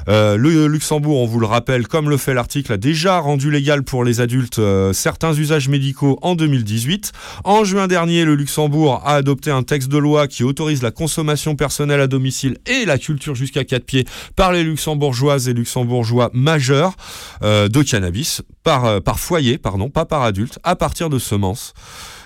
Euh, 0.07 0.37
le 0.37 0.67
Luxembourg, 0.67 1.21
on 1.21 1.25
vous 1.25 1.39
le 1.39 1.45
rappelle, 1.45 1.87
comme 1.87 2.09
le 2.09 2.17
fait 2.17 2.33
l'article, 2.33 2.73
a 2.73 2.77
déjà 2.77 3.19
rendu 3.19 3.51
légal 3.51 3.83
pour 3.83 4.03
les 4.03 4.21
adultes 4.21 4.59
euh, 4.59 4.93
certains 4.93 5.33
usages 5.33 5.69
médicaux 5.69 6.19
en 6.21 6.35
2018. 6.35 7.11
En 7.43 7.63
juin 7.63 7.87
dernier, 7.87 8.25
le 8.25 8.35
Luxembourg 8.35 9.01
a 9.05 9.15
adopté 9.15 9.51
un 9.51 9.63
texte 9.63 9.89
de 9.89 9.97
loi 9.97 10.27
qui 10.27 10.43
autorise 10.43 10.81
la 10.81 10.91
consommation 10.91 11.55
personnelle 11.55 12.01
à 12.01 12.07
domicile 12.07 12.57
et 12.65 12.85
la 12.85 12.97
culture 12.97 13.35
jusqu'à 13.35 13.63
quatre 13.63 13.85
pieds 13.85 14.05
par 14.35 14.51
les 14.51 14.63
luxembourgeoises 14.63 15.49
et 15.49 15.53
luxembourgeois 15.53 16.29
majeurs 16.33 16.95
euh, 17.43 17.67
de 17.67 17.81
cannabis 17.81 18.41
par, 18.63 19.01
par 19.01 19.19
foyer, 19.19 19.57
pardon, 19.57 19.89
pas 19.89 20.05
par 20.05 20.23
adulte, 20.23 20.59
à 20.63 20.75
partir 20.75 21.09
de 21.09 21.19
semences 21.19 21.73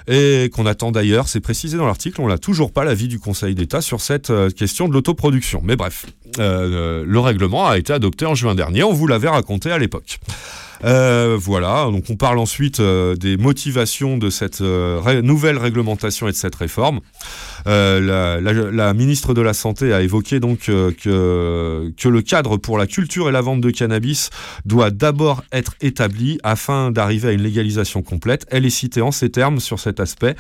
et 0.10 0.50
qu'on 0.50 0.66
attend 0.66 0.92
d'ailleurs, 0.92 1.28
c'est 1.28 1.40
précisé 1.40 1.78
dans 1.78 1.86
l'article, 1.86 2.20
on 2.20 2.28
n'a 2.28 2.40
toujours 2.40 2.72
pas 2.72 2.84
l'avis 2.84 3.08
du 3.08 3.20
Conseil 3.20 3.54
d'État 3.54 3.80
sur 3.80 4.02
cette 4.02 4.32
euh, 4.32 4.50
question 4.50 4.88
de 4.88 4.94
l'autoproduction. 4.94 5.62
Mais 5.64 5.76
bref, 5.76 6.08
euh, 6.40 7.04
le 7.06 7.20
règlement 7.20 7.68
a 7.68 7.78
été 7.78 7.94
adopté 7.94 8.26
en 8.26 8.34
juin 8.34 8.56
dernier, 8.56 8.84
on 8.84 8.92
vous 8.92 9.06
l'avait 9.06 9.30
raconté 9.30 9.72
à 9.72 9.78
l'époque. 9.78 10.20
Euh, 10.86 11.38
voilà, 11.40 11.90
donc 11.92 12.06
on 12.10 12.16
parle 12.16 12.40
ensuite 12.40 12.80
euh, 12.80 13.16
des 13.16 13.38
motivations 13.38 14.18
de 14.18 14.30
cette 14.30 14.62
euh, 14.62 15.22
nouvelle 15.22 15.58
réglementation 15.58 16.28
et 16.28 16.32
de 16.32 16.38
cette 16.38 16.56
réforme. 16.56 17.02
La, 17.66 18.94
ministre 18.94 19.34
de 19.34 19.42
la 19.42 19.54
Santé 19.54 19.94
a 19.94 20.02
évoqué 20.02 20.40
donc 20.40 20.62
que, 20.62 21.92
le 22.04 22.22
cadre 22.22 22.58
pour 22.58 22.78
la 22.78 22.88
culture 22.88 23.30
et 23.30 23.32
la 23.32 23.42
vente 23.42 23.62
de 23.62 23.70
cannabis 23.70 24.30
doit 24.66 24.90
d'abord 24.90 25.44
être 25.52 25.76
établi 25.82 26.40
afin 26.44 26.92
d'arriver 26.92 27.30
à 27.30 27.32
une 27.34 27.44
légalisation 27.44 28.02
complète. 28.02 28.46
Elle 28.50 28.66
est 28.66 28.70
citée 28.70 29.02
en 29.02 29.12
ces 29.12 29.30
termes 29.30 29.60
sur 29.60 29.80
cet 29.80 30.00
aspect. 30.00 30.36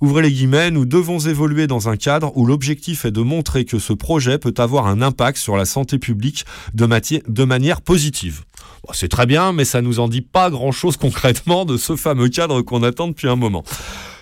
Ouvrez 0.00 0.22
les 0.22 0.32
guillemets, 0.32 0.70
nous 0.70 0.84
devons 0.84 1.18
évoluer 1.20 1.66
dans 1.66 1.88
un 1.88 1.96
cadre 1.96 2.36
où 2.36 2.44
l'objectif 2.44 3.04
est 3.04 3.10
de 3.10 3.22
montrer 3.22 3.64
que 3.64 3.78
ce 3.78 3.92
projet 3.92 4.38
peut 4.38 4.54
avoir 4.58 4.86
un 4.86 5.00
impact 5.00 5.38
sur 5.38 5.56
la 5.56 5.64
santé 5.64 5.98
publique 5.98 6.44
de 6.74 7.44
manière 7.44 7.80
positive. 7.80 8.42
Bon, 8.86 8.92
C'est 8.92 9.08
très 9.08 9.24
bien, 9.24 9.52
mais 9.52 9.64
ça 9.64 9.80
nous 9.80 9.98
en 9.98 10.08
dit 10.08 10.20
pas 10.20 10.50
grand-chose 10.50 10.96
concrètement 10.98 11.64
de 11.64 11.76
ce 11.78 11.96
fameux 11.96 12.28
cadre 12.28 12.60
qu'on 12.60 12.82
attend 12.82 13.08
depuis 13.08 13.28
un 13.28 13.36
moment. 13.36 13.64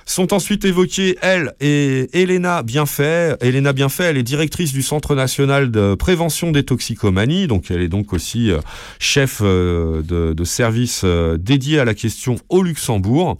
Sont 0.05 0.32
ensuite 0.32 0.64
évoquées, 0.64 1.16
elle 1.20 1.55
et 1.60 2.09
Elena 2.12 2.62
Bienfait. 2.62 3.36
Elena 3.40 3.72
Bienfait, 3.72 4.05
elle 4.05 4.16
est 4.16 4.24
directrice 4.24 4.72
du 4.72 4.82
Centre 4.82 5.14
national 5.14 5.70
de 5.70 5.94
prévention 5.94 6.51
des 6.51 6.64
toxicomanies, 6.64 7.47
donc 7.47 7.70
elle 7.70 7.80
est 7.80 7.89
donc 7.89 8.12
aussi 8.12 8.51
euh, 8.51 8.59
chef 8.98 9.39
euh, 9.43 10.02
de, 10.02 10.32
de 10.32 10.44
service 10.44 11.02
euh, 11.05 11.39
dédié 11.39 11.78
à 11.78 11.84
la 11.84 11.94
question 11.94 12.36
au 12.48 12.62
Luxembourg. 12.62 13.39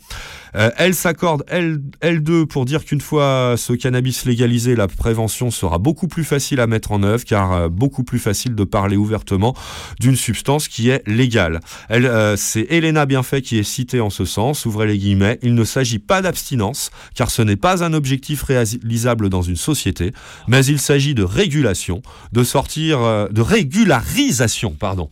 Euh, 0.55 0.71
elle 0.77 0.95
s'accorde, 0.95 1.45
elle, 1.49 1.81
elle 2.01 2.23
deux, 2.23 2.47
pour 2.47 2.65
dire 2.65 2.85
qu'une 2.85 3.01
fois 3.01 3.55
ce 3.57 3.73
cannabis 3.73 4.25
légalisé, 4.25 4.77
la 4.77 4.89
prévention 4.89 5.51
sera 5.51 5.79
beaucoup 5.79 6.09
plus 6.09 6.25
facile 6.25 6.61
à 6.61 6.67
mettre 6.67 6.93
en 6.93 7.03
œuvre, 7.03 7.25
car 7.25 7.53
euh, 7.53 7.69
beaucoup 7.69 8.05
plus 8.05 8.19
facile 8.19 8.55
de 8.55 8.65
parler 8.65 8.97
ouvertement 8.97 9.55
d'une 10.01 10.17
substance 10.17 10.69
qui 10.69 10.91
est 10.91 11.07
légale. 11.07 11.61
Euh, 11.91 12.37
c'est 12.37 12.67
Elena 12.71 13.07
Bienfait 13.07 13.43
qui 13.43 13.59
est 13.59 13.63
citée 13.63 14.01
en 14.01 14.11
ce 14.11 14.25
sens. 14.25 14.67
Ouvrez 14.67 14.87
les 14.87 14.99
guillemets. 14.99 15.39
Il 15.43 15.55
ne 15.55 15.65
s'agit 15.65 15.99
pas 15.99 16.23
d'abstinence, 16.23 16.91
car 17.15 17.31
ce 17.31 17.43
n'est 17.43 17.57
pas 17.57 17.85
un 17.85 17.93
objectif 17.93 18.43
réalisable 18.43 19.29
dans 19.29 19.43
une 19.43 19.57
société, 19.57 20.13
mais 20.49 20.65
il 20.67 20.81
s'agit 20.81 21.15
de 21.15 21.25
régulation, 21.25 22.03
de 22.33 22.45
sortir, 22.45 23.29
de 23.31 23.41
régularisation, 23.41 24.77
pardon. 24.79 25.09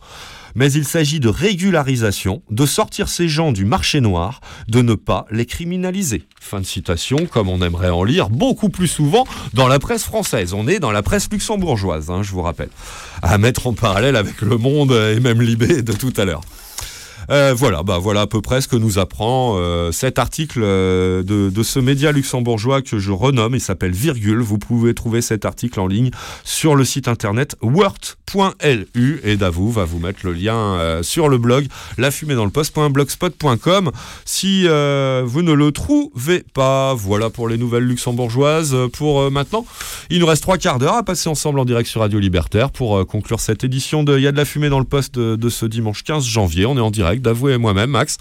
Mais 0.55 0.71
il 0.71 0.85
s'agit 0.85 1.19
de 1.19 1.29
régularisation, 1.29 2.41
de 2.49 2.65
sortir 2.65 3.09
ces 3.09 3.27
gens 3.27 3.51
du 3.51 3.65
marché 3.65 4.01
noir, 4.01 4.41
de 4.67 4.81
ne 4.81 4.95
pas 4.95 5.25
les 5.31 5.45
criminaliser. 5.45 6.27
Fin 6.39 6.59
de 6.59 6.65
citation, 6.65 7.25
comme 7.25 7.49
on 7.49 7.61
aimerait 7.61 7.89
en 7.89 8.03
lire 8.03 8.29
beaucoup 8.29 8.69
plus 8.69 8.87
souvent 8.87 9.25
dans 9.53 9.67
la 9.67 9.79
presse 9.79 10.03
française. 10.03 10.53
On 10.53 10.67
est 10.67 10.79
dans 10.79 10.91
la 10.91 11.03
presse 11.03 11.29
luxembourgeoise, 11.31 12.09
hein, 12.09 12.23
je 12.23 12.31
vous 12.31 12.41
rappelle. 12.41 12.69
À 13.21 13.37
mettre 13.37 13.67
en 13.67 13.73
parallèle 13.73 14.15
avec 14.15 14.41
Le 14.41 14.57
Monde 14.57 14.91
et 14.91 15.19
même 15.19 15.41
Libé 15.41 15.81
de 15.81 15.93
tout 15.93 16.13
à 16.17 16.25
l'heure. 16.25 16.41
Euh, 17.31 17.53
voilà, 17.55 17.81
bah 17.81 17.97
voilà 17.97 18.21
à 18.21 18.27
peu 18.27 18.41
près 18.41 18.59
ce 18.59 18.67
que 18.67 18.75
nous 18.75 18.99
apprend 18.99 19.55
euh, 19.55 19.93
cet 19.93 20.19
article 20.19 20.59
euh, 20.63 21.23
de, 21.23 21.63
ce 21.63 21.79
média 21.79 22.11
luxembourgeois 22.11 22.81
que 22.81 22.99
je 22.99 23.11
renomme. 23.11 23.55
Il 23.55 23.61
s'appelle 23.61 23.91
Virgule. 23.91 24.41
Vous 24.41 24.57
pouvez 24.57 24.93
trouver 24.93 25.21
cet 25.21 25.45
article 25.45 25.79
en 25.79 25.87
ligne 25.87 26.11
sur 26.43 26.75
le 26.75 26.83
site 26.83 27.07
internet 27.07 27.55
word.lu 27.61 29.21
et 29.23 29.37
Davou 29.37 29.71
va 29.71 29.85
vous 29.85 29.99
mettre 29.99 30.19
le 30.23 30.33
lien 30.33 31.01
sur 31.03 31.29
le 31.29 31.37
blog 31.37 31.67
lafumédansleposte.blogspot.com 31.97 33.91
si 34.25 34.63
euh, 34.67 35.23
vous 35.25 35.41
ne 35.41 35.53
le 35.53 35.71
trouvez 35.71 36.43
pas. 36.53 36.93
Voilà 36.95 37.29
pour 37.29 37.47
les 37.47 37.57
nouvelles 37.57 37.85
luxembourgeoises 37.85 38.75
pour 38.91 39.31
maintenant. 39.31 39.65
Il 40.09 40.19
nous 40.19 40.25
reste 40.25 40.41
trois 40.41 40.57
quarts 40.57 40.79
d'heure 40.79 40.95
à 40.95 41.03
passer 41.03 41.29
ensemble 41.29 41.59
en 41.59 41.65
direct 41.65 41.89
sur 41.89 42.01
Radio 42.01 42.19
Libertaire 42.19 42.71
pour 42.71 43.05
conclure 43.07 43.39
cette 43.39 43.63
édition 43.63 44.03
de 44.03 44.17
Il 44.17 44.23
y 44.23 44.27
a 44.27 44.31
de 44.33 44.37
la 44.37 44.45
fumée 44.45 44.69
dans 44.69 44.79
le 44.79 44.85
poste 44.85 45.17
de 45.17 45.49
ce 45.49 45.65
dimanche 45.65 46.03
15 46.03 46.25
janvier. 46.25 46.65
On 46.65 46.75
est 46.77 46.81
en 46.81 46.91
direct 46.91 47.20
Davoué 47.21 47.53
et 47.53 47.57
moi-même, 47.57 47.91
Max. 47.91 48.17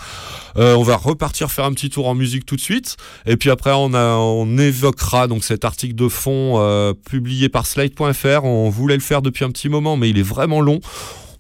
Euh, 0.57 0.75
on 0.75 0.83
va 0.83 0.97
repartir 0.97 1.51
faire 1.51 1.65
un 1.65 1.73
petit 1.73 1.91
tour 1.91 2.09
en 2.09 2.15
musique 2.15 2.47
tout 2.47 2.57
de 2.57 2.61
suite. 2.61 2.97
Et 3.27 3.37
puis 3.37 3.51
après, 3.51 3.73
on, 3.75 4.59
évoquera 4.59 5.27
donc 5.27 5.45
cet 5.45 5.65
article 5.65 5.95
de 5.95 6.09
fond 6.09 6.55
euh, 6.59 6.93
publié 6.93 7.49
par 7.49 7.67
Slide.fr. 7.67 8.45
On 8.45 8.69
voulait 8.69 8.97
le 8.97 9.01
faire 9.01 9.23
depuis 9.23 9.45
un 9.45 9.51
petit 9.51 9.69
moment, 9.69 9.97
mais 9.97 10.11
il 10.11 10.19
est 10.19 10.23
vraiment 10.23 10.61
long. 10.61 10.81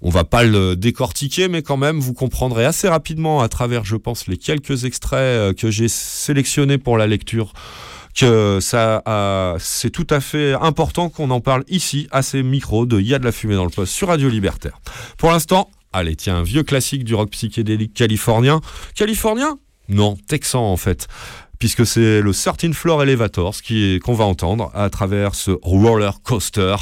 On 0.02 0.08
va 0.08 0.24
pas 0.24 0.44
le 0.44 0.76
décortiquer, 0.76 1.48
mais 1.48 1.62
quand 1.62 1.76
même, 1.76 2.00
vous 2.00 2.14
comprendrez 2.14 2.64
assez 2.64 2.88
rapidement 2.88 3.42
à 3.42 3.48
travers, 3.48 3.84
je 3.84 3.96
pense, 3.96 4.26
les 4.26 4.38
quelques 4.38 4.84
extraits 4.84 5.18
euh, 5.18 5.52
que 5.52 5.70
j'ai 5.70 5.88
sélectionnés 5.88 6.78
pour 6.78 6.96
la 6.96 7.06
lecture 7.06 7.52
que 8.14 8.58
ça 8.60 9.02
c'est 9.58 9.90
tout 9.90 10.06
à 10.10 10.20
fait 10.20 10.54
important 10.54 11.08
qu'on 11.08 11.30
en 11.30 11.40
parle 11.40 11.64
ici 11.68 12.08
à 12.10 12.22
ces 12.22 12.42
micros 12.42 12.86
de 12.86 13.00
Y 13.00 13.14
a 13.14 13.18
de 13.18 13.24
la 13.24 13.32
fumée 13.32 13.54
dans 13.54 13.64
le 13.64 13.70
poste 13.70 13.92
sur 13.92 14.08
Radio 14.08 14.28
Libertaire. 14.28 14.80
Pour 15.16 15.30
l'instant, 15.30 15.70
allez, 15.92 16.16
tiens, 16.16 16.38
un 16.38 16.42
vieux 16.42 16.62
classique 16.62 17.04
du 17.04 17.14
rock 17.14 17.30
psychédélique 17.30 17.94
californien. 17.94 18.60
Californien? 18.94 19.58
Non, 19.88 20.16
texan 20.28 20.62
en 20.62 20.76
fait. 20.76 21.08
Puisque 21.58 21.84
c'est 21.84 22.22
le 22.22 22.32
13 22.32 22.72
Floor 22.72 23.02
Elevators 23.02 23.56
qu'on 24.02 24.14
va 24.14 24.24
entendre 24.24 24.70
à 24.74 24.88
travers 24.88 25.34
ce 25.34 25.50
roller 25.62 26.22
coaster. 26.22 26.76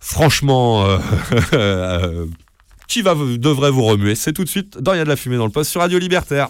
Franchement, 0.00 0.86
euh, 0.86 0.98
euh, 1.54 2.26
qui 2.88 3.02
va, 3.02 3.14
devrait 3.14 3.70
vous 3.70 3.84
remuer? 3.84 4.14
C'est 4.14 4.32
tout 4.32 4.44
de 4.44 4.48
suite 4.48 4.78
dans 4.78 4.92
a 4.92 5.04
de 5.04 5.08
la 5.08 5.16
fumée 5.16 5.36
dans 5.36 5.46
le 5.46 5.52
poste 5.52 5.70
sur 5.70 5.80
Radio 5.80 5.98
Libertaire. 5.98 6.48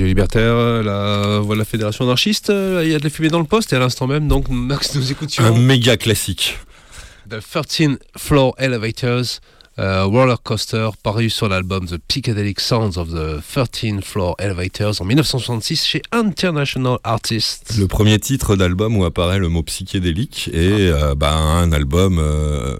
Radio 0.00 0.08
Libertaire, 0.08 0.82
la 0.82 1.40
voix 1.40 1.54
de 1.54 1.58
la 1.58 1.66
Fédération 1.66 2.06
anarchiste, 2.06 2.48
euh, 2.48 2.80
il 2.82 2.90
y 2.90 2.94
a 2.94 2.98
de 2.98 3.04
la 3.04 3.10
fumée 3.10 3.28
dans 3.28 3.38
le 3.38 3.44
poste 3.44 3.74
et 3.74 3.76
à 3.76 3.78
l'instant 3.78 4.06
même, 4.06 4.28
donc 4.28 4.48
Max, 4.48 4.94
nous 4.94 5.12
écoutions 5.12 5.44
Un 5.44 5.52
méga 5.52 5.98
classique. 5.98 6.58
The 7.28 7.38
13 7.38 7.98
Floor 8.16 8.54
Elevators, 8.56 9.40
euh, 9.78 10.04
roller 10.04 10.42
coaster, 10.42 10.88
paru 11.02 11.30
sur 11.30 11.48
l'album 11.48 11.86
The 11.86 11.98
Psychedelic 12.08 12.60
Sounds 12.60 12.98
of 12.98 13.08
the 13.10 13.40
13 13.42 14.00
Floor 14.02 14.36
Elevators 14.38 15.00
en 15.00 15.04
1966 15.04 15.86
chez 15.86 16.02
International 16.12 16.98
Artists. 17.04 17.76
Le 17.78 17.86
premier 17.86 18.18
titre 18.18 18.56
d'album 18.56 18.96
où 18.96 19.04
apparaît 19.04 19.38
le 19.38 19.48
mot 19.48 19.62
psychédélique 19.62 20.50
et 20.52 20.90
euh, 20.90 21.14
bah, 21.14 21.34
un 21.34 21.72
album 21.72 22.18
euh, 22.18 22.76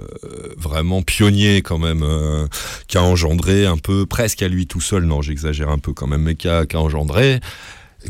vraiment 0.70 1.02
pionnier 1.02 1.62
quand 1.62 1.78
même, 1.78 2.02
euh, 2.02 2.46
qui 2.86 2.96
a 2.96 3.02
engendré 3.02 3.66
un 3.66 3.76
peu, 3.76 4.06
presque 4.06 4.42
à 4.42 4.48
lui 4.48 4.66
tout 4.66 4.80
seul, 4.80 5.04
non 5.04 5.20
j'exagère 5.20 5.68
un 5.68 5.78
peu 5.78 5.92
quand 5.92 6.06
même, 6.06 6.22
mais 6.22 6.36
qui 6.36 6.48
a, 6.48 6.64
engendré 6.74 7.40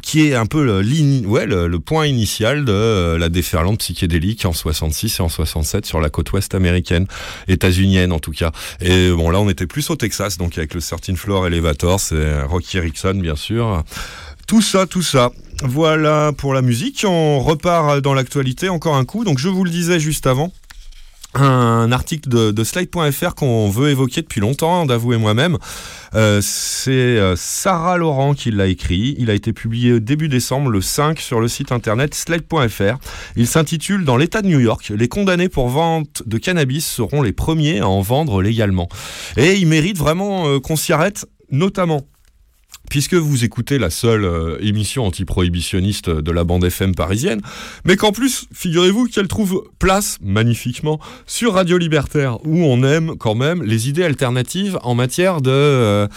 qui 0.03 0.29
est 0.29 0.37
un 0.37 0.47
peu 0.47 0.81
le, 0.83 1.79
point 1.79 2.07
initial 2.07 2.65
de 2.65 2.73
euh, 2.73 3.19
la 3.19 3.29
déferlante 3.29 3.81
psychédélique 3.81 4.45
en 4.45 4.53
66 4.53 5.19
et 5.19 5.23
en 5.23 5.29
67 5.29 5.85
sur 5.85 6.01
la 6.01 6.11
côte 6.11 6.31
ouest 6.33 6.55
américaine, 6.55 7.09
états-unienne 7.49 8.13
en 8.13 8.21
tout 8.21 8.31
cas. 8.31 8.53
Et 8.81 9.11
bon 9.11 9.31
là 9.31 9.41
on 9.41 9.49
était 9.49 9.67
plus 9.67 9.91
au 9.91 9.97
Texas, 9.97 10.39
donc 10.39 10.59
avec 10.59 10.75
le 10.75 10.81
13 10.81 11.17
Floor 11.17 11.49
Elevator, 11.49 11.99
c'est 11.99 12.43
Rocky 12.43 12.77
Erickson 12.77 13.15
bien 13.15 13.35
sûr. 13.35 13.83
Tout 14.47 14.63
ça, 14.63 14.85
tout 14.85 15.03
ça. 15.03 15.31
Voilà 15.63 16.33
pour 16.37 16.55
la 16.55 16.61
musique. 16.61 17.05
On 17.07 17.39
repart 17.39 18.01
dans 18.01 18.15
l'actualité 18.15 18.69
encore 18.69 18.97
un 18.97 19.05
coup. 19.05 19.25
Donc 19.25 19.39
je 19.39 19.49
vous 19.49 19.63
le 19.63 19.71
disais 19.71 20.01
juste 20.01 20.27
avant. 20.27 20.53
Un 21.35 21.93
article 21.93 22.29
de, 22.29 22.51
de 22.51 22.65
Slide.fr 22.65 23.35
qu'on 23.37 23.71
veut 23.71 23.91
évoquer 23.91 24.23
depuis 24.23 24.41
longtemps, 24.41 24.85
d'avouer 24.85 25.17
moi-même. 25.17 25.59
Euh, 26.15 26.41
c'est 26.43 26.91
euh, 26.91 27.37
Sarah 27.37 27.97
Laurent 27.99 28.35
qui 28.35 28.51
l'a 28.51 28.67
écrit. 28.67 29.15
Il 29.17 29.31
a 29.31 29.35
été 29.35 29.53
publié 29.53 30.01
début 30.01 30.29
décembre, 30.29 30.71
le 30.71 30.81
5, 30.81 31.21
sur 31.21 31.41
le 31.41 31.47
site 31.47 31.71
internet 31.71 32.17
Slide.fr. 32.17 32.99
Il 33.37 33.47
s'intitule 33.47 34.05
Dans 34.05 34.17
l'État 34.17 34.43
de 34.43 34.49
New 34.49 34.59
York, 34.59 34.93
les 34.95 35.07
condamnés 35.07 35.49
pour 35.49 35.69
vente 35.69 36.25
de 36.27 36.37
cannabis 36.37 36.85
seront 36.85 37.23
les 37.23 37.33
premiers 37.33 37.79
à 37.79 37.89
en 37.89 38.01
vendre 38.01 38.43
légalement. 38.43 38.89
Et 39.37 39.55
il 39.55 39.69
mérite 39.69 39.99
vraiment 39.99 40.49
euh, 40.49 40.59
qu'on 40.59 40.75
s'y 40.75 40.93
arrête, 40.93 41.27
notamment 41.53 42.03
puisque 42.91 43.15
vous 43.15 43.45
écoutez 43.45 43.79
la 43.79 43.89
seule 43.89 44.25
euh, 44.25 44.59
émission 44.61 45.07
anti-prohibitionniste 45.07 46.11
de 46.11 46.31
la 46.33 46.45
bande 46.45 46.65
FM 46.65 46.95
parisienne, 46.95 47.41
mais 47.87 47.97
qu'en 47.97 48.13
plus, 48.13 48.47
figurez-vous 48.53 49.07
qu'elle 49.07 49.29
trouve 49.29 49.65
place 49.79 50.19
magnifiquement 50.21 51.01
sur 51.27 51.55
Radio 51.55 51.79
Libertaire, 51.79 52.45
où 52.45 52.65
on 52.65 52.83
aime 52.83 53.17
quand 53.17 53.37
même 53.37 53.63
les 53.63 53.89
idées 53.89 54.05
alternatives 54.05 54.79
en 54.83 54.95
matière 54.95 55.41
de, 55.41 55.51
euh, 55.51 56.09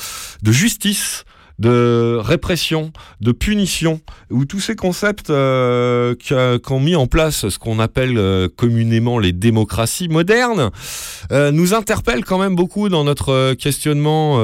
justice 0.43 1.23
de 1.59 2.17
répression, 2.19 2.91
de 3.21 3.31
punition, 3.31 4.01
où 4.29 4.45
tous 4.45 4.59
ces 4.59 4.75
concepts 4.75 5.29
euh, 5.29 6.15
qu'ont 6.63 6.79
mis 6.79 6.95
en 6.95 7.07
place 7.07 7.49
ce 7.49 7.59
qu'on 7.59 7.79
appelle 7.79 8.17
euh, 8.17 8.47
communément 8.55 9.19
les 9.19 9.31
démocraties 9.31 10.09
modernes, 10.09 10.71
euh, 11.31 11.51
nous 11.51 11.73
interpellent 11.73 12.25
quand 12.25 12.39
même 12.39 12.55
beaucoup 12.55 12.89
dans 12.89 13.03
notre 13.03 13.53
questionnement 13.53 14.39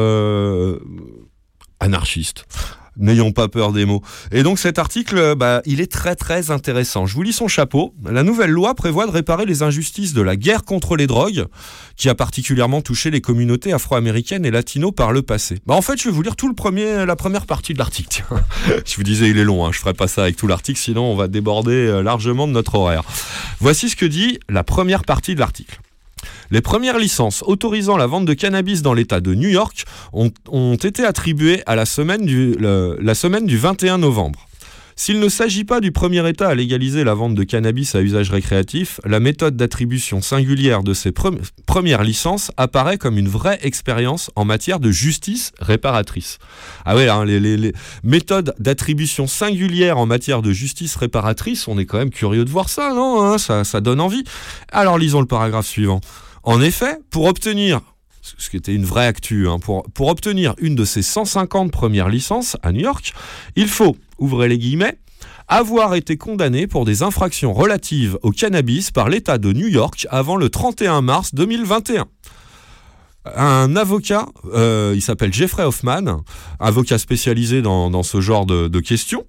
anarchiste. 1.79 2.45
N'ayons 2.99 3.31
pas 3.31 3.47
peur 3.47 3.71
des 3.71 3.85
mots. 3.85 4.01
Et 4.33 4.43
donc 4.43 4.59
cet 4.59 4.77
article, 4.77 5.35
bah, 5.35 5.61
il 5.65 5.79
est 5.79 5.89
très 5.89 6.15
très 6.15 6.51
intéressant. 6.51 7.05
Je 7.05 7.13
vous 7.13 7.23
lis 7.23 7.31
son 7.31 7.47
chapeau. 7.47 7.93
La 8.03 8.23
nouvelle 8.23 8.49
loi 8.49 8.75
prévoit 8.75 9.05
de 9.05 9.11
réparer 9.11 9.45
les 9.45 9.63
injustices 9.63 10.13
de 10.13 10.21
la 10.21 10.35
guerre 10.35 10.65
contre 10.65 10.97
les 10.97 11.07
drogues, 11.07 11.45
qui 11.95 12.09
a 12.09 12.15
particulièrement 12.15 12.81
touché 12.81 13.09
les 13.09 13.21
communautés 13.21 13.71
afro-américaines 13.71 14.45
et 14.45 14.51
latino 14.51 14.91
par 14.91 15.13
le 15.13 15.21
passé. 15.21 15.59
Bah, 15.65 15.75
en 15.75 15.81
fait, 15.81 15.97
je 15.97 16.09
vais 16.09 16.11
vous 16.11 16.21
lire 16.21 16.35
tout 16.35 16.49
le 16.49 16.55
premier, 16.55 17.05
la 17.05 17.15
première 17.15 17.45
partie 17.45 17.73
de 17.73 17.79
l'article. 17.79 18.25
Je 18.85 18.95
vous 18.97 19.03
disais, 19.03 19.29
il 19.29 19.37
est 19.37 19.45
long. 19.45 19.65
Hein. 19.65 19.71
Je 19.71 19.79
ferai 19.79 19.93
pas 19.93 20.07
ça 20.07 20.23
avec 20.23 20.35
tout 20.35 20.47
l'article, 20.47 20.79
sinon 20.79 21.03
on 21.03 21.15
va 21.15 21.27
déborder 21.27 21.71
euh, 21.71 22.01
largement 22.01 22.47
de 22.47 22.51
notre 22.51 22.75
horaire. 22.75 23.03
Voici 23.59 23.89
ce 23.89 23.95
que 23.95 24.05
dit 24.05 24.39
la 24.49 24.63
première 24.63 25.03
partie 25.03 25.35
de 25.35 25.39
l'article. 25.39 25.79
Les 26.51 26.61
premières 26.61 26.97
licences 26.97 27.43
autorisant 27.45 27.97
la 27.97 28.07
vente 28.07 28.25
de 28.25 28.33
cannabis 28.33 28.81
dans 28.81 28.93
l'État 28.93 29.21
de 29.21 29.35
New 29.35 29.49
York 29.49 29.85
ont, 30.13 30.75
été 30.75 31.05
attribuées 31.05 31.61
à 31.65 31.75
la 31.75 31.85
semaine 31.85 32.25
du, 32.25 32.53
le- 32.53 32.97
la 33.01 33.13
semaine 33.15 33.45
du 33.45 33.57
21 33.57 33.99
novembre. 33.99 34.47
S'il 34.95 35.21
ne 35.21 35.29
s'agit 35.29 35.63
pas 35.63 35.79
du 35.79 35.93
premier 35.93 36.27
État 36.27 36.49
à 36.49 36.55
légaliser 36.55 37.05
la 37.05 37.13
vente 37.13 37.33
de 37.33 37.43
cannabis 37.45 37.95
à 37.95 38.01
usage 38.01 38.31
récréatif, 38.31 38.99
la 39.05 39.21
méthode 39.21 39.55
d'attribution 39.55 40.21
singulière 40.21 40.83
de 40.83 40.93
ces 40.93 41.11
pre- 41.11 41.37
premières 41.65 42.03
licences 42.03 42.51
apparaît 42.57 42.97
comme 42.97 43.17
une 43.17 43.29
vraie 43.29 43.59
expérience 43.61 44.29
en 44.35 44.43
matière 44.43 44.81
de 44.81 44.91
justice 44.91 45.53
réparatrice. 45.61 46.37
Ah 46.83 46.97
ouais, 46.97 47.07
hein, 47.07 47.23
les, 47.23 47.71
méthodes 48.03 48.53
d'attribution 48.59 49.25
singulière 49.25 49.97
en 49.99 50.05
matière 50.05 50.41
de 50.41 50.51
justice 50.51 50.97
réparatrice, 50.97 51.69
on 51.69 51.77
est 51.79 51.85
quand 51.85 51.97
même 51.99 52.09
curieux 52.09 52.43
de 52.43 52.49
voir 52.49 52.67
ça, 52.67 52.93
non 52.93 53.23
hein, 53.23 53.37
ça 53.37 53.79
donne 53.79 54.01
envie. 54.01 54.25
Alors 54.69 54.97
lisons 54.97 55.21
le 55.21 55.27
paragraphe 55.27 55.67
suivant. 55.67 56.01
En 56.43 56.61
effet, 56.61 56.99
pour 57.09 57.25
obtenir 57.25 57.81
ce 58.21 58.49
qui 58.49 58.57
était 58.57 58.73
une 58.73 58.85
vraie 58.85 59.07
actu, 59.07 59.47
hein, 59.47 59.59
pour, 59.59 59.83
obtenir 59.99 60.53
une 60.59 60.75
de 60.75 60.85
ces 60.85 61.01
150 61.01 61.71
premières 61.71 62.09
licences 62.09 62.57
à 62.61 62.71
New 62.71 62.81
York, 62.81 63.13
il 63.55 63.67
faut, 63.67 63.95
ouvrez 64.17 64.47
les 64.47 64.57
guillemets, 64.57 64.99
avoir 65.47 65.95
été 65.95 66.17
condamné 66.17 66.67
pour 66.67 66.85
des 66.85 67.01
infractions 67.01 67.53
relatives 67.53 68.17
au 68.21 68.31
cannabis 68.31 68.91
par 68.91 69.09
l'État 69.09 69.37
de 69.37 69.51
New 69.51 69.67
York 69.67 70.05
avant 70.09 70.35
le 70.35 70.49
31 70.49 71.01
mars 71.01 71.33
2021. 71.33 72.05
Un 73.35 73.75
avocat, 73.75 74.27
euh, 74.53 74.93
il 74.95 75.01
s'appelle 75.01 75.33
Jeffrey 75.33 75.63
Hoffman, 75.63 76.23
avocat 76.59 76.97
spécialisé 76.97 77.61
dans, 77.61 78.03
ce 78.03 78.21
genre 78.21 78.45
de, 78.45 78.79
questions, 78.79 79.25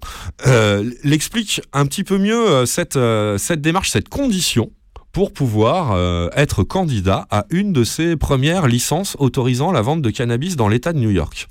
euh, 0.47 0.89
l'explique 1.03 1.61
un 1.73 1.85
petit 1.85 2.03
peu 2.03 2.17
mieux 2.17 2.49
euh, 2.49 2.65
cette 2.65 3.61
démarche, 3.61 3.89
cette 3.89 4.09
condition 4.09 4.71
pour 5.11 5.33
pouvoir 5.33 5.91
euh, 5.91 6.29
être 6.35 6.63
candidat 6.63 7.27
à 7.29 7.45
une 7.49 7.73
de 7.73 7.83
ces 7.83 8.15
premières 8.15 8.67
licences 8.67 9.15
autorisant 9.19 9.71
la 9.71 9.81
vente 9.81 10.01
de 10.01 10.09
cannabis 10.09 10.55
dans 10.55 10.67
l'État 10.67 10.93
de 10.93 10.99
New 10.99 11.09
York. 11.09 11.47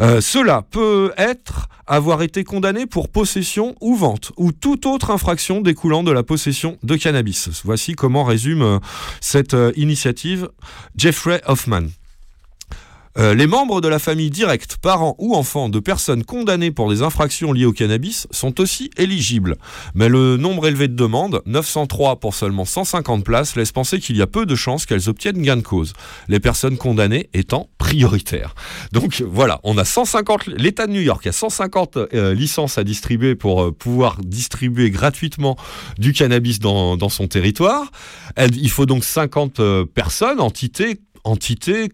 Euh, 0.00 0.20
cela 0.20 0.62
peut 0.62 1.12
être 1.16 1.68
avoir 1.86 2.22
été 2.22 2.44
condamné 2.44 2.86
pour 2.86 3.08
possession 3.08 3.74
ou 3.80 3.94
vente 3.94 4.32
ou 4.36 4.52
toute 4.52 4.86
autre 4.86 5.10
infraction 5.10 5.60
découlant 5.60 6.02
de 6.02 6.12
la 6.12 6.22
possession 6.22 6.78
de 6.82 6.96
cannabis. 6.96 7.48
Voici 7.64 7.94
comment 7.94 8.24
résume 8.24 8.62
euh, 8.62 8.78
cette 9.20 9.56
initiative 9.76 10.48
Jeffrey 10.96 11.40
Hoffman. 11.46 11.88
Euh, 13.18 13.34
les 13.34 13.46
membres 13.46 13.80
de 13.80 13.88
la 13.88 13.98
famille 13.98 14.30
directe, 14.30 14.76
parents 14.76 15.14
ou 15.18 15.34
enfants 15.34 15.68
de 15.68 15.80
personnes 15.80 16.24
condamnées 16.24 16.70
pour 16.70 16.90
des 16.90 17.02
infractions 17.02 17.52
liées 17.52 17.64
au 17.64 17.72
cannabis 17.72 18.26
sont 18.30 18.60
aussi 18.60 18.90
éligibles. 18.96 19.56
Mais 19.94 20.08
le 20.08 20.36
nombre 20.36 20.66
élevé 20.66 20.88
de 20.88 20.94
demandes, 20.94 21.40
903 21.46 22.20
pour 22.20 22.34
seulement 22.34 22.64
150 22.64 23.24
places, 23.24 23.56
laisse 23.56 23.72
penser 23.72 24.00
qu'il 24.00 24.16
y 24.16 24.22
a 24.22 24.26
peu 24.26 24.44
de 24.44 24.54
chances 24.54 24.84
qu'elles 24.84 25.08
obtiennent 25.08 25.40
gain 25.40 25.56
de 25.56 25.62
cause. 25.62 25.94
Les 26.28 26.40
personnes 26.40 26.76
condamnées 26.76 27.30
étant 27.32 27.70
prioritaires. 27.78 28.54
Donc 28.92 29.22
voilà, 29.26 29.60
on 29.64 29.78
a 29.78 29.84
150, 29.84 30.46
l'État 30.48 30.86
de 30.86 30.92
New 30.92 31.00
York 31.00 31.26
a 31.26 31.32
150 31.32 31.96
euh, 31.96 32.34
licences 32.34 32.78
à 32.78 32.84
distribuer 32.84 33.34
pour 33.34 33.62
euh, 33.62 33.72
pouvoir 33.72 34.18
distribuer 34.22 34.90
gratuitement 34.90 35.56
du 35.98 36.12
cannabis 36.12 36.58
dans, 36.58 36.96
dans 36.96 37.08
son 37.08 37.28
territoire. 37.28 37.90
Il 38.38 38.70
faut 38.70 38.86
donc 38.86 39.04
50 39.04 39.60
euh, 39.60 39.84
personnes, 39.86 40.40
entités, 40.40 41.00
entités 41.24 41.90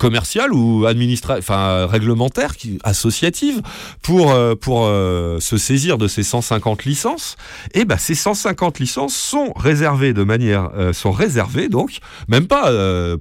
commerciale 0.00 0.54
ou 0.54 0.86
administra 0.86 1.36
enfin 1.38 1.86
réglementaire 1.86 2.54
associative 2.84 3.60
pour 4.02 4.32
euh, 4.32 4.54
pour 4.54 4.86
euh, 4.86 5.38
se 5.40 5.58
saisir 5.58 5.98
de 5.98 6.08
ces 6.08 6.22
150 6.22 6.86
licences. 6.86 7.36
Et 7.74 7.84
ben 7.84 7.98
ces 7.98 8.14
150 8.14 8.78
licences 8.78 9.14
sont 9.14 9.52
réservées 9.52 10.14
de 10.14 10.24
manière 10.24 10.70
euh, 10.74 10.94
sont 10.94 11.12
réservées 11.12 11.68
donc 11.68 11.98
même 12.28 12.46
pas 12.46 12.72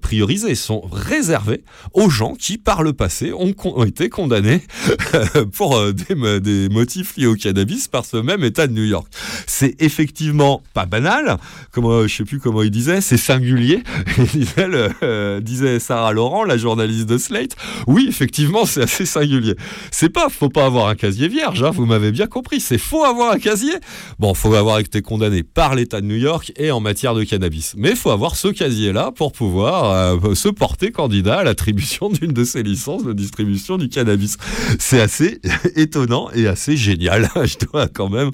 priorisées 0.01 0.55
sont 0.55 0.81
réservées 0.91 1.63
aux 1.93 2.09
gens 2.09 2.33
qui 2.33 2.57
par 2.57 2.81
le 2.81 2.93
passé 2.93 3.33
ont, 3.33 3.83
été 3.83 4.07
condamnés 4.07 4.61
pour 5.53 5.91
des, 5.91 6.15
mo- 6.15 6.39
des 6.39 6.69
motifs 6.69 7.17
liés 7.17 7.27
au 7.27 7.35
cannabis 7.35 7.89
par 7.89 8.05
ce 8.05 8.15
même 8.15 8.43
État 8.43 8.67
de 8.67 8.73
New 8.73 8.85
York. 8.85 9.07
C'est 9.47 9.75
effectivement 9.81 10.61
pas 10.73 10.85
banal 10.85 11.37
comme 11.71 12.07
je 12.07 12.15
sais 12.15 12.23
plus 12.23 12.39
comment 12.39 12.63
il 12.63 12.71
disait 12.71 13.01
c'est 13.01 13.17
singulier 13.17 13.83
il 14.33 15.43
disait, 15.43 15.79
Sarah 15.79 16.13
Laurent 16.13 16.45
la 16.45 16.57
journaliste 16.69 17.07
de 17.07 17.17
Slate. 17.17 17.55
Oui 17.87 18.05
effectivement 18.07 18.65
c'est 18.65 18.83
assez 18.83 19.05
singulier. 19.05 19.55
C'est 19.91 20.09
pas 20.09 20.29
faut 20.29 20.49
pas 20.49 20.65
avoir 20.65 20.87
un 20.87 20.95
casier 20.95 21.27
vierge 21.27 21.63
hein, 21.63 21.71
vous 21.71 21.87
m'avez 21.87 22.11
bien 22.11 22.27
compris. 22.27 22.59
C'est 22.59 22.77
faut 22.77 23.03
avoir 23.03 23.31
un 23.31 23.39
casier. 23.39 23.73
Bon 24.19 24.35
faut 24.35 24.53
avoir 24.53 24.77
été 24.77 25.01
condamné 25.01 25.41
par 25.41 25.73
l'État 25.73 25.99
de 26.01 26.05
New 26.05 26.15
York 26.15 26.51
et 26.57 26.69
en 26.69 26.79
matière 26.79 27.15
de 27.15 27.23
cannabis. 27.23 27.73
Mais 27.75 27.95
faut 27.95 28.11
avoir 28.11 28.35
ce 28.35 28.49
casier 28.49 28.93
là 28.93 29.11
pour 29.11 29.31
pouvoir 29.31 29.91
euh, 29.91 30.35
se 30.35 30.49
porter 30.49 30.91
candidat 30.91 31.39
à 31.39 31.43
l'attribution 31.43 32.09
d'une 32.11 32.33
de 32.33 32.43
ces 32.43 32.61
licences 32.61 33.03
de 33.03 33.13
distribution 33.13 33.77
du 33.77 33.89
cannabis. 33.89 34.37
C'est 34.77 35.01
assez 35.01 35.41
étonnant 35.75 36.29
et 36.35 36.47
assez 36.47 36.77
génial 36.77 37.29
je 37.43 37.65
dois 37.65 37.87
quand 37.87 38.09
même 38.09 38.29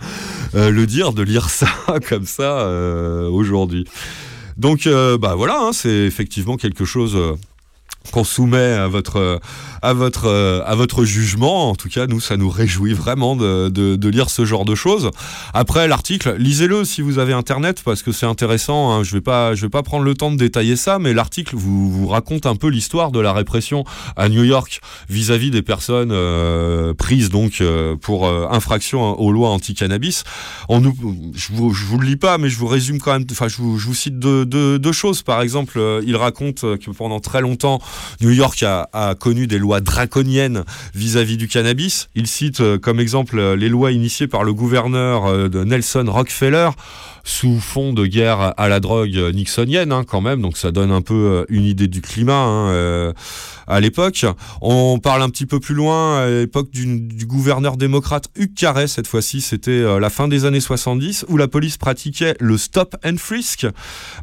euh, 0.55 0.69
le 0.71 0.85
dire 0.85 1.13
de 1.13 1.23
lire 1.23 1.49
ça 1.49 1.69
comme 2.09 2.25
ça 2.25 2.59
euh, 2.59 3.29
aujourd'hui. 3.29 3.85
Donc 4.57 4.87
bah 5.19 5.35
voilà 5.35 5.59
hein, 5.59 5.73
c'est 5.73 5.89
effectivement 5.89 6.55
quelque 6.55 6.85
chose 6.85 7.17
qu'on 8.11 8.23
soumet 8.23 8.73
à 8.73 8.87
votre 8.87 9.39
à 9.81 9.93
votre 9.93 10.63
à 10.65 10.75
votre 10.75 11.05
jugement. 11.05 11.69
En 11.69 11.75
tout 11.75 11.89
cas, 11.89 12.07
nous, 12.07 12.19
ça 12.19 12.37
nous 12.37 12.49
réjouit 12.49 12.93
vraiment 12.93 13.35
de, 13.35 13.69
de, 13.69 14.09
lire 14.09 14.29
ce 14.29 14.45
genre 14.45 14.65
de 14.65 14.75
choses. 14.75 15.11
Après 15.53 15.87
l'article, 15.87 16.35
lisez-le 16.37 16.85
si 16.85 17.01
vous 17.01 17.19
avez 17.19 17.33
internet 17.33 17.81
parce 17.83 18.03
que 18.03 18.11
c'est 18.11 18.25
intéressant. 18.25 18.91
hein. 18.91 19.03
Je 19.03 19.13
vais 19.13 19.21
pas 19.21 19.53
vais 19.53 19.69
pas 19.69 19.83
prendre 19.83 20.03
le 20.03 20.13
temps 20.13 20.31
de 20.31 20.37
détailler 20.37 20.75
ça, 20.75 20.99
mais 20.99 21.13
l'article 21.13 21.55
vous, 21.55 21.91
vous 21.91 22.07
raconte 22.07 22.45
un 22.45 22.55
peu 22.55 22.67
l'histoire 22.67 23.11
de 23.11 23.19
la 23.19 23.33
répression 23.33 23.83
à 24.15 24.29
New 24.29 24.43
York 24.43 24.81
vis-à-vis 25.09 25.51
des 25.51 25.61
personnes 25.61 26.11
euh, 26.11 26.93
prises 26.93 27.29
donc 27.29 27.61
euh, 27.61 27.95
pour 27.95 28.27
euh, 28.27 28.47
infraction 28.49 29.19
aux 29.19 29.31
lois 29.31 29.49
anti-cannabis. 29.49 30.23
On 30.69 30.81
je 30.83 31.53
vous, 31.53 31.73
je 31.73 31.85
vous 31.85 31.97
le 31.97 32.07
lis 32.07 32.15
pas, 32.15 32.37
mais 32.37 32.49
je 32.49 32.57
vous 32.57 32.67
résume 32.67 32.99
quand 32.99 33.13
même. 33.13 33.25
Enfin, 33.31 33.47
je 33.47 33.57
vous, 33.57 33.77
je 33.77 33.87
vous 33.87 33.93
cite 33.93 34.19
deux, 34.19 34.45
deux, 34.45 34.91
choses. 34.91 35.23
Par 35.23 35.41
exemple, 35.41 35.77
euh, 35.77 36.01
il 36.05 36.15
raconte 36.15 36.61
que 36.61 36.91
pendant 36.91 37.19
très 37.19 37.41
longtemps, 37.41 37.79
New 38.21 38.31
York 38.31 38.63
a, 38.63 39.15
connu 39.19 39.47
des 39.47 39.57
lois 39.57 39.81
draconiennes 39.81 40.63
vis-à-vis 40.93 41.37
du 41.37 41.47
cannabis. 41.47 42.09
Il 42.15 42.27
cite 42.27 42.61
euh, 42.61 42.77
comme 42.77 42.99
exemple 42.99 43.39
euh, 43.39 43.55
les 43.55 43.69
lois 43.69 43.91
initiées 43.91 44.27
par 44.27 44.43
le 44.43 44.53
gouverneur 44.53 45.25
euh, 45.25 45.49
de 45.49 45.63
Nelson 45.63 46.05
Rockefeller 46.07 46.69
sous 47.25 47.59
fond 47.59 47.91
de 47.91 48.05
guerre 48.05 48.53
à 48.55 48.69
la 48.69 48.79
drogue 48.79 49.17
nixonienne 49.33 49.91
hein, 49.91 50.03
quand 50.07 50.21
même, 50.21 50.41
donc 50.41 50.57
ça 50.57 50.71
donne 50.71 50.91
un 50.91 51.01
peu 51.01 51.13
euh, 51.13 51.45
une 51.49 51.65
idée 51.65 51.87
du 51.87 52.01
climat 52.01 52.33
hein, 52.33 52.69
euh, 52.69 53.13
à 53.67 53.79
l'époque. 53.79 54.25
On 54.61 54.99
parle 54.99 55.23
un 55.23 55.29
petit 55.29 55.47
peu 55.47 55.59
plus 55.59 55.73
loin 55.73 56.19
à 56.19 56.29
l'époque 56.29 56.69
du, 56.69 57.25
gouverneur 57.25 57.77
démocrate 57.77 58.29
Hugh 58.37 58.53
Carey, 58.53 58.87
cette 58.87 59.07
fois-ci 59.07 59.41
c'était 59.41 59.71
euh, 59.71 59.99
la 59.99 60.11
fin 60.11 60.27
des 60.27 60.45
années 60.45 60.59
70, 60.59 61.25
où 61.27 61.37
la 61.37 61.47
police 61.47 61.77
pratiquait 61.77 62.35
le 62.39 62.59
stop 62.59 62.95
and 63.03 63.17
frisk, 63.17 63.65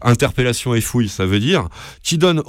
interpellation 0.03 0.75
et 0.75 0.81
fouille 0.81 1.09
ça 1.09 1.27
veut 1.27 1.41
dire, 1.41 1.69
qui, 2.05 2.19
donne 2.19 2.41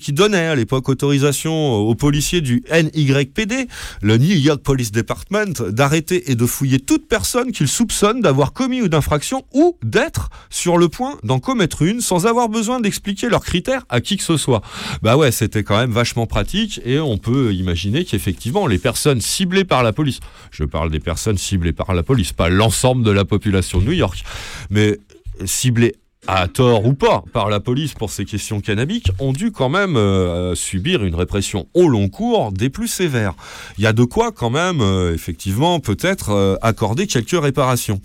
qui 0.00 0.12
donnait 0.12 0.46
à 0.46 0.56
l'époque 0.56 0.88
autorisation 0.88 1.74
aux 1.74 1.94
policiers 1.94 2.40
du 2.40 2.64
NYPD, 2.72 3.68
le 4.02 4.18
New 4.18 4.36
York 4.36 4.62
Police 4.62 4.90
Department, 4.90 5.62
d'arrêter 5.68 6.32
et 6.32 6.34
de 6.34 6.46
fouiller 6.46 6.80
toute 6.80 7.06
personne 7.06 7.52
qu'ils 7.52 7.68
soupçonnent 7.68 8.20
d'avoir 8.20 8.52
commis 8.52 8.78
une 8.78 8.94
infraction 8.94 9.44
ou 9.52 9.78
d'être 9.92 10.30
sur 10.50 10.78
le 10.78 10.88
point 10.88 11.18
d'en 11.22 11.38
commettre 11.38 11.82
une 11.82 12.00
sans 12.00 12.26
avoir 12.26 12.48
besoin 12.48 12.80
d'expliquer 12.80 13.28
leurs 13.28 13.44
critères 13.44 13.84
à 13.88 14.00
qui 14.00 14.16
que 14.16 14.24
ce 14.24 14.36
soit. 14.36 14.62
Bah 15.02 15.16
ouais, 15.16 15.30
c'était 15.30 15.62
quand 15.62 15.76
même 15.76 15.92
vachement 15.92 16.26
pratique 16.26 16.80
et 16.84 16.98
on 16.98 17.18
peut 17.18 17.52
imaginer 17.52 18.04
qu'effectivement 18.04 18.66
les 18.66 18.78
personnes 18.78 19.20
ciblées 19.20 19.64
par 19.64 19.82
la 19.82 19.92
police, 19.92 20.20
je 20.50 20.64
parle 20.64 20.90
des 20.90 21.00
personnes 21.00 21.38
ciblées 21.38 21.72
par 21.72 21.94
la 21.94 22.02
police, 22.02 22.32
pas 22.32 22.48
l'ensemble 22.48 23.04
de 23.04 23.10
la 23.10 23.24
population 23.24 23.80
de 23.80 23.84
New 23.84 23.92
York, 23.92 24.24
mais 24.70 24.98
ciblées 25.44 25.94
à 26.26 26.46
tort 26.46 26.86
ou 26.86 26.94
pas 26.94 27.24
par 27.32 27.50
la 27.50 27.58
police 27.58 27.94
pour 27.94 28.10
ces 28.10 28.24
questions 28.24 28.60
cannabiques, 28.60 29.10
ont 29.18 29.32
dû 29.32 29.50
quand 29.50 29.68
même 29.68 29.96
euh, 29.96 30.54
subir 30.54 31.02
une 31.04 31.14
répression 31.14 31.66
au 31.74 31.88
long 31.88 32.08
cours 32.08 32.52
des 32.52 32.70
plus 32.70 32.86
sévères. 32.86 33.34
Il 33.76 33.84
y 33.84 33.86
a 33.86 33.92
de 33.92 34.04
quoi 34.04 34.30
quand 34.30 34.50
même, 34.50 34.80
euh, 34.80 35.14
effectivement, 35.14 35.80
peut-être 35.80 36.30
euh, 36.30 36.56
accorder 36.62 37.06
quelques 37.06 37.40
réparations. 37.40 38.00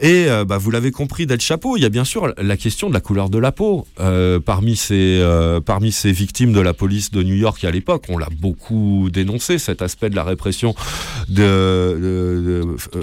Et 0.00 0.26
euh, 0.28 0.44
bah, 0.44 0.58
vous 0.58 0.70
l'avez 0.70 0.90
compris 0.90 1.26
d'El 1.26 1.40
Chapeau, 1.40 1.76
il 1.76 1.82
y 1.82 1.84
a 1.84 1.88
bien 1.88 2.04
sûr 2.04 2.32
la 2.36 2.56
question 2.56 2.88
de 2.88 2.94
la 2.94 3.00
couleur 3.00 3.30
de 3.30 3.38
la 3.38 3.52
peau. 3.52 3.86
Euh, 4.00 4.40
parmi, 4.40 4.76
ces, 4.76 5.18
euh, 5.20 5.60
parmi 5.60 5.92
ces 5.92 6.12
victimes 6.12 6.52
de 6.52 6.60
la 6.60 6.74
police 6.74 7.10
de 7.10 7.22
New 7.22 7.34
York 7.34 7.62
à 7.64 7.70
l'époque, 7.70 8.06
on 8.08 8.18
l'a 8.18 8.28
beaucoup 8.40 9.08
dénoncé, 9.12 9.58
cet 9.58 9.82
aspect 9.82 10.10
de 10.10 10.16
la 10.16 10.24
répression 10.24 10.74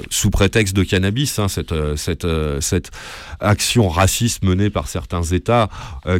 sous 0.09 0.29
prétexte 0.29 0.75
de 0.75 0.83
cannabis, 0.83 1.39
hein, 1.39 1.47
cette, 1.47 1.73
cette, 1.95 2.91
action 3.39 3.87
raciste 3.87 4.43
menée 4.43 4.69
par 4.69 4.87
certains 4.87 5.23
États 5.23 5.69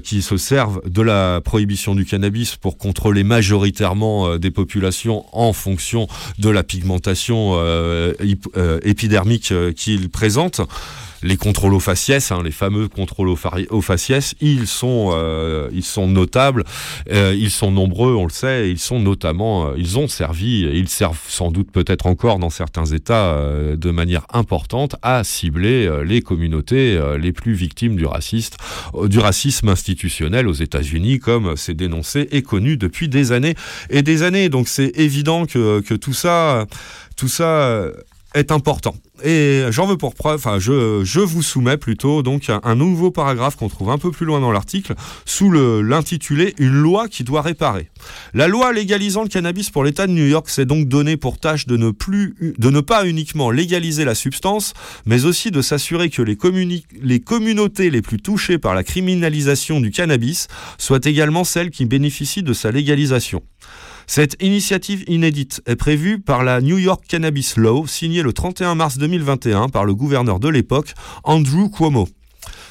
qui 0.04 0.22
se 0.22 0.38
servent 0.38 0.82
de 0.88 1.02
la 1.02 1.42
prohibition 1.44 1.96
du 1.96 2.06
cannabis 2.06 2.56
pour 2.56 2.78
contrôler 2.78 3.24
majoritairement 3.24 4.38
des 4.38 4.52
populations 4.52 5.26
en 5.34 5.54
fonction 5.54 6.08
de 6.38 6.50
la 6.50 6.64
pigmentation 6.64 7.60
épidermique 8.84 9.54
qu'ils 9.76 10.10
présentent. 10.10 10.59
Les 11.22 11.36
contrôles 11.36 11.74
aux 11.74 11.82
faciès, 11.82 12.32
hein, 12.32 12.42
les 12.44 12.52
fameux 12.52 12.88
contrôles 12.88 13.28
aux, 13.28 13.82
faciès, 13.82 14.36
ils 14.40 14.68
sont, 14.68 15.10
euh, 15.14 15.70
notables, 16.08 16.64
euh, 17.12 17.36
ils 17.38 17.52
sont 17.52 17.72
nombreux, 17.72 18.16
on 18.16 18.24
le 18.24 18.32
sait, 18.32 18.70
ils 18.70 18.80
sont 18.80 19.00
notamment, 19.00 19.68
euh, 19.68 19.98
ont 19.98 20.08
servi, 20.08 20.62
ils 20.62 20.88
servent 20.88 21.20
sans 21.28 21.52
doute 21.52 21.72
peut-être 21.72 22.06
encore 22.06 22.40
dans 22.40 22.50
certains 22.50 22.86
États 22.86 23.38
de 23.76 23.92
manière 23.92 24.26
importante 24.32 24.96
à 25.02 25.24
cibler 25.24 25.90
les 26.06 26.22
communautés 26.22 27.00
les 27.20 27.34
plus 27.34 27.54
victimes 27.54 27.96
du, 27.96 28.06
racisme 28.06 29.70
institutionnel 29.70 30.48
aux 30.48 30.54
États-Unis, 30.54 31.20
comme 31.20 31.58
c'est 31.58 31.74
dénoncé 31.74 32.30
et 32.32 32.44
connu 32.44 32.78
depuis 32.78 33.10
des 33.10 33.32
années 33.32 33.56
et 33.90 34.04
des 34.04 34.24
années. 34.24 34.48
Donc 34.50 34.68
c'est 34.68 34.92
évident 34.96 35.46
que, 35.46 35.96
tout 35.96 36.14
ça, 36.14 36.66
tout 37.18 37.28
ça 37.28 37.88
est 38.36 38.52
important. 38.52 38.96
Et 39.24 39.66
j'en 39.70 39.86
veux 39.86 39.98
pour 39.98 40.16
preuve, 40.16 40.44
je, 40.60 41.20
vous 41.20 41.42
soumets 41.42 41.78
plutôt 41.78 42.24
donc 42.24 42.50
un, 42.50 42.76
nouveau 42.76 43.12
paragraphe 43.12 43.56
qu'on 43.56 43.70
trouve 43.70 43.90
un 43.90 43.98
peu 43.98 44.12
plus 44.12 44.26
loin 44.26 44.40
dans 44.40 44.52
l'article, 44.52 44.94
sous 45.26 45.52
l'intitulé 45.52 46.54
Une 46.58 46.74
loi 46.74 47.08
qui 47.08 47.24
doit 47.24 47.42
réparer. 47.42 47.90
La 48.34 48.48
loi 48.48 48.72
légalisant 48.74 49.24
le 49.24 49.30
cannabis 49.30 49.70
pour 49.70 49.84
l'État 49.84 50.08
de 50.08 50.12
New 50.12 50.26
York 50.26 50.50
s'est 50.50 50.66
donc 50.66 50.88
donnée 50.88 51.18
pour 51.18 51.38
tâche 51.38 51.68
de 51.68 51.78
ne, 51.78 52.82
pas 52.82 53.06
uniquement 53.06 53.52
légaliser 53.52 54.06
la 54.06 54.16
substance, 54.16 54.74
mais 55.06 55.26
aussi 55.26 55.52
de 55.52 55.62
s'assurer 55.62 56.10
que 56.10 56.22
les 56.22 57.20
communautés 57.20 57.90
les 57.90 58.02
plus 58.02 58.20
touchées 58.20 58.58
par 58.58 58.76
la 58.76 58.84
criminalisation 58.84 59.80
du 59.80 59.92
cannabis 59.92 60.48
soient 60.78 61.00
également 61.04 61.44
celles 61.44 61.72
qui 61.72 61.86
bénéficient 61.86 62.44
de 62.44 62.54
sa 62.54 62.72
légalisation. 62.72 63.44
Cette 64.12 64.42
initiative 64.42 65.04
inédite 65.06 65.62
est 65.68 65.76
prévue 65.76 66.20
par 66.20 66.44
la 66.44 66.62
New 66.62 66.80
York 66.80 67.04
Cannabis 67.08 67.58
Law, 67.58 67.86
signée 67.86 68.24
le 68.24 68.34
31 68.34 68.74
mars 68.74 68.98
2021 68.98 69.70
par 69.70 69.86
le 69.86 69.94
gouverneur 69.94 70.40
de 70.40 70.50
l'époque, 70.50 70.96
Andrew 71.24 71.70
Cuomo. 71.70 72.10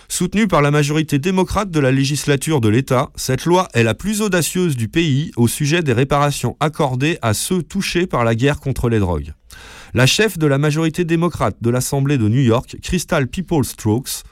Soutenue 0.08 0.48
par 0.48 0.62
la 0.62 0.72
majorité 0.72 1.20
démocrate 1.20 1.70
de 1.70 1.78
la 1.78 1.92
législature 1.92 2.60
de 2.60 2.68
l'État, 2.68 3.10
cette 3.14 3.44
loi 3.44 3.68
est 3.72 3.84
la 3.84 3.94
plus 3.94 4.20
audacieuse 4.20 4.74
du 4.74 4.88
pays 4.88 5.30
au 5.36 5.46
sujet 5.46 5.80
des 5.80 5.92
réparations 5.92 6.56
accordées 6.58 7.18
à 7.22 7.34
ceux 7.34 7.62
touchés 7.62 8.08
par 8.08 8.24
la 8.24 8.34
guerre 8.34 8.58
contre 8.58 8.88
les 8.88 8.98
drogues. 8.98 9.32
La 9.94 10.06
chef 10.06 10.38
de 10.38 10.46
la 10.48 10.58
majorité 10.58 11.04
démocrate 11.04 11.54
de 11.60 11.70
l'Assemblée 11.70 12.18
de 12.18 12.28
New 12.28 12.42
York, 12.42 12.78
Crystal 12.82 13.28
People 13.28 13.64
Strokes, 13.64 14.24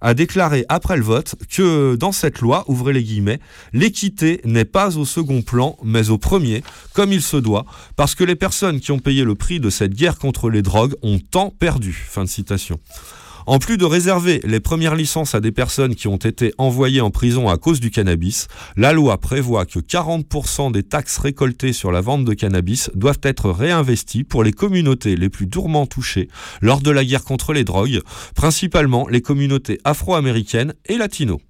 a 0.00 0.14
déclaré 0.14 0.64
après 0.68 0.96
le 0.96 1.02
vote 1.02 1.34
que 1.50 1.96
dans 1.96 2.12
cette 2.12 2.40
loi, 2.40 2.64
ouvrez 2.68 2.92
les 2.92 3.02
guillemets, 3.02 3.40
l'équité 3.72 4.40
n'est 4.44 4.64
pas 4.64 4.96
au 4.96 5.04
second 5.04 5.42
plan, 5.42 5.76
mais 5.82 6.10
au 6.10 6.18
premier, 6.18 6.62
comme 6.94 7.12
il 7.12 7.22
se 7.22 7.36
doit, 7.36 7.64
parce 7.96 8.14
que 8.14 8.24
les 8.24 8.36
personnes 8.36 8.80
qui 8.80 8.92
ont 8.92 8.98
payé 8.98 9.24
le 9.24 9.34
prix 9.34 9.60
de 9.60 9.70
cette 9.70 9.94
guerre 9.94 10.18
contre 10.18 10.50
les 10.50 10.62
drogues 10.62 10.94
ont 11.02 11.18
tant 11.18 11.50
perdu. 11.50 11.92
Fin 11.92 12.24
de 12.24 12.28
citation. 12.28 12.78
En 13.48 13.58
plus 13.58 13.78
de 13.78 13.86
réserver 13.86 14.42
les 14.44 14.60
premières 14.60 14.94
licences 14.94 15.34
à 15.34 15.40
des 15.40 15.52
personnes 15.52 15.94
qui 15.94 16.06
ont 16.06 16.18
été 16.18 16.52
envoyées 16.58 17.00
en 17.00 17.10
prison 17.10 17.48
à 17.48 17.56
cause 17.56 17.80
du 17.80 17.90
cannabis, 17.90 18.46
la 18.76 18.92
loi 18.92 19.16
prévoit 19.16 19.64
que 19.64 19.78
40% 19.78 20.70
des 20.70 20.82
taxes 20.82 21.16
récoltées 21.16 21.72
sur 21.72 21.90
la 21.90 22.02
vente 22.02 22.26
de 22.26 22.34
cannabis 22.34 22.90
doivent 22.94 23.20
être 23.22 23.48
réinvesties 23.48 24.22
pour 24.22 24.44
les 24.44 24.52
communautés 24.52 25.16
les 25.16 25.30
plus 25.30 25.46
durement 25.46 25.86
touchées 25.86 26.28
lors 26.60 26.82
de 26.82 26.90
la 26.90 27.06
guerre 27.06 27.24
contre 27.24 27.54
les 27.54 27.64
drogues, 27.64 28.02
principalement 28.34 29.08
les 29.08 29.22
communautés 29.22 29.80
afro-américaines 29.82 30.74
et 30.84 30.98
latino. 30.98 31.40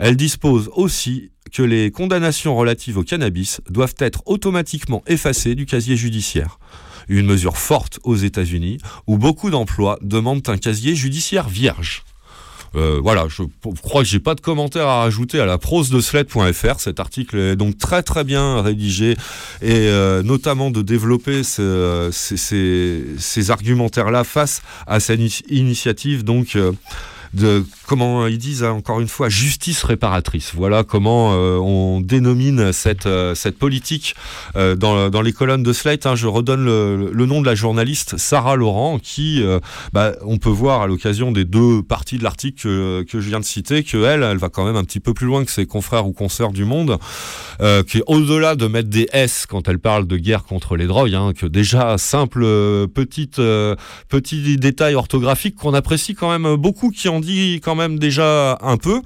Elle 0.00 0.16
dispose 0.16 0.68
aussi 0.74 1.30
que 1.52 1.62
les 1.62 1.92
condamnations 1.92 2.56
relatives 2.56 2.98
au 2.98 3.04
cannabis 3.04 3.60
doivent 3.70 3.94
être 4.00 4.24
automatiquement 4.26 5.04
effacées 5.06 5.54
du 5.54 5.64
casier 5.64 5.96
judiciaire. 5.96 6.58
Une 7.08 7.26
mesure 7.26 7.56
forte 7.56 7.98
aux 8.04 8.16
États-Unis 8.16 8.78
où 9.06 9.18
beaucoup 9.18 9.50
d'emplois 9.50 9.98
demandent 10.02 10.48
un 10.48 10.58
casier 10.58 10.94
judiciaire 10.94 11.48
vierge. 11.48 12.02
Euh, 12.74 12.98
voilà, 13.02 13.26
je 13.28 13.42
crois 13.80 14.02
que 14.02 14.08
j'ai 14.08 14.18
pas 14.20 14.34
de 14.34 14.40
commentaires 14.42 14.88
à 14.88 15.00
rajouter 15.00 15.40
à 15.40 15.46
la 15.46 15.56
prose 15.56 15.88
de 15.88 16.00
sled.fr. 16.00 16.78
Cet 16.80 17.00
article 17.00 17.38
est 17.38 17.56
donc 17.56 17.78
très 17.78 18.02
très 18.02 18.22
bien 18.24 18.60
rédigé 18.60 19.12
et 19.62 19.88
euh, 19.88 20.22
notamment 20.22 20.70
de 20.70 20.82
développer 20.82 21.42
ce- 21.42 22.10
ces, 22.12 23.50
argumentaires-là 23.50 24.24
face 24.24 24.60
à 24.86 25.00
cette 25.00 25.20
ini- 25.20 25.42
initiative 25.48 26.22
donc 26.24 26.54
euh, 26.56 26.72
de 27.32 27.64
comment 27.86 28.26
ils 28.26 28.38
disent 28.38 28.64
hein, 28.64 28.72
encore 28.72 29.00
une 29.00 29.08
fois 29.08 29.28
justice 29.28 29.82
réparatrice. 29.84 30.52
Voilà 30.54 30.84
comment 30.84 31.32
euh, 31.34 31.56
on 31.58 32.00
dénomine 32.00 32.72
cette 32.72 33.06
euh, 33.06 33.34
cette 33.34 33.58
politique 33.58 34.14
euh, 34.56 34.74
dans, 34.74 35.22
les 35.22 35.32
colonnes 35.32 35.62
de 35.62 35.72
Slate. 35.72 36.06
hein. 36.06 36.14
je 36.14 36.26
redonne 36.26 36.64
le, 36.64 37.26
nom 37.26 37.40
de 37.40 37.46
la 37.46 37.54
journaliste 37.54 38.16
Sarah 38.18 38.56
Laurent 38.56 38.98
qui 38.98 39.42
euh, 39.42 39.60
bah, 39.92 40.12
on 40.22 40.38
peut 40.38 40.50
voir 40.50 40.82
à 40.82 40.86
l'occasion 40.86 41.32
des 41.32 41.44
deux 41.44 41.82
parties 41.82 42.18
de 42.18 42.24
l'article 42.24 43.04
que, 43.04 43.20
je 43.20 43.28
viens 43.28 43.40
de 43.40 43.44
citer 43.44 43.82
que 43.82 44.04
elle, 44.04 44.36
va 44.36 44.48
quand 44.48 44.64
même 44.64 44.76
un 44.76 44.84
petit 44.84 45.00
peu 45.00 45.14
plus 45.14 45.26
loin 45.26 45.44
que 45.44 45.50
ses 45.50 45.66
confrères 45.66 46.06
ou 46.06 46.12
consoeurs 46.12 46.52
du 46.52 46.64
monde, 46.64 46.98
euh, 47.60 47.82
qui 47.82 48.02
au-delà 48.06 48.54
de 48.54 48.66
mettre 48.66 48.88
des 48.88 49.08
S 49.12 49.46
quand 49.48 49.68
elle 49.68 49.78
parle 49.78 50.06
de 50.06 50.16
guerre 50.16 50.44
contre 50.44 50.76
les 50.76 50.86
drogues, 50.86 51.14
hein, 51.14 51.32
que 51.36 51.46
déjà 51.46 51.96
simple 51.98 52.42
euh, 52.44 52.86
petite 52.86 53.38
euh, 53.38 53.76
petit 54.08 54.56
détail 54.56 54.94
orthographique 54.94 55.56
qu'on 55.56 55.74
apprécie 55.74 56.14
quand 56.14 56.30
même 56.30 56.56
beaucoup, 56.56 56.90
qui 56.90 57.08
en 57.08 57.20
dit 57.20 57.60
quand 57.62 57.74
même 57.76 57.98
déjà 57.98 58.58
un 58.60 58.76
peu. 58.76 59.02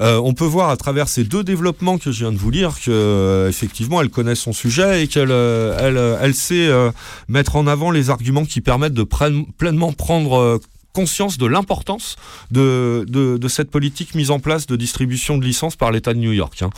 Euh, 0.00 0.20
on 0.22 0.32
peut 0.32 0.46
voir 0.46 0.70
à 0.70 0.76
travers 0.76 1.08
ces 1.08 1.24
deux 1.24 1.44
développements 1.44 1.98
que 1.98 2.10
je 2.10 2.20
viens 2.20 2.32
de 2.32 2.38
vous 2.38 2.50
lire 2.50 2.76
que 2.80 2.90
euh, 2.90 3.48
effectivement 3.48 4.00
elle 4.00 4.08
connaît 4.08 4.34
son 4.34 4.52
sujet 4.52 5.02
et 5.04 5.08
qu'elle 5.08 5.30
euh, 5.30 6.32
sait 6.32 6.70
mettre 7.28 7.56
en 7.56 7.66
avant 7.66 7.90
les 7.90 8.08
arguments 8.10 8.44
qui 8.44 8.60
permettent 8.60 8.94
de 8.94 9.04
pleinement 9.04 9.92
prendre 9.92 10.60
conscience 10.92 11.38
de 11.38 11.46
l'importance 11.46 12.16
de, 12.50 13.04
de, 13.08 13.36
de 13.38 13.48
cette 13.48 13.70
politique 13.70 14.14
mise 14.14 14.30
en 14.30 14.40
place 14.40 14.66
de 14.66 14.76
distribution 14.76 15.38
de 15.38 15.44
licences 15.44 15.76
par 15.76 15.90
l'État 15.90 16.12
de 16.14 16.18
New 16.18 16.32
York. 16.32 16.60
hein. 16.62 16.70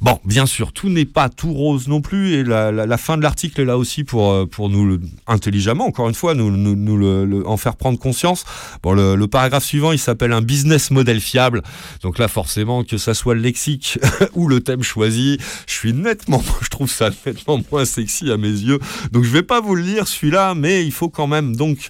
Bon, 0.00 0.20
bien 0.24 0.46
sûr, 0.46 0.72
tout 0.72 0.88
n'est 0.88 1.04
pas 1.04 1.28
tout 1.28 1.52
rose 1.52 1.88
non 1.88 2.00
plus, 2.00 2.34
et 2.34 2.44
la, 2.44 2.96
fin 2.98 3.16
de 3.16 3.22
l'article 3.22 3.62
est 3.62 3.64
là 3.64 3.76
aussi 3.76 4.04
pour, 4.04 4.30
euh, 4.30 4.46
pour 4.46 4.68
nous, 4.68 4.98
intelligemment, 5.26 5.86
encore 5.86 6.08
une 6.08 6.14
fois, 6.14 6.34
nous, 6.34 6.52
nous, 6.56 6.96
le- 6.96 7.42
en 7.48 7.56
faire 7.56 7.74
prendre 7.74 7.98
conscience. 7.98 8.44
Bon, 8.84 8.92
le, 8.92 9.16
le 9.16 9.26
paragraphe 9.26 9.64
suivant, 9.64 9.90
il 9.90 9.98
s'appelle 9.98 10.32
un 10.32 10.40
business 10.40 10.92
model 10.92 11.20
fiable. 11.20 11.62
Donc 12.02 12.18
là, 12.18 12.28
forcément, 12.28 12.84
que 12.84 12.96
ça 12.96 13.12
soit 13.12 13.34
le 13.34 13.40
lexique 13.40 13.98
ou 14.34 14.46
le 14.46 14.60
thème 14.60 14.84
choisi, 14.84 15.38
je 15.66 15.72
suis 15.72 15.92
nettement, 15.92 16.44
je 16.62 16.68
trouve 16.68 16.88
ça 16.88 17.10
nettement 17.26 17.60
moins 17.72 17.84
sexy 17.84 18.30
à 18.30 18.36
mes 18.36 18.46
yeux. 18.48 18.78
Donc 19.10 19.24
je 19.24 19.30
vais 19.30 19.42
pas 19.42 19.60
vous 19.60 19.74
le 19.74 19.82
lire 19.82 20.06
celui-là, 20.06 20.54
mais 20.54 20.84
il 20.86 20.92
faut 20.92 21.08
quand 21.08 21.26
même 21.26 21.56
donc 21.56 21.88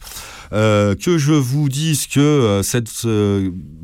euh, 0.53 0.95
que 0.95 1.19
je 1.19 1.33
vous 1.33 1.69
dise 1.69 2.07
que 2.07 2.21
euh, 2.21 2.63
cette, 2.63 2.91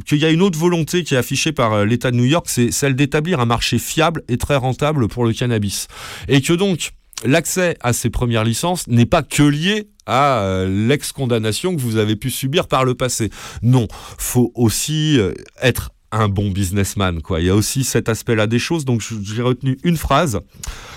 qu'il 0.07 0.19
y 0.19 0.25
a 0.25 0.31
une 0.31 0.43
autre 0.43 0.59
volonté 0.59 1.05
qui 1.05 1.15
est 1.15 1.19
affichée 1.19 1.53
par 1.53 1.73
euh, 1.73 1.85
l'État 1.85 2.11
de 2.11 2.17
New 2.17 2.25
York, 2.25 2.47
c'est 2.49 2.71
celle 2.71 2.97
d'établir 2.97 3.41
un 3.41 3.47
marché 3.47 3.79
fiable 3.79 4.23
et 4.29 4.39
très 4.39 4.57
rentable 4.57 5.09
pour 5.09 5.25
le 5.25 5.33
cannabis, 5.33 5.89
et 6.29 6.41
que 6.41 6.53
donc 6.53 6.93
l'accès 7.25 7.77
à 7.81 7.93
ces 7.93 8.11
premières 8.11 8.45
licences 8.45 8.87
n'est 8.87 9.07
pas 9.07 9.23
que 9.23 9.43
lié 9.43 9.89
à 10.07 10.67
l'ex-condamnation 10.69 11.75
que 11.75 11.81
vous 11.81 11.97
avez 11.97 12.15
pu 12.15 12.29
subir 12.29 12.69
par 12.69 12.85
le 12.85 12.95
passé. 12.95 13.31
Non, 13.63 13.89
faut 14.19 14.53
aussi 14.55 15.19
être 15.63 15.94
un 16.15 16.29
bon 16.29 16.51
businessman. 16.51 17.21
Quoi. 17.21 17.41
Il 17.41 17.47
y 17.47 17.51
a 17.51 17.55
aussi 17.55 17.85
cet 17.85 18.09
aspect-là 18.09 18.47
des 18.47 18.59
choses. 18.59 18.85
Donc 18.85 19.03
j'ai 19.23 19.43
retenu 19.43 19.79
une 19.85 19.97
phrase. 19.97 20.41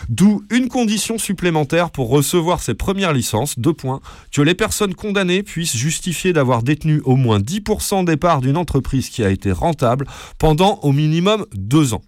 D'où 0.09 0.43
une 0.51 0.69
condition 0.69 1.17
supplémentaire 1.17 1.91
pour 1.91 2.09
recevoir 2.09 2.61
ces 2.61 2.73
premières 2.73 3.13
licences, 3.13 3.59
deux 3.59 3.73
points, 3.73 3.99
que 4.31 4.41
les 4.41 4.55
personnes 4.55 4.95
condamnées 4.95 5.43
puissent 5.43 5.75
justifier 5.75 6.33
d'avoir 6.33 6.63
détenu 6.63 7.01
au 7.03 7.15
moins 7.15 7.39
10% 7.39 8.05
des 8.05 8.17
parts 8.17 8.41
d'une 8.41 8.57
entreprise 8.57 9.09
qui 9.09 9.23
a 9.23 9.29
été 9.29 9.51
rentable 9.51 10.07
pendant 10.37 10.79
au 10.83 10.91
minimum 10.91 11.45
deux 11.53 11.93
ans. 11.93 12.01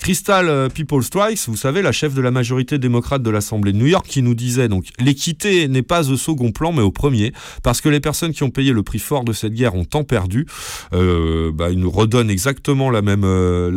Crystal 0.00 0.48
euh, 0.48 0.68
People 0.70 1.02
Strikes, 1.02 1.46
vous 1.46 1.56
savez, 1.56 1.82
la 1.82 1.92
chef 1.92 2.14
de 2.14 2.22
la 2.22 2.30
majorité 2.30 2.78
démocrate 2.78 3.22
de 3.22 3.30
l'Assemblée 3.30 3.72
de 3.72 3.76
New 3.76 3.86
York, 3.86 4.06
qui 4.08 4.22
nous 4.22 4.34
disait 4.34 4.68
donc 4.68 4.86
l'équité 4.98 5.68
n'est 5.68 5.82
pas 5.82 6.10
au 6.10 6.16
second 6.16 6.52
plan, 6.52 6.72
mais 6.72 6.80
au 6.80 6.90
premier, 6.90 7.32
parce 7.62 7.82
que 7.82 7.88
les 7.90 8.00
personnes 8.00 8.32
qui 8.32 8.42
ont 8.42 8.50
payé 8.50 8.72
le 8.72 8.82
prix 8.82 8.98
fort 8.98 9.24
de 9.24 9.34
cette 9.34 9.52
guerre 9.52 9.74
ont 9.74 9.84
tant 9.84 10.02
perdu. 10.04 10.46
Euh, 10.94 11.52
bah, 11.52 11.70
il 11.70 11.78
nous 11.78 11.90
redonne 11.90 12.30
exactement 12.30 12.90
la 12.90 13.02
même, 13.02 13.24
euh, 13.24 13.70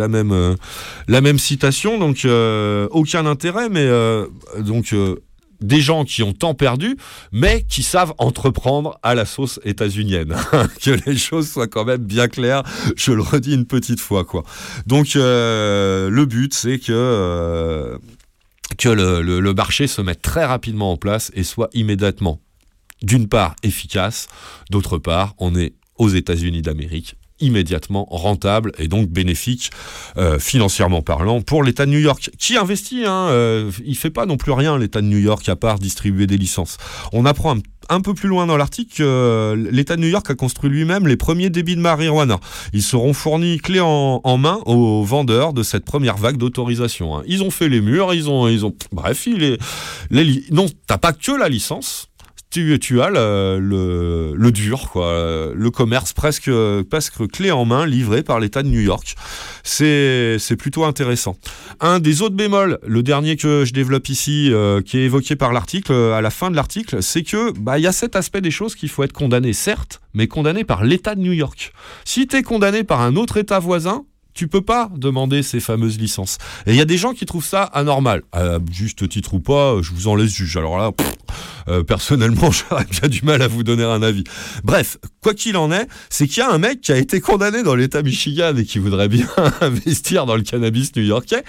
la 1.08 1.22
même, 1.22 1.40
citation, 1.40 2.00
donc 2.00 2.26
aucun 2.92 3.26
intérêt, 3.26 3.70
mais 3.70 3.88
donc. 4.60 4.96
Des 5.64 5.82
gens 5.82 6.06
qui 6.06 6.22
ont 6.22 6.34
tant 6.34 6.54
perdu, 6.54 6.98
mais 7.32 7.64
qui 7.64 7.82
savent 7.82 8.14
entreprendre 8.18 9.00
à 9.02 9.16
la 9.16 9.26
sauce 9.26 9.60
états-unienne. 9.64 10.36
que 10.84 10.92
les 11.10 11.18
choses 11.18 11.50
soient 11.50 11.68
quand 11.68 11.86
même 11.86 12.04
bien 12.04 12.28
claires, 12.28 12.64
je 12.96 13.12
le 13.12 13.22
redis 13.22 13.54
une 13.54 13.66
petite 13.66 14.00
fois, 14.00 14.24
quoi. 14.26 14.44
Donc, 14.86 15.16
euh, 15.16 16.10
le 16.10 16.26
but, 16.26 16.54
c'est 16.54 16.80
que, 16.80 16.92
euh, 16.92 17.98
le 18.84 19.54
marché 19.54 19.88
se 19.88 20.02
mette 20.02 20.22
très 20.22 20.46
rapidement 20.46 20.92
en 20.92 20.98
place 20.98 21.32
et 21.34 21.44
soit 21.44 21.70
immédiatement, 21.74 22.42
d'une 23.02 23.28
part, 23.28 23.56
efficace, 23.64 24.28
d'autre 24.70 24.98
part, 24.98 25.34
on 25.40 25.56
est 25.56 25.74
aux 25.98 26.10
États-Unis 26.10 26.62
d'Amérique 26.62 27.16
immédiatement 27.44 28.08
rentable 28.10 28.72
et 28.80 28.88
donc 28.88 29.10
bénéfique 29.10 29.72
euh, 30.18 30.40
financièrement 30.40 31.02
parlant 31.02 31.42
pour 31.42 31.64
l'État 31.64 31.86
de 31.86 31.92
New 31.92 32.00
York 32.00 32.32
qui 32.40 32.58
investit 32.58 33.04
hein, 33.06 33.28
euh, 33.30 33.72
fait 33.96 34.10
pas 34.10 34.26
non 34.26 34.38
plus 34.38 34.52
rien 34.52 34.78
l'État 34.78 35.02
de 35.02 35.08
New 35.08 35.18
York 35.18 35.48
à 35.50 35.56
part 35.56 35.80
distribuer 35.80 36.28
des 36.28 36.38
licences. 36.38 36.78
On 37.12 37.26
apprend 37.26 37.56
un, 37.90 38.02
peu 38.02 38.14
plus 38.14 38.28
loin 38.28 38.46
dans 38.46 38.58
l'article 38.58 38.98
que 38.98 39.04
euh, 39.04 39.70
l'État 39.72 39.96
de 39.96 40.02
New 40.02 40.08
York 40.08 40.30
a 40.30 40.36
construit 40.36 40.70
lui-même 40.70 41.08
les 41.08 41.18
premiers 41.18 41.50
débits 41.50 41.76
de 41.76 41.82
marijuana. 41.82 42.40
Ils 42.74 42.82
seront 42.82 43.14
fournis 43.14 43.60
clé 43.60 43.80
en, 43.82 44.38
main 44.38 44.60
aux 44.66 45.04
vendeurs 45.04 45.54
de 45.54 45.64
cette 45.64 45.86
première 45.86 46.18
vague 46.18 46.38
d'autorisation 46.38 47.16
hein. 47.18 47.24
ils 47.28 47.44
ont 47.44 47.52
fait 47.52 47.70
les 47.70 47.82
murs 47.82 48.14
ils 48.14 48.30
ont 48.30 48.48
ils 48.48 48.66
ont 48.66 48.74
bref 48.92 49.28
il 49.28 49.44
est 49.44 49.58
les 50.10 50.44
non 50.52 50.66
t'as 50.88 50.98
pas 50.98 51.14
que 51.14 51.32
la 51.32 51.50
licence 51.50 52.10
tu, 52.54 52.78
tu 52.80 53.02
as 53.02 53.10
le, 53.10 54.52
dur, 54.52 54.92
le 54.96 55.70
commerce 55.70 56.14
presque, 56.14 56.52
clé 57.32 57.52
en 57.52 57.66
main 57.66 57.86
livré 57.86 58.24
par 58.24 58.40
l'État 58.40 58.64
de 58.64 58.70
New 58.70 58.82
York. 58.82 59.16
C'est 59.64 60.38
c'est 60.40 60.56
plutôt 60.56 60.84
intéressant. 60.86 61.36
Un 61.80 62.00
des 62.00 62.22
autres 62.22 62.36
bémols, 62.36 62.80
le 62.86 63.04
dernier 63.04 63.36
que 63.36 63.66
je 63.66 63.74
développe 63.74 64.10
ici, 64.10 64.50
euh, 64.52 64.82
qui 64.82 64.98
est 64.98 65.06
évoqué 65.06 65.36
par 65.36 65.54
l'article, 65.54 65.92
euh, 65.92 66.14
à 66.14 66.22
la 66.22 66.30
fin 66.30 66.52
de 66.52 66.56
l'article, 66.56 67.02
c'est 67.02 67.24
que 67.24 67.52
bah, 67.58 67.80
il 67.80 67.82
y 67.82 67.88
a 67.88 67.92
cet 67.92 68.16
aspect 68.16 68.42
des 68.42 68.52
choses 68.52 68.76
qu'il 68.76 68.90
faut 68.90 69.04
être 69.04 69.14
condamné, 69.14 69.54
certes, 69.54 70.02
mais 70.14 70.28
condamné 70.28 70.64
par 70.64 70.84
l'État 70.84 71.16
de 71.16 71.22
New 71.22 71.32
York. 71.32 71.74
Si 72.06 72.28
tu 72.28 72.36
es 72.38 72.44
condamné 72.44 72.84
par 72.84 73.02
un 73.02 73.16
autre 73.16 73.38
État 73.38 73.60
voisin, 73.60 74.06
tu 74.34 74.48
peux 74.48 74.62
pas 74.62 74.90
demander 74.96 75.44
ces 75.44 75.60
fameuses 75.60 76.00
licences. 76.00 76.38
Et 76.66 76.72
il 76.72 76.76
y 76.76 76.82
a 76.82 76.86
des 76.86 76.98
gens 76.98 77.14
qui 77.14 77.26
trouvent 77.26 77.46
ça 77.46 77.64
anormal. 77.64 78.24
À 78.32 78.58
juste 78.72 79.08
titre 79.10 79.36
ou 79.36 79.40
pas, 79.40 79.82
je 79.82 79.92
vous 79.92 80.08
en 80.08 80.16
laisse 80.16 80.32
juge. 80.34 80.58
Alors 80.58 80.78
là, 80.78 80.92
euh, 81.68 81.84
personnellement, 81.84 82.52
j'aurais 82.70 82.86
bien 82.86 83.10
du 83.10 83.22
mal 83.24 83.42
à 83.42 83.48
vous 83.48 83.64
donner 83.64 83.84
un 83.84 84.02
avis. 84.02 84.24
Bref, 84.64 84.98
quoi 85.22 85.34
qu'il 85.34 85.58
en 85.58 85.72
est, 85.72 85.88
c'est 86.10 86.28
qu'il 86.28 86.40
y 86.40 86.42
a 86.42 86.52
un 86.52 86.58
mec 86.58 86.82
qui 86.82 86.92
a 86.92 86.98
été 86.98 87.22
condamné 87.22 87.64
dans 87.64 87.76
l'État 87.76 88.02
Michigan 88.02 88.56
et 88.58 88.66
qui 88.66 88.80
voudrait 88.80 89.08
bien 89.08 89.28
investir 89.62 90.26
dans 90.26 90.36
le 90.36 90.42
cannabis 90.42 90.96
new-yorkais, 90.96 91.44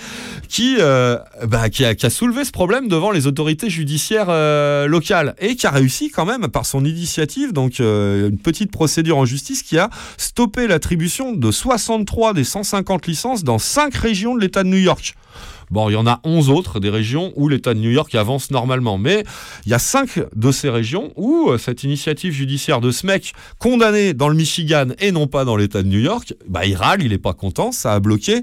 qui, 0.49 0.77
euh, 0.79 1.19
bah, 1.47 1.71
qui, 1.71 1.85
a, 1.85 1.95
qui 1.95 2.07
a 2.07 2.11
soulevé 2.11 2.45
ce 2.45 2.53
problème 2.53 2.89
devant 2.89 3.11
les 3.11 3.27
autorités 3.27 3.71
judiciaires 3.71 4.29
euh, 4.29 4.87
locales 4.87 5.35
et 5.39 5.57
qui 5.57 5.67
a 5.67 5.71
réussi 5.71 6.11
quand 6.11 6.25
même 6.25 6.49
par 6.49 6.67
son 6.67 6.85
initiative, 6.85 7.53
donc 7.53 7.81
euh, 7.81 8.29
une 8.29 8.39
petite 8.39 8.71
procédure 8.71 9.17
en 9.17 9.25
justice 9.25 9.63
qui 9.63 9.79
a 9.79 9.91
stoppé 10.17 10.67
l'attribution 10.67 11.33
de 11.33 11.51
63 11.51 12.35
des 12.35 12.45
150 12.45 12.74
licences 13.07 13.45
dans 13.45 13.59
5 13.59 13.95
régions 13.95 14.35
de 14.35 14.41
l'État 14.41 14.63
de 14.63 14.69
New 14.69 14.79
York. 14.79 15.15
Bon, 15.71 15.89
il 15.89 15.95
y 15.95 15.97
en 15.97 16.07
a 16.07 16.21
11 16.25 16.51
autres 16.51 16.79
des 16.79 16.91
régions 16.91 17.33
où 17.37 17.49
l'État 17.49 17.75
de 17.75 17.81
New 17.81 17.91
York 17.91 18.15
avance 18.15 18.51
normalement. 18.51 18.99
Mais 18.99 19.25
il 19.65 19.71
y 19.71 19.75
a 19.75 19.79
5 19.79 20.21
de 20.35 20.53
ces 20.53 20.69
régions 20.69 21.13
où 21.17 21.49
euh, 21.49 21.59
cette 21.59 21.85
initiative 21.85 22.33
judiciaire 22.33 22.81
de 22.81 22.91
ce 22.91 23.07
mec 23.07 23.33
condamné 23.59 24.15
dans 24.15 24.29
le 24.29 24.37
Michigan 24.37 24.89
et 24.99 25.11
non 25.11 25.27
pas 25.27 25.45
dans 25.45 25.57
l'État 25.57 25.83
de 25.83 25.89
New 25.89 26.01
York, 26.01 26.35
bah, 26.49 26.67
il 26.67 26.77
râle, 26.77 27.03
il 27.03 27.11
n'est 27.11 27.19
pas 27.19 27.33
content, 27.33 27.73
ça 27.73 27.95
a 27.95 28.01
bloqué 28.01 28.43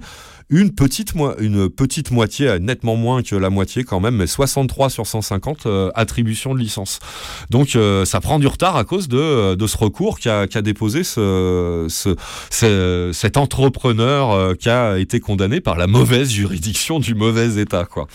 une 0.52 0.72
petite, 0.76 1.14
une 1.40 1.70
petite 1.70 2.12
moitié, 2.12 2.48
euh, 2.50 2.60
nettement 2.60 2.98
moins 2.98 3.24
que 3.24 3.36
la 3.36 3.50
moitié 3.50 3.86
quand 3.86 4.02
même, 4.02 4.18
mais 4.18 4.28
63 4.28 4.90
sur 4.90 5.08
150 5.08 5.66
euh, 5.66 5.90
attributions 5.96 6.54
de 6.54 6.60
licence. 6.60 7.00
Donc 7.50 7.76
euh, 7.78 8.04
ça 8.04 8.20
prend 8.20 8.38
du 8.38 8.48
retard 8.48 8.76
à 8.76 8.84
cause 8.84 9.08
de, 9.08 9.56
de 9.56 9.68
ce 9.68 9.78
recours 9.78 10.20
qu'a 10.20 10.48
qu'a 10.48 10.62
déposé 10.62 11.06
ce, 11.06 11.86
ce- 11.90 12.16
ce- 12.50 13.12
cet 13.14 13.38
entrepreneur 13.38 14.58
qui 14.58 14.70
a 14.70 14.98
été 15.00 15.22
condamné 15.22 15.62
par 15.62 15.78
la 15.78 15.88
mauvaise 15.88 16.30
juridiction 16.30 17.00
du 17.00 17.16
mauvais 17.16 17.56
État. 17.62 17.86
Quoi. 17.86 18.08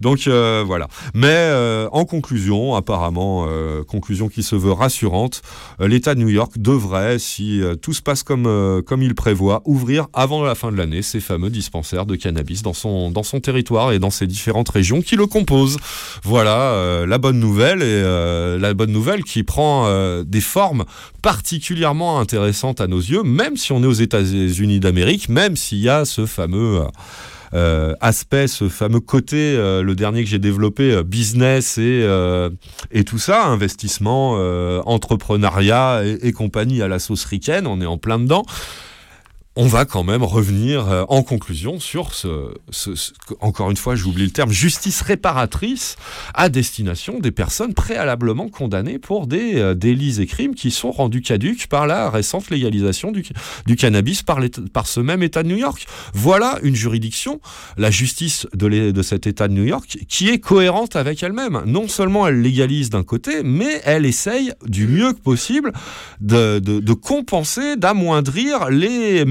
Donc 0.00 0.26
voilà. 0.26 0.88
Mais 1.14 1.52
en 1.92 2.04
conclusion, 2.04 2.74
apparemment, 2.74 3.46
conclusion 3.86 4.28
qui 4.28 4.42
se 4.42 4.56
veut 4.56 4.72
rassurante, 4.72 5.42
l'État 5.78 6.14
de 6.16 6.20
New 6.20 6.28
York 6.28 6.54
devrait, 6.58 7.18
si 7.20 7.62
tout 7.82 7.92
se 7.92 8.02
passe 8.02 8.24
comme, 8.24 8.82
comme 8.84 9.02
il 9.02 9.14
prévoit, 9.14 9.62
ouvrir 9.64 10.08
avant 10.12 10.42
la 10.42 10.54
fin 10.56 10.72
de 10.72 10.76
l'année 10.76 11.02
ces 11.02 11.20
fameux 11.20 11.50
dispensaires 11.50 11.83
de 11.84 12.16
cannabis 12.16 12.62
dans 12.62 12.72
son, 12.72 13.10
dans 13.10 13.22
son 13.22 13.40
territoire 13.40 13.92
et 13.92 13.98
dans 13.98 14.10
ses 14.10 14.26
différentes 14.26 14.68
régions 14.68 15.02
qui 15.02 15.16
le 15.16 15.26
composent. 15.26 15.78
Voilà 16.22 16.72
euh, 16.72 17.06
la 17.06 17.18
bonne 17.18 17.38
nouvelle 17.38 17.82
et 17.82 18.02
euh, 18.04 18.58
la 18.58 18.74
bonne 18.74 18.90
nouvelle 18.90 19.22
qui 19.22 19.42
prend 19.42 19.86
euh, 19.86 20.24
des 20.24 20.40
formes 20.40 20.84
particulièrement 21.22 22.18
intéressantes 22.18 22.80
à 22.80 22.86
nos 22.86 22.98
yeux, 22.98 23.22
même 23.22 23.56
si 23.56 23.72
on 23.72 23.82
est 23.82 23.86
aux 23.86 23.92
États-Unis 23.92 24.80
d'Amérique, 24.80 25.28
même 25.28 25.56
s'il 25.56 25.78
y 25.78 25.88
a 25.88 26.04
ce 26.04 26.26
fameux 26.26 26.82
aspect, 28.00 28.48
ce 28.48 28.68
fameux 28.68 28.98
côté, 28.98 29.56
le 29.56 29.94
dernier 29.94 30.24
que 30.24 30.28
j'ai 30.28 30.40
développé, 30.40 31.02
business 31.04 31.78
et, 31.78 32.04
et 32.90 33.04
tout 33.04 33.18
ça, 33.18 33.46
investissement, 33.46 34.32
entrepreneuriat 34.86 36.02
et, 36.04 36.18
et 36.26 36.32
compagnie 36.32 36.82
à 36.82 36.88
la 36.88 36.98
sauce 36.98 37.24
ricaine, 37.24 37.68
on 37.68 37.80
est 37.80 37.86
en 37.86 37.96
plein 37.96 38.18
dedans. 38.18 38.44
On 39.56 39.66
va 39.66 39.84
quand 39.84 40.02
même 40.02 40.24
revenir 40.24 40.90
euh, 40.90 41.04
en 41.08 41.22
conclusion 41.22 41.78
sur 41.78 42.12
ce, 42.12 42.50
encore 43.40 43.70
une 43.70 43.76
fois, 43.76 43.94
j'oublie 43.94 44.24
le 44.24 44.30
terme, 44.30 44.50
justice 44.50 45.00
réparatrice 45.00 45.94
à 46.34 46.48
destination 46.48 47.20
des 47.20 47.30
personnes 47.30 47.72
préalablement 47.72 48.48
condamnées 48.48 48.98
pour 48.98 49.28
des 49.28 49.56
euh, 49.56 49.74
délits 49.74 50.20
et 50.20 50.26
crimes 50.26 50.54
qui 50.56 50.70
sont 50.72 50.90
rendus 50.90 51.22
caduques 51.22 51.68
par 51.68 51.86
la 51.86 52.10
récente 52.10 52.50
légalisation 52.50 53.12
du, 53.12 53.24
du 53.66 53.76
cannabis 53.76 54.22
par, 54.24 54.40
par 54.72 54.86
ce 54.88 54.98
même 54.98 55.22
État 55.22 55.44
de 55.44 55.48
New 55.48 55.56
York. 55.56 55.86
Voilà 56.14 56.58
une 56.62 56.74
juridiction, 56.74 57.40
la 57.76 57.92
justice 57.92 58.48
de, 58.54 58.90
de 58.90 59.02
cet 59.02 59.26
État 59.28 59.46
de 59.46 59.52
New 59.52 59.64
York, 59.64 59.98
qui 60.08 60.30
est 60.30 60.38
cohérente 60.40 60.96
avec 60.96 61.22
elle-même. 61.22 61.62
Non 61.66 61.86
seulement 61.86 62.26
elle 62.26 62.40
légalise 62.42 62.90
d'un 62.90 63.04
côté, 63.04 63.42
mais 63.44 63.80
elle 63.84 64.04
essaye 64.04 64.52
du 64.66 64.88
mieux 64.88 65.12
que 65.12 65.20
possible 65.20 65.72
de, 66.20 66.58
de- 66.58 66.80
de 66.80 66.92
compenser, 66.92 67.76
d'amoindrir 67.76 68.68
les 68.70 69.24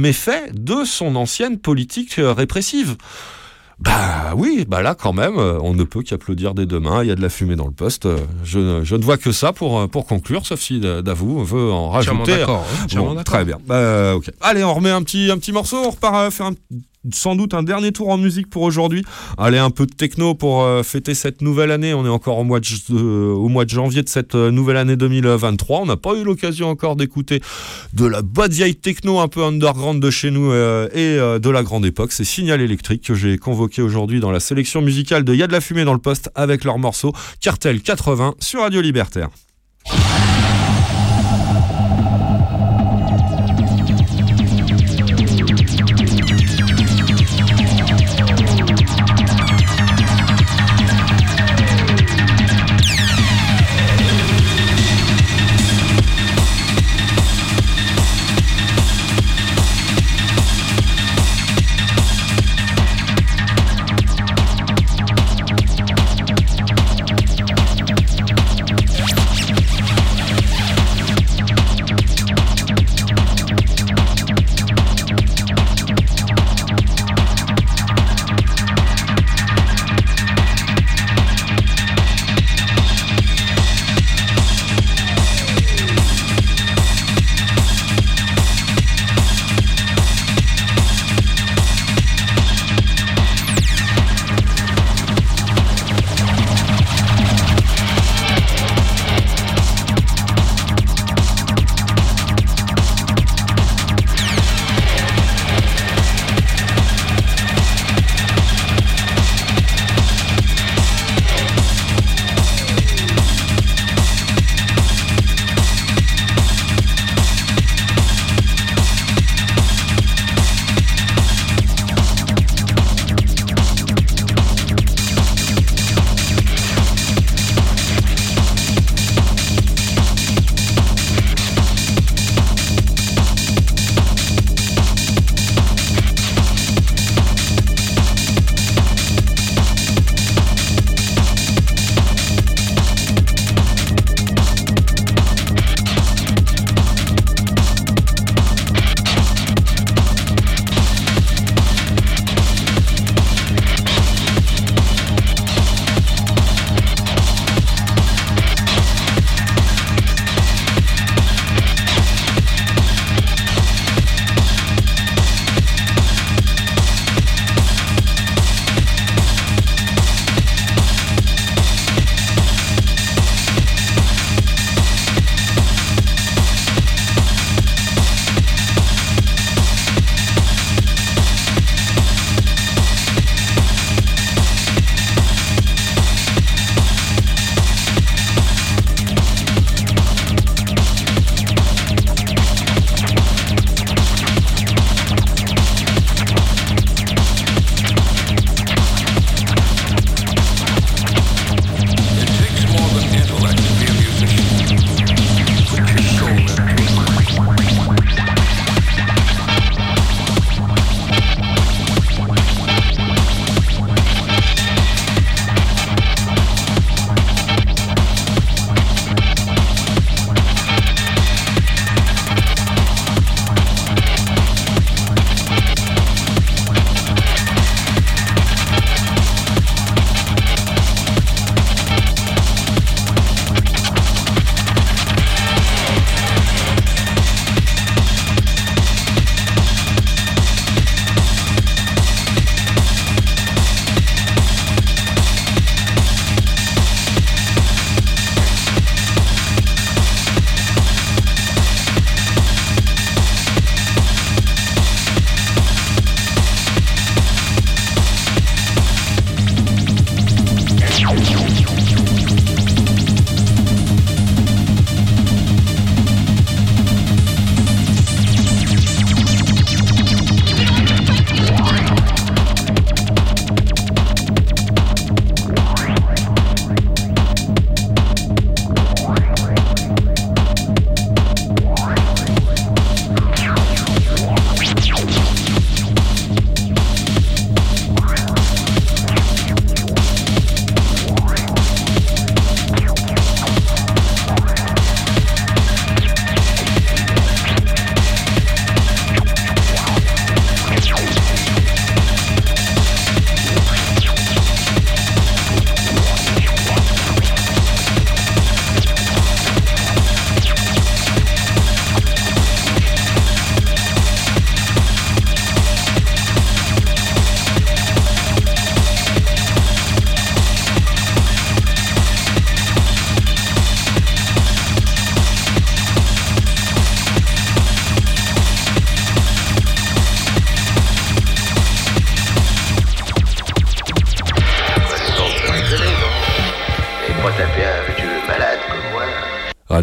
de 0.53 0.83
son 0.85 1.15
ancienne 1.15 1.57
politique 1.59 2.19
euh, 2.19 2.33
répressive. 2.33 2.95
Bah 3.79 4.33
oui, 4.37 4.65
bah 4.67 4.81
là 4.81 4.95
quand 4.95 5.13
même, 5.13 5.37
euh, 5.37 5.57
on 5.61 5.73
ne 5.73 5.83
peut 5.83 6.03
qu'applaudir 6.03 6.53
des 6.53 6.65
deux 6.65 6.79
mains, 6.79 7.03
il 7.03 7.09
y 7.09 7.11
a 7.11 7.15
de 7.15 7.21
la 7.21 7.29
fumée 7.29 7.55
dans 7.55 7.65
le 7.65 7.73
poste. 7.73 8.05
euh, 8.05 8.17
Je, 8.43 8.59
ne- 8.59 8.83
je 8.83 8.95
ne 8.95 9.03
vois 9.03 9.17
que 9.17 9.31
ça 9.31 9.51
pour, 9.51 9.89
pour 9.89 10.05
conclure, 10.05 10.45
sauf 10.45 10.59
si 10.61 10.79
Davou 10.79 11.43
veut 11.43 11.71
en 11.71 11.89
rajouter. 11.89 12.43
hein, 12.43 12.61
Bon, 13.01 13.15
très 13.23 13.43
bien. 13.45 13.57
Bah, 13.65 14.15
ok. 14.15 14.29
Allez, 14.41 14.63
on 14.63 14.73
remet 14.73 14.91
un 14.91 15.01
petit, 15.03 15.29
un 15.31 15.37
petit 15.37 15.51
morceau, 15.51 15.77
on 15.77 15.89
repart 15.89 16.31
faire 16.31 16.45
un- 16.47 16.53
sans 17.11 17.35
doute 17.35 17.53
un 17.53 17.63
dernier 17.63 17.91
tour 17.91 18.09
en 18.09 18.17
musique 18.17 18.49
pour 18.49 18.61
aujourd'hui. 18.61 19.03
Allez, 19.37 19.57
un 19.57 19.69
peu 19.69 19.85
de 19.85 19.93
techno 19.93 20.35
pour 20.35 20.63
euh, 20.63 20.83
fêter 20.83 21.13
cette 21.13 21.41
nouvelle 21.41 21.71
année. 21.71 21.93
On 21.93 22.05
est 22.05 22.09
encore 22.09 22.37
au 22.37 22.43
mois 22.43 22.59
de, 22.59 22.65
euh, 22.91 23.67
janvier 23.67 24.03
de 24.03 24.09
cette 24.09 24.35
euh, 24.35 24.51
nouvelle 24.51 24.77
année 24.77 24.95
2023. 24.95 25.81
On 25.81 25.85
n'a 25.85 25.97
pas 25.97 26.13
eu 26.15 26.23
l'occasion 26.23 26.69
encore 26.69 26.95
d'écouter 26.95 27.41
de 27.93 28.05
la 28.05 28.21
bonne 28.21 28.51
vieille 28.51 28.75
techno 28.75 29.19
un 29.19 29.27
peu 29.27 29.43
underground 29.43 30.01
de 30.01 30.09
chez 30.09 30.31
nous 30.31 30.53
et 30.53 31.17
de 31.17 31.49
la 31.49 31.63
grande 31.63 31.85
époque. 31.85 32.11
C'est 32.11 32.23
Signal 32.23 32.61
électrique 32.61 33.03
que 33.03 33.15
j'ai 33.15 33.37
convoqué 33.37 33.81
aujourd'hui 33.81 34.19
dans 34.19 34.31
la 34.31 34.39
sélection 34.39 34.81
musicale 34.81 35.23
de 35.23 35.33
Y'a 35.33 35.47
de 35.47 35.51
la 35.51 35.61
fumée 35.61 35.85
dans 35.85 35.93
le 35.93 35.99
poste 35.99 36.29
avec 36.35 36.63
leur 36.63 36.77
morceau 36.77 37.13
Cartel 37.39 37.81
80 37.81 38.35
sur 38.39 38.61
Radio 38.61 38.81
Libertaire. 38.81 39.29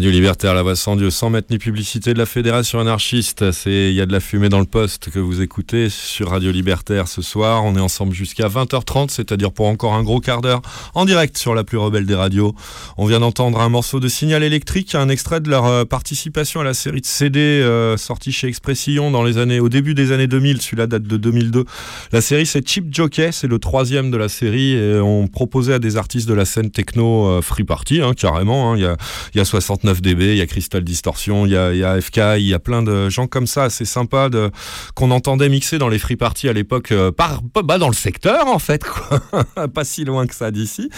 Radio 0.01 0.13
Libertaire, 0.13 0.55
la 0.55 0.63
voix 0.63 0.75
sans 0.75 0.95
Dieu, 0.95 1.11
sans 1.11 1.29
mettre 1.29 1.49
ni 1.51 1.59
publicité 1.59 2.15
de 2.15 2.17
la 2.17 2.25
Fédération 2.25 2.79
anarchiste. 2.79 3.51
C'est 3.51 3.91
Il 3.91 3.93
y 3.93 4.01
a 4.01 4.07
de 4.07 4.11
la 4.11 4.19
fumée 4.19 4.49
dans 4.49 4.57
le 4.59 4.65
poste 4.65 5.11
que 5.11 5.19
vous 5.19 5.43
écoutez 5.43 5.89
sur 5.89 6.31
Radio 6.31 6.51
Libertaire 6.51 7.07
ce 7.07 7.21
soir. 7.21 7.63
On 7.63 7.75
est 7.75 7.79
ensemble 7.79 8.11
jusqu'à 8.11 8.47
20h30, 8.47 9.09
c'est-à-dire 9.11 9.51
pour 9.51 9.67
encore 9.67 9.93
un 9.93 10.01
gros 10.01 10.19
quart 10.19 10.41
d'heure 10.41 10.63
en 10.95 11.05
direct 11.05 11.37
sur 11.37 11.53
la 11.53 11.63
plus 11.63 11.77
rebelle 11.77 12.07
des 12.07 12.15
radios. 12.15 12.55
On 12.97 13.05
vient 13.05 13.19
d'entendre 13.19 13.61
un 13.61 13.69
morceau 13.69 13.99
de 13.99 14.07
Signal 14.07 14.41
électrique, 14.41 14.95
un 14.95 15.07
extrait 15.07 15.39
de 15.39 15.51
leur 15.51 15.67
euh, 15.67 15.85
participation 15.85 16.61
à 16.61 16.63
la 16.63 16.73
série 16.73 17.01
de 17.01 17.05
CD 17.05 17.37
euh, 17.39 17.95
sortie 17.95 18.31
chez 18.31 18.47
Expression 18.47 19.11
dans 19.11 19.21
les 19.21 19.37
années, 19.37 19.59
au 19.59 19.69
début 19.69 19.93
des 19.93 20.11
années 20.11 20.25
2000. 20.25 20.63
Celui-là 20.63 20.87
date 20.87 21.03
de 21.03 21.17
2002. 21.17 21.65
La 22.11 22.21
série 22.21 22.47
c'est 22.47 22.67
Cheap 22.67 22.87
Jockey, 22.89 23.31
c'est 23.31 23.45
le 23.45 23.59
troisième 23.59 24.09
de 24.09 24.17
la 24.17 24.29
série 24.29 24.71
et 24.71 24.99
on 24.99 25.27
proposait 25.27 25.75
à 25.75 25.79
des 25.79 25.95
artistes 25.95 26.27
de 26.27 26.33
la 26.33 26.45
scène 26.45 26.71
techno 26.71 27.27
euh, 27.27 27.41
free 27.43 27.65
party, 27.65 28.01
hein, 28.01 28.15
carrément. 28.17 28.71
hein. 28.71 28.77
Il 28.77 28.81
y 28.81 28.85
a, 28.87 28.97
y 29.35 29.39
a 29.39 29.45
69 29.45 29.90
dB, 29.99 30.21
il 30.21 30.37
y 30.37 30.41
a 30.41 30.45
Crystal 30.47 30.83
Distortion, 30.83 31.45
il 31.45 31.51
y 31.51 31.55
a, 31.57 31.99
FK, 31.99 32.17
il 32.37 32.47
y 32.47 32.53
a 32.53 32.59
plein 32.59 32.83
de 32.83 33.09
gens 33.09 33.27
comme 33.27 33.47
ça, 33.47 33.69
c'est 33.69 33.85
sympa 33.85 34.29
de 34.29 34.49
qu'on 34.95 35.11
entendait 35.11 35.49
mixer 35.49 35.77
dans 35.77 35.89
les 35.89 35.99
free 35.99 36.15
parties 36.15 36.47
à 36.47 36.53
l'époque, 36.53 36.91
euh, 36.91 37.11
bah, 37.17 37.77
dans 37.77 37.89
le 37.89 37.93
secteur 37.93 38.47
en 38.47 38.59
fait, 38.59 38.83
pas 39.73 39.83
si 39.83 40.05
loin 40.05 40.27
que 40.27 40.35
ça 40.35 40.51
d'ici. 40.51 40.89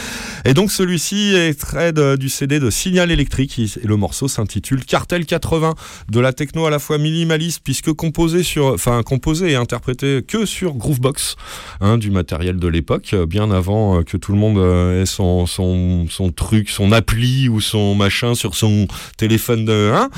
Et 0.45 0.53
donc 0.53 0.71
celui-ci 0.71 1.33
est 1.33 1.49
extrait 1.49 1.93
de- 1.93 2.15
du 2.15 2.29
CD 2.29 2.59
de 2.59 2.69
Signal 2.69 3.09
électrique 3.11 3.57
et 3.59 3.67
le 3.87 3.95
morceau 3.95 4.27
s'intitule 4.27 4.85
Cartel 4.85 5.25
80, 5.25 5.73
de 6.11 6.19
la 6.19 6.33
techno 6.33 6.65
à 6.65 6.69
la 6.69 6.79
fois 6.79 6.97
minimaliste 6.97 7.61
puisque 7.63 7.91
composé 7.93 8.43
sur, 8.43 8.67
enfin 8.67 9.01
composé 9.03 9.51
et 9.51 9.55
interprété 9.55 10.21
que 10.27 10.45
sur 10.45 10.73
Groovebox, 10.73 11.35
hein, 11.81 11.97
du 11.97 12.11
matériel 12.11 12.57
de 12.57 12.67
l'époque, 12.67 13.11
euh, 13.13 13.25
bien 13.25 13.51
avant 13.51 13.99
euh, 13.99 14.03
que 14.03 14.17
tout 14.17 14.31
le 14.33 14.37
monde 14.37 14.57
euh, 14.57 15.01
ait 15.01 15.05
son, 15.05 15.45
son, 15.45 16.05
son 16.09 16.31
truc, 16.31 16.69
son 16.69 16.91
appli 16.91 17.49
ou 17.49 17.61
son 17.61 17.95
machin 17.95 18.35
sur 18.35 18.55
son 18.55 18.82
téléphone 19.17 19.65
de 19.65 19.91
hein. 19.93 20.09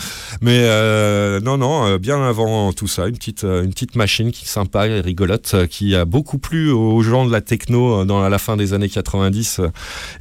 Mais 0.42 0.62
euh, 0.64 1.40
non, 1.42 1.58
non, 1.58 1.86
euh, 1.86 1.98
bien 1.98 2.22
avant 2.24 2.74
tout 2.74 2.88
ça, 2.88 3.08
une 3.08 3.18
petite, 3.18 3.44
euh, 3.44 3.64
une 3.64 3.72
petite 3.72 3.96
machine 3.96 4.32
qui 4.32 4.46
est 4.46 4.48
sympa 4.48 4.88
et 4.88 5.02
rigolote, 5.02 5.68
qui 5.70 5.96
a 5.96 6.06
beaucoup 6.06 6.38
plu 6.38 6.72
aux 6.72 7.02
gens 7.02 7.26
de 7.26 7.32
la 7.32 7.42
techno 7.42 8.06
dans 8.06 8.28
la 8.28 8.38
fin 8.38 8.58
des 8.58 8.74
années 8.74 8.90
90 8.90 9.60
euh, 9.60 9.70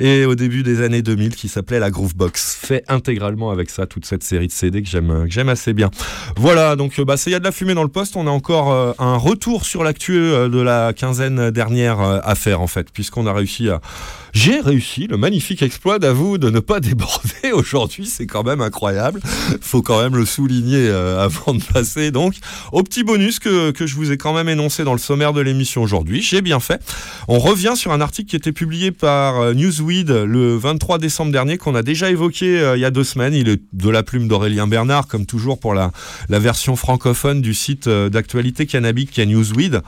et 0.00 0.24
au 0.24 0.34
début 0.34 0.62
des 0.62 0.82
années 0.82 1.02
2000, 1.02 1.34
qui 1.34 1.48
s'appelait 1.48 1.78
la 1.78 1.90
Groovebox, 1.90 2.58
fait 2.60 2.84
intégralement 2.88 3.50
avec 3.50 3.70
ça 3.70 3.86
toute 3.86 4.06
cette 4.06 4.22
série 4.22 4.46
de 4.46 4.52
CD 4.52 4.82
que 4.82 4.88
j'aime, 4.88 5.24
que 5.26 5.32
j'aime 5.32 5.48
assez 5.48 5.72
bien. 5.72 5.90
Voilà, 6.36 6.76
donc 6.76 7.00
bah, 7.00 7.16
il 7.26 7.32
y 7.32 7.34
a 7.34 7.38
de 7.38 7.44
la 7.44 7.52
fumée 7.52 7.74
dans 7.74 7.82
le 7.82 7.88
poste. 7.88 8.16
On 8.16 8.26
a 8.26 8.30
encore 8.30 8.94
un 8.98 9.16
retour 9.16 9.64
sur 9.64 9.84
l'actu 9.84 10.14
de 10.14 10.60
la 10.60 10.92
quinzaine 10.92 11.50
dernière 11.50 12.00
à 12.00 12.34
faire 12.34 12.60
en 12.60 12.66
fait, 12.66 12.90
puisqu'on 12.90 13.26
a 13.26 13.32
réussi 13.32 13.68
à 13.68 13.80
j'ai 14.34 14.60
réussi 14.60 15.06
le 15.06 15.16
magnifique 15.16 15.62
exploit 15.62 16.00
d'avoue 16.00 16.38
de 16.38 16.50
ne 16.50 16.58
pas 16.58 16.80
déborder 16.80 17.52
aujourd'hui, 17.52 18.06
c'est 18.06 18.26
quand 18.26 18.42
même 18.42 18.60
incroyable. 18.60 19.20
Faut 19.60 19.80
quand 19.80 20.02
même 20.02 20.16
le 20.16 20.26
souligner 20.26 20.88
euh, 20.88 21.24
avant 21.24 21.54
de 21.54 21.62
passer 21.62 22.10
donc 22.10 22.34
au 22.72 22.82
petit 22.82 23.04
bonus 23.04 23.38
que, 23.38 23.70
que 23.70 23.86
je 23.86 23.94
vous 23.94 24.10
ai 24.10 24.16
quand 24.16 24.34
même 24.34 24.48
énoncé 24.48 24.82
dans 24.82 24.92
le 24.92 24.98
sommaire 24.98 25.32
de 25.32 25.40
l'émission 25.40 25.82
aujourd'hui. 25.82 26.20
J'ai 26.20 26.42
bien 26.42 26.58
fait. 26.58 26.82
On 27.28 27.38
revient 27.38 27.74
sur 27.76 27.92
un 27.92 28.00
article 28.00 28.28
qui 28.28 28.36
était 28.36 28.52
publié 28.52 28.90
par 28.90 29.40
euh, 29.40 29.54
Newsweed 29.54 30.10
le 30.10 30.56
23 30.56 30.98
décembre 30.98 31.30
dernier 31.30 31.56
qu'on 31.56 31.76
a 31.76 31.82
déjà 31.82 32.10
évoqué 32.10 32.58
euh, 32.58 32.76
il 32.76 32.80
y 32.80 32.84
a 32.84 32.90
deux 32.90 33.04
semaines. 33.04 33.34
Il 33.34 33.48
est 33.48 33.62
de 33.72 33.88
la 33.88 34.02
plume 34.02 34.26
d'Aurélien 34.26 34.66
Bernard 34.66 35.06
comme 35.06 35.26
toujours 35.26 35.60
pour 35.60 35.74
la, 35.74 35.92
la 36.28 36.40
version 36.40 36.74
francophone 36.74 37.40
du 37.40 37.54
site 37.54 37.88
d'actualité 37.88 38.66
cannabique 38.66 39.12
qui 39.12 39.20
est 39.20 39.26
Newsweed. 39.26 39.80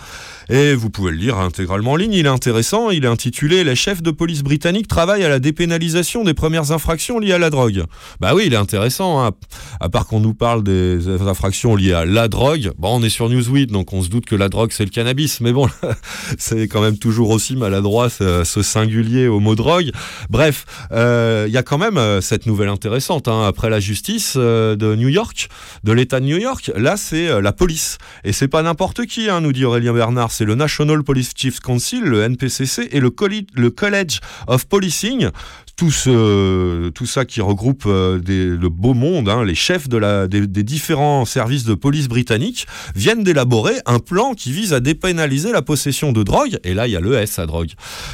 Et 0.48 0.74
vous 0.74 0.90
pouvez 0.90 1.10
le 1.10 1.16
lire 1.16 1.38
intégralement 1.38 1.92
en 1.92 1.96
ligne. 1.96 2.12
Il 2.12 2.26
est 2.26 2.28
intéressant. 2.28 2.90
Il 2.90 3.04
est 3.04 3.08
intitulé 3.08 3.64
Les 3.64 3.74
chefs 3.74 4.02
de 4.02 4.12
police 4.12 4.35
britanniques 4.42 4.88
travaillent 4.88 5.24
à 5.24 5.28
la 5.28 5.38
dépénalisation 5.38 6.24
des 6.24 6.34
premières 6.34 6.72
infractions 6.72 7.18
liées 7.18 7.32
à 7.32 7.38
la 7.38 7.50
drogue. 7.50 7.84
Bah 8.20 8.34
oui, 8.34 8.44
il 8.46 8.52
est 8.52 8.56
intéressant. 8.56 9.24
hein. 9.24 9.32
À 9.80 9.88
part 9.88 10.06
qu'on 10.06 10.20
nous 10.20 10.34
parle 10.34 10.62
des 10.62 11.08
infractions 11.26 11.76
liées 11.76 11.92
à 11.92 12.04
la 12.04 12.28
drogue. 12.28 12.72
Bon, 12.78 12.96
on 12.98 13.02
est 13.02 13.08
sur 13.08 13.28
Newsweek, 13.28 13.70
donc 13.70 13.92
on 13.92 14.02
se 14.02 14.08
doute 14.08 14.26
que 14.26 14.36
la 14.36 14.48
drogue 14.48 14.70
c'est 14.72 14.84
le 14.84 14.90
cannabis. 14.90 15.40
Mais 15.40 15.52
bon, 15.52 15.68
c'est 16.38 16.68
quand 16.68 16.80
même 16.80 16.98
toujours 16.98 17.30
aussi 17.30 17.56
maladroit 17.56 18.08
ce, 18.10 18.44
ce 18.44 18.62
singulier 18.62 19.28
au 19.28 19.40
mot 19.40 19.54
drogue. 19.54 19.90
Bref, 20.30 20.64
euh, 20.92 21.44
il 21.48 21.52
y 21.52 21.58
a 21.58 21.62
quand 21.62 21.78
même 21.78 21.98
euh, 21.98 22.20
cette 22.20 22.46
nouvelle 22.46 22.68
intéressante. 22.68 23.28
hein. 23.28 23.44
Après 23.46 23.70
la 23.70 23.80
justice 23.80 24.34
euh, 24.36 24.76
de 24.76 24.94
New 24.94 25.08
York, 25.08 25.48
de 25.84 25.92
l'État 25.92 26.20
de 26.20 26.26
New 26.26 26.38
York, 26.38 26.70
là 26.76 26.96
c'est 26.96 27.40
la 27.40 27.52
police. 27.52 27.98
Et 28.24 28.32
c'est 28.32 28.48
pas 28.48 28.62
n'importe 28.62 29.06
qui, 29.06 29.28
hein, 29.30 29.40
nous 29.40 29.52
dit 29.52 29.64
Aurélien 29.64 29.92
Bernard. 29.92 30.30
C'est 30.32 30.44
le 30.44 30.54
National 30.54 31.02
Police 31.02 31.30
Chiefs 31.36 31.60
Council, 31.60 32.02
le 32.02 32.22
NPCC, 32.22 32.88
et 32.92 33.00
le 33.00 33.10
College 33.10 34.20
of 34.46 34.68
Policing. 34.68 35.30
Tout, 35.76 35.90
ce, 35.90 36.88
tout 36.88 37.04
ça 37.04 37.26
qui 37.26 37.42
regroupe 37.42 37.82
euh, 37.84 38.18
des- 38.18 38.46
le 38.46 38.70
beau 38.70 38.94
monde, 38.94 39.28
hein, 39.28 39.44
les 39.44 39.54
chefs 39.54 39.90
de 39.90 39.98
la, 39.98 40.26
des, 40.26 40.46
des 40.46 40.62
différents 40.62 41.26
services 41.26 41.64
de 41.64 41.74
police 41.74 42.08
britanniques, 42.08 42.66
viennent 42.94 43.22
d'élaborer 43.22 43.74
un 43.84 43.98
plan 43.98 44.32
qui 44.32 44.52
vise 44.52 44.72
à 44.72 44.80
dépénaliser 44.80 45.52
la 45.52 45.60
possession 45.60 46.12
de 46.12 46.22
drogue. 46.22 46.58
Et 46.64 46.72
là, 46.72 46.86
il 46.86 46.92
y 46.92 46.96
a 46.96 47.00
le 47.00 47.12
S 47.18 47.38
à 47.38 47.44
drogue. 47.44 47.72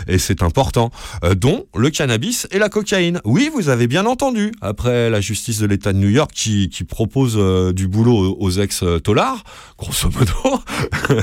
Et 0.09 0.19
c'est 0.19 0.43
important. 0.43 0.91
Euh, 1.23 1.37
dont 1.37 1.67
le 1.77 1.91
cannabis 1.91 2.49
et 2.51 2.59
la 2.59 2.69
cocaïne. 2.69 3.21
Oui, 3.25 3.49
vous 3.55 3.69
avez 3.69 3.87
bien 3.87 4.07
entendu. 4.07 4.51
Après 4.61 5.09
la 5.09 5.21
justice 5.21 5.59
de 5.61 5.67
l'État 5.67 5.93
de 5.93 5.99
New 5.99 6.09
York 6.11 6.33
qui, 6.35 6.69
qui 6.69 6.83
propose 6.83 7.37
euh, 7.39 7.73
du 7.73 7.87
boulot 7.87 8.37
aux 8.41 8.51
ex-tolards, 8.51 9.45
grosso 9.79 10.09
modo, 10.11 10.61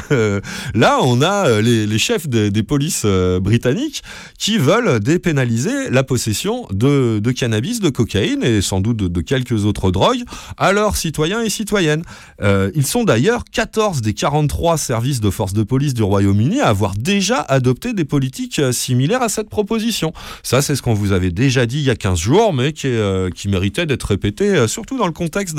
là, 0.73 0.99
on 1.01 1.21
a 1.21 1.59
les, 1.59 1.85
les 1.85 1.99
chefs 1.99 2.29
des, 2.29 2.49
des 2.49 2.63
polices 2.63 3.05
britanniques 3.41 4.03
qui 4.37 4.57
veulent 4.57 5.01
dépénaliser 5.01 5.89
la 5.89 6.03
possession 6.03 6.28
de, 6.71 7.31
cannabis, 7.31 7.79
de 7.79 7.89
cocaïne 7.89 8.43
et 8.43 8.61
sans 8.61 8.81
doute 8.81 8.97
de, 8.97 9.21
quelques 9.21 9.65
autres 9.65 9.91
drogues 9.91 10.23
à 10.57 10.71
leurs 10.71 10.95
citoyens 10.95 11.41
et 11.41 11.49
citoyennes. 11.49 12.03
Euh, 12.41 12.71
ils 12.75 12.85
sont 12.85 13.03
d'ailleurs 13.03 13.43
14 13.51 14.01
des 14.01 14.13
43 14.13 14.77
services 14.77 15.21
de 15.21 15.29
force 15.29 15.53
de 15.53 15.63
police 15.63 15.93
du 15.93 16.03
Royaume-Uni 16.03 16.61
à 16.61 16.67
avoir 16.67 16.93
déjà 16.95 17.41
adopté 17.41 17.93
des 17.93 18.05
politiques 18.05 18.59
euh, 18.59 18.71
similaires 18.71 19.21
à 19.21 19.29
cette 19.29 19.49
proposition. 19.49 20.13
Ça, 20.43 20.61
c'est 20.61 20.75
ce 20.75 20.81
qu'on 20.81 20.93
vous 20.93 21.11
avait 21.11 21.31
déjà 21.31 21.65
dit 21.65 21.79
il 21.79 21.85
y 21.85 21.89
a 21.89 21.95
15 21.95 22.19
jours, 22.19 22.53
mais 22.53 22.73
euh, 22.85 23.29
qui 23.29 23.49
méritait 23.49 23.85
d'être 23.85 24.03
répété, 24.03 24.67
surtout 24.67 24.97
dans 24.97 25.07
le 25.07 25.13
contexte 25.13 25.55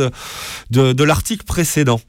de, 0.71 1.05
l'article 1.05 1.45
précédent. 1.45 2.01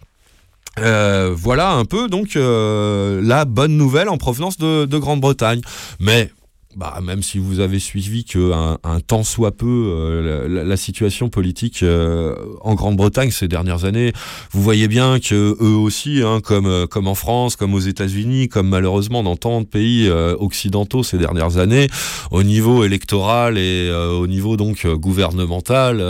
Voilà 0.78 1.72
un 1.72 1.86
peu 1.86 2.08
donc 2.08 2.36
la 2.36 3.46
bonne 3.46 3.78
nouvelle 3.78 4.10
en 4.10 4.18
provenance 4.18 4.58
de, 4.58 4.86
de 4.86 4.98
Grande-Bretagne. 4.98 5.62
Mais 6.00 6.32
bah, 6.76 7.00
même 7.04 7.22
si 7.22 7.38
vous 7.38 7.60
avez 7.60 7.80
suivi 7.80 8.24
que 8.24 8.52
un, 8.54 9.00
temps 9.02 9.24
soit 9.24 9.52
peu 9.52 9.66
euh, 9.68 10.64
la, 10.64 10.78
situation 10.78 11.30
politique 11.30 11.84
euh, 11.84 12.36
en 12.62 12.76
Grande-Bretagne 12.76 13.32
ces 13.32 13.48
dernières 13.48 13.86
années, 13.86 14.14
vous 14.52 14.62
voyez 14.62 14.88
bien 14.88 15.20
que 15.20 15.58
eux 15.62 15.76
aussi, 15.76 16.22
hein, 16.24 16.40
comme 16.42 16.68
euh, 16.68 16.88
comme 16.88 17.08
en 17.08 17.16
France, 17.16 17.56
comme 17.56 17.74
aux 17.74 17.80
États-Unis, 17.80 18.48
comme 18.48 18.70
malheureusement 18.70 19.24
dans 19.24 19.36
tant 19.36 19.62
de 19.62 19.66
pays 19.66 20.10
occidentaux 20.10 21.04
ces 21.04 21.18
dernières 21.18 21.58
années, 21.58 21.88
au 22.32 22.44
niveau 22.44 22.84
électoral 22.84 23.58
et 23.58 23.92
au 23.92 24.28
niveau 24.28 24.58
donc 24.58 24.86
gouvernemental, 24.88 26.02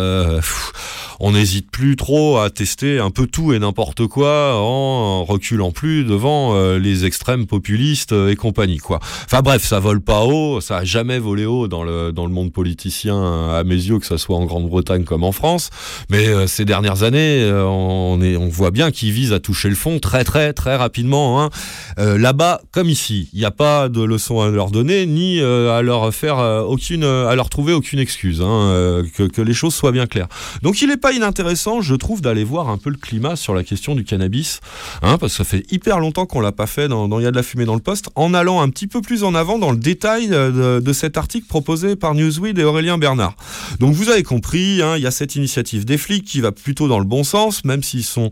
on 1.20 1.32
n'hésite 1.32 1.70
plus 1.72 1.96
trop 1.96 2.38
à 2.38 2.50
tester 2.50 3.00
un 3.00 3.12
peu 3.12 3.28
tout 3.28 3.54
et 3.54 3.60
n'importe 3.60 4.08
quoi 4.08 4.56
en 4.56 5.24
reculant 5.24 5.72
plus 5.72 6.04
devant 6.04 6.76
les 6.78 7.06
extrêmes 7.06 7.46
populistes 7.46 8.12
et 8.12 8.36
compagnie 8.36 8.78
quoi. 8.78 9.00
Enfin 9.26 9.42
bref, 9.42 9.64
ça 9.64 9.80
vole 9.80 10.02
pas 10.02 10.24
haut, 10.24 10.51
ça 10.60 10.78
a 10.78 10.84
jamais 10.84 11.20
volé 11.20 11.46
haut 11.46 11.68
dans 11.68 11.84
le 11.84 12.12
dans 12.12 12.26
le 12.26 12.32
monde 12.32 12.52
politicien 12.52 13.16
euh, 13.16 13.60
à 13.60 13.64
mes 13.64 13.76
yeux 13.76 14.00
que 14.00 14.06
ça 14.06 14.18
soit 14.18 14.36
en 14.36 14.46
Grande-Bretagne 14.46 15.04
comme 15.04 15.24
en 15.24 15.32
France, 15.32 15.70
mais 16.10 16.28
euh, 16.28 16.48
ces 16.48 16.66
dernières 16.66 17.04
années, 17.04 17.44
euh, 17.44 17.64
on 17.64 18.50
voit 18.50 18.72
bien 18.72 18.92
qu'ils 18.92 19.12
visent 19.12 19.34
à 19.34 19.40
toucher 19.40 19.70
le 19.70 19.76
fond 19.76 20.00
très 20.00 20.24
très 20.24 20.54
très 20.54 20.76
rapidement 20.76 21.42
hein. 21.42 21.50
Là-bas 21.98 22.62
comme 22.72 22.90
ici, 22.90 23.30
il 23.34 23.40
n'y 23.40 23.46
a 23.46 23.52
pas 23.52 23.88
de 23.88 24.02
leçon 24.02 24.42
à 24.42 24.50
leur 24.50 24.72
donner 24.72 25.06
ni 25.06 25.40
à 25.40 25.82
leur 25.82 26.14
faire 26.14 26.38
aucune 26.68 27.04
à 27.04 27.36
leur 27.36 27.50
trouver 27.50 27.74
aucune 27.74 28.00
excuse 28.00 28.42
hein, 28.42 29.04
que, 29.16 29.42
les 29.42 29.54
choses 29.54 29.74
soient 29.74 29.92
bien 29.92 30.08
claires. 30.08 30.28
Donc 30.64 30.82
il 30.82 30.88
n'est 30.88 30.98
pas 30.98 31.12
inintéressant, 31.12 31.82
je 31.82 31.96
trouve, 31.96 32.22
d'aller 32.22 32.44
voir 32.44 32.70
un 32.70 32.78
peu 32.78 32.90
le 32.90 32.98
climat 32.98 33.36
sur 33.36 33.54
la 33.54 33.64
question 33.64 33.96
du 33.96 34.04
cannabis, 34.04 34.62
hein, 35.02 35.18
parce 35.18 35.34
que 35.34 35.38
ça 35.38 35.44
fait 35.44 35.66
hyper 35.72 36.00
longtemps 36.00 36.26
qu'on 36.26 36.42
l'a 36.42 36.52
pas 36.52 36.68
fait 36.68 36.88
dans, 36.88 37.08
dans 37.08 37.20
Il 37.20 37.24
y 37.24 37.28
a 37.28 37.32
de 37.32 37.36
la 37.36 37.44
fumée 37.44 37.66
dans 37.66 37.76
le 37.76 37.82
poste, 37.82 38.10
en 38.16 38.34
allant 38.34 38.62
un 38.62 38.70
petit 38.70 38.88
peu 38.88 39.02
plus 39.02 39.24
en 39.24 39.36
avant 39.36 39.60
dans 39.60 39.72
le 39.72 39.78
détail 39.78 40.30
de, 40.50 40.94
cet 40.94 41.18
article 41.18 41.48
proposé 41.48 41.96
par 41.96 42.16
Newsweek 42.16 42.58
et 42.58 42.64
Aurélien 42.64 42.98
Bernard. 42.98 43.36
Donc 43.80 43.94
vous 43.94 44.10
avez 44.10 44.24
compris, 44.24 44.82
hein, 44.82 44.98
il 44.98 45.04
y 45.04 45.08
a 45.08 45.12
cette 45.12 45.36
initiative 45.36 45.86
des 45.86 45.98
flics 45.98 46.26
qui 46.26 46.42
va 46.42 46.52
plutôt 46.52 46.88
dans 46.88 47.00
le 47.00 47.06
bon 47.06 47.24
sens, 47.24 47.64
même 47.66 47.84
si 47.84 48.04
son 48.04 48.30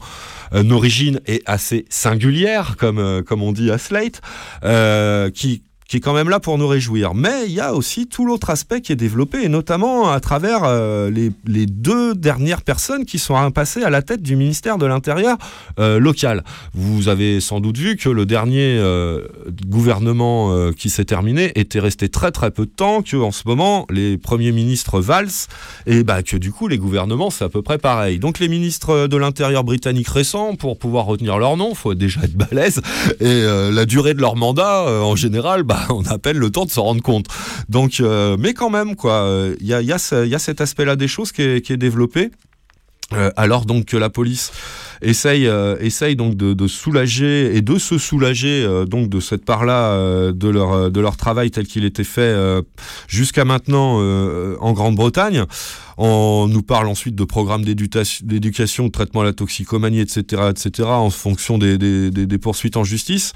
euh, 0.54 0.70
origine 0.72 1.20
est 1.26 1.42
assez 1.46 1.86
singulière, 1.90 2.76
comme, 2.78 3.00
euh, 3.00 3.22
comme 3.22 3.44
on 3.44 3.52
dit 3.52 3.72
à 3.72 3.78
Slate, 3.78 4.22
euh, 4.64 5.30
qui 5.30 5.64
qui 5.90 5.98
est 5.98 6.00
quand 6.00 6.14
même 6.14 6.30
là 6.30 6.40
pour 6.40 6.60
nous 6.60 6.68
réjouir. 6.68 7.16
Mais 7.16 7.48
il 7.48 7.52
y 7.52 7.60
a 7.60 7.74
aussi 7.74 8.08
tout 8.08 8.24
l'autre 8.24 8.52
aspect 8.52 8.80
qui 8.80 8.92
est 8.92 8.96
développé, 8.96 9.44
et 9.44 9.50
notamment 9.50 10.12
à 10.12 10.20
travers 10.20 10.62
euh, 10.64 11.10
les, 11.10 11.32
les 11.48 11.66
deux 11.66 12.14
dernières 12.14 12.62
personnes 12.62 13.06
qui 13.06 13.18
sont 13.18 13.50
passées 13.52 13.84
à 13.84 13.90
la 13.90 14.04
tête 14.04 14.22
du 14.22 14.36
ministère 14.36 14.78
de 14.78 14.86
l'Intérieur 14.86 15.38
euh, 15.80 16.00
local. 16.00 16.44
Vous 16.76 17.08
avez 17.08 17.42
sans 17.42 17.60
doute 17.60 17.78
vu 17.78 17.98
que 17.98 18.08
le 18.08 18.28
dernier 18.28 18.78
euh, 18.78 19.28
gouvernement 19.66 20.54
euh, 20.54 20.72
qui 20.72 20.92
s'est 20.92 21.06
terminé 21.06 21.52
était 21.56 21.80
resté 21.80 22.08
très 22.08 22.32
très 22.32 22.52
peu 22.52 22.68
de 22.68 22.72
temps, 22.72 23.02
que 23.02 23.18
en 23.18 23.32
ce 23.32 23.48
moment 23.48 23.88
les 23.90 24.20
premiers 24.20 24.52
ministres 24.52 25.02
valsent, 25.02 25.48
et 25.88 26.04
bah, 26.04 26.22
que 26.22 26.38
du 26.38 26.52
coup 26.52 26.68
les 26.68 26.78
gouvernements 26.78 27.32
c'est 27.32 27.46
à 27.46 27.50
peu 27.50 27.64
près 27.64 27.80
pareil. 27.80 28.20
Donc 28.20 28.38
les 28.38 28.48
ministres 28.48 29.08
de 29.08 29.18
l'Intérieur 29.18 29.64
britanniques 29.64 30.10
récents, 30.10 30.56
pour 30.56 30.78
pouvoir 30.78 31.06
retenir 31.06 31.40
leur 31.40 31.58
nom, 31.58 31.74
faut 31.74 31.96
déjà 31.96 32.22
être 32.22 32.36
balèze, 32.36 32.80
et 33.20 33.26
euh, 33.26 33.72
la 33.72 33.86
durée 33.86 34.14
de 34.14 34.22
leur 34.22 34.36
mandat, 34.36 34.88
euh, 34.88 35.02
en 35.02 35.16
général, 35.16 35.64
bah, 35.64 35.79
on 35.90 36.04
a 36.04 36.14
à 36.14 36.18
peine 36.18 36.38
le 36.38 36.50
temps 36.50 36.66
de 36.66 36.72
s'en 36.72 36.84
rendre 36.84 37.02
compte. 37.02 37.28
Donc, 37.70 38.00
euh, 38.00 38.38
mais 38.40 38.54
quand 38.54 38.70
même, 38.70 38.96
quoi, 38.96 39.28
il 39.60 39.68
y 39.68 39.74
a 39.74 40.00
cet 40.40 40.62
aspect-là 40.62 40.96
des 40.96 41.08
choses 41.08 41.32
qui 41.32 41.42
est, 41.42 41.62
qui 41.62 41.74
est 41.74 41.78
développé. 41.78 42.32
Euh, 43.14 43.32
alors 43.36 43.66
donc 43.66 43.86
que 43.86 43.98
la 43.98 44.10
police 44.10 44.52
essaye, 45.02 45.48
euh, 45.48 45.78
essaye 45.80 46.16
donc 46.16 46.36
de, 46.36 46.68
soulager 46.68 47.56
et 47.56 47.62
de 47.62 47.78
se 47.78 47.98
soulager 47.98 48.64
euh, 48.64 48.86
donc 48.86 49.10
de 49.10 49.20
cette 49.20 49.46
part-là 49.46 49.94
euh, 49.94 50.32
de 50.32 50.50
leur 50.50 50.92
de 50.92 51.00
leur 51.00 51.18
travail 51.18 51.52
tel 51.52 51.66
qu'il 51.68 51.86
était 51.86 52.04
fait 52.04 52.36
jusqu'à 53.08 53.46
maintenant 53.46 54.00
en 54.60 54.74
Grande-Bretagne. 54.74 55.46
On 55.98 56.48
nous 56.48 56.62
parle 56.62 56.88
ensuite 56.88 57.16
de 57.16 57.24
programmes 57.26 57.66
d'éducation, 57.66 58.86
de 58.86 58.92
traitement 58.92 59.22
à 59.22 59.26
la 59.26 59.34
toxicomanie, 59.34 60.00
etc., 60.00 60.44
etc., 60.50 60.88
en 60.90 61.10
fonction 61.10 61.58
des, 61.58 61.78
des, 61.78 62.10
des- 62.12 62.38
poursuites 62.38 62.78
en 62.78 62.84
justice. 62.84 63.34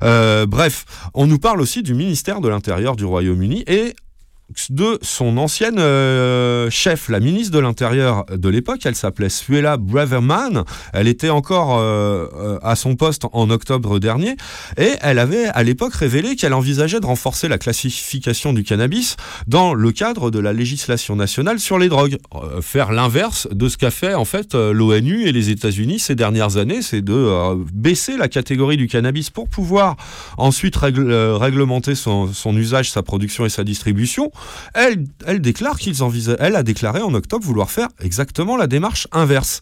Bref, 0.00 0.84
on 1.14 1.26
nous 1.26 1.38
parle 1.38 1.60
aussi 1.60 1.82
du 1.82 1.94
ministère 1.94 2.40
de 2.40 2.48
l'Intérieur 2.48 2.96
du 2.96 3.04
Royaume-Uni 3.04 3.64
et 3.66 3.94
de 4.70 4.98
son 5.02 5.38
ancienne 5.38 5.78
euh, 5.78 6.70
chef, 6.70 7.08
la 7.08 7.20
ministre 7.20 7.52
de 7.52 7.58
l'Intérieur 7.58 8.24
de 8.26 8.48
l'époque, 8.48 8.80
elle 8.84 8.94
s'appelait 8.94 9.28
Suella 9.28 9.76
Braverman. 9.76 10.64
Elle 10.92 11.08
était 11.08 11.30
encore 11.30 11.78
euh, 11.78 12.26
euh, 12.34 12.58
à 12.62 12.76
son 12.76 12.94
poste 12.94 13.26
en 13.32 13.50
octobre 13.50 13.98
dernier 13.98 14.36
et 14.76 14.92
elle 15.00 15.18
avait 15.18 15.46
à 15.46 15.62
l'époque 15.62 15.94
révélé 15.94 16.36
qu'elle 16.36 16.54
envisageait 16.54 17.00
de 17.00 17.06
renforcer 17.06 17.48
la 17.48 17.58
classification 17.58 18.52
du 18.52 18.62
cannabis 18.62 19.16
dans 19.48 19.74
le 19.74 19.90
cadre 19.92 20.30
de 20.30 20.38
la 20.38 20.52
législation 20.52 21.16
nationale 21.16 21.58
sur 21.58 21.78
les 21.78 21.88
drogues. 21.88 22.18
Euh, 22.34 22.62
faire 22.62 22.92
l'inverse 22.92 23.48
de 23.50 23.68
ce 23.68 23.76
qu'a 23.76 23.90
fait 23.90 24.14
en 24.14 24.24
fait 24.24 24.54
euh, 24.54 24.72
l'ONU 24.72 25.26
et 25.26 25.32
les 25.32 25.50
États-Unis 25.50 25.98
ces 25.98 26.14
dernières 26.14 26.56
années, 26.56 26.82
c'est 26.82 27.02
de 27.02 27.64
baisser 27.72 28.16
la 28.16 28.28
catégorie 28.28 28.76
du 28.76 28.86
cannabis 28.86 29.30
pour 29.30 29.48
pouvoir 29.48 29.96
ensuite 30.38 30.76
réglementer 30.76 31.94
son 31.94 32.56
usage, 32.56 32.90
sa 32.90 33.02
production 33.02 33.44
et 33.44 33.48
sa 33.48 33.64
distribution. 33.64 34.30
Elle, 34.74 35.06
a 35.24 36.62
déclaré 36.62 37.02
en 37.02 37.14
octobre 37.14 37.44
vouloir 37.44 37.70
faire 37.70 37.88
exactement 38.00 38.56
la 38.56 38.66
démarche 38.66 39.08
inverse. 39.12 39.60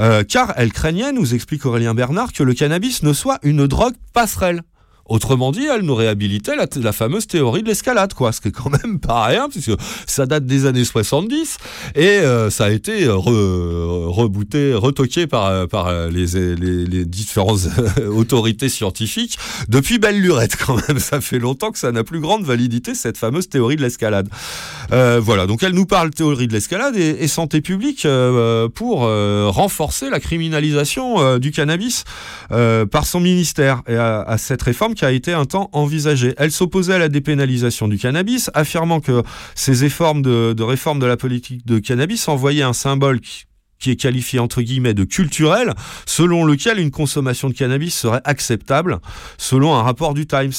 Euh, 0.00 0.24
car 0.24 0.52
elle 0.56 0.72
craignait, 0.72 1.12
nous 1.12 1.34
explique 1.34 1.66
Aurélien 1.66 1.94
Bernard, 1.94 2.32
que 2.32 2.42
le 2.42 2.54
cannabis 2.54 3.02
ne 3.02 3.12
soit 3.12 3.38
une 3.42 3.66
drogue 3.66 3.94
passerelle. 4.12 4.62
Autrement 5.08 5.52
dit, 5.52 5.66
elle 5.66 5.82
nous 5.82 5.94
réhabilitait 5.94 6.54
la, 6.56 6.92
fameuse 6.92 7.26
théorie 7.26 7.62
de 7.62 7.68
l'escalade, 7.68 8.14
quoi. 8.14 8.32
Ce 8.32 8.40
qui 8.40 8.48
est 8.48 8.52
quand 8.52 8.70
même 8.70 8.98
pas 9.00 9.24
rien, 9.24 9.48
puisque 9.48 9.72
ça 10.06 10.26
date 10.26 10.46
des 10.46 10.66
années 10.66 10.84
70 10.84 11.58
et 11.94 12.06
euh, 12.06 12.50
ça 12.50 12.66
a 12.66 12.70
été 12.70 13.06
re- 13.06 14.06
rebooté, 14.06 14.74
retoqué 14.74 15.26
par, 15.26 15.68
par 15.68 16.08
les, 16.08 17.04
différentes 17.04 17.68
autorités 18.06 18.68
scientifiques 18.68 19.38
depuis 19.68 19.98
belle 19.98 20.20
lurette, 20.20 20.56
quand 20.66 20.76
même. 20.88 20.98
Ça 20.98 21.20
fait 21.20 21.38
longtemps 21.38 21.70
que 21.70 21.78
ça 21.78 21.92
n'a 21.92 22.04
plus 22.04 22.20
grande 22.20 22.44
validité, 22.44 22.94
cette 22.94 23.18
fameuse 23.18 23.48
théorie 23.48 23.76
de 23.76 23.82
l'escalade. 23.82 24.28
Euh, 24.92 25.20
voilà, 25.22 25.46
donc 25.46 25.62
elle 25.62 25.72
nous 25.74 25.86
parle 25.86 26.10
théorie 26.10 26.48
de 26.48 26.52
l'escalade 26.52 26.96
et, 26.96 27.28
santé 27.28 27.60
publique 27.60 28.06
euh, 28.06 28.68
pour 28.68 29.04
euh, 29.04 29.48
renforcer 29.48 30.08
la 30.08 30.18
criminalisation 30.18 31.20
euh, 31.20 31.38
du 31.38 31.50
cannabis 31.50 32.04
euh, 32.52 32.86
par 32.86 33.06
son 33.06 33.20
ministère 33.20 33.82
et 33.86 33.96
à 33.96 34.36
cette 34.38 34.62
réforme 34.62 34.94
a 35.04 35.12
été 35.12 35.32
un 35.32 35.44
temps 35.44 35.70
envisagée. 35.72 36.34
Elle 36.38 36.50
s'opposait 36.50 36.94
à 36.94 36.98
la 36.98 37.08
dépénalisation 37.08 37.88
du 37.88 37.98
cannabis, 37.98 38.50
affirmant 38.54 39.00
que 39.00 39.22
ces 39.54 39.84
efforts 39.84 40.14
de, 40.14 40.52
de 40.52 40.62
réforme 40.62 40.98
de 40.98 41.06
la 41.06 41.16
politique 41.16 41.66
de 41.66 41.78
cannabis 41.78 42.28
envoyaient 42.28 42.62
un 42.62 42.72
symbole 42.72 43.20
qui 43.20 43.44
qui 43.78 43.90
est 43.92 43.96
qualifié 43.96 44.38
entre 44.38 44.60
guillemets 44.60 44.94
de 44.94 45.04
culturel, 45.04 45.72
selon 46.06 46.44
lequel 46.44 46.78
une 46.78 46.90
consommation 46.90 47.48
de 47.48 47.54
cannabis 47.54 47.94
serait 47.94 48.20
acceptable, 48.24 48.98
selon 49.36 49.74
un 49.74 49.82
rapport 49.82 50.14
du 50.14 50.26
Times. 50.26 50.52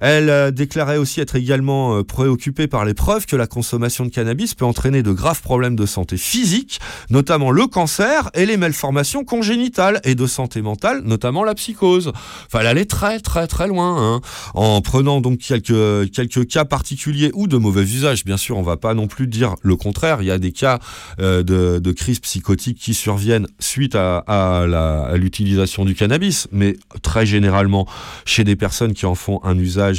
Elle 0.00 0.30
euh, 0.30 0.50
déclarait 0.50 0.96
aussi 0.96 1.20
être 1.20 1.36
également 1.36 1.96
euh, 1.96 2.04
préoccupée 2.04 2.66
par 2.66 2.84
les 2.84 2.94
preuves 2.94 3.26
que 3.26 3.36
la 3.36 3.46
consommation 3.46 4.04
de 4.04 4.10
cannabis 4.10 4.54
peut 4.54 4.64
entraîner 4.64 5.02
de 5.02 5.12
graves 5.12 5.42
problèmes 5.42 5.76
de 5.76 5.86
santé 5.86 6.16
physique, 6.16 6.80
notamment 7.10 7.50
le 7.50 7.66
cancer 7.66 8.30
et 8.34 8.46
les 8.46 8.56
malformations 8.56 9.24
congénitales, 9.24 10.00
et 10.04 10.14
de 10.14 10.26
santé 10.26 10.62
mentale, 10.62 11.02
notamment 11.04 11.44
la 11.44 11.54
psychose. 11.54 12.12
Enfin, 12.46 12.60
elle 12.60 12.66
allait 12.66 12.84
très 12.86 13.20
très 13.20 13.46
très 13.46 13.68
loin, 13.68 14.14
hein, 14.16 14.20
en 14.54 14.80
prenant 14.80 15.20
donc 15.20 15.38
quelques, 15.38 16.10
quelques 16.12 16.46
cas 16.46 16.64
particuliers 16.64 17.30
ou 17.34 17.46
de 17.46 17.56
mauvais 17.56 17.82
usage. 17.82 18.24
Bien 18.24 18.36
sûr, 18.36 18.56
on 18.56 18.62
va 18.62 18.76
pas 18.76 18.94
non 18.94 19.06
plus 19.06 19.26
dire 19.26 19.54
le 19.62 19.76
contraire. 19.76 20.22
Il 20.22 20.26
y 20.26 20.30
a 20.30 20.38
des 20.38 20.52
cas 20.52 20.78
euh, 21.20 21.42
de, 21.42 21.78
de 21.78 21.92
crise 21.92 22.20
psychotique 22.20 22.78
qui 22.78 22.94
surviennent 22.94 23.46
suite 23.58 23.94
à 23.94 25.14
l'utilisation 25.14 25.84
du 25.84 25.94
cannabis, 25.94 26.48
mais 26.52 26.76
très 27.02 27.26
généralement 27.26 27.86
chez 28.24 28.44
des 28.44 28.56
personnes 28.56 28.94
qui 28.94 29.06
en 29.06 29.14
font 29.14 29.40
un 29.44 29.58
usage 29.58 29.89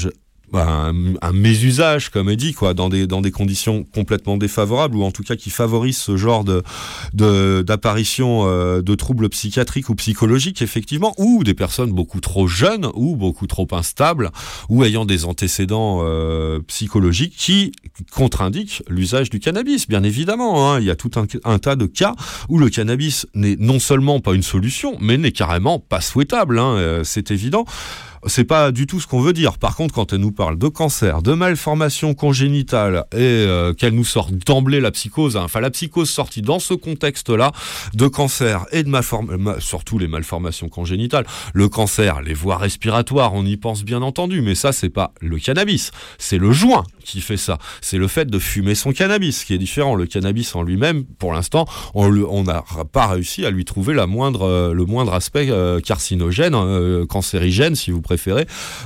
un, 0.53 1.33
mésusage, 1.33 2.09
comme 2.09 2.29
elle 2.29 2.37
dit, 2.37 2.53
quoi, 2.53 2.73
dans 2.73 2.89
des, 2.89 3.07
dans 3.07 3.21
des 3.21 3.31
conditions 3.31 3.83
complètement 3.83 4.37
défavorables, 4.37 4.97
ou 4.97 5.03
en 5.03 5.11
tout 5.11 5.23
cas 5.23 5.35
qui 5.35 5.49
favorisent 5.49 5.97
ce 5.97 6.17
genre 6.17 6.43
de, 6.43 7.61
d'apparition 7.61 8.43
euh, 8.45 8.81
de 8.81 8.95
troubles 8.95 9.29
psychiatriques 9.29 9.89
ou 9.89 9.95
psychologiques, 9.95 10.61
effectivement, 10.61 11.13
ou 11.17 11.43
des 11.43 11.53
personnes 11.53 11.91
beaucoup 11.91 12.19
trop 12.19 12.47
jeunes, 12.47 12.87
ou 12.95 13.15
beaucoup 13.15 13.47
trop 13.47 13.67
instables, 13.71 14.29
ou 14.69 14.83
ayant 14.83 15.05
des 15.05 15.25
antécédents 15.25 15.99
euh, 16.03 16.59
psychologiques 16.67 17.35
qui 17.37 17.71
contre-indiquent 18.11 18.83
l'usage 18.89 19.29
du 19.29 19.39
cannabis, 19.39 19.87
bien 19.87 20.03
évidemment. 20.03 20.73
hein. 20.73 20.79
Il 20.79 20.85
y 20.85 20.91
a 20.91 20.95
tout 20.95 21.11
un, 21.15 21.25
un 21.43 21.59
tas 21.59 21.75
de 21.75 21.85
cas 21.85 22.15
où 22.49 22.57
le 22.57 22.69
cannabis 22.69 23.25
n'est 23.33 23.55
non 23.57 23.79
seulement 23.79 24.19
pas 24.19 24.33
une 24.33 24.43
solution, 24.43 24.97
mais 24.99 25.17
n'est 25.17 25.31
carrément 25.31 25.79
pas 25.79 26.01
souhaitable, 26.01 26.59
hein, 26.59 26.75
euh, 26.75 27.03
c'est 27.03 27.31
évident. 27.31 27.65
C'est 28.27 28.43
pas 28.43 28.71
du 28.71 28.87
tout 28.87 28.99
ce 28.99 29.07
qu'on 29.07 29.21
veut 29.21 29.33
dire. 29.33 29.57
Par 29.57 29.75
contre, 29.75 29.93
quand 29.93 30.13
elle 30.13 30.19
nous 30.19 30.31
parle 30.31 30.57
de 30.57 30.67
cancer, 30.67 31.21
de 31.21 31.33
malformation 31.33 32.13
congénitale 32.13 33.05
et 33.13 33.17
euh, 33.19 33.73
qu'elle 33.73 33.93
nous 33.93 34.05
sort 34.05 34.29
d'emblée 34.31 34.79
la 34.79 34.91
psychose, 34.91 35.37
hein, 35.37 35.43
enfin 35.43 35.59
la 35.59 35.71
psychose 35.71 36.09
sortie 36.09 36.41
dans 36.41 36.59
ce 36.59 36.73
contexte-là 36.73 37.51
de 37.93 38.07
cancer 38.07 38.65
et 38.71 38.83
de 38.83 38.89
malformation, 38.89 39.59
surtout 39.59 39.97
les 39.97 40.07
malformations 40.07 40.69
congénitales, 40.69 41.25
le 41.53 41.67
cancer, 41.67 42.21
les 42.21 42.33
voies 42.33 42.57
respiratoires, 42.57 43.33
on 43.33 43.45
y 43.45 43.57
pense 43.57 43.83
bien 43.83 44.01
entendu, 44.01 44.41
mais 44.41 44.55
ça 44.55 44.71
c'est 44.71 44.89
pas 44.89 45.13
le 45.19 45.39
cannabis, 45.39 45.91
c'est 46.17 46.37
le 46.37 46.51
joint 46.51 46.83
qui 47.03 47.21
fait 47.21 47.37
ça. 47.37 47.57
C'est 47.81 47.97
le 47.97 48.07
fait 48.07 48.29
de 48.29 48.39
fumer 48.39 48.75
son 48.75 48.91
cannabis 48.91 49.43
qui 49.43 49.53
est 49.53 49.57
différent. 49.57 49.95
Le 49.95 50.05
cannabis 50.05 50.55
en 50.55 50.63
lui-même, 50.63 51.03
pour 51.03 51.33
l'instant, 51.33 51.65
on 51.93 52.43
n'a 52.43 52.63
pas 52.91 53.07
réussi 53.07 53.45
à 53.45 53.51
lui 53.51 53.65
trouver 53.65 53.93
la 53.93 54.07
moindre, 54.07 54.43
euh, 54.43 54.73
le 54.73 54.85
moindre 54.85 55.13
aspect 55.13 55.49
euh, 55.49 55.79
carcinogène, 55.79 56.55
euh, 56.55 57.05
cancérigène 57.05 57.75
si 57.75 57.91
vous 57.91 58.01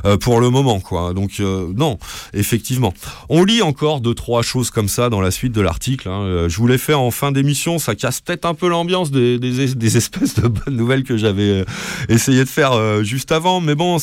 euh, 0.05 0.17
pour 0.17 0.39
le 0.39 0.49
moment 0.49 0.79
quoi. 0.79 1.13
Donc 1.13 1.39
euh, 1.39 1.71
non, 1.75 1.97
effectivement. 2.33 2.93
On 3.29 3.43
lit 3.43 3.61
encore 3.61 4.01
deux 4.01 4.13
trois 4.13 4.41
choses 4.41 4.69
comme 4.69 4.87
ça 4.87 5.09
dans 5.09 5.21
la 5.21 5.31
suite 5.31 5.51
de 5.53 5.61
l'article. 5.61 6.09
hein. 6.09 6.21
Euh, 6.23 6.49
Je 6.49 6.57
vous 6.57 6.67
l'ai 6.67 6.77
fait 6.77 6.93
en 6.93 7.11
fin 7.11 7.31
d'émission, 7.31 7.79
ça 7.79 7.95
casse 7.95 8.21
peut-être 8.21 8.45
un 8.45 8.53
peu 8.53 8.67
l'ambiance 8.67 9.11
des, 9.11 9.97
espèces 9.97 10.35
de 10.35 10.47
bonnes 10.47 10.75
nouvelles 10.75 11.03
que 11.03 11.17
j'avais 11.17 11.65
essayé 12.09 12.43
de 12.43 12.49
faire 12.49 13.03
juste 13.03 13.31
avant, 13.31 13.61
mais 13.61 13.75
bon. 13.75 13.97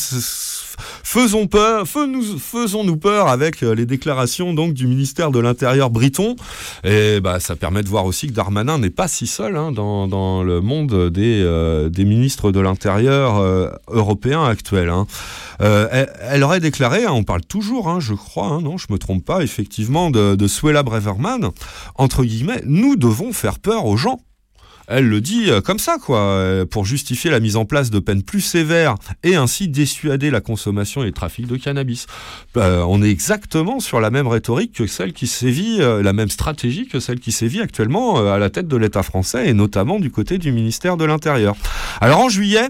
Faisons 1.05 1.47
peur, 1.47 1.87
faisons-nous 1.87 2.97
peur 2.97 3.29
avec 3.29 3.63
euh, 3.63 3.75
les 3.75 3.87
déclarations 3.87 4.55
donc 4.55 4.75
du 4.75 4.87
ministère 4.87 5.31
de 5.31 5.39
l'Intérieur 5.39 5.91
briton. 5.91 6.37
Et 6.85 7.21
bah, 7.21 7.41
ça 7.41 7.57
permet 7.57 7.83
de 7.83 7.89
voir 7.89 8.05
aussi 8.05 8.27
que 8.29 8.33
Darmanin 8.33 8.79
n'est 8.79 8.91
pas 8.91 9.09
si 9.09 9.27
seul 9.27 9.57
hein, 9.57 9.73
dans, 9.73 10.09
dans 10.09 10.43
le 10.43 10.61
monde 10.61 11.11
des, 11.11 11.43
euh, 11.43 11.89
des 11.89 12.05
ministres 12.05 12.53
de 12.53 12.61
l'Intérieur 12.61 13.39
euh, 13.39 13.69
européens 13.89 14.45
actuels. 14.45 14.91
hein. 14.91 15.07
Elle, 15.61 16.43
aurait 16.43 16.61
déclaré, 16.61 17.05
hein, 17.05 17.13
on 17.13 17.23
parle 17.23 17.43
toujours, 17.43 18.01
je 18.01 18.15
crois, 18.15 18.59
non, 18.61 18.79
je 18.79 18.87
me 18.91 18.99
trompe 18.99 19.25
pas, 19.25 19.43
effectivement, 19.43 20.11
de, 20.11 20.35
de 20.35 20.47
Suella 20.49 20.83
Braverman, 20.83 21.51
entre 21.95 22.25
guillemets, 22.25 22.63
nous 22.67 22.97
devons 22.97 23.33
faire 23.33 23.61
peur 23.61 23.87
aux 23.87 23.97
gens. 23.97 24.19
Elle 24.89 25.09
le 25.09 25.21
dit 25.21 25.51
euh, 25.51 25.61
comme 25.61 25.79
ça, 25.79 25.97
quoi, 25.99 26.19
euh, 26.19 26.65
pour 26.67 26.85
justifier 26.85 27.31
la 27.31 27.41
mise 27.41 27.57
en 27.57 27.65
place 27.65 27.91
de 27.91 27.99
peines 27.99 28.23
plus 28.23 28.41
sévères 28.41 28.97
et 29.23 29.37
ainsi 29.37 29.69
dissuader 29.69 30.31
la 30.31 30.41
consommation 30.41 31.03
et 31.03 31.07
le 31.07 31.13
trafic 31.13 31.47
de 31.47 31.57
cannabis. 31.57 32.07
Euh, 32.57 32.85
on 32.89 33.03
est 33.03 33.11
exactement 33.11 33.81
sur 33.81 34.01
la 34.01 34.11
même 34.11 34.27
rhétorique 34.27 34.73
que 34.73 34.87
celle 34.87 35.13
qui 35.13 35.27
sévit, 35.27 35.79
la 35.79 36.13
même 36.13 36.31
stratégie 36.31 36.87
que 36.87 37.01
celle 37.01 37.21
qui 37.21 37.33
sévit 37.33 37.61
actuellement 37.61 38.27
à 38.31 38.39
la 38.39 38.51
tête 38.51 38.69
de 38.69 38.77
l'État 38.77 39.03
français 39.03 39.49
et 39.49 39.53
notamment 39.53 39.99
du 39.99 40.11
côté 40.11 40.39
du 40.39 40.53
ministère 40.53 40.97
de 40.97 41.05
l'Intérieur. 41.05 41.57
Alors 42.01 42.21
en 42.21 42.29
juillet, 42.29 42.69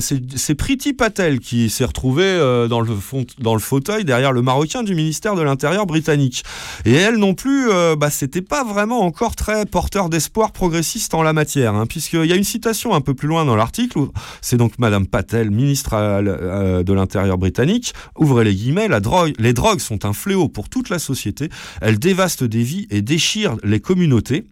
c'est 0.00 0.20
c'est 0.36 0.54
Priti 0.54 0.92
Patel 0.92 1.40
qui 1.40 1.70
s'est 1.70 1.84
retrouvée 1.84 2.22
euh, 2.24 2.68
dans, 2.68 2.80
le 2.80 3.58
fauteuil 3.60 4.04
derrière 4.04 4.32
le 4.32 4.42
Marocain 4.42 4.82
du 4.82 4.94
ministère 4.94 5.34
de 5.34 5.42
l'Intérieur 5.42 5.86
britannique. 5.86 6.44
Et 6.84 6.92
elle 6.92 7.16
non 7.16 7.34
plus, 7.34 7.70
euh, 7.70 7.96
bah, 7.96 8.10
c'était 8.10 8.42
pas 8.42 8.64
vraiment 8.64 9.00
encore 9.00 9.36
très 9.36 9.64
porteur 9.66 10.08
d'espoir 10.08 10.52
progressiste 10.52 11.14
en 11.14 11.22
la 11.22 11.32
matière, 11.32 11.74
hein, 11.74 11.86
puisqu'il 11.86 12.26
y 12.26 12.32
a 12.32 12.36
une 12.36 12.44
citation 12.44 12.94
un 12.94 13.00
peu 13.00 13.14
plus 13.14 13.28
loin 13.28 13.44
dans 13.44 13.56
l'article, 13.56 13.98
c'est 14.42 14.56
donc 14.56 14.78
Madame 14.78 15.06
Patel, 15.06 15.50
ministre 15.50 15.94
à- 15.94 16.18
euh, 16.18 16.82
de 16.82 16.92
l'Intérieur 16.92 17.38
britannique, 17.38 17.94
ouvrez 18.16 18.44
les 18.44 18.54
guillemets, 18.54 18.88
la 18.88 19.00
drogue, 19.00 19.32
les 19.38 19.52
drogues 19.52 19.80
sont 19.80 20.04
un 20.04 20.12
fléau 20.12 20.48
pour 20.48 20.68
toute 20.68 20.90
la 20.90 20.98
société, 20.98 21.48
elles 21.80 21.98
dévastent 21.98 22.44
des 22.44 22.62
vies 22.62 22.86
et 22.90 23.02
déchirent 23.02 23.56
les 23.62 23.80
communautés. 23.80 24.44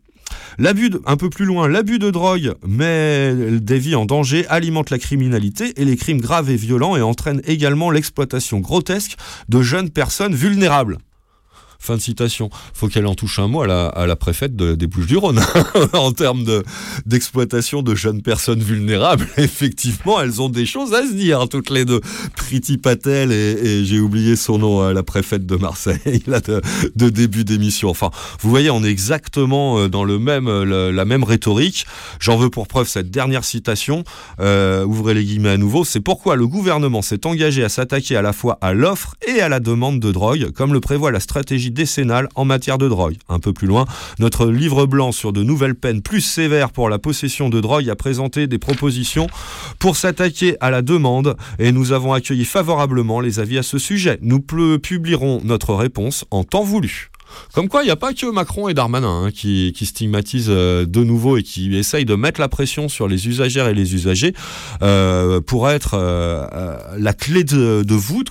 L'abus, 0.59 0.91
un 1.07 1.17
peu 1.17 1.31
plus 1.31 1.45
loin, 1.45 1.69
l'abus 1.69 1.99
de 1.99 2.11
drogue 2.11 2.55
met 2.67 3.33
des 3.61 3.79
vies 3.79 3.95
en 3.95 4.07
danger, 4.07 4.47
alimente 4.49 4.91
la 4.91 4.99
criminalité 4.99 5.81
et 5.81 5.85
les 5.85 5.97
crimes 5.97 6.21
graves 6.21 6.51
et 6.51 6.57
violents 6.57 6.97
et 6.97 7.03
entraîne 7.03 7.41
également 7.47 7.91
l'exploitation 7.91 8.61
grotesque 8.61 9.17
de 9.49 9.63
jeunes 9.63 9.91
personnes 9.91 10.35
vulnérables. 10.35 10.99
Fin 11.81 11.97
de 11.97 12.01
citation. 12.01 12.51
Faut 12.75 12.89
qu'elle 12.89 13.07
en 13.07 13.15
touche 13.15 13.39
un 13.39 13.47
mot 13.47 13.63
à 13.63 13.67
la, 13.67 13.87
à 13.89 14.17
préfète 14.17 14.57
de- 14.57 14.75
des 14.75 14.89
Bouches-du-Rhône. 14.89 15.41
en 15.93 16.11
termes 16.13 16.43
de- 16.43 16.65
d'exploitation 17.07 17.83
de, 17.83 17.95
jeunes 17.95 18.21
personnes 18.21 18.61
vulnérables, 18.61 19.29
effectivement, 19.37 20.21
elles 20.21 20.43
ont 20.43 20.49
des 20.49 20.67
choses 20.67 20.93
à 20.93 21.03
se 21.03 21.13
dire, 21.13 21.49
toutes 21.49 21.71
les 21.71 21.85
deux. 21.85 22.01
Priti 22.37 22.79
Patel 22.79 23.33
et, 23.33 23.85
j'ai 23.85 24.01
oublié 24.01 24.35
son 24.35 24.59
nom, 24.59 24.83
euh, 24.83 24.93
la 24.93 25.03
préfète 25.03 25.47
de 25.47 25.57
Marseille, 25.57 26.23
là, 26.27 26.41
de, 26.41 27.09
début 27.09 27.45
d'émission. 27.45 27.89
Enfin, 27.91 28.11
vous 28.41 28.51
voyez, 28.51 28.71
on 28.71 28.83
est 28.85 28.91
exactement 28.91 29.79
euh, 29.79 29.89
dans 29.89 30.05
le 30.05 30.19
même, 30.19 30.49
euh, 30.49 30.91
la 30.93 31.05
même 31.05 31.23
rhétorique. 31.23 31.87
J'en 32.19 32.37
veux 32.37 32.51
pour 32.51 32.67
preuve 32.67 32.89
cette 32.89 33.11
dernière 33.11 33.45
citation. 33.45 34.05
Ouvrez 34.39 35.15
les 35.15 35.25
guillemets 35.25 35.51
à 35.51 35.57
nouveau. 35.57 35.85
C'est 35.85 36.01
pourquoi 36.01 36.37
le 36.37 36.47
gouvernement 36.47 37.03
s'est 37.03 37.25
engagé 37.27 37.63
à 37.63 37.69
s'attaquer 37.69 38.17
à 38.17 38.23
la 38.23 38.33
fois 38.33 38.59
à 38.61 38.73
l'offre 38.73 39.15
et 39.27 39.41
à 39.41 39.49
la 39.49 39.61
demande 39.61 40.01
de 40.01 40.11
drogue, 40.13 40.51
comme 40.53 40.73
le 40.73 40.81
prévoit 40.81 41.11
la 41.11 41.21
stratégie 41.21 41.68
décennale 41.71 42.29
en 42.35 42.45
matière 42.45 42.79
de 42.79 42.89
drogue. 42.89 43.17
Un 43.29 43.39
peu 43.39 43.53
plus 43.53 43.67
loin, 43.67 43.85
notre 44.19 44.47
livre 44.47 44.87
blanc 44.87 45.13
sur 45.13 45.33
de 45.33 45.43
nouvelles 45.43 45.75
peines 45.75 46.03
plus 46.03 46.21
sévères 46.21 46.71
pour 46.71 46.89
la 46.89 46.99
possession 46.99 47.49
de 47.49 47.61
drogue 47.61 47.89
a 47.91 47.97
présenté 47.97 48.47
des 48.47 48.59
propositions 48.59 49.27
pour 49.79 49.97
s'attaquer 49.97 50.57
à 50.61 50.71
la 50.71 50.83
demande 50.83 51.37
et 51.59 51.73
nous 51.73 51.93
avons 51.93 52.13
accueilli 52.13 52.45
favorablement 52.45 53.21
les 53.21 53.41
avis 53.41 53.59
à 53.59 53.63
ce 53.63 53.79
sujet. 53.79 54.19
Nous 54.23 54.41
pu- 54.41 54.79
publierons 54.79 55.41
notre 55.45 55.75
réponse 55.75 56.25
en 56.31 56.45
temps 56.45 56.63
voulu. 56.65 57.11
Comme 57.55 57.69
quoi, 57.69 57.83
il 57.83 57.87
n'y 57.87 57.91
a 57.91 57.97
pas 57.97 58.13
que 58.13 58.27
Macron 58.27 58.69
et 58.69 58.75
Darmanin 58.75 59.25
hein, 59.25 59.31
qui, 59.31 59.73
qui 59.75 59.87
stigmatisent 59.87 60.47
euh, 60.51 60.85
de 60.87 61.03
nouveau 61.03 61.37
et 61.37 61.43
qui 61.43 61.75
essayent 61.77 62.05
de 62.05 62.15
mettre 62.15 62.41
la 62.41 62.49
pression 62.49 62.89
sur 62.89 63.09
les 63.09 63.29
usagères 63.29 63.69
et 63.69 63.75
les 63.75 63.95
usagers 63.95 64.35
euh, 64.83 65.41
pour 65.41 65.71
être 65.71 65.95
euh, 65.95 66.77
la 66.97 67.13
clé 67.13 67.45
de, 67.45 67.95
voûte, 67.95 68.29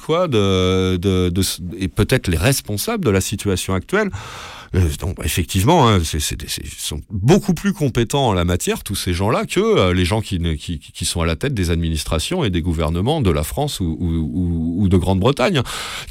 et 1.80 1.88
peut-être 1.88 2.28
les 2.28 2.38
responsables 2.38 3.04
de 3.04 3.10
la 3.10 3.22
situation 3.22 3.74
actuelle. 3.74 4.10
Euh, 4.76 4.88
donc, 5.00 5.16
effectivement, 5.24 5.88
hein, 5.88 6.00
c'est- 6.04 6.20
c'est 6.20 6.38
c'est- 6.50 6.62
ils 6.64 6.70
sont 6.78 7.00
beaucoup 7.10 7.54
plus 7.54 7.74
compétents 7.74 8.28
en 8.28 8.34
la 8.34 8.44
matière, 8.46 8.84
tous 8.84 8.96
ces 8.96 9.14
gens-là, 9.14 9.46
que 9.46 9.60
euh, 9.60 9.94
les 9.94 10.06
gens 10.06 10.22
qui, 10.22 10.40
qui, 10.58 10.80
qui 10.80 11.06
sont 11.06 11.22
à 11.22 11.26
la 11.26 11.36
tête 11.36 11.54
des 11.54 11.70
administrations 11.72 12.44
et 12.44 12.50
des 12.50 12.62
gouvernements 12.62 13.22
de 13.22 13.30
la 13.32 13.44
France 13.44 13.80
ou, 13.80 13.98
ou- 14.00 14.08
ou- 14.34 14.76
ou 14.84 14.90
de 14.90 14.98
Grande-Bretagne, 14.98 15.62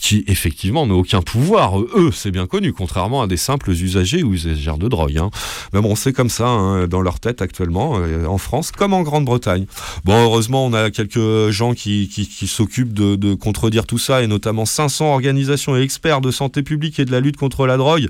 qui 0.00 0.24
effectivement 0.26 0.86
n'ont 0.86 0.98
aucun 0.98 1.22
pouvoir. 1.22 1.78
Eux, 1.80 2.10
c'est 2.12 2.30
bien 2.30 2.46
connu, 2.46 2.72
contrairement 2.72 3.22
à 3.22 3.26
des 3.26 3.36
simples 3.36 3.70
usagers 3.70 4.22
ou 4.22 4.32
usagères 4.34 4.78
de 4.78 4.88
drogue. 4.88 5.18
Hein. 5.18 5.30
Mais 5.72 5.80
bon, 5.80 5.94
c'est 5.94 6.12
comme 6.12 6.30
ça 6.30 6.46
hein, 6.48 6.86
dans 6.88 7.00
leur 7.02 7.20
tête 7.20 7.42
actuellement, 7.42 7.98
euh, 7.98 8.26
en 8.26 8.38
France 8.38 8.72
comme 8.72 8.92
en 8.94 9.02
Grande-Bretagne. 9.02 9.66
Bon, 10.04 10.14
heureusement, 10.22 10.64
on 10.66 10.72
a 10.72 10.90
quelques 10.90 11.50
gens 11.50 11.74
qui, 11.74 12.08
qui, 12.08 12.26
qui 12.28 12.46
s'occupent 12.46 12.92
de, 12.94 13.16
de 13.16 13.34
contredire 13.34 13.86
tout 13.86 13.98
ça, 13.98 14.22
et 14.22 14.26
notamment 14.26 14.64
500 14.64 15.12
organisations 15.12 15.76
et 15.76 15.80
experts 15.82 16.20
de 16.20 16.30
santé 16.30 16.62
publique 16.62 16.98
et 16.98 17.04
de 17.04 17.12
la 17.12 17.20
lutte 17.20 17.36
contre 17.36 17.66
la 17.66 17.76
drogue 17.76 18.08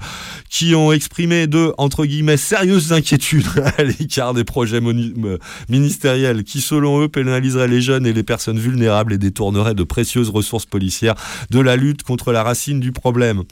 qui 0.48 0.74
ont 0.74 0.92
exprimé 0.92 1.46
de, 1.46 1.72
entre 1.78 2.06
guillemets, 2.06 2.36
sérieuses 2.36 2.92
inquiétudes 2.92 3.46
à 3.78 3.82
l'écart 3.82 4.34
des 4.34 4.44
projets 4.44 4.80
euh, 4.82 5.38
ministériels 5.68 6.44
qui, 6.44 6.60
selon 6.60 7.02
eux, 7.02 7.08
pénaliseraient 7.08 7.68
les 7.68 7.80
jeunes 7.80 8.06
et 8.06 8.12
les 8.12 8.22
personnes 8.22 8.58
vulnérables 8.58 9.12
et 9.12 9.18
détourneraient 9.18 9.74
de 9.74 9.84
précieuses 9.84 10.30
ressources 10.30 10.66
policières 10.66 11.14
de 11.50 11.60
la 11.60 11.76
lutte 11.76 12.02
contre 12.02 12.32
la 12.32 12.42
racine 12.42 12.80
du 12.80 12.92
problème. 12.92 13.42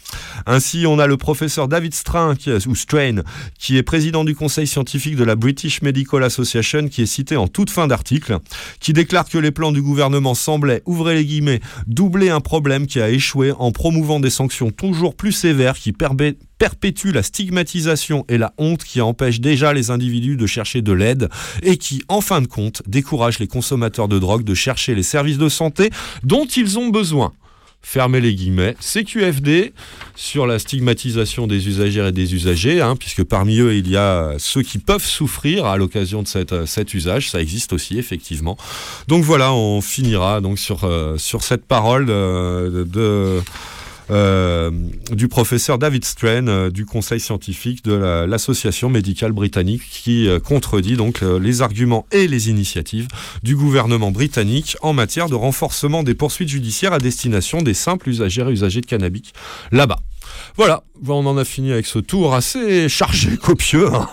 Ainsi, 0.46 0.84
on 0.86 0.98
a 0.98 1.06
le 1.06 1.16
professeur 1.16 1.68
David 1.68 1.94
Strain, 1.94 2.34
qui 2.34 2.50
ou 2.66 2.74
Strain, 2.74 3.22
qui 3.58 3.76
est 3.76 3.82
président 3.82 4.24
du 4.24 4.34
conseil 4.34 4.66
scientifique 4.66 5.16
de 5.16 5.24
la 5.24 5.36
British 5.36 5.82
Medical 5.82 6.22
Association, 6.22 6.88
qui 6.88 7.02
est 7.02 7.06
cité 7.06 7.36
en 7.36 7.48
toute 7.48 7.70
fin 7.70 7.86
d'article, 7.86 8.38
qui 8.80 8.92
déclare 8.92 9.28
que 9.28 9.38
les 9.38 9.50
plans 9.50 9.72
du 9.72 9.82
gouvernement 9.82 10.34
semblaient, 10.34 10.82
ouvrez 10.86 11.14
les 11.14 11.24
guillemets, 11.24 11.60
doubler 11.86 12.30
un 12.30 12.40
problème 12.40 12.86
qui 12.86 13.00
a 13.00 13.10
échoué 13.10 13.52
en 13.58 13.72
promouvant 13.72 14.20
des 14.20 14.30
sanctions 14.30 14.70
toujours 14.70 15.14
plus 15.16 15.32
sévères 15.32 15.76
qui 15.76 15.92
perbe- 15.92 16.34
perpétuent 16.64 17.12
la 17.12 17.22
stigmatisation 17.22 18.24
et 18.30 18.38
la 18.38 18.54
honte 18.56 18.84
qui 18.84 19.02
empêchent 19.02 19.40
déjà 19.40 19.74
les 19.74 19.90
individus 19.90 20.38
de 20.38 20.46
chercher 20.46 20.80
de 20.80 20.92
l'aide 20.92 21.28
et 21.62 21.76
qui, 21.76 22.02
en 22.08 22.22
fin 22.22 22.40
de 22.40 22.46
compte, 22.46 22.80
découragent 22.86 23.38
les 23.38 23.46
consommateurs 23.46 24.08
de 24.08 24.18
drogue 24.18 24.44
de 24.44 24.54
chercher 24.54 24.94
les 24.94 25.02
services 25.02 25.36
de 25.36 25.50
santé 25.50 25.90
dont 26.22 26.46
ils 26.46 26.78
ont 26.78 26.88
besoin. 26.88 27.34
Fermez 27.82 28.22
les 28.22 28.34
guillemets. 28.34 28.76
CQFD 28.80 29.74
sur 30.14 30.46
la 30.46 30.58
stigmatisation 30.58 31.46
des 31.46 31.68
usagères 31.68 32.06
et 32.06 32.12
des 32.12 32.34
usagers, 32.34 32.80
hein, 32.80 32.96
puisque 32.96 33.24
parmi 33.24 33.58
eux, 33.58 33.74
il 33.74 33.90
y 33.90 33.98
a 33.98 34.32
ceux 34.38 34.62
qui 34.62 34.78
peuvent 34.78 35.04
souffrir 35.04 35.66
à 35.66 35.76
l'occasion 35.76 36.22
de 36.22 36.54
euh, 36.54 36.64
cet 36.64 36.94
usage. 36.94 37.28
Ça 37.28 37.42
existe 37.42 37.74
aussi, 37.74 37.98
effectivement. 37.98 38.56
Donc 39.06 39.22
voilà, 39.22 39.52
on 39.52 39.82
finira 39.82 40.40
donc 40.40 40.58
sur, 40.58 40.84
euh, 40.84 41.18
sur 41.18 41.42
cette 41.42 41.66
parole 41.66 42.06
euh, 42.08 42.86
de... 42.86 43.42
euh, 44.10 44.70
du 45.10 45.28
professeur 45.28 45.78
David 45.78 46.04
Strain 46.04 46.46
euh, 46.48 46.70
du 46.70 46.84
conseil 46.86 47.20
scientifique 47.20 47.84
de 47.84 47.94
la- 47.94 48.26
l'association 48.26 48.88
médicale 48.90 49.32
britannique 49.32 49.82
qui 49.90 50.28
euh, 50.28 50.40
contredit 50.40 50.96
donc 50.96 51.20
les 51.22 51.62
arguments 51.62 52.06
et 52.12 52.28
les 52.28 52.48
initiatives 52.50 53.08
du 53.42 53.56
gouvernement 53.56 54.10
britannique 54.10 54.76
en 54.82 54.92
matière 54.92 55.28
de 55.28 55.34
renforcement 55.34 56.02
des 56.02 56.14
poursuites 56.14 56.48
judiciaires 56.48 56.92
à 56.92 56.98
destination 56.98 57.62
des 57.62 57.74
simples 57.74 58.08
usagers 58.10 58.42
et 58.48 58.52
usagers 58.52 58.80
de 58.80 58.86
cannabis 58.86 59.32
là-bas. 59.72 59.98
Voilà, 60.56 60.82
on 61.06 61.26
en 61.26 61.36
a 61.36 61.44
fini 61.44 61.70
avec 61.72 61.86
ce 61.86 61.98
tour 61.98 62.34
assez 62.34 62.88
chargé, 62.88 63.36
copieux. 63.36 63.88
hein. 63.92 64.08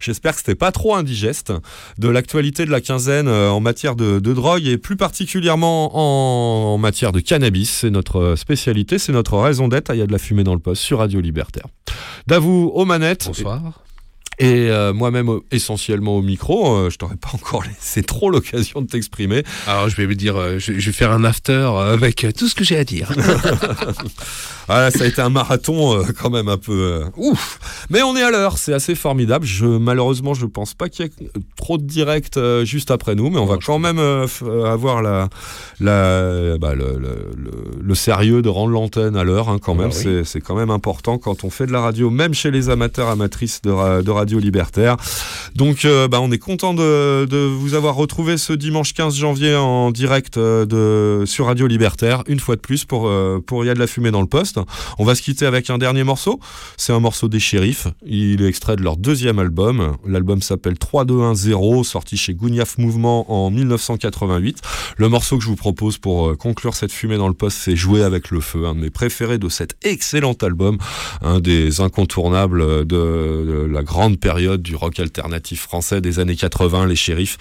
J'espère 0.00 0.32
que 0.32 0.38
c'était 0.38 0.54
pas 0.54 0.72
trop 0.72 0.94
indigeste 0.94 1.52
de 1.98 2.08
l'actualité 2.08 2.64
de 2.66 2.70
la 2.70 2.80
quinzaine 2.80 3.28
euh, 3.28 3.50
en 3.50 3.60
matière 3.60 3.96
de, 3.96 4.18
de 4.18 4.32
drogue 4.32 4.66
et 4.66 4.78
plus 4.78 4.96
particulièrement 4.96 5.90
en, 5.94 6.74
en 6.74 6.78
matière 6.78 7.12
de 7.12 7.20
cannabis. 7.20 7.70
C'est 7.70 7.90
notre 7.90 8.16
euh, 8.20 8.36
spécialité, 8.36 8.98
c'est 8.98 9.12
notre 9.12 9.38
raison 9.38 9.68
d'être. 9.68 9.90
Ah, 9.90 9.94
Il 9.94 9.98
y 9.98 10.02
a 10.02 10.06
de 10.06 10.12
la 10.12 10.18
fumée 10.18 10.44
dans 10.44 10.54
le 10.54 10.60
poste 10.60 10.82
sur 10.82 10.98
Radio 10.98 11.20
Libertaire. 11.20 11.66
Davou 12.26 12.70
aux 12.74 12.84
manettes. 12.84 13.26
Bonsoir. 13.26 13.83
Et 14.38 14.68
euh, 14.70 14.92
moi-même 14.92 15.30
essentiellement 15.50 16.16
au 16.16 16.22
micro. 16.22 16.76
Euh, 16.76 16.90
je 16.90 16.96
t'aurais 16.98 17.16
pas 17.16 17.30
encore 17.34 17.62
laissé 17.80 18.02
trop 18.02 18.30
l'occasion 18.30 18.82
de 18.82 18.86
t'exprimer. 18.86 19.44
Alors 19.66 19.88
je 19.88 19.96
vais 19.96 20.06
me 20.06 20.14
dire, 20.14 20.36
euh, 20.36 20.58
je, 20.58 20.72
je 20.78 20.86
vais 20.86 20.92
faire 20.92 21.12
un 21.12 21.24
after 21.24 21.52
euh, 21.52 21.92
avec 21.94 22.26
tout 22.36 22.48
ce 22.48 22.54
que 22.54 22.64
j'ai 22.64 22.76
à 22.78 22.84
dire. 22.84 23.12
Ah, 24.66 24.90
ça 24.90 25.04
a 25.04 25.06
été 25.06 25.20
un 25.20 25.28
marathon 25.28 26.02
quand 26.18 26.30
même 26.30 26.48
un 26.48 26.56
peu 26.56 27.02
ouf. 27.18 27.58
Mais 27.90 28.00
on 28.02 28.16
est 28.16 28.22
à 28.22 28.30
l'heure, 28.30 28.56
c'est 28.56 28.72
assez 28.72 28.94
formidable. 28.94 29.44
Je, 29.44 29.66
malheureusement, 29.66 30.32
je 30.32 30.46
pense 30.46 30.72
pas 30.72 30.88
qu'il 30.88 31.04
y 31.04 31.08
ait 31.08 31.30
trop 31.56 31.76
de 31.76 31.84
direct 31.84 32.40
juste 32.64 32.90
après 32.90 33.14
nous, 33.14 33.28
mais 33.28 33.38
on 33.38 33.44
va 33.44 33.58
quand 33.64 33.78
même 33.78 33.98
avoir 33.98 35.02
la, 35.02 35.28
la, 35.80 36.56
bah, 36.56 36.74
le, 36.74 36.96
le- 36.98 37.30
le- 37.36 37.50
le 37.82 37.94
sérieux 37.94 38.40
de 38.40 38.48
rendre 38.48 38.70
l'antenne 38.72 39.16
à 39.16 39.22
l'heure 39.24 39.50
hein, 39.50 39.58
quand 39.60 39.74
même. 39.74 39.90
Bah 39.90 39.96
oui. 40.02 40.22
C'est- 40.24 40.40
quand 40.40 40.54
même 40.56 40.70
important 40.70 41.18
quand 41.18 41.44
on 41.44 41.50
fait 41.50 41.66
de 41.66 41.72
la 41.72 41.82
radio, 41.82 42.08
même 42.08 42.32
chez 42.32 42.50
les 42.50 42.70
amateurs 42.70 43.08
amatrices 43.08 43.60
de 43.60 43.70
radio 43.70 44.14
libertaire. 44.32 44.96
Donc, 45.54 45.84
euh, 45.84 46.08
bah, 46.08 46.20
on 46.20 46.30
est 46.32 46.38
content 46.38 46.74
de, 46.74 47.46
vous 47.46 47.74
avoir 47.74 47.94
retrouvé 47.94 48.36
ce 48.36 48.52
dimanche 48.52 48.92
15 48.92 49.14
janvier 49.14 49.54
en 49.54 49.90
direct 49.90 50.36
euh, 50.36 50.66
de, 50.66 51.26
sur 51.26 51.46
Radio 51.46 51.66
Libertaire, 51.66 52.22
une 52.26 52.40
fois 52.40 52.56
de 52.56 52.60
plus 52.60 52.84
pour, 52.84 53.08
euh, 53.08 53.40
pour 53.44 53.64
y 53.64 53.70
a 53.70 53.74
de 53.74 53.78
la 53.78 53.86
fumée 53.86 54.10
dans 54.10 54.20
le 54.20 54.26
poste. 54.26 54.58
On 54.98 55.04
va 55.04 55.14
se 55.14 55.22
quitter 55.22 55.46
avec 55.46 55.70
un 55.70 55.78
dernier 55.78 56.04
morceau. 56.04 56.40
C'est 56.76 56.92
un 56.92 57.00
morceau 57.00 57.28
des 57.28 57.40
Shérifs. 57.40 57.88
Il 58.06 58.42
est 58.42 58.48
extrait 58.48 58.76
de 58.76 58.82
leur 58.82 58.96
deuxième 58.96 59.38
album. 59.38 59.96
L'album 60.06 60.42
s'appelle 60.42 60.78
3210, 60.78 61.84
sorti 61.84 62.16
chez 62.16 62.34
Gougnaf 62.34 62.78
Mouvement 62.78 63.30
en 63.32 63.50
1988. 63.50 64.60
Le 64.96 65.08
morceau 65.08 65.38
que 65.38 65.44
je 65.44 65.48
vous 65.48 65.56
propose 65.56 65.98
pour 65.98 66.28
euh, 66.28 66.36
conclure 66.36 66.74
cette 66.74 66.92
fumée 66.92 67.16
dans 67.16 67.28
le 67.28 67.34
poste, 67.34 67.58
c'est 67.58 67.76
Jouer 67.76 68.02
avec 68.02 68.30
le 68.30 68.40
feu, 68.40 68.66
un 68.66 68.74
de 68.74 68.80
mes 68.80 68.90
préférés 68.90 69.38
de 69.38 69.48
cet 69.48 69.76
excellent 69.82 70.36
album, 70.42 70.78
un 71.22 71.40
des 71.40 71.80
incontournables 71.80 72.86
de 72.86 73.68
la 73.70 73.82
grande 73.82 74.13
période 74.18 74.62
du 74.62 74.74
rock 74.74 75.00
alternatif 75.00 75.60
français 75.60 76.00
des 76.00 76.18
années 76.18 76.36
80, 76.36 76.86
les 76.86 76.96
shérifs. 76.96 77.38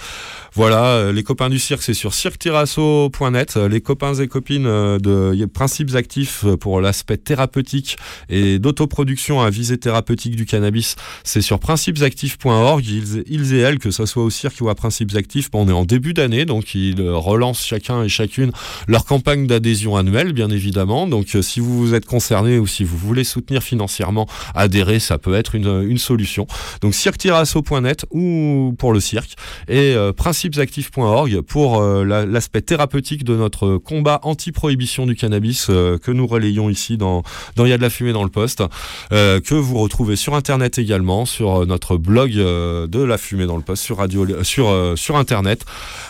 Voilà, 0.55 0.83
euh, 0.85 1.11
les 1.11 1.23
copains 1.23 1.49
du 1.49 1.57
cirque, 1.57 1.81
c'est 1.81 1.95
sur 1.95 2.13
cirque-tirasso.net. 2.13 3.55
Les 3.55 3.81
copains 3.81 4.13
et 4.13 4.27
copines 4.27 4.67
euh, 4.67 4.99
de 4.99 5.45
Principes 5.45 5.95
Actifs 5.95 6.45
euh, 6.45 6.57
pour 6.57 6.79
l'aspect 6.79 7.17
thérapeutique 7.17 7.97
et 8.29 8.59
d'autoproduction 8.59 9.41
à 9.41 9.49
visée 9.49 9.79
thérapeutique 9.79 10.35
du 10.35 10.45
cannabis, 10.45 10.95
c'est 11.23 11.41
sur 11.41 11.59
principesactifs.org. 11.59 12.85
Ils, 12.85 13.23
ils 13.27 13.53
et 13.55 13.59
elles, 13.59 13.79
que 13.79 13.89
ce 13.91 14.05
soit 14.05 14.23
au 14.23 14.29
cirque 14.29 14.57
ou 14.61 14.69
à 14.69 14.75
Principes 14.75 15.15
Actifs, 15.15 15.49
on 15.53 15.67
est 15.69 15.73
en 15.73 15.85
début 15.85 16.13
d'année, 16.13 16.45
donc 16.45 16.75
ils 16.75 16.99
euh, 16.99 17.15
relancent 17.15 17.65
chacun 17.65 18.03
et 18.03 18.09
chacune 18.09 18.51
leur 18.87 19.05
campagne 19.05 19.47
d'adhésion 19.47 19.95
annuelle, 19.95 20.33
bien 20.33 20.49
évidemment. 20.49 21.07
Donc 21.07 21.35
euh, 21.35 21.41
si 21.41 21.59
vous 21.59 21.77
vous 21.77 21.93
êtes 21.93 22.05
concerné 22.05 22.59
ou 22.59 22.67
si 22.67 22.83
vous 22.83 22.97
voulez 22.97 23.23
soutenir 23.23 23.63
financièrement, 23.63 24.27
adhérer, 24.55 24.99
ça 24.99 25.17
peut 25.17 25.33
être 25.33 25.55
une, 25.55 25.97
solution. 25.97 26.47
Donc 26.81 26.93
cirque-tirasso.net 26.95 28.05
ou 28.11 28.75
pour 28.77 28.93
le 28.93 28.99
cirque 28.99 29.35
euh, 29.69 30.11
principesactifs.org 30.49 31.41
pour 31.41 31.81
euh, 31.81 32.03
la- 32.03 32.25
l'aspect 32.25 32.61
thérapeutique 32.61 33.23
de 33.23 33.35
notre 33.35 33.77
combat 33.77 34.19
anti-prohibition 34.23 35.05
du 35.05 35.15
cannabis 35.15 35.67
euh, 35.69 35.97
que 35.97 36.11
nous 36.11 36.27
relayons 36.27 36.69
ici 36.69 36.97
dans 36.97 37.23
dans 37.55 37.65
Il 37.65 37.69
y 37.69 37.73
a 37.73 37.77
de 37.77 37.81
la 37.81 37.89
fumée 37.89 38.13
dans 38.13 38.23
le 38.23 38.29
poste, 38.29 38.63
euh, 39.11 39.39
que 39.39 39.55
vous 39.55 39.77
retrouvez 39.79 40.15
sur 40.15 40.35
internet 40.35 40.77
également, 40.77 41.25
sur 41.25 41.65
notre 41.65 41.97
blog 41.97 42.31
de 42.33 43.03
la 43.03 43.17
fumée 43.17 43.45
dans 43.45 43.55
le 43.57 43.63
poste, 43.63 43.83
sur 43.83 43.97
radio, 43.97 44.43
sur 44.43 44.93
sur 44.97 45.15
internet. 45.17 45.63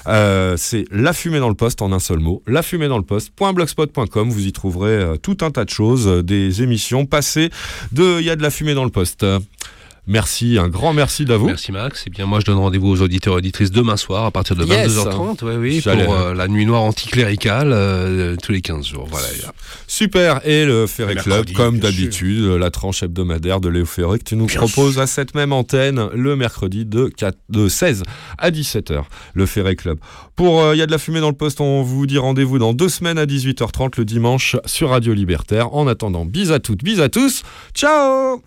C'est 0.06 0.86
la 0.92 1.14
fumée 1.14 1.40
dans 1.40 1.50
le 1.50 1.56
poste 1.56 1.82
en 1.82 1.92
un 1.92 2.00
seul 2.00 2.20
mot, 2.20 2.42
la 2.48 2.64
fumée 2.64 2.88
dans 2.88 2.98
le 2.98 3.04
poste.blogspot.com. 3.04 4.30
Vous 4.30 4.46
y 4.48 4.52
trouverez 4.52 5.18
tout 5.22 5.38
un 5.42 5.52
tas 5.52 5.66
de 5.66 5.70
choses, 5.70 6.08
des 6.24 6.62
émissions 6.64 7.06
passées 7.06 7.50
de 7.92 8.20
Il 8.20 8.26
y 8.26 8.30
a 8.30 8.36
de 8.36 8.42
la 8.42 8.50
fumée 8.50 8.74
dans 8.74 8.86
le 8.86 8.90
poste. 8.92 9.26
Merci, 10.06 10.58
un 10.58 10.68
grand 10.68 10.92
merci 10.92 11.24
d'à 11.24 11.38
vous. 11.38 11.46
Merci 11.48 11.72
Max. 11.72 12.06
Et 12.08 12.10
bien 12.10 12.26
moi 12.26 12.42
je 12.42 12.46
donne 12.46 12.58
rendez-vous 12.58 12.90
aux 12.90 13.02
auditeurs 13.02 13.36
et 13.36 13.38
auditrices 13.38 13.72
demain 13.72 13.96
soir 13.96 14.26
à 14.26 14.32
partir 14.32 14.56
de 14.58 14.66
Yes. 14.66 14.92
22h30 14.92 15.44
ouais, 15.46 15.56
oui, 15.56 15.82
pour 15.82 16.14
euh, 16.14 16.34
la 16.34 16.48
nuit 16.50 16.66
noire 16.66 16.82
anticléricale 16.82 17.72
euh, 17.72 18.36
tous 18.42 18.52
les 18.52 18.62
15 18.62 18.86
jours. 18.86 19.08
Voilà. 19.10 19.28
Super. 19.88 20.46
Et 20.46 20.66
le 20.66 20.88
Ferré 20.88 21.16
Club, 21.16 21.52
comme 21.54 21.80
bien 21.80 21.90
d'habitude, 21.90 22.44
la 22.44 22.70
tranche 22.70 23.04
hebdomadaire 23.04 23.62
de 23.62 23.70
Léo 23.70 23.86
Ferré 23.86 24.20
que 24.20 24.26
tu 24.26 24.36
nous 24.36 24.48
proposes 24.48 25.00
à 25.00 25.08
cette 25.08 25.36
même 25.36 25.54
antenne 25.54 26.10
le 26.14 26.36
mercredi 26.36 26.86
de, 26.86 27.08
4 27.08 27.38
de 27.50 27.70
16 27.70 28.04
à 28.38 28.52
17h. 28.52 29.04
Le 29.34 29.46
Ferré 29.46 29.78
Club. 29.78 30.00
Pour 30.36 30.62
euh, 30.62 30.76
Il 30.76 30.80
y 30.80 30.82
a 30.82 30.86
de 30.86 30.92
la 30.92 30.98
fumée 30.98 31.22
dans 31.22 31.30
le 31.30 31.36
poste, 31.36 31.62
on 31.62 31.82
vous 31.82 32.06
dit 32.08 32.18
rendez-vous 32.18 32.60
dans 32.60 32.74
deux 32.74 32.90
semaines 32.90 33.18
à 33.18 33.26
18h30 33.26 33.94
le 33.98 34.06
dimanche 34.06 34.58
sur 34.66 34.90
Radio 34.90 35.14
Libertaire. 35.14 35.74
En 35.74 35.88
attendant, 35.88 36.26
bis 36.26 36.52
à 36.52 36.60
toutes, 36.60 36.84
bis 36.84 37.00
à 37.00 37.08
tous. 37.08 37.44
Ciao 37.74 38.42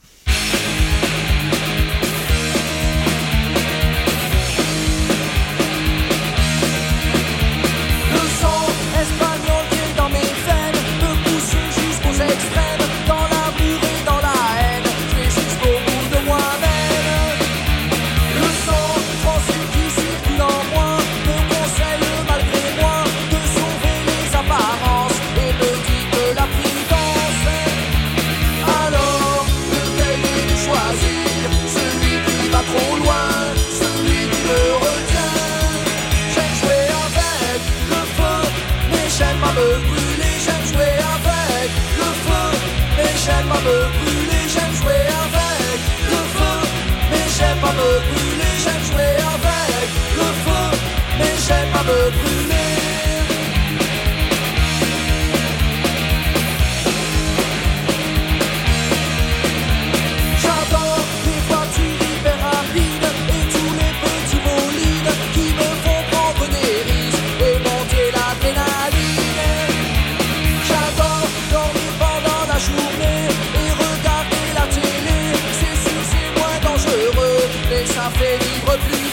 ça 77.96 78.10
fait 78.18 78.38
vivre 78.44 78.76
plus 78.88 79.05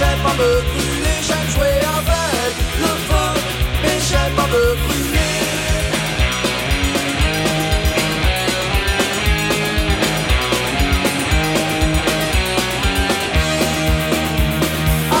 j'aime 0.00 0.22
pas 0.22 0.34
me 0.42 0.50
brûler. 0.68 1.18
J'aime 1.28 1.48
jouer 1.54 1.76
avec 1.98 2.54
le 2.84 2.92
feu, 3.08 3.28
mais 3.82 3.98
j'aime 4.08 4.34
pas 4.34 4.46
me 4.54 4.64
brûler. 4.82 5.36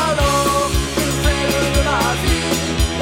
Alors, 0.06 0.70
que 0.96 1.06
faire 1.22 1.66
de 1.76 1.82
la 1.90 2.04
vie 2.22 2.48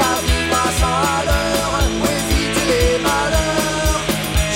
La 0.01 0.13
vie 0.25 0.45
passe 0.51 0.83
à 0.83 1.25
l'heure 1.29 1.75
pour 1.99 2.11
éviter 2.21 2.65
les 2.73 2.99
malheurs. 3.07 4.01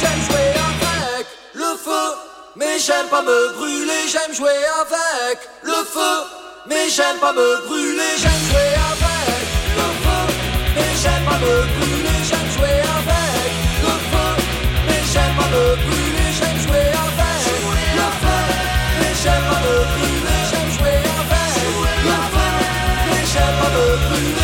J'aime 0.00 0.22
jouer 0.28 0.48
avec 0.68 1.26
le 1.54 1.70
feu, 1.84 2.06
mais 2.56 2.78
j'aime 2.78 3.08
pas 3.10 3.22
me 3.22 3.52
brûler. 3.56 4.02
J'aime 4.12 4.34
jouer 4.34 4.58
avec 4.80 5.38
le 5.62 5.84
feu, 5.94 6.14
mais 6.66 6.88
j'aime 6.88 7.18
pas 7.20 7.32
me 7.32 7.66
brûler. 7.66 8.12
J'aime 8.18 8.42
jouer 8.48 8.70
avec 8.90 9.46
le 9.78 9.86
feu, 10.02 10.22
mais 10.76 10.92
j'aime 11.02 11.24
pas 11.24 11.38
me 11.38 11.54
brûler. 11.74 12.18
J'aime 12.28 12.48
jouer 12.54 12.76
avec 12.96 13.50
le 13.84 13.94
feu, 14.10 14.30
mais 14.86 15.02
j'aime 15.12 15.34
pas 15.38 15.48
me 15.54 15.64
brûler. 15.84 16.30
J'aime 16.38 16.58
jouer 16.64 16.86
avec 17.06 17.42
le 17.98 18.06
feu, 18.20 18.40
mais 19.00 19.12
j'aime 19.22 19.44
pas 19.50 19.60
me 19.66 19.74
brûler. 19.92 20.40
J'aime 20.50 20.70
jouer 20.76 20.98
avec 21.20 21.54
le 22.06 22.16
feu, 22.32 22.50
mais 23.08 23.24
j'aime 23.32 23.54
pas 23.60 23.70
me 23.76 23.86
brûler. 24.08 24.41